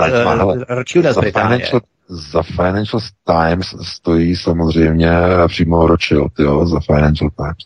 Rothschilda 0.70 1.14
z 1.14 1.18
Británie 1.18 1.68
za 2.12 2.44
Financial 2.44 3.02
Times 3.26 3.76
stojí 3.82 4.36
samozřejmě 4.36 5.12
přímo 5.48 5.88
Rothschild, 5.88 6.40
jo, 6.40 6.66
za 6.66 6.80
Financial 6.80 7.30
Times. 7.30 7.66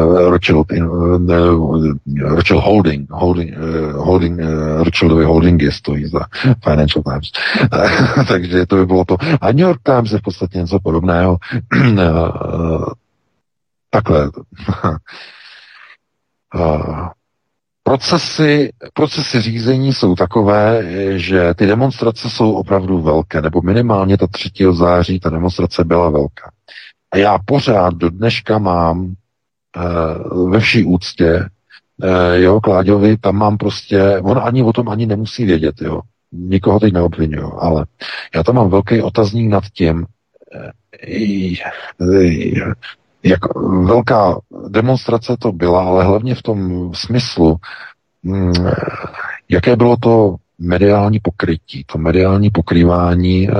Uh, 0.00 0.30
Rothschild, 0.30 0.66
uh, 0.72 1.96
Rothschild 2.22 2.64
Holding, 2.64 3.10
holding, 3.10 3.56
uh, 3.56 4.04
holding 4.04 4.40
uh, 4.40 4.84
Rothschildovy 4.84 5.24
holdingy 5.24 5.72
stojí 5.72 6.06
za 6.06 6.20
Financial 6.64 7.02
Times. 7.02 7.30
Takže 8.28 8.66
to 8.66 8.76
by 8.76 8.86
bylo 8.86 9.04
to. 9.04 9.16
A 9.40 9.46
New 9.46 9.66
York 9.66 9.80
Times 9.82 10.12
je 10.12 10.18
v 10.18 10.22
podstatě 10.22 10.58
něco 10.58 10.78
podobného. 10.80 11.36
takhle. 13.90 14.30
uh, 16.54 17.08
Procesy, 17.84 18.72
procesy 18.94 19.40
řízení 19.40 19.92
jsou 19.92 20.14
takové, 20.14 20.84
že 21.18 21.54
ty 21.54 21.66
demonstrace 21.66 22.30
jsou 22.30 22.52
opravdu 22.52 23.00
velké, 23.00 23.42
nebo 23.42 23.62
minimálně 23.62 24.18
ta 24.18 24.26
3. 24.26 24.50
září 24.72 25.20
ta 25.20 25.30
demonstrace 25.30 25.84
byla 25.84 26.10
velká. 26.10 26.52
A 27.10 27.16
já 27.16 27.38
pořád 27.44 27.94
do 27.94 28.10
dneška 28.10 28.58
mám 28.58 29.14
uh, 30.30 30.50
ve 30.50 30.60
vší 30.60 30.84
úctě, 30.84 31.48
uh, 32.04 32.08
jo, 32.34 32.60
Kláďovi, 32.60 33.16
tam 33.16 33.36
mám 33.36 33.56
prostě, 33.56 34.18
on 34.22 34.40
ani 34.42 34.62
o 34.62 34.72
tom 34.72 34.88
ani 34.88 35.06
nemusí 35.06 35.44
vědět, 35.44 35.74
jo. 35.80 36.00
Nikoho 36.32 36.80
teď 36.80 36.92
neobvinuju, 36.92 37.52
ale 37.58 37.86
já 38.34 38.42
tam 38.42 38.54
mám 38.54 38.70
velký 38.70 39.02
otazník 39.02 39.50
nad 39.50 39.64
tím, 39.64 39.96
uh, 39.96 40.06
jak 43.24 43.40
velká 43.84 44.38
demonstrace 44.68 45.36
to 45.38 45.52
byla, 45.52 45.84
ale 45.84 46.04
hlavně 46.04 46.34
v 46.34 46.42
tom 46.42 46.90
smyslu, 46.94 47.56
mm, 48.22 48.52
jaké 49.48 49.76
bylo 49.76 49.96
to 49.96 50.36
mediální 50.62 51.18
pokrytí, 51.22 51.84
to 51.86 51.98
mediální 51.98 52.50
pokrývání, 52.50 53.48
eh, 53.50 53.54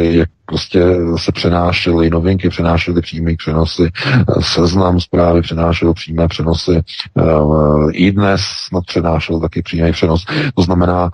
jak 0.00 0.28
prostě 0.46 0.84
se 1.16 1.32
přenášely 1.32 2.10
novinky, 2.10 2.48
přenášely 2.48 3.00
přímé 3.00 3.36
přenosy, 3.36 3.90
eh, 4.06 4.24
seznam 4.40 5.00
zprávy 5.00 5.42
přenášel 5.42 5.94
přímé 5.94 6.28
přenosy, 6.28 6.82
eh, 7.18 7.22
i 7.92 8.12
dnes 8.12 8.40
snad 8.68 8.84
přenášel 8.86 9.40
taky 9.40 9.62
přímý 9.62 9.92
přenos. 9.92 10.24
To 10.54 10.62
znamená, 10.62 11.10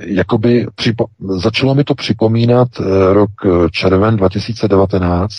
jakoby 0.00 0.66
připo- 0.66 1.06
začalo 1.28 1.74
mi 1.74 1.84
to 1.84 1.94
připomínat 1.94 2.68
rok 3.12 3.30
červen 3.70 4.16
2019, 4.16 5.34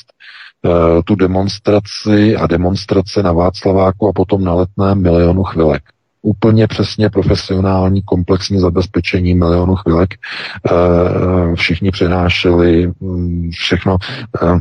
tu 1.06 1.16
demonstraci 1.16 2.36
a 2.36 2.48
demonstrace 2.48 3.24
na 3.24 3.32
Václaváku 3.32 4.08
a 4.08 4.14
potom 4.14 4.44
na 4.44 4.54
letném 4.54 5.02
milionu 5.02 5.44
chvilek 5.44 5.84
úplně 6.24 6.68
přesně 6.68 7.10
profesionální 7.10 8.02
komplexní 8.02 8.60
zabezpečení 8.60 9.34
milionů 9.34 9.76
chvilek. 9.76 10.14
Eh, 10.14 11.56
všichni 11.56 11.92
přenášeli 11.92 12.92
mm, 13.00 13.52
všechno. 13.52 13.98
Eh, 14.44 14.60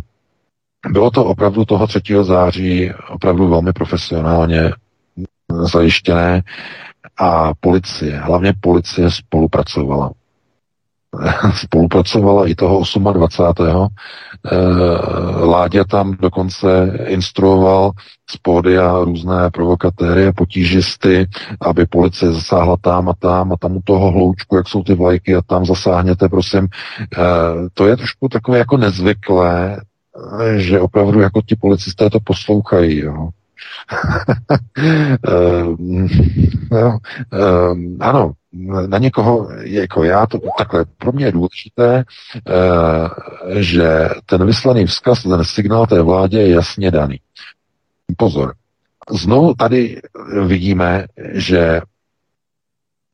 bylo 0.89 1.11
to 1.11 1.25
opravdu 1.25 1.65
toho 1.65 1.87
3. 1.87 2.01
září 2.23 2.93
opravdu 3.09 3.49
velmi 3.49 3.73
profesionálně 3.73 4.73
zajištěné 5.73 6.43
a 7.17 7.55
policie, 7.61 8.19
hlavně 8.19 8.53
policie 8.61 9.11
spolupracovala. 9.11 10.11
spolupracovala 11.65 12.47
i 12.47 12.55
toho 12.55 12.83
28. 13.13 13.89
Eh, 14.43 15.45
Láďa 15.45 15.85
tam 15.85 16.17
dokonce 16.21 16.99
instruoval 17.07 17.93
z 18.31 18.37
pódia 18.37 19.05
různé 19.05 19.51
provokatéry 19.51 20.27
a 20.27 20.33
potížisty, 20.33 21.29
aby 21.61 21.87
policie 21.87 22.33
zasáhla 22.33 22.77
tam 22.81 23.09
a 23.09 23.15
tam 23.19 23.53
a 23.53 23.57
tam 23.57 23.77
u 23.77 23.81
toho 23.85 24.11
hloučku, 24.11 24.57
jak 24.57 24.69
jsou 24.69 24.83
ty 24.83 24.95
vlajky 24.95 25.35
a 25.35 25.43
tam 25.43 25.67
zasáhněte, 25.67 26.29
prosím. 26.29 26.69
Eh, 27.03 27.19
to 27.75 27.87
je 27.87 27.97
trošku 27.97 28.29
takové 28.29 28.59
jako 28.59 28.77
nezvyklé, 28.77 29.81
eh, 30.41 30.59
že 30.59 30.81
opravdu 30.81 31.21
jako 31.21 31.43
ti 31.43 31.57
policisté 31.57 32.11
to 32.11 32.21
poslouchají. 32.21 32.99
Jo. 32.99 33.29
no, 36.73 36.99
ano, 38.01 38.33
na 38.87 38.99
někoho, 38.99 39.49
jako 39.61 40.05
já, 40.05 40.27
to 40.27 40.39
takhle, 40.59 40.85
pro 40.99 41.13
mě 41.13 41.25
je 41.25 41.33
důležité, 41.33 42.05
uh, 42.49 43.09
že 43.61 44.09
ten 44.27 44.47
vyslaný 44.47 44.87
vzkaz, 44.87 45.23
ten 45.23 45.45
signál 45.45 45.87
té 45.87 46.03
vládě 46.03 46.39
je 46.39 46.51
jasně 46.51 46.91
daný. 46.91 47.21
Pozor, 48.17 48.55
znovu 49.11 49.55
tady 49.55 50.01
vidíme, 50.47 51.07
že 51.33 51.81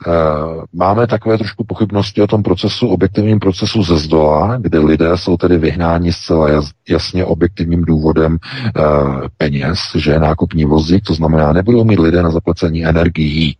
Uh, 0.06 0.64
máme 0.72 1.06
takové 1.06 1.38
trošku 1.38 1.64
pochybnosti 1.64 2.22
o 2.22 2.26
tom 2.26 2.42
procesu, 2.42 2.88
objektivním 2.88 3.38
procesu 3.38 3.82
ze 3.82 3.96
zdola, 3.96 4.56
kde 4.56 4.78
lidé 4.78 5.16
jsou 5.16 5.36
tedy 5.36 5.58
vyhnáni 5.58 6.12
zcela 6.12 6.48
jasně 6.88 7.24
objektivním 7.24 7.84
důvodem 7.84 8.32
uh, 8.32 9.20
peněz, 9.36 9.78
že 9.94 10.18
nákupní 10.18 10.64
vozík, 10.64 11.04
to 11.04 11.14
znamená, 11.14 11.52
nebudou 11.52 11.84
mít 11.84 11.98
lidé 11.98 12.22
na 12.22 12.30
zaplacení 12.30 12.86
energií. 12.86 13.56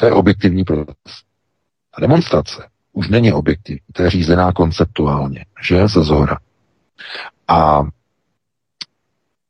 To 0.00 0.06
je 0.06 0.12
objektivní 0.12 0.64
proces. 0.64 0.94
A 1.94 2.00
demonstrace 2.00 2.68
už 2.92 3.08
není 3.08 3.32
objektivní, 3.32 3.80
to 3.92 4.02
je 4.02 4.10
řízená 4.10 4.52
konceptuálně, 4.52 5.44
že 5.62 5.88
ze 5.88 6.04
zhora. 6.04 6.38
A 7.48 7.82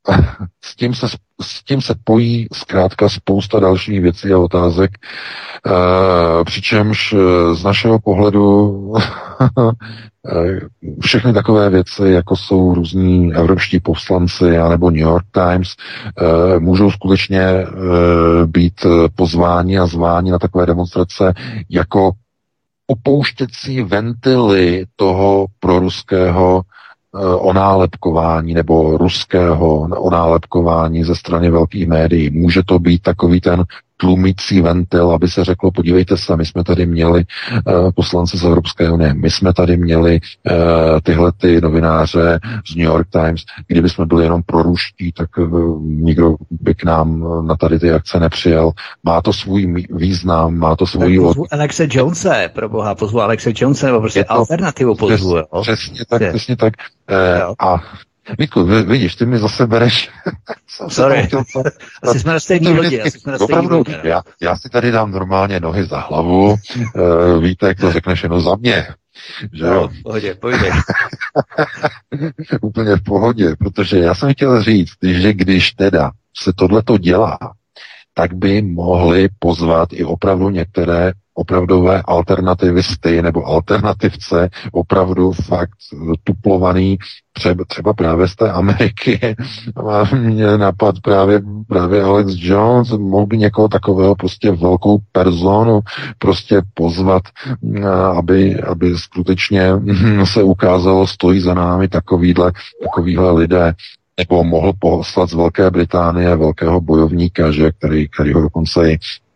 s 0.65 0.77
tím 0.77 0.95
se, 0.95 1.07
s 1.43 1.65
tím 1.65 1.83
se 1.83 1.95
pojí 2.05 2.49
zkrátka 2.53 3.09
spousta 3.09 3.61
dalších 3.61 4.01
věcí 4.01 4.33
a 4.33 4.39
otázek, 4.39 4.91
e, 4.97 6.45
přičemž 6.45 7.13
eh, 7.13 7.55
z 7.55 7.65
našeho 7.65 7.99
pohledu 7.99 8.95
všechny 11.01 11.33
takové 11.33 11.71
věci, 11.71 12.03
jako 12.03 12.37
jsou 12.37 12.75
různí 12.75 13.35
evropští 13.35 13.81
poslanci 13.81 14.59
anebo 14.59 14.91
New 14.91 15.01
York 15.01 15.27
Times, 15.33 15.69
e, 15.77 16.59
můžou 16.59 16.91
skutečně 16.91 17.41
e, 17.41 17.67
být 18.47 18.87
pozváni 19.15 19.79
a 19.79 19.87
zváni 19.87 20.31
na 20.31 20.39
takové 20.39 20.67
demonstrace 20.67 21.35
jako 21.71 22.11
opouštěcí 22.87 23.83
ventily 23.83 24.85
toho 24.97 25.47
proruského 25.61 26.63
Eh, 27.15 27.35
onálepkování 27.35 28.55
nebo 28.55 28.99
ruského 28.99 29.81
onálepkování 29.81 31.05
ze 31.05 31.15
strany 31.15 31.51
velkých 31.51 31.87
médií. 31.87 32.31
Může 32.31 32.63
to 32.63 32.79
být 32.79 33.03
takový 33.03 33.41
ten 33.41 33.65
tlumící 34.01 34.61
ventil, 34.61 35.11
aby 35.11 35.29
se 35.29 35.45
řeklo, 35.45 35.71
podívejte 35.71 36.17
se, 36.17 36.37
my 36.37 36.47
jsme 36.47 36.65
tady 36.65 36.87
měli 36.87 37.25
uh, 37.67 37.91
poslance 37.95 38.39
z 38.39 38.45
Evropské 38.45 38.91
unie, 38.91 39.15
my 39.15 39.31
jsme 39.31 39.53
tady 39.53 39.77
měli 39.77 40.21
uh, 40.21 40.57
tyhle 41.03 41.33
ty 41.33 41.61
novináře 41.61 42.41
z 42.71 42.77
New 42.77 42.85
York 42.87 43.09
Times, 43.11 43.43
kdyby 43.67 43.89
jsme 43.89 44.07
byli 44.07 44.25
jenom 44.25 44.43
proruští, 44.47 45.13
tak 45.13 45.39
uh, 45.39 45.83
nikdo 45.83 46.35
by 46.51 46.75
k 46.75 46.85
nám 46.85 47.25
na 47.47 47.57
tady 47.57 47.79
ty 47.79 47.93
akce 47.93 48.21
nepřijel. 48.21 48.71
Má 49.05 49.23
to 49.23 49.33
svůj 49.33 49.87
význam, 49.91 50.59
má 50.59 50.77
to 50.77 50.87
svůj... 50.87 51.19
Pozvu 51.21 51.47
Alexe 51.51 51.89
Jonese, 51.91 52.51
pro 52.55 52.69
boha, 52.69 52.95
pozvu 52.95 53.21
Alexe 53.21 53.53
Jonese, 53.57 53.87
nebo 53.87 54.01
prostě 54.01 54.25
to, 54.25 54.33
alternativu 54.33 54.95
pozvu. 54.95 55.37
Přes, 55.63 55.79
přesně 55.79 56.05
tak, 56.09 56.29
přesně 56.29 56.57
tak. 56.57 56.75
Uh, 57.11 57.55
a 57.59 57.83
Vítku, 58.39 58.65
vidíš, 58.65 59.17
ty 59.17 59.27
mi 59.27 59.39
zase 59.39 59.67
bereš. 59.67 60.11
Sorry. 60.89 61.29
asi 62.03 62.21
jsme 62.21 62.33
na 62.33 62.41
stejný 62.41 62.69
lodi. 62.69 63.01
Asi 63.01 63.21
jsme 63.21 63.33
na 63.33 63.39
stejný 63.39 63.69
lodi 63.69 63.95
já, 64.05 64.23
já 64.41 64.57
si 64.57 64.69
tady 64.69 64.91
dám 64.91 65.11
normálně 65.11 65.61
nohy 65.61 65.85
za 65.85 66.01
hlavu. 66.01 66.51
Uh, 66.51 67.43
Vítek 67.43 67.81
to 67.81 67.93
řekneš 67.93 68.23
jenom 68.23 68.41
za 68.41 68.57
mě. 68.57 68.87
Že 69.53 69.65
no, 69.65 69.75
jo? 69.75 69.89
v 69.89 70.03
pohodě, 70.03 70.35
pohodě. 70.35 70.71
Úplně 72.61 72.97
v 72.97 73.03
pohodě, 73.03 73.57
protože 73.59 73.99
já 73.99 74.15
jsem 74.15 74.33
chtěl 74.33 74.63
říct, 74.63 74.97
že 75.03 75.33
když 75.33 75.73
teda 75.73 76.11
se 76.37 76.53
tohleto 76.53 76.99
dělá, 76.99 77.39
tak 78.15 78.35
by 78.35 78.63
mohli 78.63 79.29
pozvat 79.39 79.89
i 79.93 80.05
opravdu 80.05 80.51
některé 80.51 81.13
opravdové 81.39 82.03
alternativisty 82.03 83.23
nebo 83.23 83.45
alternativce, 83.45 84.51
opravdu 84.73 85.33
fakt 85.33 85.71
tuplovaný 86.25 86.99
třeba, 87.69 87.93
právě 87.93 88.29
z 88.29 88.37
té 88.37 88.51
Ameriky. 88.51 89.37
Mě 90.19 90.59
napad 90.59 90.95
právě, 91.03 91.41
právě 91.69 92.03
Alex 92.03 92.33
Jones, 92.37 92.91
mohl 92.91 93.27
by 93.27 93.39
někoho 93.39 93.69
takového 93.69 94.15
prostě 94.15 94.51
velkou 94.51 94.99
personu 95.13 95.81
prostě 96.19 96.63
pozvat, 96.75 97.23
aby, 98.17 98.61
aby 98.61 98.95
skutečně 98.97 99.71
se 100.25 100.43
ukázalo, 100.43 101.07
stojí 101.07 101.41
za 101.41 101.55
námi 101.55 101.89
takovýhle, 101.89 102.53
takovýhle 102.83 103.33
lidé 103.33 103.75
nebo 104.19 104.45
mohl 104.45 104.73
poslat 104.79 105.31
z 105.31 105.35
Velké 105.35 105.71
Británie 105.71 106.37
velkého 106.37 106.81
bojovníka, 106.81 107.51
že, 107.51 107.73
který, 107.73 108.09
který 108.09 108.33
ho 108.33 108.41
dokonce 108.41 108.91
i 108.93 108.99
Eh, 108.99 109.28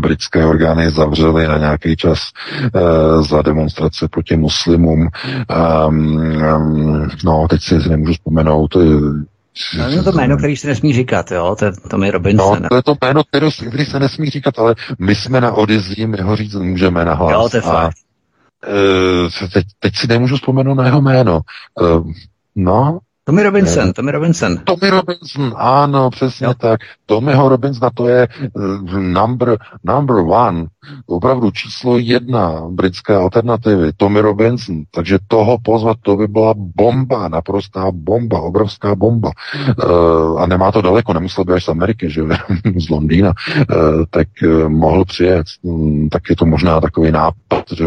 britské 0.00 0.46
orgány 0.46 0.90
zavřely 0.90 1.48
na 1.48 1.58
nějaký 1.58 1.96
čas 1.96 2.18
uh, 2.74 3.22
za 3.26 3.42
demonstrace 3.42 4.08
proti 4.08 4.36
muslimům. 4.36 5.08
Um, 5.88 6.16
um, 6.56 7.08
no, 7.24 7.46
teď 7.50 7.62
si 7.62 7.88
nemůžu 7.88 8.12
vzpomenout. 8.12 8.76
No, 9.78 9.88
je 9.88 10.02
to 10.02 10.12
jméno, 10.12 10.36
který 10.36 10.56
se 10.56 10.66
nesmí 10.66 10.92
říkat, 10.92 11.30
jo? 11.30 11.56
To 11.58 11.64
je 11.64 11.72
Tommy 11.90 12.10
Robinson. 12.10 12.62
No, 12.62 12.68
to 12.68 12.76
je 12.76 12.82
to 12.82 12.94
jméno, 13.04 13.24
který, 13.24 13.48
který 13.68 13.84
se 13.84 14.00
nesmí 14.00 14.30
říkat, 14.30 14.58
ale 14.58 14.74
my 14.98 15.14
jsme 15.14 15.40
na 15.40 15.52
Odizí, 15.52 16.06
my 16.06 16.20
ho 16.20 16.36
říct 16.36 16.54
můžeme 16.54 17.04
na 17.04 17.14
hlas. 17.14 17.32
Jo, 17.32 17.48
to 17.48 17.56
je 17.56 17.60
fakt. 17.60 17.96
Uh, 18.68 19.48
teď, 19.52 19.64
teď 19.78 19.96
si 19.96 20.06
nemůžu 20.06 20.36
vzpomenout 20.36 20.74
na 20.74 20.84
jeho 20.84 21.00
jméno. 21.00 21.40
No, 22.56 22.98
Tommy 23.28 23.42
Robinson, 23.42 23.92
Tommy 23.92 24.12
Robinson. 24.12 24.58
Tommy 24.64 24.90
Robinson, 24.90 25.54
ano, 25.56 26.10
přesně 26.10 26.46
jo. 26.46 26.54
tak. 26.54 26.80
Tommyho 27.06 27.48
Robinson, 27.48 27.90
to 27.94 28.08
je 28.08 28.28
uh, 28.54 28.98
number, 28.98 29.58
number 29.84 30.16
one, 30.16 30.66
opravdu 31.06 31.50
číslo 31.50 31.98
jedna 31.98 32.62
britské 32.70 33.14
alternativy, 33.14 33.92
Tommy 33.96 34.20
Robinson. 34.20 34.82
Takže 34.90 35.18
toho 35.28 35.58
pozvat, 35.62 35.96
to 36.02 36.16
by 36.16 36.28
byla 36.28 36.54
bomba, 36.56 37.28
naprostá 37.28 37.90
bomba, 37.90 38.40
obrovská 38.40 38.94
bomba. 38.94 39.30
Uh, 39.84 40.40
a 40.40 40.46
nemá 40.46 40.72
to 40.72 40.82
daleko, 40.82 41.12
nemusel 41.12 41.44
by 41.44 41.52
až 41.52 41.64
z 41.64 41.68
Ameriky, 41.68 42.10
že 42.10 42.22
z 42.76 42.90
Londýna, 42.90 43.32
uh, 43.58 44.04
tak 44.10 44.28
uh, 44.42 44.68
mohl 44.68 45.04
přijet. 45.04 45.46
Um, 45.62 46.08
tak 46.08 46.22
je 46.30 46.36
to 46.36 46.46
možná 46.46 46.80
takový 46.80 47.12
nápad, 47.12 47.64
že 47.76 47.84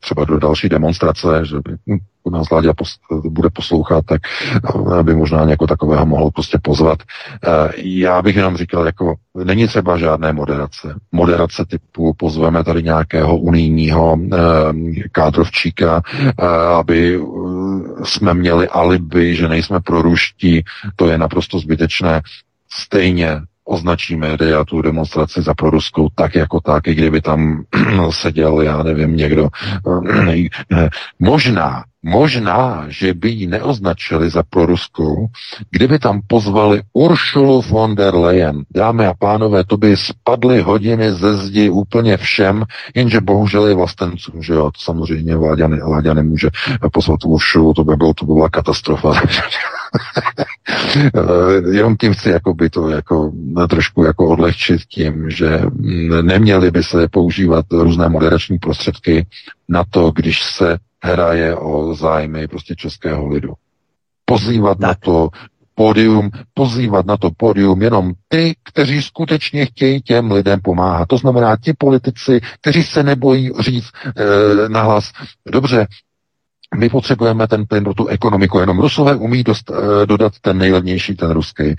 třeba 0.00 0.24
do 0.24 0.38
další 0.38 0.68
demonstrace, 0.68 1.40
že 1.44 1.56
by 1.56 1.98
hm, 2.30 2.32
nás 2.32 2.50
Láďa 2.50 2.72
pos, 2.72 2.98
bude 3.24 3.50
poslouchat, 3.50 4.04
tak 4.06 4.20
by 5.02 5.14
možná 5.14 5.44
někoho 5.44 5.68
takového 5.68 6.06
mohl 6.06 6.30
prostě 6.30 6.58
pozvat. 6.62 6.98
Já 7.76 8.22
bych 8.22 8.36
jenom 8.36 8.56
říkal, 8.56 8.86
jako 8.86 9.14
není 9.44 9.66
třeba 9.66 9.98
žádné 9.98 10.32
moderace. 10.32 10.94
Moderace 11.12 11.64
typu 11.68 12.14
pozveme 12.14 12.64
tady 12.64 12.82
nějakého 12.82 13.36
unijního 13.36 14.18
kádrovčíka, 15.12 16.02
aby 16.78 17.20
jsme 18.04 18.34
měli 18.34 18.68
alibi, 18.68 19.36
že 19.36 19.48
nejsme 19.48 19.80
proruští, 19.80 20.64
to 20.96 21.08
je 21.08 21.18
naprosto 21.18 21.58
zbytečné. 21.58 22.22
Stejně 22.72 23.40
označí 23.64 24.16
média 24.16 24.64
tu 24.64 24.82
demonstraci 24.82 25.42
za 25.42 25.54
proruskou 25.54 26.08
tak 26.14 26.34
jako 26.34 26.60
tak, 26.60 26.86
i 26.86 26.94
kdyby 26.94 27.20
tam 27.20 27.64
seděl, 28.10 28.60
já 28.60 28.82
nevím, 28.82 29.16
někdo. 29.16 29.48
Možná, 31.18 31.84
možná, 32.02 32.84
že 32.88 33.14
by 33.14 33.30
ji 33.30 33.46
neoznačili 33.46 34.30
za 34.30 34.42
proruskou, 34.42 35.26
kdyby 35.70 35.98
tam 35.98 36.20
pozvali 36.26 36.82
Uršulu 36.92 37.62
von 37.62 37.94
der 37.94 38.14
Leyen. 38.14 38.64
Dámy 38.70 39.06
a 39.06 39.14
pánové, 39.14 39.64
to 39.64 39.76
by 39.76 39.96
spadly 39.96 40.60
hodiny 40.60 41.12
ze 41.12 41.36
zdi 41.36 41.70
úplně 41.70 42.16
všem, 42.16 42.64
jenže 42.94 43.20
bohužel 43.20 43.66
je 43.66 43.74
vlastencům, 43.74 44.42
že 44.42 44.52
jo, 44.52 44.70
to 44.70 44.80
samozřejmě 44.80 45.36
vládě 45.36 46.14
nemůže 46.14 46.48
pozvat 46.92 47.24
Uršulu, 47.24 47.74
to 47.74 47.84
by, 47.84 47.96
bylo, 47.96 48.14
to 48.14 48.26
by 48.26 48.32
byla 48.32 48.48
katastrofa. 48.48 49.14
Jenom 51.72 51.96
tím 51.96 52.14
chci 52.14 52.30
jakoby 52.30 52.70
to 52.70 52.88
jako 52.88 53.32
trošku 53.68 54.04
jako 54.04 54.28
odlehčit 54.28 54.82
tím, 54.82 55.30
že 55.30 55.60
neměly 56.22 56.70
by 56.70 56.82
se 56.82 57.08
používat 57.08 57.66
různé 57.72 58.08
moderační 58.08 58.58
prostředky 58.58 59.26
na 59.68 59.84
to, 59.90 60.10
když 60.10 60.42
se 60.42 60.78
hraje 61.02 61.56
o 61.56 61.94
zájmy 61.94 62.48
prostě 62.48 62.74
českého 62.74 63.28
lidu. 63.28 63.52
Pozývat 64.24 64.78
tak. 64.78 64.88
na 64.88 64.94
to 64.94 65.28
pódium, 65.74 66.30
pozývat 66.54 67.06
na 67.06 67.16
to 67.16 67.30
pódium 67.36 67.82
jenom 67.82 68.12
ty, 68.28 68.54
kteří 68.62 69.02
skutečně 69.02 69.66
chtějí 69.66 70.02
těm 70.02 70.32
lidem 70.32 70.60
pomáhat. 70.60 71.08
To 71.08 71.18
znamená 71.18 71.56
ti 71.56 71.72
politici, 71.78 72.40
kteří 72.60 72.82
se 72.82 73.02
nebojí 73.02 73.50
říct 73.60 73.90
e, 74.16 74.68
nahlas, 74.68 75.12
dobře, 75.52 75.86
my 76.76 76.88
potřebujeme 76.88 77.48
ten 77.48 77.66
plyn 77.66 77.84
pro 77.84 77.94
tu 77.94 78.06
ekonomiku, 78.06 78.58
jenom 78.58 78.78
Rusové 78.78 79.14
umí 79.14 79.42
dost, 79.42 79.70
uh, 79.70 79.76
dodat 80.06 80.32
ten 80.40 80.58
nejlevnější, 80.58 81.14
ten 81.14 81.30
ruský. 81.30 81.64
Uh, 81.64 81.74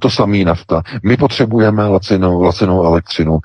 to 0.00 0.10
samý 0.10 0.44
nafta. 0.44 0.82
My 1.02 1.16
potřebujeme 1.16 1.86
lacinou, 1.86 2.42
lacinou 2.42 2.82
elektřinu. 2.84 3.32
Uh, 3.32 3.40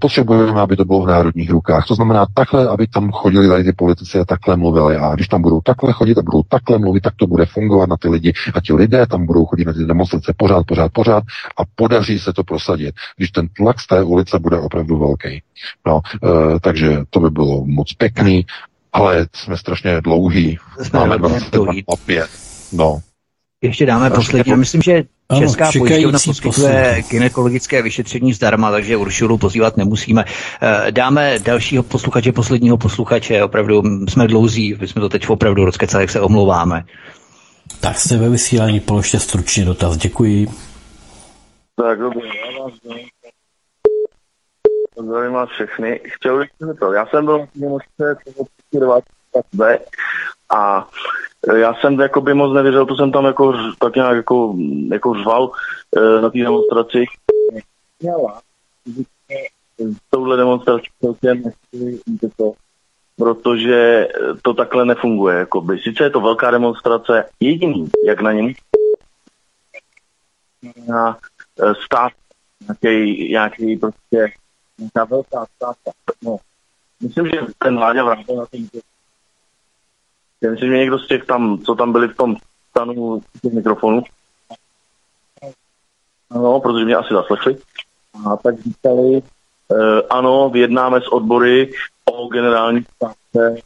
potřebujeme, 0.00 0.60
aby 0.60 0.76
to 0.76 0.84
bylo 0.84 1.02
v 1.02 1.06
národních 1.06 1.50
rukách. 1.50 1.86
To 1.86 1.94
znamená 1.94 2.26
takhle, 2.34 2.68
aby 2.68 2.86
tam 2.86 3.10
chodili 3.10 3.48
tady 3.48 3.64
ty 3.64 3.72
politici 3.72 4.18
a 4.18 4.24
takhle 4.24 4.56
mluvili. 4.56 4.96
A 4.96 5.14
když 5.14 5.28
tam 5.28 5.42
budou 5.42 5.60
takhle 5.60 5.92
chodit 5.92 6.18
a 6.18 6.22
budou 6.22 6.42
takhle 6.48 6.78
mluvit, 6.78 7.00
tak 7.00 7.14
to 7.16 7.26
bude 7.26 7.46
fungovat 7.46 7.88
na 7.88 7.96
ty 7.96 8.08
lidi. 8.08 8.32
A 8.54 8.60
ti 8.60 8.72
lidé 8.72 9.06
tam 9.06 9.26
budou 9.26 9.46
chodit 9.46 9.64
na 9.64 9.72
ty 9.72 9.84
demonstrace 9.84 10.34
pořád, 10.36 10.66
pořád, 10.66 10.92
pořád 10.92 11.24
a 11.56 11.62
podaří 11.74 12.18
se 12.18 12.32
to 12.32 12.44
prosadit, 12.44 12.94
když 13.16 13.30
ten 13.30 13.48
tlak 13.48 13.80
z 13.80 13.86
té 13.86 14.02
ulice 14.02 14.38
bude 14.38 14.58
opravdu 14.58 14.98
velký. 14.98 15.42
No, 15.86 16.00
takže 16.60 16.98
to 17.10 17.20
by 17.20 17.30
bylo 17.30 17.66
moc 17.66 17.92
pěkný 17.92 18.46
ale 18.92 19.26
jsme 19.34 19.56
strašně 19.56 20.00
dlouhý. 20.00 20.58
Jsme 20.82 20.98
Máme 20.98 21.18
25. 21.18 22.30
No. 22.72 23.00
Ještě 23.62 23.86
dáme 23.86 24.10
poslední. 24.10 24.54
Myslím, 24.54 24.82
že 24.82 25.04
Česká 25.38 25.64
ano, 25.64 25.72
pojišťovna 25.78 26.18
poskytuje 26.24 27.02
gynekologické 27.10 27.82
vyšetření 27.82 28.32
zdarma, 28.32 28.70
takže 28.70 28.96
Uršulu 28.96 29.38
pozývat 29.38 29.76
nemusíme. 29.76 30.24
Eh, 30.62 30.92
dáme 30.92 31.38
dalšího 31.38 31.82
posluchače, 31.82 32.32
posledního 32.32 32.76
posluchače. 32.76 33.44
Opravdu 33.44 33.82
jsme 34.08 34.26
dlouzí, 34.26 34.76
my 34.80 34.88
jsme 34.88 35.00
to 35.00 35.08
teď 35.08 35.28
opravdu 35.28 35.64
rozkecali, 35.64 36.02
jak 36.02 36.10
se 36.10 36.20
omlouváme. 36.20 36.84
Tak 37.80 37.98
jste 37.98 38.16
ve 38.16 38.28
vysílání, 38.28 38.80
položte 38.80 39.18
stručně 39.18 39.64
dotaz. 39.64 39.96
Děkuji. 39.96 40.48
Tak 41.76 41.98
dobrý, 41.98 42.20
já 42.28 42.62
vás 42.62 42.72
Zdravím 45.02 45.32
vás 45.32 45.48
všechny. 45.48 46.00
Chtěl 46.04 46.38
bych 46.38 46.48
se 46.58 46.74
to. 46.74 46.92
Já 46.92 47.06
jsem 47.06 47.24
byl 47.26 47.46
té 47.96 48.16
20 48.78 49.04
a 50.54 50.88
já 51.56 51.74
jsem 51.74 52.00
jakoby 52.00 52.34
moc 52.34 52.54
nevěřil, 52.54 52.86
to 52.86 52.96
jsem 52.96 53.12
tam 53.12 53.24
jako 53.24 53.54
tak 53.78 53.94
nějak 53.94 54.16
jako, 54.16 54.56
jako 54.90 55.14
řval 55.14 55.50
e, 55.96 56.20
na 56.20 56.30
té 56.30 56.38
demonstraci. 56.38 57.04
Měla 58.00 58.40
touhle 60.10 60.36
demonstrací 60.36 60.86
celkem 61.00 61.42
to, 62.36 62.52
protože 63.16 64.08
to 64.42 64.54
takhle 64.54 64.84
nefunguje. 64.84 65.38
Jakoby. 65.38 65.78
Sice 65.78 66.04
je 66.04 66.10
to 66.10 66.20
velká 66.20 66.50
demonstrace, 66.50 67.24
jediný, 67.40 67.90
jak 68.06 68.20
na 68.20 68.32
něm 68.32 68.52
na 70.86 71.18
e, 71.62 71.74
stát 71.84 72.12
nějaký, 72.68 73.28
nějaký 73.30 73.76
prostě 73.76 74.32
nějaká 74.78 75.04
velká 75.04 75.46
ztráta. 75.54 75.90
No, 76.22 76.36
myslím, 77.00 77.26
že 77.26 77.40
ten 77.58 77.78
Láďa 77.78 78.04
vrátil 78.04 78.36
na 78.36 78.46
ten 78.46 78.68
já 80.40 80.50
myslím, 80.50 80.70
že 80.70 80.78
někdo 80.78 80.98
z 80.98 81.06
těch 81.06 81.24
tam, 81.24 81.58
co 81.58 81.74
tam 81.74 81.92
byli 81.92 82.08
v 82.08 82.16
tom 82.16 82.36
stanu 82.70 83.22
těch 83.42 83.52
mikrofonů, 83.52 84.02
ano, 86.30 86.60
protože 86.60 86.84
mě 86.84 86.96
asi 86.96 87.14
zaslechli, 87.14 87.56
a 88.26 88.36
tak 88.36 88.60
říkali, 88.60 89.22
uh, 89.68 90.00
ano, 90.10 90.50
vyjednáme 90.50 91.00
s 91.00 91.12
odbory 91.12 91.72
o 92.04 92.28
generální 92.28 92.84
stávce. 92.96 93.62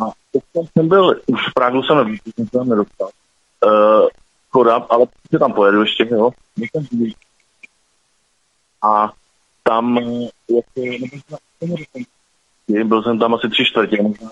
A 0.00 0.10
teď 0.32 0.42
jsem 0.72 0.88
byl, 0.88 1.20
už 1.26 1.48
v 1.48 1.54
Prahu 1.54 1.82
jsem 1.82 1.96
nevíc, 1.96 2.22
jsem 2.34 2.46
se 2.46 2.58
tam 2.58 2.68
nedostal. 2.68 3.08
Uh, 3.66 4.08
Choda, 4.50 4.74
ale 4.74 5.06
se 5.30 5.38
tam 5.38 5.52
pojedu 5.52 5.80
ještě, 5.80 6.08
jo. 6.10 6.30
A 8.82 9.12
tam 9.62 9.98
jako, 12.72 12.88
byl 12.88 13.02
jsem 13.02 13.18
tam 13.18 13.34
asi 13.34 13.48
tři 13.48 13.64
čtvrtě, 13.64 14.02
možná. 14.02 14.30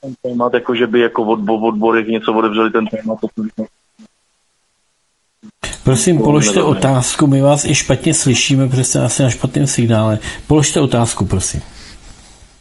Ten 0.00 0.14
témat, 0.22 0.54
jako 0.54 0.74
že 0.74 0.86
by 0.86 1.00
jako 1.00 1.22
od, 1.22 1.40
odbory 1.48 2.04
něco 2.12 2.34
otevřeli 2.34 2.70
ten 2.70 2.86
témat, 2.86 3.18
Prosím, 5.84 6.18
položte 6.18 6.62
otázku, 6.62 7.26
my 7.26 7.42
vás 7.42 7.64
i 7.64 7.74
špatně 7.74 8.14
slyšíme, 8.14 8.68
protože 8.68 8.84
jste 8.84 9.04
asi 9.04 9.22
na 9.22 9.30
špatném 9.30 9.66
signále. 9.66 10.18
Položte 10.46 10.80
otázku, 10.80 11.26
prosím. 11.26 11.60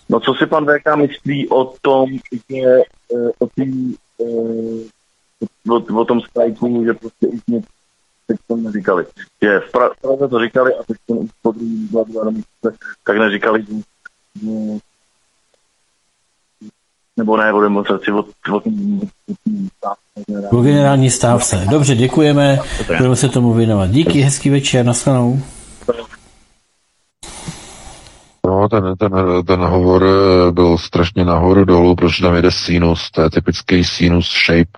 No 0.09 0.19
co 0.19 0.33
si 0.33 0.45
pan 0.45 0.65
VK 0.65 0.95
myslí 0.95 1.49
o 1.49 1.73
tom, 1.81 2.09
že 2.49 2.59
eh, 2.59 3.29
o, 3.39 3.47
tý, 3.47 3.95
eh, 4.21 5.71
o, 5.71 5.99
o 6.01 6.05
tom 6.05 6.21
strajku, 6.21 6.83
že 6.85 6.93
prostě 6.93 7.27
už 7.27 7.39
nic 7.47 7.65
teď 8.29 8.37
to 8.47 8.55
neříkali. 8.55 9.05
Že 9.41 9.59
v 9.59 9.71
Praze 9.71 10.27
to 10.29 10.39
říkali 10.39 10.73
a 10.73 10.83
teď 10.87 10.97
to 11.07 11.13
už 11.13 11.29
po 11.41 11.51
druhý 11.51 11.89
tak 13.03 13.17
neříkali, 13.17 13.65
že 13.65 13.73
nebo 17.17 17.37
ne 17.37 17.53
o 17.53 17.61
demonstraci, 17.61 18.11
o, 18.11 18.23
o, 18.51 18.61
o 20.51 20.61
generální 20.61 21.09
stávce. 21.09 21.65
Dobře, 21.69 21.95
děkujeme, 21.95 22.59
budeme 22.97 23.15
se 23.15 23.29
tomu 23.29 23.53
věnovat. 23.53 23.89
Díky, 23.89 24.21
hezký 24.21 24.49
večer, 24.49 24.85
nashledanou. 24.85 25.39
No, 28.49 28.69
ten, 28.69 28.97
ten, 28.97 29.11
ten 29.45 29.59
hovor 29.59 30.03
eh, 30.05 30.51
byl 30.51 30.77
strašně 30.77 31.25
nahoru 31.25 31.65
dolů, 31.65 31.95
protože 31.95 32.23
tam 32.23 32.35
jede 32.35 32.51
sinus, 32.51 33.11
to 33.11 33.21
je 33.21 33.29
typický 33.29 33.83
sinus 33.83 34.31
shape, 34.45 34.71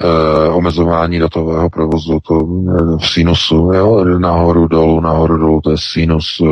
eh, 0.00 0.48
omezování 0.48 1.18
datového 1.18 1.70
provozu, 1.70 2.20
to 2.28 2.34
eh, 2.40 2.98
v 2.98 3.08
sinusu, 3.08 3.70
jo, 3.74 4.04
nahoru 4.18 4.68
dolů, 4.68 5.00
nahoru 5.00 5.38
dolů, 5.38 5.60
to 5.60 5.70
je 5.70 5.76
sinus, 5.78 6.42
eh, 6.42 6.48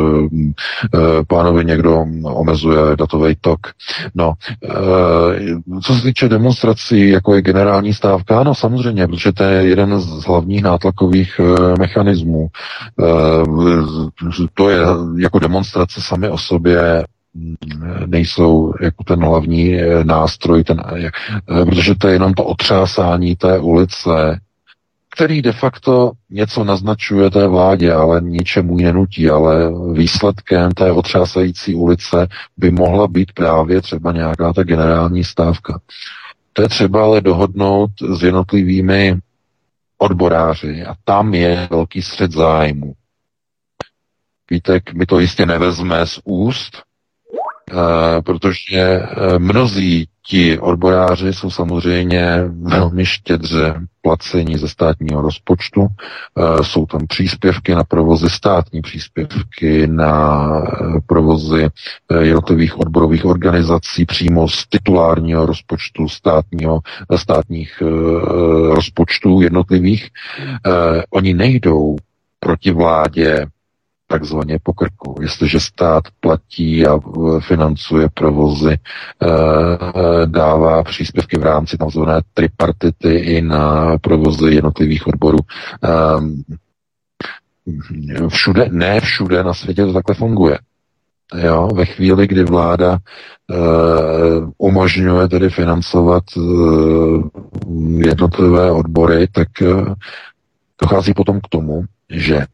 eh, 0.95 0.99
pánovi 1.27 1.65
někdo 1.65 2.05
omezuje 2.23 2.95
datový 2.95 3.35
tok. 3.41 3.59
No, 4.15 4.33
eh, 4.63 5.79
co 5.81 5.95
se 5.95 6.01
týče 6.01 6.29
demonstrací, 6.29 7.09
jako 7.09 7.35
je 7.35 7.41
generální 7.41 7.93
stávka, 7.93 8.43
no 8.43 8.55
samozřejmě, 8.55 9.07
protože 9.07 9.31
to 9.31 9.43
je 9.43 9.67
jeden 9.67 9.99
z 9.99 10.25
hlavních 10.25 10.63
nátlakových 10.63 11.39
eh, 11.39 11.73
mechanismů. 11.79 12.47
Eh, 12.99 13.03
to 14.53 14.69
je 14.69 14.79
jako 15.17 15.39
demonstrace 15.39 16.01
sami 16.01 16.29
o 16.29 16.37
sobě 16.37 16.62
mm, 17.33 17.55
nejsou 18.05 18.73
jako 18.81 19.03
ten 19.03 19.23
hlavní 19.23 19.75
eh, 19.75 20.03
nástroj, 20.03 20.63
ten, 20.63 20.83
eh, 20.95 21.65
protože 21.65 21.95
to 21.95 22.07
je 22.07 22.13
jenom 22.13 22.33
to 22.33 22.43
otřásání 22.43 23.35
té 23.35 23.59
ulice, 23.59 24.39
který 25.15 25.41
de 25.41 25.51
facto 25.51 26.11
něco 26.29 26.63
naznačuje 26.63 27.29
té 27.29 27.47
vládě, 27.47 27.93
ale 27.93 28.21
ničemu 28.21 28.79
ji 28.79 28.85
nenutí, 28.85 29.29
ale 29.29 29.71
výsledkem 29.93 30.71
té 30.71 30.91
otřásající 30.91 31.75
ulice 31.75 32.27
by 32.57 32.71
mohla 32.71 33.07
být 33.07 33.31
právě 33.31 33.81
třeba 33.81 34.11
nějaká 34.11 34.53
ta 34.53 34.63
generální 34.63 35.23
stávka. 35.23 35.79
To 36.53 36.61
je 36.61 36.69
třeba 36.69 37.03
ale 37.03 37.21
dohodnout 37.21 37.91
s 38.17 38.23
jednotlivými 38.23 39.17
odboráři 39.97 40.83
a 40.85 40.95
tam 41.03 41.33
je 41.33 41.67
velký 41.71 42.01
střed 42.01 42.31
zájmu. 42.31 42.93
Vítek 44.53 44.93
mi 44.93 45.05
to 45.05 45.19
jistě 45.19 45.45
nevezme 45.45 46.07
z 46.07 46.19
úst, 46.23 46.77
eh, 46.77 48.21
protože 48.21 48.79
eh, 48.79 49.39
mnozí 49.39 50.07
ti 50.27 50.59
odboráři 50.59 51.33
jsou 51.33 51.49
samozřejmě 51.49 52.43
velmi 52.61 53.05
štědře 53.05 53.75
placení 54.01 54.57
ze 54.57 54.67
státního 54.69 55.21
rozpočtu. 55.21 55.87
Eh, 55.87 56.63
jsou 56.63 56.85
tam 56.85 57.07
příspěvky 57.07 57.75
na 57.75 57.83
provozy, 57.83 58.29
státní 58.29 58.81
příspěvky 58.81 59.87
na 59.87 60.47
provozy 61.05 61.69
jednotlivých 62.19 62.79
odborových 62.79 63.25
organizací 63.25 64.05
přímo 64.05 64.47
z 64.47 64.67
titulárního 64.67 65.45
rozpočtu 65.45 66.09
státního, 66.09 66.79
státních 67.15 67.83
rozpočtů 68.69 69.41
jednotlivých. 69.41 70.09
Oni 71.09 71.33
nejdou 71.33 71.95
proti 72.39 72.71
vládě 72.71 73.45
takzvaně 74.13 74.59
po 74.63 74.73
krku. 74.73 75.15
Jestliže 75.21 75.59
stát 75.59 76.03
platí 76.19 76.87
a 76.87 76.99
financuje 77.39 78.09
provozy, 78.13 78.77
eh, 78.77 79.27
dává 80.25 80.83
příspěvky 80.83 81.37
v 81.37 81.43
rámci 81.43 81.77
takzvané 81.77 82.21
tripartity 82.33 83.13
i 83.15 83.41
na 83.41 83.97
provozy 83.97 84.55
jednotlivých 84.55 85.07
odborů. 85.07 85.39
Všude, 88.27 88.69
ne 88.71 88.99
všude 88.99 89.43
na 89.43 89.53
světě 89.53 89.85
to 89.85 89.93
takhle 89.93 90.15
funguje. 90.15 90.57
Jo, 91.37 91.69
ve 91.75 91.85
chvíli, 91.85 92.27
kdy 92.27 92.43
vláda 92.43 92.97
uh, 92.97 94.49
umožňuje 94.57 95.27
tedy 95.27 95.49
financovat 95.49 96.23
uh, 96.37 97.29
jednotlivé 97.97 98.71
odbory, 98.71 99.27
tak 99.31 99.47
uh, 99.61 99.93
dochází 100.81 101.13
potom 101.13 101.41
k 101.41 101.47
tomu, 101.47 101.83
že 102.09 102.45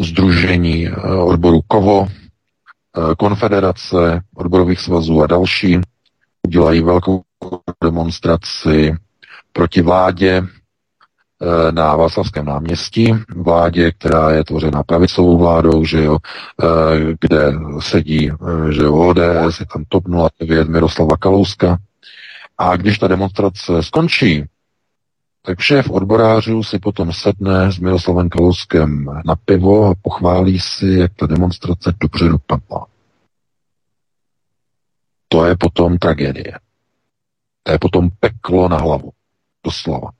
Združení 0.00 0.88
eh, 0.88 1.14
odboru 1.14 1.60
KOVO, 1.68 2.06
eh, 2.08 3.14
Konfederace 3.18 4.20
odborových 4.34 4.80
svazů 4.80 5.22
a 5.22 5.26
další 5.26 5.80
udělají 6.46 6.82
velkou 6.82 7.22
demonstraci 7.84 8.94
proti 9.52 9.82
vládě 9.82 10.42
eh, 10.42 11.72
na 11.72 11.96
Václavském 11.96 12.44
náměstí, 12.44 13.14
vládě, 13.36 13.92
která 13.92 14.30
je 14.30 14.44
tvořena 14.44 14.82
pravicovou 14.82 15.38
vládou, 15.38 15.84
že 15.84 16.04
jo, 16.04 16.18
kde 17.20 17.52
sedí, 17.80 18.30
že 18.70 18.82
jo, 18.82 18.94
ODS, 18.94 19.60
je 19.60 19.66
tam 19.72 19.84
TOP 19.88 20.04
09, 20.40 20.68
Miroslava 20.68 21.16
Kalouska. 21.16 21.78
A 22.58 22.76
když 22.76 22.98
ta 22.98 23.08
demonstrace 23.08 23.82
skončí, 23.82 24.44
tak 25.42 25.60
šéf 25.60 25.90
odborářů 25.90 26.62
si 26.62 26.78
potom 26.78 27.12
sedne 27.12 27.72
s 27.72 27.78
Miroslavem 27.78 28.28
Kalouskem 28.28 29.04
na 29.24 29.36
pivo 29.36 29.86
a 29.86 29.94
pochválí 30.02 30.60
si, 30.60 30.86
jak 30.86 31.14
ta 31.14 31.26
demonstrace 31.26 31.92
dobře 32.00 32.28
dopadla. 32.28 32.86
To 35.28 35.46
je 35.46 35.56
potom 35.56 35.98
tragédie. 35.98 36.58
To 37.62 37.72
je 37.72 37.78
potom 37.78 38.10
peklo 38.20 38.68
na 38.68 38.76
hlavu. 38.76 39.10
Doslova. 39.64 40.10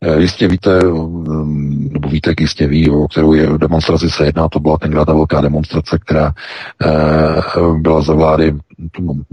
Eh, 0.00 0.20
jistě 0.20 0.48
víte, 0.48 0.84
mm, 0.84 1.88
nebo 1.92 2.08
víte, 2.08 2.30
jak 2.30 2.40
jistě 2.40 2.66
ví, 2.66 2.90
o 2.90 3.08
kterou 3.08 3.32
je 3.32 3.58
demonstraci 3.58 4.10
se 4.10 4.26
jedná, 4.26 4.48
to 4.48 4.60
byla 4.60 4.78
tenkrát 4.78 5.04
ta 5.04 5.12
velká 5.12 5.40
demonstrace, 5.40 5.98
která 5.98 6.34
eh, 6.86 7.78
byla 7.78 8.02
za 8.02 8.14
vlády, 8.14 8.54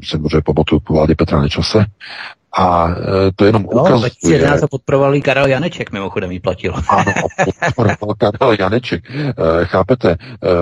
se 0.04 0.18
dobře 0.18 0.42
pamatuju, 0.46 0.80
po 0.80 0.94
vlády 0.94 1.16
Petra 1.16 1.42
Nečase, 1.42 1.86
a 2.54 2.90
e, 2.90 3.32
to 3.36 3.46
jenom 3.46 3.64
no, 3.64 3.70
ukazuje... 3.70 3.94
No, 3.94 4.00
2011 4.00 4.70
podporovali 4.72 5.22
Karel 5.22 5.48
Janeček, 5.48 5.92
mimochodem 5.92 6.32
jí 6.32 6.40
platil. 6.40 6.74
ano, 6.90 7.14
podporoval 7.58 8.16
Karel 8.18 8.56
Janeček. 8.60 9.12
E, 9.12 9.34
chápete, 9.66 10.12
e, 10.12 10.18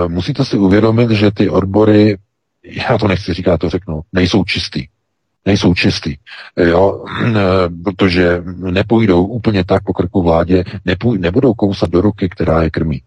musíte 0.07 0.45
si 0.45 0.57
uvědomit, 0.57 1.11
že 1.11 1.31
ty 1.31 1.49
odbory, 1.49 2.17
já 2.63 2.97
to 2.97 3.07
nechci 3.07 3.33
říkat, 3.33 3.57
to 3.57 3.69
řeknu, 3.69 4.01
nejsou 4.13 4.43
čistý. 4.43 4.87
Nejsou 5.45 5.73
čistý, 5.73 6.15
jo, 6.57 7.05
protože 7.83 8.43
nepůjdou 8.55 9.25
úplně 9.25 9.63
tak 9.63 9.83
po 9.83 9.93
krku 9.93 10.23
vládě, 10.23 10.63
nepůj, 10.85 11.17
nebudou 11.17 11.53
kousat 11.53 11.89
do 11.89 12.01
ruky, 12.01 12.29
která 12.29 12.63
je 12.63 12.69
krmí. 12.69 13.01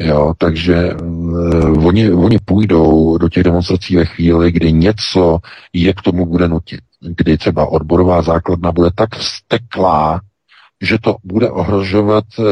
Jo, 0.00 0.34
takže 0.38 0.94
uh, 0.94 1.86
oni, 1.86 2.12
oni 2.12 2.38
půjdou 2.44 3.18
do 3.18 3.28
těch 3.28 3.44
demonstrací 3.44 3.96
ve 3.96 4.04
chvíli, 4.04 4.52
kdy 4.52 4.72
něco 4.72 5.38
je 5.72 5.92
k 5.92 6.02
tomu 6.02 6.26
bude 6.26 6.48
nutit 6.48 6.80
kdy 7.02 7.38
třeba 7.38 7.66
odborová 7.66 8.22
základna 8.22 8.72
bude 8.72 8.90
tak 8.94 9.16
vzteklá, 9.16 10.20
že 10.82 10.98
to 10.98 11.16
bude 11.24 11.50
ohrožovat 11.50 12.24
e, 12.38 12.42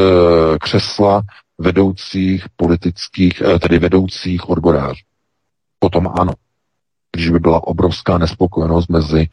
křesla 0.58 1.22
vedoucích 1.58 2.44
politických, 2.56 3.40
e, 3.40 3.58
tedy 3.58 3.78
vedoucích 3.78 4.48
odborářů. 4.48 5.00
Potom 5.78 6.08
ano. 6.20 6.32
Když 7.12 7.30
by 7.30 7.38
byla 7.38 7.66
obrovská 7.66 8.18
nespokojenost 8.18 8.88
mezi 8.88 9.20
e, 9.20 9.28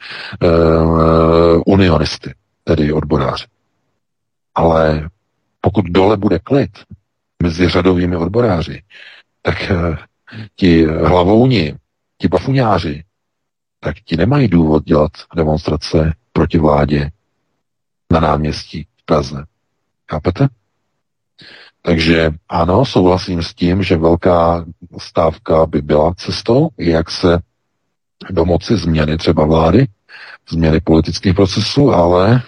unionisty, 1.66 2.34
tedy 2.64 2.92
odboráři. 2.92 3.44
Ale 4.54 5.08
pokud 5.60 5.84
dole 5.84 6.16
bude 6.16 6.38
klid 6.38 6.70
mezi 7.42 7.68
řadovými 7.68 8.16
odboráři, 8.16 8.82
tak 9.42 9.70
e, 9.70 9.96
ti 10.56 10.84
hlavouni, 10.84 11.74
ti 12.18 12.28
bafuňáři, 12.28 13.04
tak 13.80 13.96
ti 14.04 14.16
nemají 14.16 14.48
důvod 14.48 14.84
dělat 14.84 15.12
demonstrace 15.36 16.14
proti 16.32 16.58
vládě 16.58 17.10
na 18.12 18.20
náměstí 18.20 18.86
v 18.96 19.04
Praze. 19.04 19.44
Chápete? 20.10 20.48
Takže 21.82 22.30
ano, 22.48 22.84
souhlasím 22.84 23.42
s 23.42 23.54
tím, 23.54 23.82
že 23.82 23.96
velká 23.96 24.64
stávka 24.98 25.66
by 25.66 25.82
byla 25.82 26.14
cestou, 26.14 26.68
jak 26.78 27.10
se 27.10 27.38
domoci 28.30 28.76
změny 28.76 29.16
třeba 29.16 29.46
vlády, 29.46 29.86
změny 30.50 30.80
politických 30.80 31.34
procesů, 31.34 31.90
ale 31.92 32.42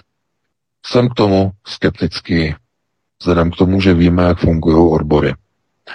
jsem 0.87 1.09
k 1.09 1.15
tomu 1.15 1.51
skeptický, 1.67 2.55
vzhledem 3.21 3.51
k 3.51 3.57
tomu, 3.57 3.81
že 3.81 3.95
víme, 3.95 4.23
jak 4.23 4.39
fungují 4.39 4.93
odbory 4.93 5.35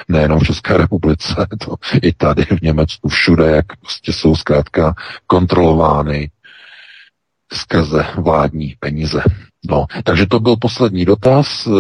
nejenom 0.08 0.40
v 0.40 0.44
České 0.44 0.78
republice, 0.78 1.36
to 1.60 1.76
i 2.02 2.14
tady 2.14 2.44
v 2.46 2.62
Německu, 2.62 3.10
všude, 3.10 3.46
jak 3.46 3.66
prostě 3.80 4.14
jsou 4.14 4.36
zkrátka 4.36 4.96
kontrolovány 5.28 6.32
skrze 7.54 8.06
vládní 8.16 8.76
peníze. 8.80 9.24
No, 9.70 9.86
takže 10.04 10.26
to 10.26 10.40
byl 10.40 10.56
poslední 10.56 11.06
dotaz, 11.06 11.68
e, 11.68 11.72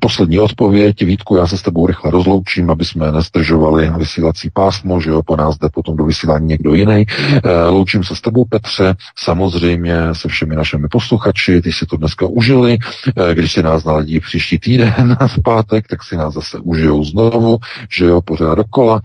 poslední 0.00 0.38
odpověď. 0.38 1.02
Vítku, 1.02 1.36
já 1.36 1.46
se 1.46 1.58
s 1.58 1.62
tebou 1.62 1.86
rychle 1.86 2.10
rozloučím, 2.10 2.70
aby 2.70 2.84
jsme 2.84 3.12
nestržovali 3.12 3.90
vysílací 3.98 4.50
pásmo, 4.50 5.00
že 5.00 5.10
jo, 5.10 5.22
po 5.22 5.36
nás 5.36 5.58
jde 5.58 5.68
potom 5.74 5.96
do 5.96 6.04
vysílání 6.04 6.46
někdo 6.46 6.74
jiný. 6.74 7.06
E, 7.44 7.64
loučím 7.68 8.04
se 8.04 8.16
s 8.16 8.20
tebou, 8.20 8.44
Petře, 8.44 8.94
samozřejmě 9.16 9.96
se 10.12 10.28
všemi 10.28 10.56
našimi 10.56 10.88
posluchači, 10.88 11.62
ty 11.62 11.72
si 11.72 11.86
to 11.86 11.96
dneska 11.96 12.26
užili. 12.26 12.78
E, 13.16 13.34
když 13.34 13.52
si 13.52 13.62
nás 13.62 13.84
naladí 13.84 14.20
příští 14.20 14.58
týden 14.58 15.16
v 15.26 15.42
pátek, 15.42 15.88
tak 15.88 16.02
si 16.02 16.16
nás 16.16 16.34
zase 16.34 16.58
užijou 16.58 17.04
znovu, 17.04 17.58
že 17.90 18.04
jo, 18.04 18.20
pořád 18.20 18.54
dokola, 18.54 19.00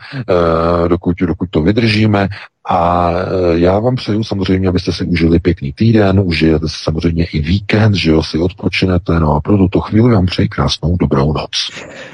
dokud, 0.88 1.16
dokud 1.20 1.50
to 1.50 1.62
vydržíme. 1.62 2.30
A 2.70 3.12
e, 3.12 3.60
já 3.60 3.80
vám 3.80 3.96
přeju 3.96 4.24
samozřejmě, 4.24 4.70
abyste 4.70 4.94
si 4.94 5.04
užili 5.04 5.40
pěkný 5.40 5.74
týden, 5.74 6.20
užijete 6.20 6.68
si 6.68 6.76
samozřejmě 6.84 7.26
i 7.26 7.40
víkend, 7.40 7.96
že 7.96 8.12
jo, 8.12 8.24
si 8.24 8.38
odpočinete, 8.38 9.20
no 9.20 9.36
a 9.36 9.42
pro 9.42 9.58
tuto 9.58 9.80
chvíli 9.80 10.14
vám 10.14 10.26
přeji 10.26 10.50
krásnou 10.50 10.98
dobrou 10.98 11.34
noc. 11.34 11.52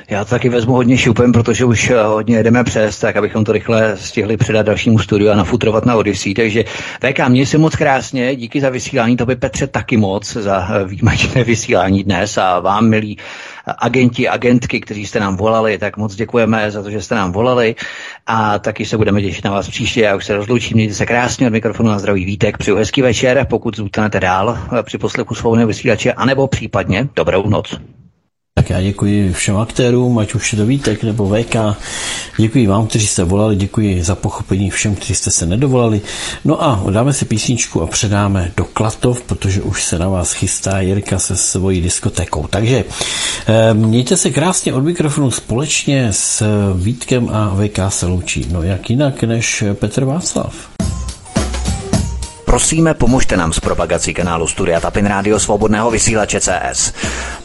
Já 0.10 0.26
to 0.26 0.30
taky 0.30 0.50
vezmu 0.50 0.74
hodně 0.74 0.98
šupem, 0.98 1.32
protože 1.32 1.66
už 1.66 1.90
e, 1.90 2.04
hodně 2.04 2.36
jedeme 2.36 2.64
přes, 2.64 3.00
tak 3.00 3.16
abychom 3.16 3.44
to 3.44 3.52
rychle 3.52 3.98
stihli 3.98 4.38
předat 4.38 4.66
dalšímu 4.66 5.00
studiu 5.00 5.32
a 5.32 5.36
nafutrovat 5.36 5.86
na 5.86 5.96
Odyssey. 5.96 6.34
Takže 6.34 6.64
VK, 7.00 7.30
mě 7.30 7.46
se 7.46 7.58
moc 7.58 7.76
krásně, 7.76 8.36
díky 8.36 8.62
za 8.62 8.70
vysílání, 8.70 9.18
to 9.18 9.26
by 9.26 9.36
Petře 9.36 9.68
taky 9.68 9.98
moc 9.98 10.34
za 10.34 10.76
e, 10.76 10.86
výjimečné 10.86 11.44
vysílání 11.44 12.04
dnes 12.04 12.38
a 12.38 12.60
vám, 12.60 12.90
milí 12.90 13.18
agenti, 13.66 14.30
agentky, 14.30 14.82
kteří 14.82 15.06
jste 15.06 15.20
nám 15.20 15.38
volali, 15.38 15.78
tak 15.78 15.98
moc 15.98 16.16
děkujeme 16.16 16.72
za 16.72 16.84
to, 16.84 16.90
že 16.90 17.02
jste 17.02 17.16
nám 17.16 17.32
volali 17.32 17.76
a 18.28 18.60
taky 18.60 18.86
se 18.86 18.98
budeme 18.98 19.22
těšit 19.22 19.46
na 19.46 19.52
vás 19.52 19.68
příště. 19.70 20.02
Já 20.02 20.16
už 20.16 20.26
se 20.26 20.36
rozloučím, 20.36 20.76
mějte 20.76 20.94
se 20.94 21.06
krásně 21.06 21.48
od 21.48 21.54
mikrofonu 21.54 21.90
na 21.90 22.00
zdravý 22.00 22.26
vítek, 22.26 22.58
přeju 22.58 22.78
hezký 22.78 23.02
večer, 23.02 23.48
pokud 23.50 23.76
zůstanete 23.76 24.20
dál 24.20 24.58
při 24.84 24.98
poslechu 24.98 25.36
svobodného 25.36 25.68
vysílače, 25.68 26.14
anebo 26.14 26.48
případně 26.48 27.10
dobrou 27.16 27.50
noc. 27.50 27.80
Tak 28.64 28.70
já 28.70 28.82
děkuji 28.82 29.34
všem 29.34 29.58
aktérům, 29.58 30.18
ať 30.18 30.36
už 30.36 30.56
to 30.58 30.66
Vítek 30.66 31.04
nebo 31.04 31.30
VK. 31.30 31.56
Děkuji 32.38 32.68
vám, 32.68 32.88
kteří 32.88 33.08
jste 33.08 33.24
volali, 33.24 33.56
děkuji 33.56 34.04
za 34.04 34.16
pochopení 34.16 34.70
všem, 34.70 34.96
kteří 34.96 35.16
jste 35.16 35.32
se 35.32 35.46
nedovolali. 35.46 36.02
No 36.46 36.64
a 36.64 36.84
dáme 36.90 37.14
si 37.14 37.26
písničku 37.26 37.82
a 37.82 37.88
předáme 37.88 38.52
do 38.58 38.66
Klatov, 38.66 39.22
protože 39.22 39.62
už 39.62 39.84
se 39.84 40.00
na 40.00 40.10
vás 40.10 40.34
chystá 40.34 40.80
Jirka 40.80 41.20
se 41.20 41.36
svojí 41.36 41.82
diskotékou. 41.82 42.48
Takže 42.48 42.84
eh, 43.48 43.74
mějte 43.74 44.18
se 44.18 44.30
krásně 44.30 44.74
od 44.74 44.82
mikrofonu 44.82 45.32
společně 45.32 46.08
s 46.12 46.44
Vítkem 46.76 47.30
a 47.30 47.56
VK 47.56 47.80
se 47.90 48.06
loučí. 48.06 48.48
No 48.52 48.64
jak 48.64 48.90
jinak 48.90 49.24
než 49.24 49.64
Petr 49.74 50.04
Václav. 50.04 50.56
Prosíme, 52.54 52.94
pomožte 52.94 53.38
nám 53.38 53.54
s 53.54 53.60
propagací 53.60 54.14
kanálu 54.14 54.48
Studia 54.48 54.80
Tapin 54.80 55.06
Rádio 55.06 55.40
Svobodného 55.40 55.92
vysílače 55.92 56.40
CS. 56.40 56.94